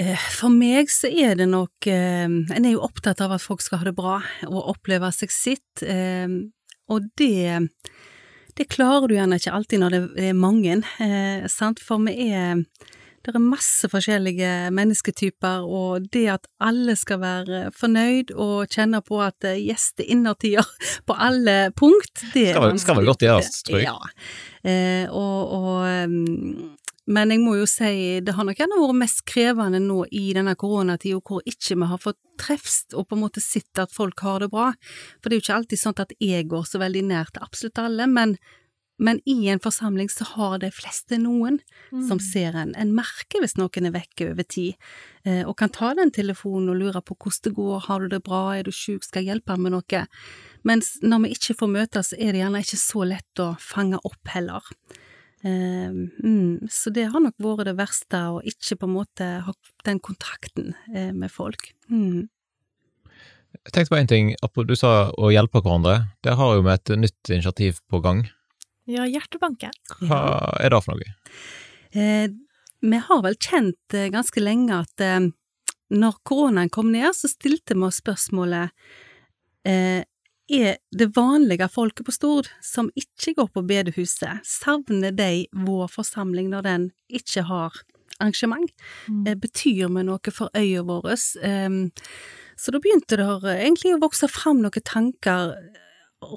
Eh, 0.00 0.28
For 0.32 0.48
meg 0.48 0.88
så 0.88 1.10
er 1.10 1.36
det 1.36 1.50
nok 1.50 1.84
En 1.84 2.64
er 2.64 2.70
jo 2.72 2.80
opptatt 2.80 3.20
av 3.20 3.34
at 3.36 3.44
folk 3.44 3.60
skal 3.60 3.82
ha 3.82 3.88
det 3.90 3.92
bra 3.98 4.22
og 4.48 4.70
oppleve 4.72 5.10
seg 5.12 5.34
sitt, 5.34 5.82
og 6.92 7.08
det 7.20 7.68
det 8.58 8.66
klarer 8.68 9.08
du 9.08 9.14
gjerne 9.16 9.38
ikke 9.40 9.52
alltid 9.56 9.80
når 9.80 9.94
det 9.94 10.00
er 10.28 10.34
mange, 10.36 10.74
eh, 11.00 11.46
sant, 11.48 11.80
for 11.80 12.02
vi 12.04 12.28
er 12.36 12.60
det 13.22 13.36
er 13.36 13.38
masse 13.38 13.86
forskjellige 13.86 14.48
mennesketyper, 14.74 15.62
og 15.62 16.08
det 16.10 16.24
at 16.34 16.48
alle 16.60 16.96
skal 16.98 17.20
være 17.22 17.60
fornøyd 17.78 18.32
og 18.34 18.66
kjenne 18.74 18.98
på 19.06 19.20
at 19.22 19.46
eh, 19.46 19.60
yes, 19.62 19.92
det 19.96 20.08
er 20.08 20.16
innertier 20.16 20.66
på 21.08 21.14
alle 21.14 21.70
punkt, 21.78 22.24
det 22.34 22.48
Skal 22.50 22.66
vel- 22.66 22.80
skal 22.82 22.98
vel 22.98 23.06
godt 23.12 23.22
gjøres, 23.22 23.62
tror 23.62 23.78
jeg. 23.78 23.86
Ja. 23.86 24.68
Eh, 24.68 25.06
og, 25.06 25.54
og 25.54 26.06
um, 26.10 26.74
men 27.10 27.32
jeg 27.34 27.42
må 27.42 27.56
jo 27.58 27.66
si, 27.66 28.20
det 28.22 28.36
har 28.36 28.46
nok 28.46 28.60
gjerne 28.60 28.78
vært 28.78 29.00
mest 29.00 29.24
krevende 29.26 29.80
nå 29.82 30.04
i 30.14 30.28
denne 30.36 30.54
koronatida, 30.58 31.18
hvor 31.18 31.42
ikke 31.48 31.74
vi 31.80 31.90
har 31.90 32.02
fått 32.02 32.20
treffst 32.38 32.94
og 32.94 33.08
på 33.08 33.18
en 33.18 33.24
måte 33.24 33.42
sett 33.42 33.82
at 33.82 33.94
folk 33.94 34.22
har 34.22 34.44
det 34.44 34.52
bra. 34.52 34.70
For 35.18 35.28
det 35.28 35.36
er 35.36 35.40
jo 35.40 35.46
ikke 35.48 35.60
alltid 35.60 35.82
sånn 35.82 36.02
at 36.04 36.14
jeg 36.22 36.50
går 36.50 36.68
så 36.68 36.82
veldig 36.82 37.06
nær 37.10 37.32
til 37.34 37.42
absolutt 37.42 37.82
alle, 37.82 38.06
men, 38.06 38.36
men 39.02 39.18
i 39.26 39.50
en 39.50 39.62
forsamling 39.62 40.12
så 40.14 40.28
har 40.36 40.56
de 40.62 40.70
fleste 40.70 41.18
noen 41.18 41.58
som 42.06 42.22
ser 42.22 42.54
en. 42.54 42.76
En 42.78 42.94
merker 42.94 43.42
hvis 43.42 43.58
noen 43.58 43.90
er 43.90 43.96
vekke 43.98 44.30
over 44.30 44.46
tid, 44.46 44.78
eh, 45.26 45.42
og 45.42 45.56
kan 45.58 45.74
ta 45.74 45.90
den 45.98 46.14
telefonen 46.14 46.70
og 46.70 46.78
lure 46.84 47.02
på 47.02 47.18
hvordan 47.18 47.48
det 47.48 47.56
går, 47.58 47.86
har 47.88 47.98
du 48.00 48.14
det 48.14 48.22
bra, 48.22 48.44
er 48.54 48.62
du 48.62 48.70
sjuk, 48.70 49.02
skal 49.02 49.24
jeg 49.24 49.34
hjelpe 49.34 49.58
med 49.58 49.74
noe? 49.74 50.06
Mens 50.62 51.00
når 51.02 51.26
vi 51.26 51.34
ikke 51.34 51.58
får 51.64 51.78
møtes, 51.80 52.14
er 52.14 52.30
det 52.30 52.44
gjerne 52.44 52.62
ikke 52.62 52.84
så 52.86 53.08
lett 53.10 53.42
å 53.42 53.56
fange 53.58 53.98
opp 54.06 54.36
heller. 54.38 54.70
Eh, 55.42 55.90
mm, 56.24 56.68
så 56.70 56.92
det 56.94 57.08
har 57.10 57.22
nok 57.22 57.34
vært 57.42 57.66
det 57.70 57.74
verste, 57.80 58.20
å 58.30 58.42
ikke 58.46 58.78
på 58.78 58.88
en 58.88 58.94
måte 58.94 59.30
ha 59.46 59.54
den 59.86 59.98
kontakten 60.02 60.76
eh, 60.94 61.10
med 61.10 61.32
folk. 61.34 61.72
Mm. 61.90 62.28
Jeg 63.52 63.74
tenkte 63.74 63.92
på 63.92 63.98
en 63.98 64.10
ting, 64.10 64.30
du 64.38 64.76
sa 64.78 65.10
å 65.12 65.32
hjelpe 65.34 65.60
hverandre. 65.60 65.98
Det 66.24 66.36
har 66.38 66.56
jo 66.56 66.64
med 66.64 66.78
et 66.78 66.94
nytt 67.02 67.32
initiativ 67.34 67.82
på 67.90 68.00
gang. 68.04 68.24
Ja, 68.90 69.04
Hjertebanken. 69.06 69.74
Hva 70.00 70.22
er 70.58 70.72
det 70.72 70.80
for 70.82 70.96
noe? 70.96 71.12
Eh, 71.92 72.30
vi 72.82 72.98
har 73.06 73.22
vel 73.22 73.36
kjent 73.38 73.94
eh, 73.94 74.10
ganske 74.10 74.42
lenge 74.42 74.80
at 74.82 75.04
eh, 75.04 75.28
når 75.92 76.16
koronaen 76.26 76.72
kom 76.72 76.90
ned, 76.94 77.12
så 77.14 77.30
stilte 77.30 77.76
vi 77.76 77.86
oss 77.86 78.00
spørsmålet 78.00 78.72
eh, 79.68 80.02
er 80.52 80.76
det 80.92 81.12
vanlige 81.16 81.68
folket 81.72 82.06
på 82.06 82.14
Stord 82.14 82.50
som 82.64 82.90
ikke 82.98 83.34
går 83.38 83.48
på 83.54 83.64
bedehuset, 83.66 84.42
savner 84.46 85.14
de 85.16 85.46
vår 85.66 85.88
forsamling 85.92 86.50
når 86.52 86.66
den 86.66 86.86
ikke 87.08 87.46
har 87.48 87.80
arrangement? 88.18 88.70
Mm. 89.08 89.26
Eh, 89.26 89.38
betyr 89.38 89.88
vi 89.88 90.04
noe 90.06 90.34
for 90.34 90.52
øya 90.56 90.84
vår? 90.86 91.14
Um, 91.42 91.90
så 92.56 92.74
da 92.74 92.82
begynte 92.82 93.18
det 93.18 93.56
egentlig 93.56 93.94
å 93.96 94.02
vokse 94.02 94.28
fram 94.30 94.60
noen 94.62 94.84
tanker 94.86 95.56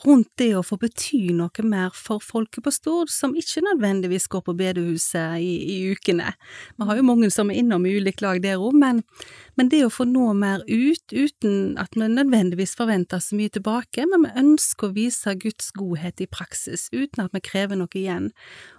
rundt 0.05 0.31
det 0.39 0.51
å 0.57 0.63
få 0.65 0.77
bety 0.81 1.29
noe 1.35 1.65
mer 1.65 1.93
for 1.95 2.23
folket 2.23 2.65
på 2.65 2.73
Stord, 2.73 3.11
som 3.13 3.35
ikke 3.37 3.63
nødvendigvis 3.65 4.27
går 4.31 4.43
på 4.47 4.55
bedehuset 4.57 5.39
i, 5.41 5.53
i 5.75 5.77
ukene. 5.93 6.33
Vi 6.75 6.87
har 6.89 6.99
jo 6.99 7.07
mange 7.07 7.29
som 7.33 7.51
er 7.51 7.61
innom 7.61 7.85
i 7.85 7.95
ulikt 7.99 8.23
lag 8.25 8.41
der 8.43 8.61
òg, 8.61 8.75
men, 8.81 9.03
men 9.59 9.71
det 9.71 9.83
å 9.85 9.93
få 9.93 10.07
nå 10.09 10.31
mer 10.37 10.65
ut, 10.67 11.05
uten 11.13 11.75
at 11.81 11.95
vi 11.95 12.09
nødvendigvis 12.09 12.75
forventer 12.79 13.23
så 13.23 13.37
mye 13.37 13.53
tilbake, 13.53 14.07
men 14.11 14.27
vi 14.27 14.45
ønsker 14.45 14.89
å 14.89 14.95
vise 14.97 15.37
Guds 15.41 15.71
godhet 15.77 16.23
i 16.23 16.29
praksis, 16.29 16.89
uten 16.93 17.25
at 17.25 17.35
vi 17.35 17.43
krever 17.45 17.79
noe 17.79 17.91
igjen. 17.95 18.31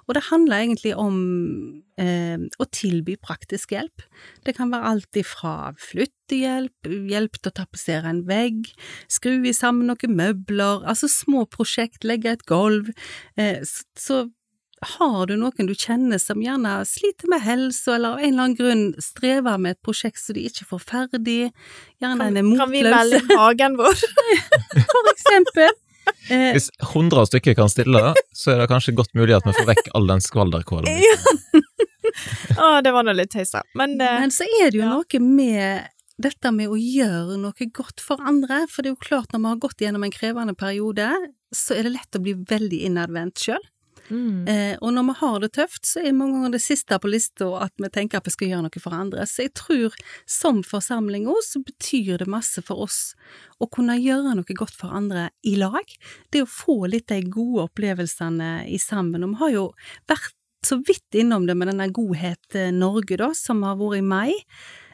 Og 0.07 0.15
det 0.15 0.27
handler 0.29 0.63
egentlig 0.63 0.93
om 0.99 1.17
eh, 1.99 2.39
å 2.39 2.69
tilby 2.71 3.17
praktisk 3.19 3.75
hjelp. 3.75 4.05
Det 4.47 4.55
kan 4.59 4.71
være 4.71 4.93
alt 4.93 5.19
ifra 5.19 5.73
flyttehjelp, 5.83 6.91
hjelp 7.11 7.41
til 7.41 7.51
å 7.51 7.57
tapetsere 7.59 8.13
en 8.13 8.23
vegg, 8.29 8.71
skru 9.11 9.41
i 9.43 9.55
sammen 9.57 9.91
noen 9.91 10.17
møbler, 10.19 10.87
altså 10.87 11.11
små 11.11 11.47
prosjekt, 11.51 12.07
legge 12.07 12.37
et 12.37 12.47
gulv. 12.47 12.93
Eh, 13.35 13.63
så, 13.67 13.87
så 13.99 14.25
har 14.85 15.27
du 15.27 15.35
noen 15.41 15.69
du 15.69 15.73
kjenner 15.75 16.21
som 16.21 16.43
gjerne 16.43 16.79
sliter 16.89 17.31
med 17.33 17.43
helse, 17.43 17.89
eller 17.95 18.17
av 18.17 18.21
en 18.21 18.29
eller 18.29 18.45
annen 18.45 18.59
grunn 18.59 18.85
strever 19.03 19.59
med 19.59 19.77
et 19.77 19.83
prosjekt 19.85 20.21
som 20.21 20.37
de 20.37 20.45
ikke 20.51 20.69
får 20.69 20.85
ferdig, 20.85 21.41
gjerne 22.03 22.29
Kan, 22.29 22.37
en 22.37 22.53
er 22.53 22.61
kan 22.61 22.73
vi 22.75 22.85
melde 22.85 23.23
hagen 23.33 23.79
vår? 23.81 24.07
for 24.93 25.13
eksempel. 25.15 25.75
Eh, 26.31 26.53
Hvis 26.57 26.71
100 26.83 27.27
stykker 27.31 27.55
kan 27.55 27.71
stille, 27.71 28.01
så 28.35 28.55
er 28.55 28.63
det 28.63 28.71
kanskje 28.73 28.97
godt 28.99 29.13
mulig 29.15 29.37
at 29.37 29.47
vi 29.47 29.53
får 29.55 29.69
vekk 29.69 29.91
all 29.95 30.09
den 30.11 30.23
skvalderkålen. 30.25 30.91
Å, 32.63 32.81
det 32.83 32.93
var 32.95 33.07
nå 33.07 33.15
litt 33.15 33.31
tøysa. 33.35 33.63
Men, 33.79 33.95
eh, 34.01 34.19
Men 34.25 34.33
så 34.35 34.47
er 34.61 34.73
det 34.73 34.81
jo 34.81 34.85
ja. 34.87 34.97
noe 34.97 35.21
med 35.23 35.93
dette 36.23 36.51
med 36.55 36.73
å 36.73 36.79
gjøre 36.81 37.37
noe 37.39 37.69
godt 37.77 38.01
for 38.03 38.23
andre, 38.25 38.65
for 38.73 38.83
det 38.83 38.91
er 38.91 38.95
jo 38.97 39.05
klart 39.05 39.35
når 39.35 39.43
vi 39.43 39.51
har 39.53 39.63
gått 39.67 39.85
gjennom 39.85 40.07
en 40.07 40.15
krevende 40.15 40.57
periode, 40.57 41.11
så 41.55 41.77
er 41.77 41.87
det 41.87 41.97
lett 41.99 42.19
å 42.19 42.23
bli 42.25 42.35
veldig 42.49 42.81
innadvendt 42.89 43.43
sjøl. 43.45 43.63
Mm. 44.09 44.47
Eh, 44.49 44.75
og 44.81 44.95
når 44.95 45.07
vi 45.09 45.15
har 45.21 45.37
det 45.43 45.51
tøft, 45.57 45.85
så 45.89 46.03
er 46.03 46.17
mange 46.17 46.39
ganger 46.39 46.57
det 46.57 46.63
siste 46.65 46.99
på 47.03 47.11
lista 47.11 47.49
at 47.65 47.75
vi 47.83 47.91
tenker 47.93 48.21
at 48.21 48.29
vi 48.29 48.35
skal 48.35 48.53
gjøre 48.53 48.67
noe 48.67 48.83
for 48.83 48.97
andre. 48.97 49.27
Så 49.29 49.47
jeg 49.47 49.55
tror 49.59 49.97
som 50.31 50.63
forsamling 50.67 51.29
òg, 51.31 51.43
så 51.47 51.63
betyr 51.65 52.23
det 52.23 52.31
masse 52.31 52.63
for 52.67 52.87
oss 52.87 53.01
å 53.63 53.69
kunne 53.73 53.99
gjøre 53.99 54.37
noe 54.39 54.59
godt 54.59 54.77
for 54.79 54.95
andre 54.95 55.29
i 55.47 55.57
lag. 55.61 55.95
Det 56.33 56.45
å 56.45 56.51
få 56.51 56.85
litt 56.93 57.09
de 57.13 57.23
gode 57.27 57.69
opplevelsene 57.71 58.67
i 58.71 58.81
sammen. 58.83 59.25
Og 59.27 59.35
vi 59.35 59.43
har 59.45 59.55
jo 59.57 59.69
vært 60.11 60.35
så 60.67 60.81
vidt 60.83 61.15
innom 61.15 61.47
det 61.47 61.55
med 61.59 61.71
denne 61.71 61.91
Godhet 61.95 62.57
eh, 62.59 62.73
Norge, 62.75 63.19
da, 63.21 63.31
som 63.37 63.63
har 63.67 63.79
vært 63.81 64.01
i 64.01 64.07
mai. 64.07 64.33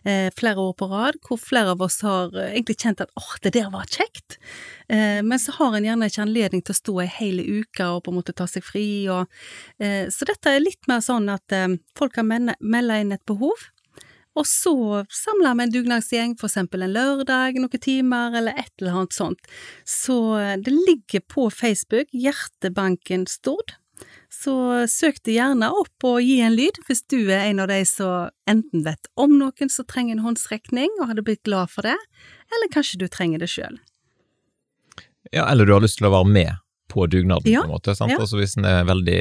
Eh, 0.05 0.31
flere 0.35 0.59
år 0.59 0.73
på 0.75 0.89
rad, 0.91 1.19
hvor 1.23 1.39
flere 1.39 1.77
av 1.77 1.83
oss 1.85 2.01
har 2.03 2.33
eh, 2.35 2.57
egentlig 2.57 2.81
kjent 2.83 3.05
at 3.05 3.13
åh, 3.19 3.35
det 3.45 3.53
der 3.55 3.69
var 3.71 3.87
kjekt. 3.87 4.39
Eh, 4.91 5.21
men 5.23 5.39
så 5.39 5.55
har 5.61 5.77
en 5.77 5.87
gjerne 5.87 6.09
ikke 6.11 6.25
anledning 6.25 6.65
til 6.65 6.75
å 6.75 6.81
stå 6.81 6.95
ei 7.05 7.11
hel 7.21 7.39
uke 7.39 7.87
og 7.87 8.03
på 8.03 8.11
en 8.11 8.19
måte 8.19 8.35
ta 8.35 8.49
seg 8.51 8.67
fri. 8.67 8.87
Og, 9.13 9.31
eh, 9.79 10.09
så 10.11 10.27
dette 10.27 10.51
er 10.51 10.65
litt 10.65 10.91
mer 10.91 11.05
sånn 11.05 11.31
at 11.31 11.55
eh, 11.55 11.77
folk 11.99 12.17
kan 12.19 12.27
melde, 12.27 12.99
inn 12.99 13.15
et 13.15 13.25
behov. 13.31 13.69
Og 14.39 14.49
så 14.49 14.75
samler 15.13 15.55
vi 15.59 15.67
en 15.67 15.75
dugnadsgjeng, 15.75 16.35
for 16.41 16.49
eksempel 16.49 16.87
en 16.87 16.95
lørdag, 16.97 17.59
noen 17.61 17.83
timer, 17.85 18.35
eller 18.41 18.57
et 18.59 18.73
eller 18.81 19.03
annet 19.03 19.15
sånt. 19.15 19.53
Så 19.87 20.19
eh, 20.41 20.57
det 20.59 20.75
ligger 20.75 21.23
på 21.31 21.47
Facebook, 21.53 22.11
Hjertebanken 22.11 23.29
Stord. 23.31 23.77
Så 24.33 24.53
søk 24.89 25.19
det 25.29 25.35
gjerne 25.37 25.69
opp 25.77 26.07
og 26.09 26.23
gi 26.25 26.39
en 26.43 26.55
lyd 26.57 26.79
hvis 26.89 27.03
du 27.13 27.19
er 27.29 27.51
en 27.51 27.61
av 27.63 27.69
de 27.69 27.83
som 27.87 28.31
enten 28.49 28.83
vet 28.87 29.11
om 29.21 29.35
noen 29.39 29.71
som 29.71 29.85
trenger 29.87 30.17
en 30.17 30.25
håndsrekning 30.25 30.89
og 31.01 31.11
hadde 31.11 31.23
blitt 31.27 31.43
glad 31.47 31.69
for 31.71 31.85
det, 31.87 31.95
eller 32.53 32.73
kanskje 32.73 32.99
du 33.03 33.07
trenger 33.13 33.43
det 33.45 33.51
sjøl. 33.53 33.77
Ja, 35.33 35.45
eller 35.53 35.69
du 35.69 35.73
har 35.77 35.85
lyst 35.85 36.01
til 36.01 36.09
å 36.09 36.15
være 36.17 36.29
med 36.33 36.57
på 36.93 37.07
dugnaden, 37.13 37.47
Ja, 37.53 37.61
på 37.63 37.69
en 37.71 37.75
måte. 37.77 37.95
Sant? 37.97 38.11
ja. 38.13 38.19
Altså 38.21 38.41
hvis 38.41 38.57
en 38.59 38.65
er 38.69 38.83
veldig 38.89 39.21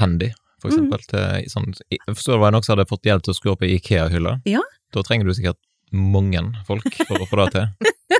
handy, 0.00 0.32
for 0.60 0.70
Mm. 0.70 0.74
eksempel. 0.74 1.04
Til, 1.08 1.48
sånn, 1.52 1.72
jeg 1.90 2.00
forstår 2.08 2.32
det 2.36 2.40
var 2.40 2.52
noen 2.52 2.64
som 2.64 2.76
hadde 2.76 2.88
fått 2.88 3.04
hjelp 3.08 3.22
til 3.22 3.32
å 3.32 3.36
skru 3.38 3.52
opp 3.52 3.62
ei 3.62 3.76
Ikea-hylle. 3.78 4.40
Ja. 4.46 4.60
Da 4.92 5.02
trenger 5.02 5.24
du 5.26 5.32
sikkert 5.34 5.58
mange 5.92 6.40
folk 6.66 6.88
for 7.06 7.18
å 7.20 7.26
få 7.28 7.44
det 7.44 7.52
til. 7.52 7.66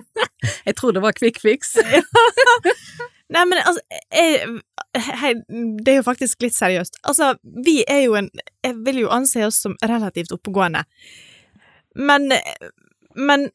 Jeg 0.66 0.74
tror 0.76 0.92
det 0.92 1.02
var 1.02 1.12
quick 1.14 1.38
fix. 1.40 1.76
Nei, 3.32 3.44
men 3.48 3.60
altså 3.62 3.80
jeg, 4.12 4.48
hei, 5.22 5.32
Det 5.80 5.94
er 5.94 6.00
jo 6.00 6.06
faktisk 6.06 6.44
litt 6.44 6.56
seriøst. 6.56 7.00
Altså, 7.08 7.32
vi 7.42 7.80
er 7.88 8.04
jo 8.06 8.16
en 8.18 8.30
Jeg 8.64 8.76
vil 8.86 9.02
jo 9.04 9.12
anse 9.14 9.46
oss 9.46 9.62
som 9.64 9.76
relativt 9.80 10.34
oppegående. 10.36 10.84
Men, 11.96 12.32
men 13.16 13.50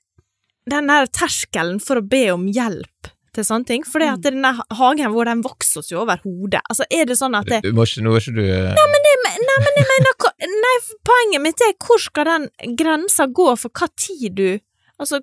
den 0.70 0.90
der 0.92 1.08
terskelen 1.10 1.80
for 1.82 2.02
å 2.02 2.06
be 2.06 2.28
om 2.34 2.46
hjelp 2.54 3.12
til 3.38 3.46
sånne 3.46 3.70
ting 3.70 3.86
For 3.88 4.04
det 4.04 4.10
at 4.16 4.26
denne 4.26 4.52
hagen 4.80 5.14
vår, 5.14 5.32
den 5.32 5.44
vokser 5.46 5.82
oss 5.82 5.92
jo 5.92 6.02
over 6.04 6.22
hodet. 6.26 6.62
Altså, 6.70 6.88
er 6.90 7.10
det 7.10 7.18
sånn 7.20 7.38
at 7.38 7.50
det, 7.50 7.62
Du 7.66 7.74
må 7.78 7.88
ikke, 7.88 8.04
nå 8.06 8.16
er 8.16 8.24
ikke 8.24 8.38
du 8.38 8.44
eh, 8.46 8.72
Nei, 8.78 8.88
men 8.94 9.10
jeg 9.12 9.22
mener 9.26 9.66
Nei, 10.48 10.76
poenget 11.06 11.44
mitt 11.44 11.62
er 11.66 11.76
hvor 11.82 12.02
skal 12.02 12.28
den 12.30 12.76
grensa 12.78 13.28
gå 13.28 13.50
for 13.58 13.74
hva 13.74 13.90
tid 13.98 14.38
du 14.38 14.50
Altså, 14.98 15.20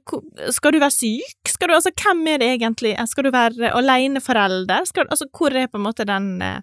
skal 0.55 0.75
du 0.75 0.79
være 0.79 0.95
syk? 0.95 1.51
Skal 1.51 1.69
du, 1.69 1.75
altså, 1.75 1.91
hvem 1.99 2.27
er 2.31 2.43
det 2.43 2.51
egentlig? 2.53 2.95
Skal 3.11 3.27
du 3.27 3.31
være 3.35 3.73
aleneforelder? 3.75 4.87
Altså, 5.03 5.27
hvor 5.35 5.51
er 5.51 5.67
på 5.67 5.81
en 5.81 5.87
måte 5.89 6.07
den 6.07 6.43
eh, 6.43 6.61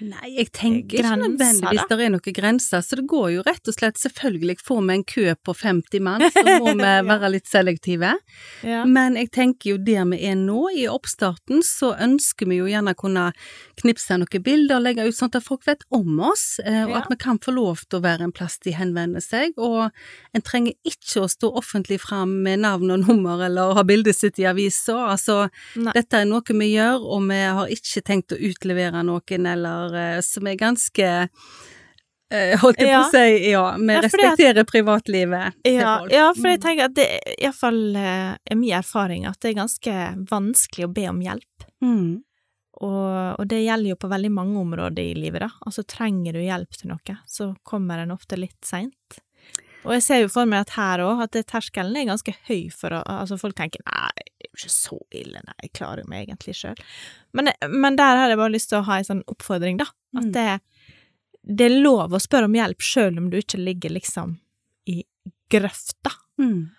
Nei, 0.00 0.30
jeg 0.38 0.48
tenker 0.56 1.00
ikke 1.02 1.16
nødvendigvis 1.20 1.86
det 1.90 1.96
er 2.00 2.12
noen 2.14 2.34
grenser, 2.36 2.84
så 2.84 2.96
det 2.96 3.04
går 3.10 3.26
jo 3.34 3.42
rett 3.44 3.68
og 3.68 3.76
slett 3.76 3.98
selvfølgelig 4.00 4.56
får 4.64 4.80
vi 4.86 4.94
en 4.94 5.04
kø 5.12 5.24
på 5.44 5.54
50 5.60 6.04
mann, 6.06 6.24
så 6.32 6.44
må 6.62 6.72
vi 6.78 6.92
være 7.10 7.30
litt 7.34 7.50
selektive. 7.50 8.14
ja. 8.64 8.84
Men 8.88 9.18
jeg 9.20 9.30
tenker 9.34 9.74
jo 9.74 9.80
der 9.84 10.06
vi 10.10 10.22
er 10.30 10.38
nå, 10.40 10.62
i 10.72 10.86
oppstarten, 10.88 11.60
så 11.66 11.92
ønsker 12.00 12.48
vi 12.48 12.60
jo 12.60 12.68
gjerne 12.70 12.94
å 12.96 13.00
kunne 13.00 13.26
knipse 13.82 14.16
noen 14.20 14.44
bilder 14.44 14.78
og 14.78 14.86
legge 14.86 15.06
ut 15.08 15.16
sånn 15.16 15.32
at 15.34 15.44
folk 15.44 15.66
vet 15.68 15.84
om 15.94 16.20
oss, 16.30 16.46
eh, 16.64 16.84
og 16.86 16.96
at 17.02 17.10
vi 17.12 17.18
kan 17.20 17.40
få 17.42 17.54
lov 17.56 17.84
til 17.86 18.00
å 18.00 18.04
være 18.04 18.28
en 18.28 18.34
plass 18.36 18.58
de 18.64 18.74
henvender 18.76 19.24
seg, 19.24 19.56
og 19.60 19.90
en 20.36 20.46
trenger 20.46 20.76
ikke 20.86 21.24
å 21.24 21.30
stå 21.30 21.52
offentlig 21.60 22.00
fram 22.02 22.38
med 22.44 22.64
navn 22.64 22.94
og 22.94 23.04
nummer 23.04 23.44
eller 23.44 23.76
ha 23.76 23.84
bildet 23.86 24.16
sitt 24.16 24.40
i 24.40 24.48
avisa, 24.48 24.96
altså 25.12 25.42
Nei. 25.76 25.92
dette 25.96 26.22
er 26.22 26.28
noe 26.30 26.44
vi 26.50 26.72
gjør, 26.72 27.04
og 27.04 27.28
vi 27.28 27.40
har 27.44 27.72
ikke 27.72 28.04
tenkt 28.06 28.34
å 28.34 28.40
utlevere 28.40 29.04
noen 29.06 29.48
eller 29.50 29.89
eh, 29.94 30.20
som 30.20 30.46
er 30.46 30.56
ganske 30.56 31.28
eh, 32.30 32.56
holdt 32.62 32.78
jeg 32.78 32.92
på 32.94 33.00
å 33.02 33.10
si, 33.10 33.50
ja, 33.50 33.62
vi 33.76 33.92
Ja, 33.96 34.00
respekterer 34.06 34.60
at- 34.62 34.70
privatlivet 34.70 35.54
til 35.64 35.74
Ja, 35.80 35.98
folk. 35.98 36.12
ja, 36.12 36.32
for 36.34 36.48
jeg 36.48 36.60
Mm. 36.60 36.64
tenker 36.64 36.84
at 36.84 36.94
det 36.94 37.20
iallfall 37.42 37.96
er 37.96 38.56
min 38.56 38.70
erfaring 38.78 39.26
at 39.26 39.40
det 39.40 39.50
er 39.56 39.60
ganske 39.62 40.26
vanskelig 40.30 40.84
å 40.86 40.92
be 40.94 41.06
om 41.08 41.20
hjelp. 41.20 41.66
Mm. 41.82 42.22
Og, 42.82 43.36
og 43.40 43.48
det 43.48 43.64
gjelder 43.66 43.90
jo 43.90 43.96
på 43.96 44.08
veldig 44.08 44.30
mange 44.32 44.56
områder 44.56 44.98
i 45.02 45.14
livet, 45.14 45.40
da. 45.40 45.50
Altså 45.66 45.82
trenger 45.84 46.32
du 46.32 46.38
hjelp 46.40 46.70
til 46.78 46.88
noe, 46.88 47.16
så 47.28 47.54
kommer 47.64 47.96
den 47.98 48.10
ofte 48.14 48.38
litt 48.38 48.64
seint. 48.64 49.18
Og 49.84 49.94
jeg 49.96 50.02
ser 50.04 50.18
jo 50.22 50.28
for 50.28 50.48
meg 50.50 50.66
at 50.66 50.74
her 50.76 51.00
òg, 51.06 51.22
at 51.24 51.32
det 51.32 51.46
terskelen 51.48 51.96
er 51.96 52.08
ganske 52.10 52.34
høy 52.48 52.66
for 52.74 52.92
å 52.92 53.00
Altså 53.08 53.38
folk 53.40 53.56
tenker 53.56 53.80
nei, 53.86 54.10
det 54.16 54.44
er 54.44 54.50
jo 54.50 54.58
ikke 54.58 54.72
så 54.74 54.98
ille, 55.22 55.40
nei, 55.46 55.54
jeg 55.64 55.72
klarer 55.78 56.02
jo 56.04 56.10
meg 56.10 56.26
egentlig 56.28 56.56
sjøl. 56.58 56.82
Men, 57.32 57.48
men 57.72 57.96
der 57.96 58.18
har 58.20 58.28
jeg 58.32 58.40
bare 58.42 58.52
lyst 58.52 58.68
til 58.72 58.80
å 58.80 58.86
ha 58.90 58.98
en 59.00 59.08
sånn 59.08 59.22
oppfordring, 59.30 59.78
da. 59.80 59.88
At 60.16 60.26
Mm. 60.26 60.32
det, 60.34 60.60
det 61.60 61.66
er 61.70 61.78
lov 61.80 62.12
å 62.12 62.20
spørre 62.20 62.48
om 62.50 62.56
hjelp 62.58 62.82
sjøl 62.84 63.16
om 63.18 63.30
du 63.32 63.38
ikke 63.38 63.60
ligger 63.62 63.94
liksom 63.94 64.36
i 64.90 65.04
grøfta. 65.50 66.12
Mm. 66.42 66.70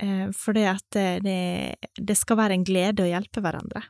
Eh, 0.00 0.26
fordi 0.32 0.64
at 0.70 0.96
det 0.96 2.16
skal 2.16 2.38
være 2.40 2.56
en 2.56 2.64
glede 2.64 3.04
å 3.04 3.10
hjelpe 3.10 3.42
hverandre. 3.44 3.84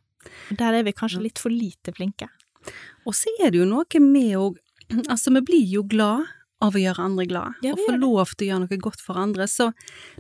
Der 0.59 0.75
er 0.75 0.83
vi 0.85 0.93
kanskje 0.93 1.23
litt 1.23 1.39
for 1.41 1.49
lite 1.55 1.95
flinke. 1.97 2.27
Og 3.07 3.15
så 3.17 3.31
er 3.41 3.51
det 3.55 3.63
jo 3.63 3.69
noe 3.71 4.01
med 4.05 4.35
å 4.37 4.51
Altså, 5.09 5.31
vi 5.31 5.41
blir 5.47 5.67
jo 5.71 5.85
glad 5.87 6.27
av 6.61 6.75
å 6.77 6.81
gjøre 6.83 6.99
andre 7.07 7.27
glad, 7.27 7.55
Ja, 7.65 7.73
og 7.73 7.79
få 7.87 7.95
lov 7.99 8.35
til 8.37 8.47
å 8.47 8.51
gjøre 8.51 8.65
noe 8.67 8.79
godt 8.85 9.01
for 9.01 9.17
andre. 9.17 9.47
Så 9.49 9.71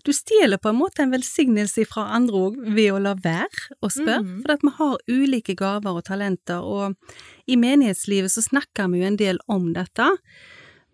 du 0.04 0.12
stjeler 0.12 0.56
på 0.58 0.70
en 0.70 0.78
måte 0.80 1.00
en 1.04 1.12
velsignelse 1.12 1.84
fra 1.86 2.06
andre 2.16 2.32
òg 2.34 2.56
ved 2.74 2.92
å 2.94 3.00
la 3.02 3.14
være 3.14 3.74
å 3.82 3.90
spørre, 3.92 4.22
Mhm. 4.24 4.42
for 4.42 4.52
at 4.52 4.62
vi 4.62 4.70
har 4.78 4.96
ulike 5.08 5.54
gaver 5.56 5.96
og 5.96 6.04
talenter, 6.04 6.62
og 6.64 6.96
i 7.48 7.56
menighetslivet 7.56 8.30
så 8.30 8.42
snakker 8.42 8.90
vi 8.90 9.00
jo 9.00 9.06
en 9.06 9.16
del 9.16 9.38
om 9.48 9.72
dette. 9.74 10.08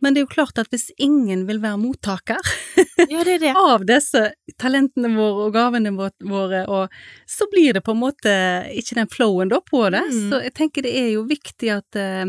Men 0.03 0.13
det 0.13 0.21
er 0.21 0.27
jo 0.27 0.35
klart 0.35 0.59
at 0.59 0.69
hvis 0.69 0.91
ingen 0.99 1.47
vil 1.47 1.59
være 1.59 1.79
mottaker 1.81 2.37
Ja, 3.11 3.25
det 3.25 3.41
det. 3.41 3.55
av 3.57 3.87
disse 3.87 4.33
talentene 4.59 5.09
våre 5.17 5.47
og 5.47 5.55
gavene 5.55 5.93
våre, 6.21 6.67
og 6.69 6.91
så 7.27 7.47
blir 7.51 7.73
det 7.73 7.83
på 7.83 7.93
en 7.95 8.01
måte 8.03 8.35
ikke 8.77 8.95
den 8.99 9.07
flowen 9.09 9.49
da 9.49 9.61
på 9.61 9.91
det. 9.91 10.03
Mm. 10.11 10.29
Så 10.31 10.43
jeg 10.43 10.53
tenker 10.55 10.83
det 10.83 10.93
er 10.95 11.13
jo 11.15 11.25
viktig 11.25 11.71
at, 11.79 11.97
eh, 11.97 12.27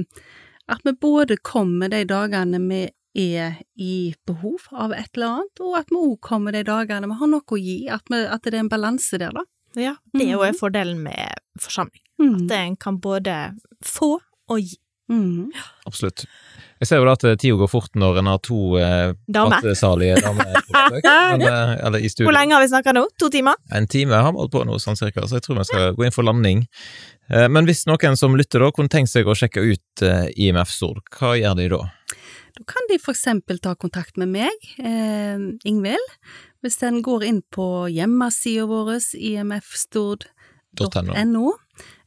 at 0.69 0.79
vi 0.85 0.91
både 0.93 1.37
kommer 1.43 1.89
de 1.89 2.05
dagene 2.05 2.59
vi 2.69 2.89
er 3.17 3.59
i 3.75 4.13
behov 4.29 4.69
av 4.71 4.93
et 4.95 5.09
eller 5.15 5.39
annet, 5.41 5.61
og 5.65 5.77
at 5.79 5.91
vi 5.91 5.99
òg 5.99 6.17
kommer 6.23 6.55
de 6.55 6.63
dagene 6.67 7.09
vi 7.09 7.19
har 7.19 7.31
noe 7.31 7.43
å 7.43 7.61
gi, 7.61 7.77
at, 7.91 8.05
vi, 8.13 8.23
at 8.25 8.43
det 8.45 8.53
er 8.53 8.63
en 8.63 8.71
balanse 8.71 9.19
der, 9.21 9.33
da. 9.35 9.45
Ja, 9.77 9.93
det 10.13 10.25
er 10.25 10.33
jo 10.37 10.41
mm. 10.41 10.47
en 10.47 10.57
fordel 10.57 10.95
med 10.97 11.41
forsamling. 11.61 12.01
Mm. 12.21 12.33
At 12.33 12.53
en 12.57 12.77
kan 12.81 13.01
både 13.01 13.37
få 13.85 14.15
og 14.47 14.61
gi. 14.61 14.79
Mm. 15.11 15.51
Absolutt. 15.87 16.25
Jeg 16.81 16.89
ser 16.89 16.99
jo 16.99 17.05
da 17.07 17.13
at 17.15 17.23
tida 17.41 17.57
går 17.57 17.69
fort 17.71 17.95
når 17.97 18.19
en 18.21 18.29
har 18.29 18.41
to 18.45 18.77
eh, 18.77 19.13
Dame. 19.33 19.57
damer 19.57 20.19
på 20.21 20.33
besøk, 20.37 21.07
eh, 21.07 21.73
eller 21.87 22.03
i 22.03 22.09
studio. 22.11 22.27
Hvor 22.27 22.35
lenge 22.35 22.53
har 22.53 22.65
vi 22.65 22.69
snakka 22.73 22.93
nå? 22.93 23.05
To 23.21 23.29
timer? 23.33 23.57
En 23.73 23.87
time 23.89 24.13
har 24.13 24.33
vi 24.33 24.43
holdt 24.43 24.53
på 24.53 24.63
nå, 24.67 24.77
sånn 24.83 24.99
cirka, 24.99 25.25
så 25.25 25.39
jeg 25.39 25.47
tror 25.47 25.61
vi 25.61 25.67
skal 25.69 25.95
gå 25.97 26.05
inn 26.05 26.13
for 26.13 26.27
landing. 26.27 26.65
Eh, 27.31 27.47
Men 27.49 27.69
hvis 27.69 27.85
noen 27.89 28.19
som 28.19 28.37
lytter 28.37 28.61
da, 28.61 28.71
kunne 28.75 28.93
tenkt 28.93 29.13
seg 29.13 29.27
å 29.27 29.37
sjekke 29.37 29.63
ut 29.63 30.05
eh, 30.05 30.27
IMF 30.35 30.73
Stord, 30.73 31.01
hva 31.17 31.33
gjør 31.39 31.57
de 31.61 31.71
da? 31.73 31.81
Da 32.57 32.63
kan 32.65 32.81
de 32.89 32.97
for 32.99 33.11
eksempel 33.13 33.59
ta 33.61 33.75
kontakt 33.77 34.17
med 34.17 34.27
meg, 34.33 34.49
eh, 34.79 35.37
Ingvild, 35.69 36.07
hvis 36.65 36.77
den 36.81 37.03
går 37.05 37.23
inn 37.27 37.43
på 37.53 37.85
hjemmesida 37.93 38.63
vår, 38.65 38.95
imfstord.no. 39.13 41.51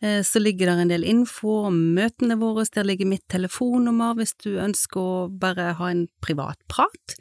Eh, 0.02 0.22
Så 0.26 0.38
ligger 0.42 0.66
der 0.66 0.80
en 0.82 0.88
del 0.90 1.04
info 1.06 1.60
om 1.68 1.76
møtene 1.94 2.34
våre, 2.40 2.64
der 2.74 2.84
ligger 2.88 3.06
mitt 3.06 3.22
telefonnummer 3.30 4.14
hvis 4.18 4.34
du 4.42 4.56
ønsker 4.58 5.00
å 5.00 5.28
bare 5.30 5.74
ha 5.78 5.86
en 5.92 6.08
privat 6.24 6.58
prat, 6.68 7.14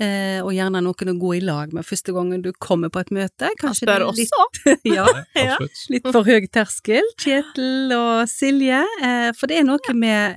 eh, 0.00 0.40
og 0.40 0.54
gjerne 0.56 0.80
noen 0.80 1.12
å 1.12 1.18
gå 1.20 1.34
i 1.36 1.40
lag 1.44 1.72
med 1.76 1.84
første 1.84 2.12
gangen 2.16 2.40
du 2.42 2.48
kommer 2.52 2.88
på 2.88 3.00
et 3.04 3.10
møte. 3.12 3.50
Kanskje 3.60 3.84
spør 3.84 3.98
det 4.06 4.16
litt, 4.22 4.32
også. 4.32 4.76
ja, 4.96 5.04
Nei, 5.12 5.24
Ja. 5.50 5.58
litt 5.92 6.08
for 6.08 6.24
høy 6.24 6.46
terskel, 6.48 7.04
Kjetil 7.20 7.92
og 7.98 8.24
Silje, 8.30 8.80
eh, 9.02 9.32
for 9.36 9.46
det 9.50 9.58
er 9.60 9.64
noe 9.68 9.92
med 9.94 10.36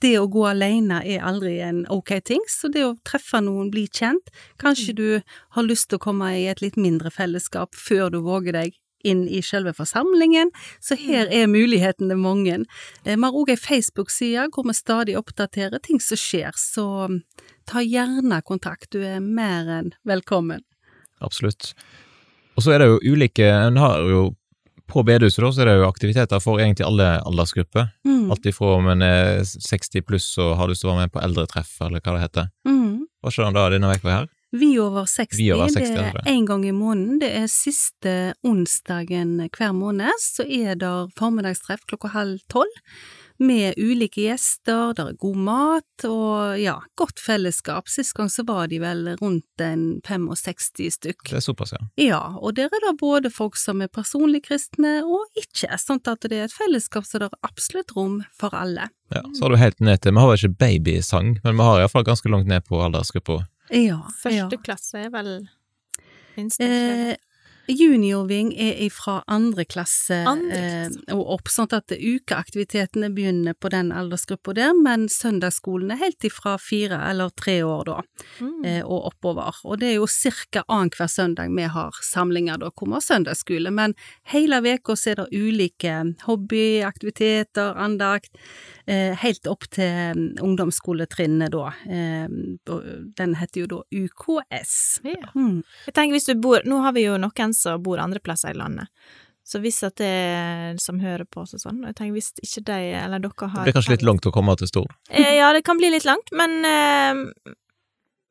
det 0.00 0.16
å 0.18 0.28
gå 0.32 0.44
alene 0.48 1.00
er 1.04 1.24
aldri 1.26 1.58
en 1.64 1.84
ok 1.92 2.14
ting, 2.24 2.44
så 2.48 2.70
det 2.72 2.84
å 2.86 2.96
treffe 3.06 3.40
noen, 3.44 3.70
bli 3.72 3.86
kjent, 3.88 4.32
kanskje 4.60 4.94
du 4.96 5.08
har 5.56 5.66
lyst 5.66 5.90
til 5.90 6.00
å 6.00 6.04
komme 6.08 6.32
i 6.38 6.46
et 6.50 6.62
litt 6.64 6.78
mindre 6.80 7.12
fellesskap 7.12 7.76
før 7.76 8.10
du 8.14 8.20
våger 8.24 8.56
deg 8.56 8.78
inn 9.04 9.22
i 9.28 9.40
selve 9.44 9.72
forsamlingen, 9.76 10.50
så 10.80 10.96
her 11.00 11.30
er 11.32 11.48
mulighetene 11.48 12.16
mange. 12.20 12.64
Eh, 13.04 13.16
Vi 13.16 13.22
har 13.22 13.32
òg 13.32 13.50
ei 13.50 13.56
Facebook-side 13.56 14.50
hvor 14.52 14.66
vi 14.68 14.74
stadig 14.76 15.16
oppdaterer 15.16 15.80
ting 15.80 16.00
som 16.00 16.20
skjer, 16.20 16.52
så 16.56 17.08
mm, 17.08 17.22
ta 17.66 17.80
gjerne 17.80 18.42
kontakt, 18.42 18.90
du 18.92 19.00
er 19.00 19.20
mer 19.20 19.68
enn 19.68 19.94
velkommen. 20.04 20.60
Absolutt. 21.20 21.74
Og 22.56 22.64
så 22.64 22.74
er 22.74 22.82
det 22.82 22.88
jo 22.90 23.14
ulike 23.14 23.44
En 23.44 23.76
har 23.76 24.00
jo 24.08 24.34
på 24.92 25.04
bedehuset 25.06 25.42
da, 25.44 25.52
så 25.54 25.62
er 25.62 25.70
det 25.70 25.76
jo 25.80 25.88
aktiviteter 25.88 26.42
for 26.42 26.60
egentlig 26.62 26.86
alle 26.86 27.08
aldersgrupper. 27.28 27.88
Mm. 28.06 28.30
Alt 28.34 28.50
ifra 28.50 28.74
om 28.76 28.90
en 28.92 29.06
er 29.06 29.44
60 29.44 30.04
pluss 30.06 30.28
og 30.40 30.56
har 30.58 30.70
lyst 30.70 30.84
til 30.84 30.90
å 30.90 30.94
være 30.94 31.06
med 31.06 31.14
på 31.14 31.22
eldretreff, 31.24 31.72
eller 31.86 32.02
hva 32.02 32.16
det 32.16 32.26
heter. 32.26 32.50
Mm. 32.68 33.06
Hva 33.20 33.32
skjer 33.34 33.56
da 33.56 33.66
denne 33.72 33.94
uka 33.94 34.12
her? 34.12 34.28
Vi 34.50 34.72
over 34.82 35.06
60, 35.06 35.38
Vi 35.38 35.52
over 35.54 35.68
60, 35.70 35.94
det 35.94 36.22
er 36.24 36.32
én 36.32 36.46
gang 36.46 36.64
i 36.66 36.74
måneden. 36.74 37.20
Det 37.22 37.30
er 37.38 37.46
siste 37.46 38.34
onsdagen 38.42 39.36
hver 39.46 39.74
måned, 39.76 40.10
så 40.18 40.42
er 40.42 40.74
det 40.80 40.94
formiddagstreff 41.18 41.84
klokka 41.86 42.10
halv 42.16 42.42
tolv. 42.50 42.80
Med 43.40 43.78
ulike 43.80 44.26
gjester, 44.26 44.90
der 44.96 45.14
er 45.14 45.16
god 45.20 45.36
mat 45.46 46.04
og 46.04 46.58
ja, 46.60 46.74
godt 47.00 47.22
fellesskap. 47.24 47.88
Sist 47.88 48.12
gang 48.18 48.28
så 48.28 48.44
var 48.44 48.68
de 48.68 48.80
vel 48.82 49.14
rundt 49.20 49.64
en 49.64 49.84
65 50.04 50.90
stykk. 50.98 51.24
Det 51.30 51.38
er 51.38 51.44
såpass, 51.44 51.72
ja. 51.72 51.80
Ja, 52.00 52.20
og 52.36 52.58
der 52.58 52.68
er 52.68 52.84
det 52.84 52.92
både 53.00 53.32
folk 53.32 53.56
som 53.56 53.80
er 53.80 53.88
personlig 53.88 54.42
kristne 54.44 54.98
og 55.06 55.40
ikke, 55.40 55.72
sånn 55.80 56.02
at 56.04 56.28
det 56.28 56.36
er 56.36 56.50
et 56.50 56.56
fellesskap 56.56 57.08
så 57.08 57.22
det 57.22 57.30
er 57.30 57.38
absolutt 57.48 57.96
rom 57.96 58.20
for 58.36 58.52
alle. 58.56 58.90
ja. 59.14 59.24
Så 59.32 59.46
har 59.46 59.54
du 59.54 59.60
helt 59.62 59.80
ned 59.80 60.02
til 60.04 60.12
Vi 60.12 60.20
har 60.20 60.28
vel 60.28 60.38
ikke 60.42 60.60
babysang, 60.60 61.32
men 61.44 61.56
vi 61.56 61.70
har 61.70 61.80
iallfall 61.80 62.04
ganske 62.04 62.28
langt 62.28 62.50
ned 62.50 62.68
på 62.68 62.82
aldersgruppa. 62.84 63.40
Ja, 63.70 63.80
ja. 63.80 63.98
Første 64.20 64.60
klasse 64.60 65.06
er 65.06 65.10
vel 65.14 65.32
minst 66.36 66.60
ikke 66.60 67.10
Eh, 67.10 67.16
Juniorving 67.70 68.52
er 68.58 68.88
fra 68.90 69.20
andre 69.30 69.64
klasse 69.64 70.20
Andre 70.26 70.58
eh, 70.58 71.14
og 71.14 71.22
opp, 71.36 71.50
sånn 71.52 71.70
at 71.76 71.92
ukeaktivitetene 71.94 73.10
begynner 73.14 73.54
på 73.58 73.70
den 73.72 73.92
aldersgruppa 73.94 74.54
der, 74.56 74.72
men 74.76 75.08
søndagsskolen 75.12 75.92
er 75.94 76.00
helt 76.02 76.24
ifra 76.26 76.56
fire 76.60 76.98
eller 77.10 77.30
tre 77.36 77.60
år 77.66 77.84
da, 77.86 77.98
Mm. 78.40 78.64
eh, 78.64 78.82
og 78.84 79.10
oppover. 79.12 79.54
Og 79.64 79.78
det 79.80 79.88
er 79.90 79.94
jo 79.98 80.06
cirka 80.06 80.62
annenhver 80.68 81.08
søndag 81.08 81.50
vi 81.54 81.62
har 81.68 81.90
samlinger 82.02 82.58
da, 82.58 82.70
kommer 82.70 83.00
søndagsskole, 83.00 83.70
men 83.72 83.94
hele 84.32 84.60
veka 84.64 84.96
er 85.06 85.16
det 85.22 85.28
ulike 85.32 86.14
hobbyaktiviteter, 86.26 87.74
andakt, 87.76 88.30
eh, 88.86 89.14
helt 89.16 89.46
opp 89.46 89.66
til 89.70 90.14
mm, 90.16 90.38
ungdomsskoletrinnet 90.42 91.50
da. 91.52 91.72
Eh, 91.88 92.28
den 93.16 93.34
heter 93.34 93.60
jo 93.60 93.66
da 93.66 93.80
UKS. 93.92 95.00
Ja. 95.04 95.30
Mm. 95.34 95.62
Jeg 95.86 95.94
tenker 95.94 96.16
hvis 96.16 96.26
du 96.30 96.34
bor 96.40 96.60
Nå 96.64 96.80
har 96.84 96.92
vi 96.92 97.04
jo 97.06 97.16
noen 97.20 97.54
som 97.60 97.82
bor 97.84 98.00
andre 98.02 98.20
plasser 98.24 98.54
i 98.54 98.58
landet. 98.58 98.88
Så 99.50 99.58
hvis 99.62 99.80
at 99.82 99.96
det 99.98 100.06
er 100.06 100.76
som 100.78 101.00
hører 101.02 101.24
på 101.26 101.40
oss 101.42 101.54
og 101.56 101.62
sånn, 101.62 101.78
og 101.82 101.88
jeg 101.90 101.96
tenker 101.98 102.12
hvis 102.18 102.28
ikke 102.44 102.62
de 102.68 102.76
eller 103.00 103.22
dere 103.24 103.48
har 103.50 103.64
Det 103.64 103.70
blir 103.72 103.78
kanskje 103.80 103.94
litt 103.96 104.04
langt 104.06 104.26
å 104.28 104.32
komme 104.34 104.54
til 104.60 104.68
Stord. 104.70 104.92
Eh, 105.10 105.32
Ja, 105.40 105.48
det 105.56 105.64
kan 105.66 105.80
bli 105.80 105.90
litt 105.90 106.04
langt, 106.06 106.30
men 106.32 106.60
eh, 106.64 107.54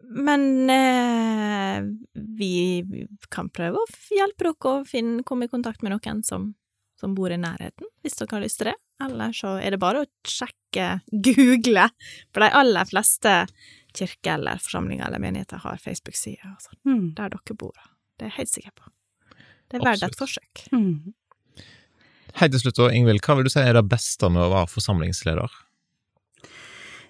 Men 0.09 0.69
eh, 0.73 1.81
vi 2.13 2.81
vi 2.87 3.03
kan 3.29 3.49
prøve 3.53 3.81
å 3.81 3.89
hjelpe 4.15 4.47
dere 4.47 4.71
å 4.71 4.85
finne, 4.87 5.23
komme 5.27 5.45
i 5.45 5.51
kontakt 5.51 5.83
med 5.83 5.91
noen 5.93 6.23
som, 6.23 6.53
som 6.99 7.13
bor 7.17 7.31
i 7.31 7.37
nærheten, 7.37 7.85
hvis 8.01 8.15
dere 8.17 8.37
har 8.37 8.45
lyst 8.45 8.61
til 8.61 8.71
det. 8.71 8.77
Eller 9.03 9.35
så 9.35 9.57
er 9.61 9.71
det 9.75 9.79
bare 9.81 10.05
å 10.05 10.07
sjekke, 10.27 10.87
google, 11.11 11.89
for 12.33 12.45
de 12.45 12.49
aller 12.61 12.85
fleste 12.89 13.35
kirker 13.95 14.37
eller 14.37 14.59
forsamlinger 14.63 15.07
eller 15.07 15.21
menigheter 15.23 15.61
har 15.65 15.77
Facebook-sider 15.83 16.47
og 16.55 16.61
sånn, 16.63 16.79
Mm. 16.85 17.05
der 17.15 17.29
dere 17.35 17.55
bor. 17.57 17.75
Det 18.17 18.25
er 18.27 18.29
jeg 18.31 18.37
helt 18.39 18.53
sikker 18.55 18.71
på. 18.75 18.89
Det 19.69 19.79
er 19.79 19.85
verdt 19.85 20.05
et 20.09 20.19
forsøk. 20.19 20.65
Mm. 20.73 21.13
Helt 22.39 22.53
til 22.53 22.61
slutt, 22.61 22.83
Ingvild, 22.93 23.21
hva 23.25 23.37
vil 23.37 23.49
du 23.49 23.53
si 23.53 23.61
er 23.61 23.75
det 23.77 23.87
beste 23.89 24.29
med 24.31 24.45
å 24.45 24.51
være 24.53 24.71
forsamlingsleder? 24.71 25.57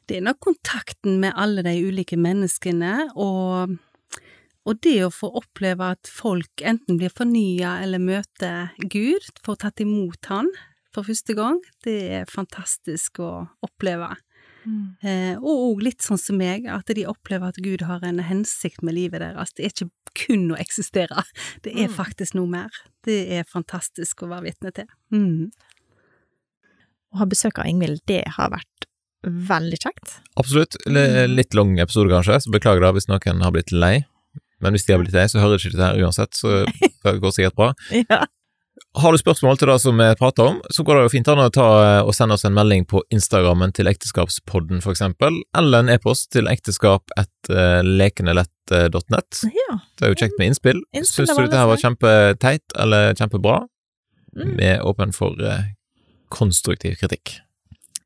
Det 0.10 0.18
er 0.18 0.26
nok 0.26 0.40
kontakten 0.42 1.20
med 1.22 1.38
alle 1.38 1.62
de 1.66 1.76
ulike 1.86 2.18
menneskene, 2.18 3.12
og, 3.14 3.76
og 4.66 4.80
det 4.86 4.98
å 5.06 5.12
få 5.14 5.30
oppleve 5.38 5.92
at 5.94 6.10
folk 6.10 6.64
enten 6.66 6.98
blir 6.98 7.14
fornya 7.14 7.78
eller 7.84 8.02
møter 8.02 8.74
Gud, 8.90 9.28
får 9.46 9.62
tatt 9.66 9.86
imot 9.86 10.32
Han 10.32 10.50
for 10.96 11.06
første 11.06 11.36
gang, 11.38 11.60
det 11.86 12.00
er 12.20 12.32
fantastisk 12.32 13.22
å 13.22 13.32
oppleve. 13.66 14.10
Eh, 15.04 15.36
og 15.40 15.62
òg 15.78 15.84
litt 15.84 16.02
sånn 16.04 16.20
som 16.20 16.38
meg, 16.38 16.66
at 16.68 16.86
de 16.94 17.06
opplever 17.08 17.48
at 17.54 17.60
Gud 17.64 17.82
har 17.88 18.04
en 18.04 18.20
hensikt 18.20 18.82
med 18.84 18.94
livet 18.98 19.22
deres. 19.24 19.54
Det 19.56 19.66
er 19.66 19.72
ikke 19.74 19.90
kun 20.26 20.50
å 20.52 20.58
eksistere, 20.60 21.24
det 21.64 21.74
er 21.76 21.88
Mm. 21.88 21.96
faktisk 21.96 22.36
noe 22.36 22.48
mer. 22.48 22.70
Det 23.08 23.20
er 23.40 23.44
fantastisk 23.48 24.24
å 24.24 24.30
være 24.34 24.50
vitne 24.50 24.72
til. 24.76 24.86
Mm. 25.16 25.50
Å 27.14 27.18
ha 27.24 27.26
besøk 27.26 27.58
av 27.62 27.66
Ingvild, 27.72 28.02
det 28.10 28.24
har 28.36 28.52
vært 28.54 28.86
veldig 29.24 29.80
kjekt. 29.82 30.20
Absolutt. 30.40 30.76
L- 30.88 31.34
Litt 31.34 31.54
lang 31.58 31.74
episode, 31.80 32.12
kanskje, 32.14 32.38
så 32.44 32.52
beklager 32.54 32.82
da 32.86 32.92
hvis 32.96 33.08
noen 33.10 33.42
har 33.44 33.52
blitt 33.56 33.72
lei. 33.74 34.06
Men 34.62 34.76
hvis 34.76 34.86
de 34.86 34.94
har 34.94 35.00
blitt 35.02 35.16
lei, 35.16 35.24
så 35.32 35.40
hører 35.42 35.58
de 35.58 35.64
ikke 35.70 35.78
dette 35.78 35.88
her 35.94 36.04
uansett, 36.04 36.36
så 36.36 36.66
det 37.04 37.16
går 37.24 37.32
sikkert 37.36 37.56
bra. 37.56 37.72
Ja. 37.96 38.26
Har 38.98 39.12
du 39.14 39.18
spørsmål 39.22 39.58
til 39.62 39.70
det 39.70 39.76
som 39.84 40.00
vi 40.02 40.06
prater 40.18 40.48
om, 40.50 40.56
så 40.74 40.84
går 40.84 40.98
det 40.98 41.02
jo 41.04 41.12
fint 41.14 41.28
an 41.30 41.42
å 41.44 41.50
ta 41.54 41.66
eh, 41.84 42.00
og 42.02 42.16
sende 42.18 42.34
oss 42.34 42.46
en 42.48 42.56
melding 42.58 42.88
på 42.90 43.04
Instagrammen 43.14 43.70
til 43.78 43.90
Ekteskapspodden, 43.92 44.82
for 44.82 44.96
eksempel, 44.96 45.36
eller 45.58 45.84
en 45.84 45.92
e-post 45.94 46.32
til 46.34 46.50
ekteskap 46.50 47.14
etter 47.20 47.86
lekenelett.net. 47.86 49.44
ja. 49.46 49.76
Det 49.94 50.08
er 50.08 50.16
jo 50.16 50.18
kjekt 50.24 50.40
med 50.42 50.50
innspill. 50.50 50.82
Innspill 50.98 51.28
Syns 51.30 51.38
du 51.38 51.44
dette 51.44 51.60
her 51.60 51.70
var 51.70 51.84
kjempeteit 51.84 52.76
eller 52.82 53.14
kjempebra? 53.20 53.60
Mm. 54.34 54.56
Vi 54.58 54.66
er 54.72 54.82
åpen 54.90 55.14
for 55.14 55.38
eh, 55.38 55.70
konstruktiv 56.34 56.98
kritikk. 57.04 57.36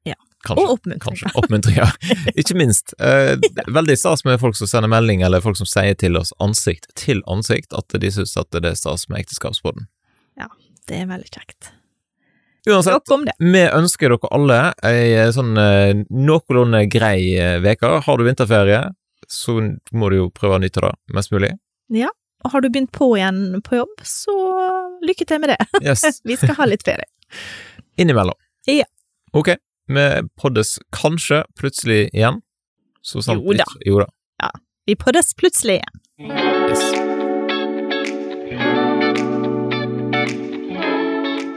Ja. 0.03 0.19
Kanskje. 0.43 0.68
Og 0.68 0.76
oppmuntring. 0.76 1.31
Oppmuntring, 1.39 1.80
ja. 1.80 1.88
Ikke 2.39 2.60
minst. 2.60 2.91
Eh, 2.99 3.38
veldig 3.72 3.95
stas 4.03 4.27
med 4.27 4.35
folk 4.43 4.60
som 4.60 4.68
sender 4.68 4.91
melding, 4.91 5.23
eller 5.23 5.39
folk 5.39 5.55
som 5.64 5.69
sier 5.69 5.95
til 5.95 6.19
oss 6.19 6.35
ansikt 6.43 6.91
til 6.99 7.23
ansikt 7.23 7.72
at 7.72 7.95
de 8.03 8.11
syns 8.11 8.35
at 8.35 8.51
det 8.51 8.76
er 8.76 8.80
stas 8.84 9.07
med 9.07 9.23
Ekteskapspodden. 9.23 9.88
Det 10.89 10.99
er 10.99 11.07
veldig 11.10 11.30
kjekt. 11.31 11.72
Uansett, 12.69 13.10
vi 13.43 13.61
ønsker 13.68 14.14
dere 14.14 14.30
alle 14.31 14.57
ei 14.88 15.10
eh, 15.19 15.30
sånn 15.35 15.57
eh, 15.60 15.91
noenlunde 16.07 16.85
grei 16.91 17.35
uke. 17.60 17.89
Har 18.05 18.19
du 18.19 18.23
vinterferie, 18.23 18.85
så 19.27 19.57
må 19.91 20.11
du 20.11 20.22
jo 20.22 20.30
prøve 20.31 20.60
å 20.60 20.64
nyte 20.64 20.84
det 20.85 20.93
mest 21.15 21.34
mulig. 21.35 21.51
Ja, 21.91 22.11
Og 22.43 22.51
har 22.51 22.64
du 22.64 22.69
begynt 22.69 22.91
på 22.95 23.07
igjen 23.18 23.61
på 23.64 23.77
jobb, 23.81 24.01
så 24.03 24.34
lykke 25.03 25.27
til 25.27 25.43
med 25.43 25.53
det. 25.53 25.60
Yes. 25.84 26.22
Vi 26.23 26.35
skal 26.39 26.55
ha 26.60 26.68
litt 26.68 26.84
ferie. 26.88 27.07
Innimellom. 27.99 28.35
Ja. 28.68 28.88
Ok, 29.35 29.55
vi 29.91 30.07
poddes 30.39 30.77
kanskje 30.95 31.43
plutselig 31.60 32.10
igjen. 32.14 32.41
Så 33.03 33.23
sant 33.23 33.43
Jo 33.43 33.55
da. 33.60 33.68
Jo 33.88 34.03
da. 34.03 34.51
Vi 34.88 34.95
poddes 34.99 35.31
plutselig 35.39 35.80
igjen. 35.80 35.99
Yes. 36.19 37.12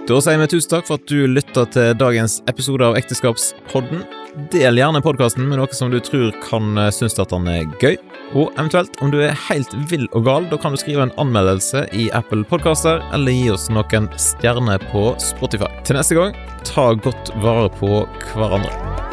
Da 0.07 0.21
sier 0.23 0.39
vi 0.39 0.47
tusen 0.47 0.71
takk 0.71 0.87
for 0.87 1.01
at 1.01 1.09
du 1.11 1.25
lytta 1.27 1.65
til 1.75 1.97
dagens 1.99 2.37
episode 2.47 2.87
av 2.87 2.95
Ekteskapspodden. 2.95 4.05
Del 4.53 4.79
gjerne 4.79 5.01
podkasten 5.03 5.49
med 5.51 5.59
noe 5.59 5.75
som 5.75 5.91
du 5.91 5.97
tror 5.99 6.31
kan 6.45 6.79
eh, 6.79 6.93
synes 6.95 7.19
at 7.19 7.35
den 7.35 7.49
er 7.51 7.65
gøy. 7.83 7.97
Og 8.39 8.53
eventuelt, 8.55 8.95
om 9.03 9.11
du 9.11 9.19
er 9.27 9.35
helt 9.49 9.75
vill 9.91 10.07
og 10.13 10.29
gal, 10.29 10.47
da 10.53 10.61
kan 10.63 10.77
du 10.77 10.79
skrive 10.79 11.09
en 11.09 11.15
anmeldelse 11.19 11.89
i 11.91 12.07
Apple 12.15 12.47
Podkaster, 12.47 13.03
eller 13.17 13.35
gi 13.35 13.51
oss 13.57 13.67
noen 13.67 14.07
stjerner 14.15 14.79
på 14.93 15.09
Spotify. 15.23 15.73
Til 15.83 15.99
neste 15.99 16.21
gang, 16.21 16.39
ta 16.63 16.93
godt 16.95 17.35
vare 17.43 17.67
på 17.81 18.05
hverandre. 18.37 19.06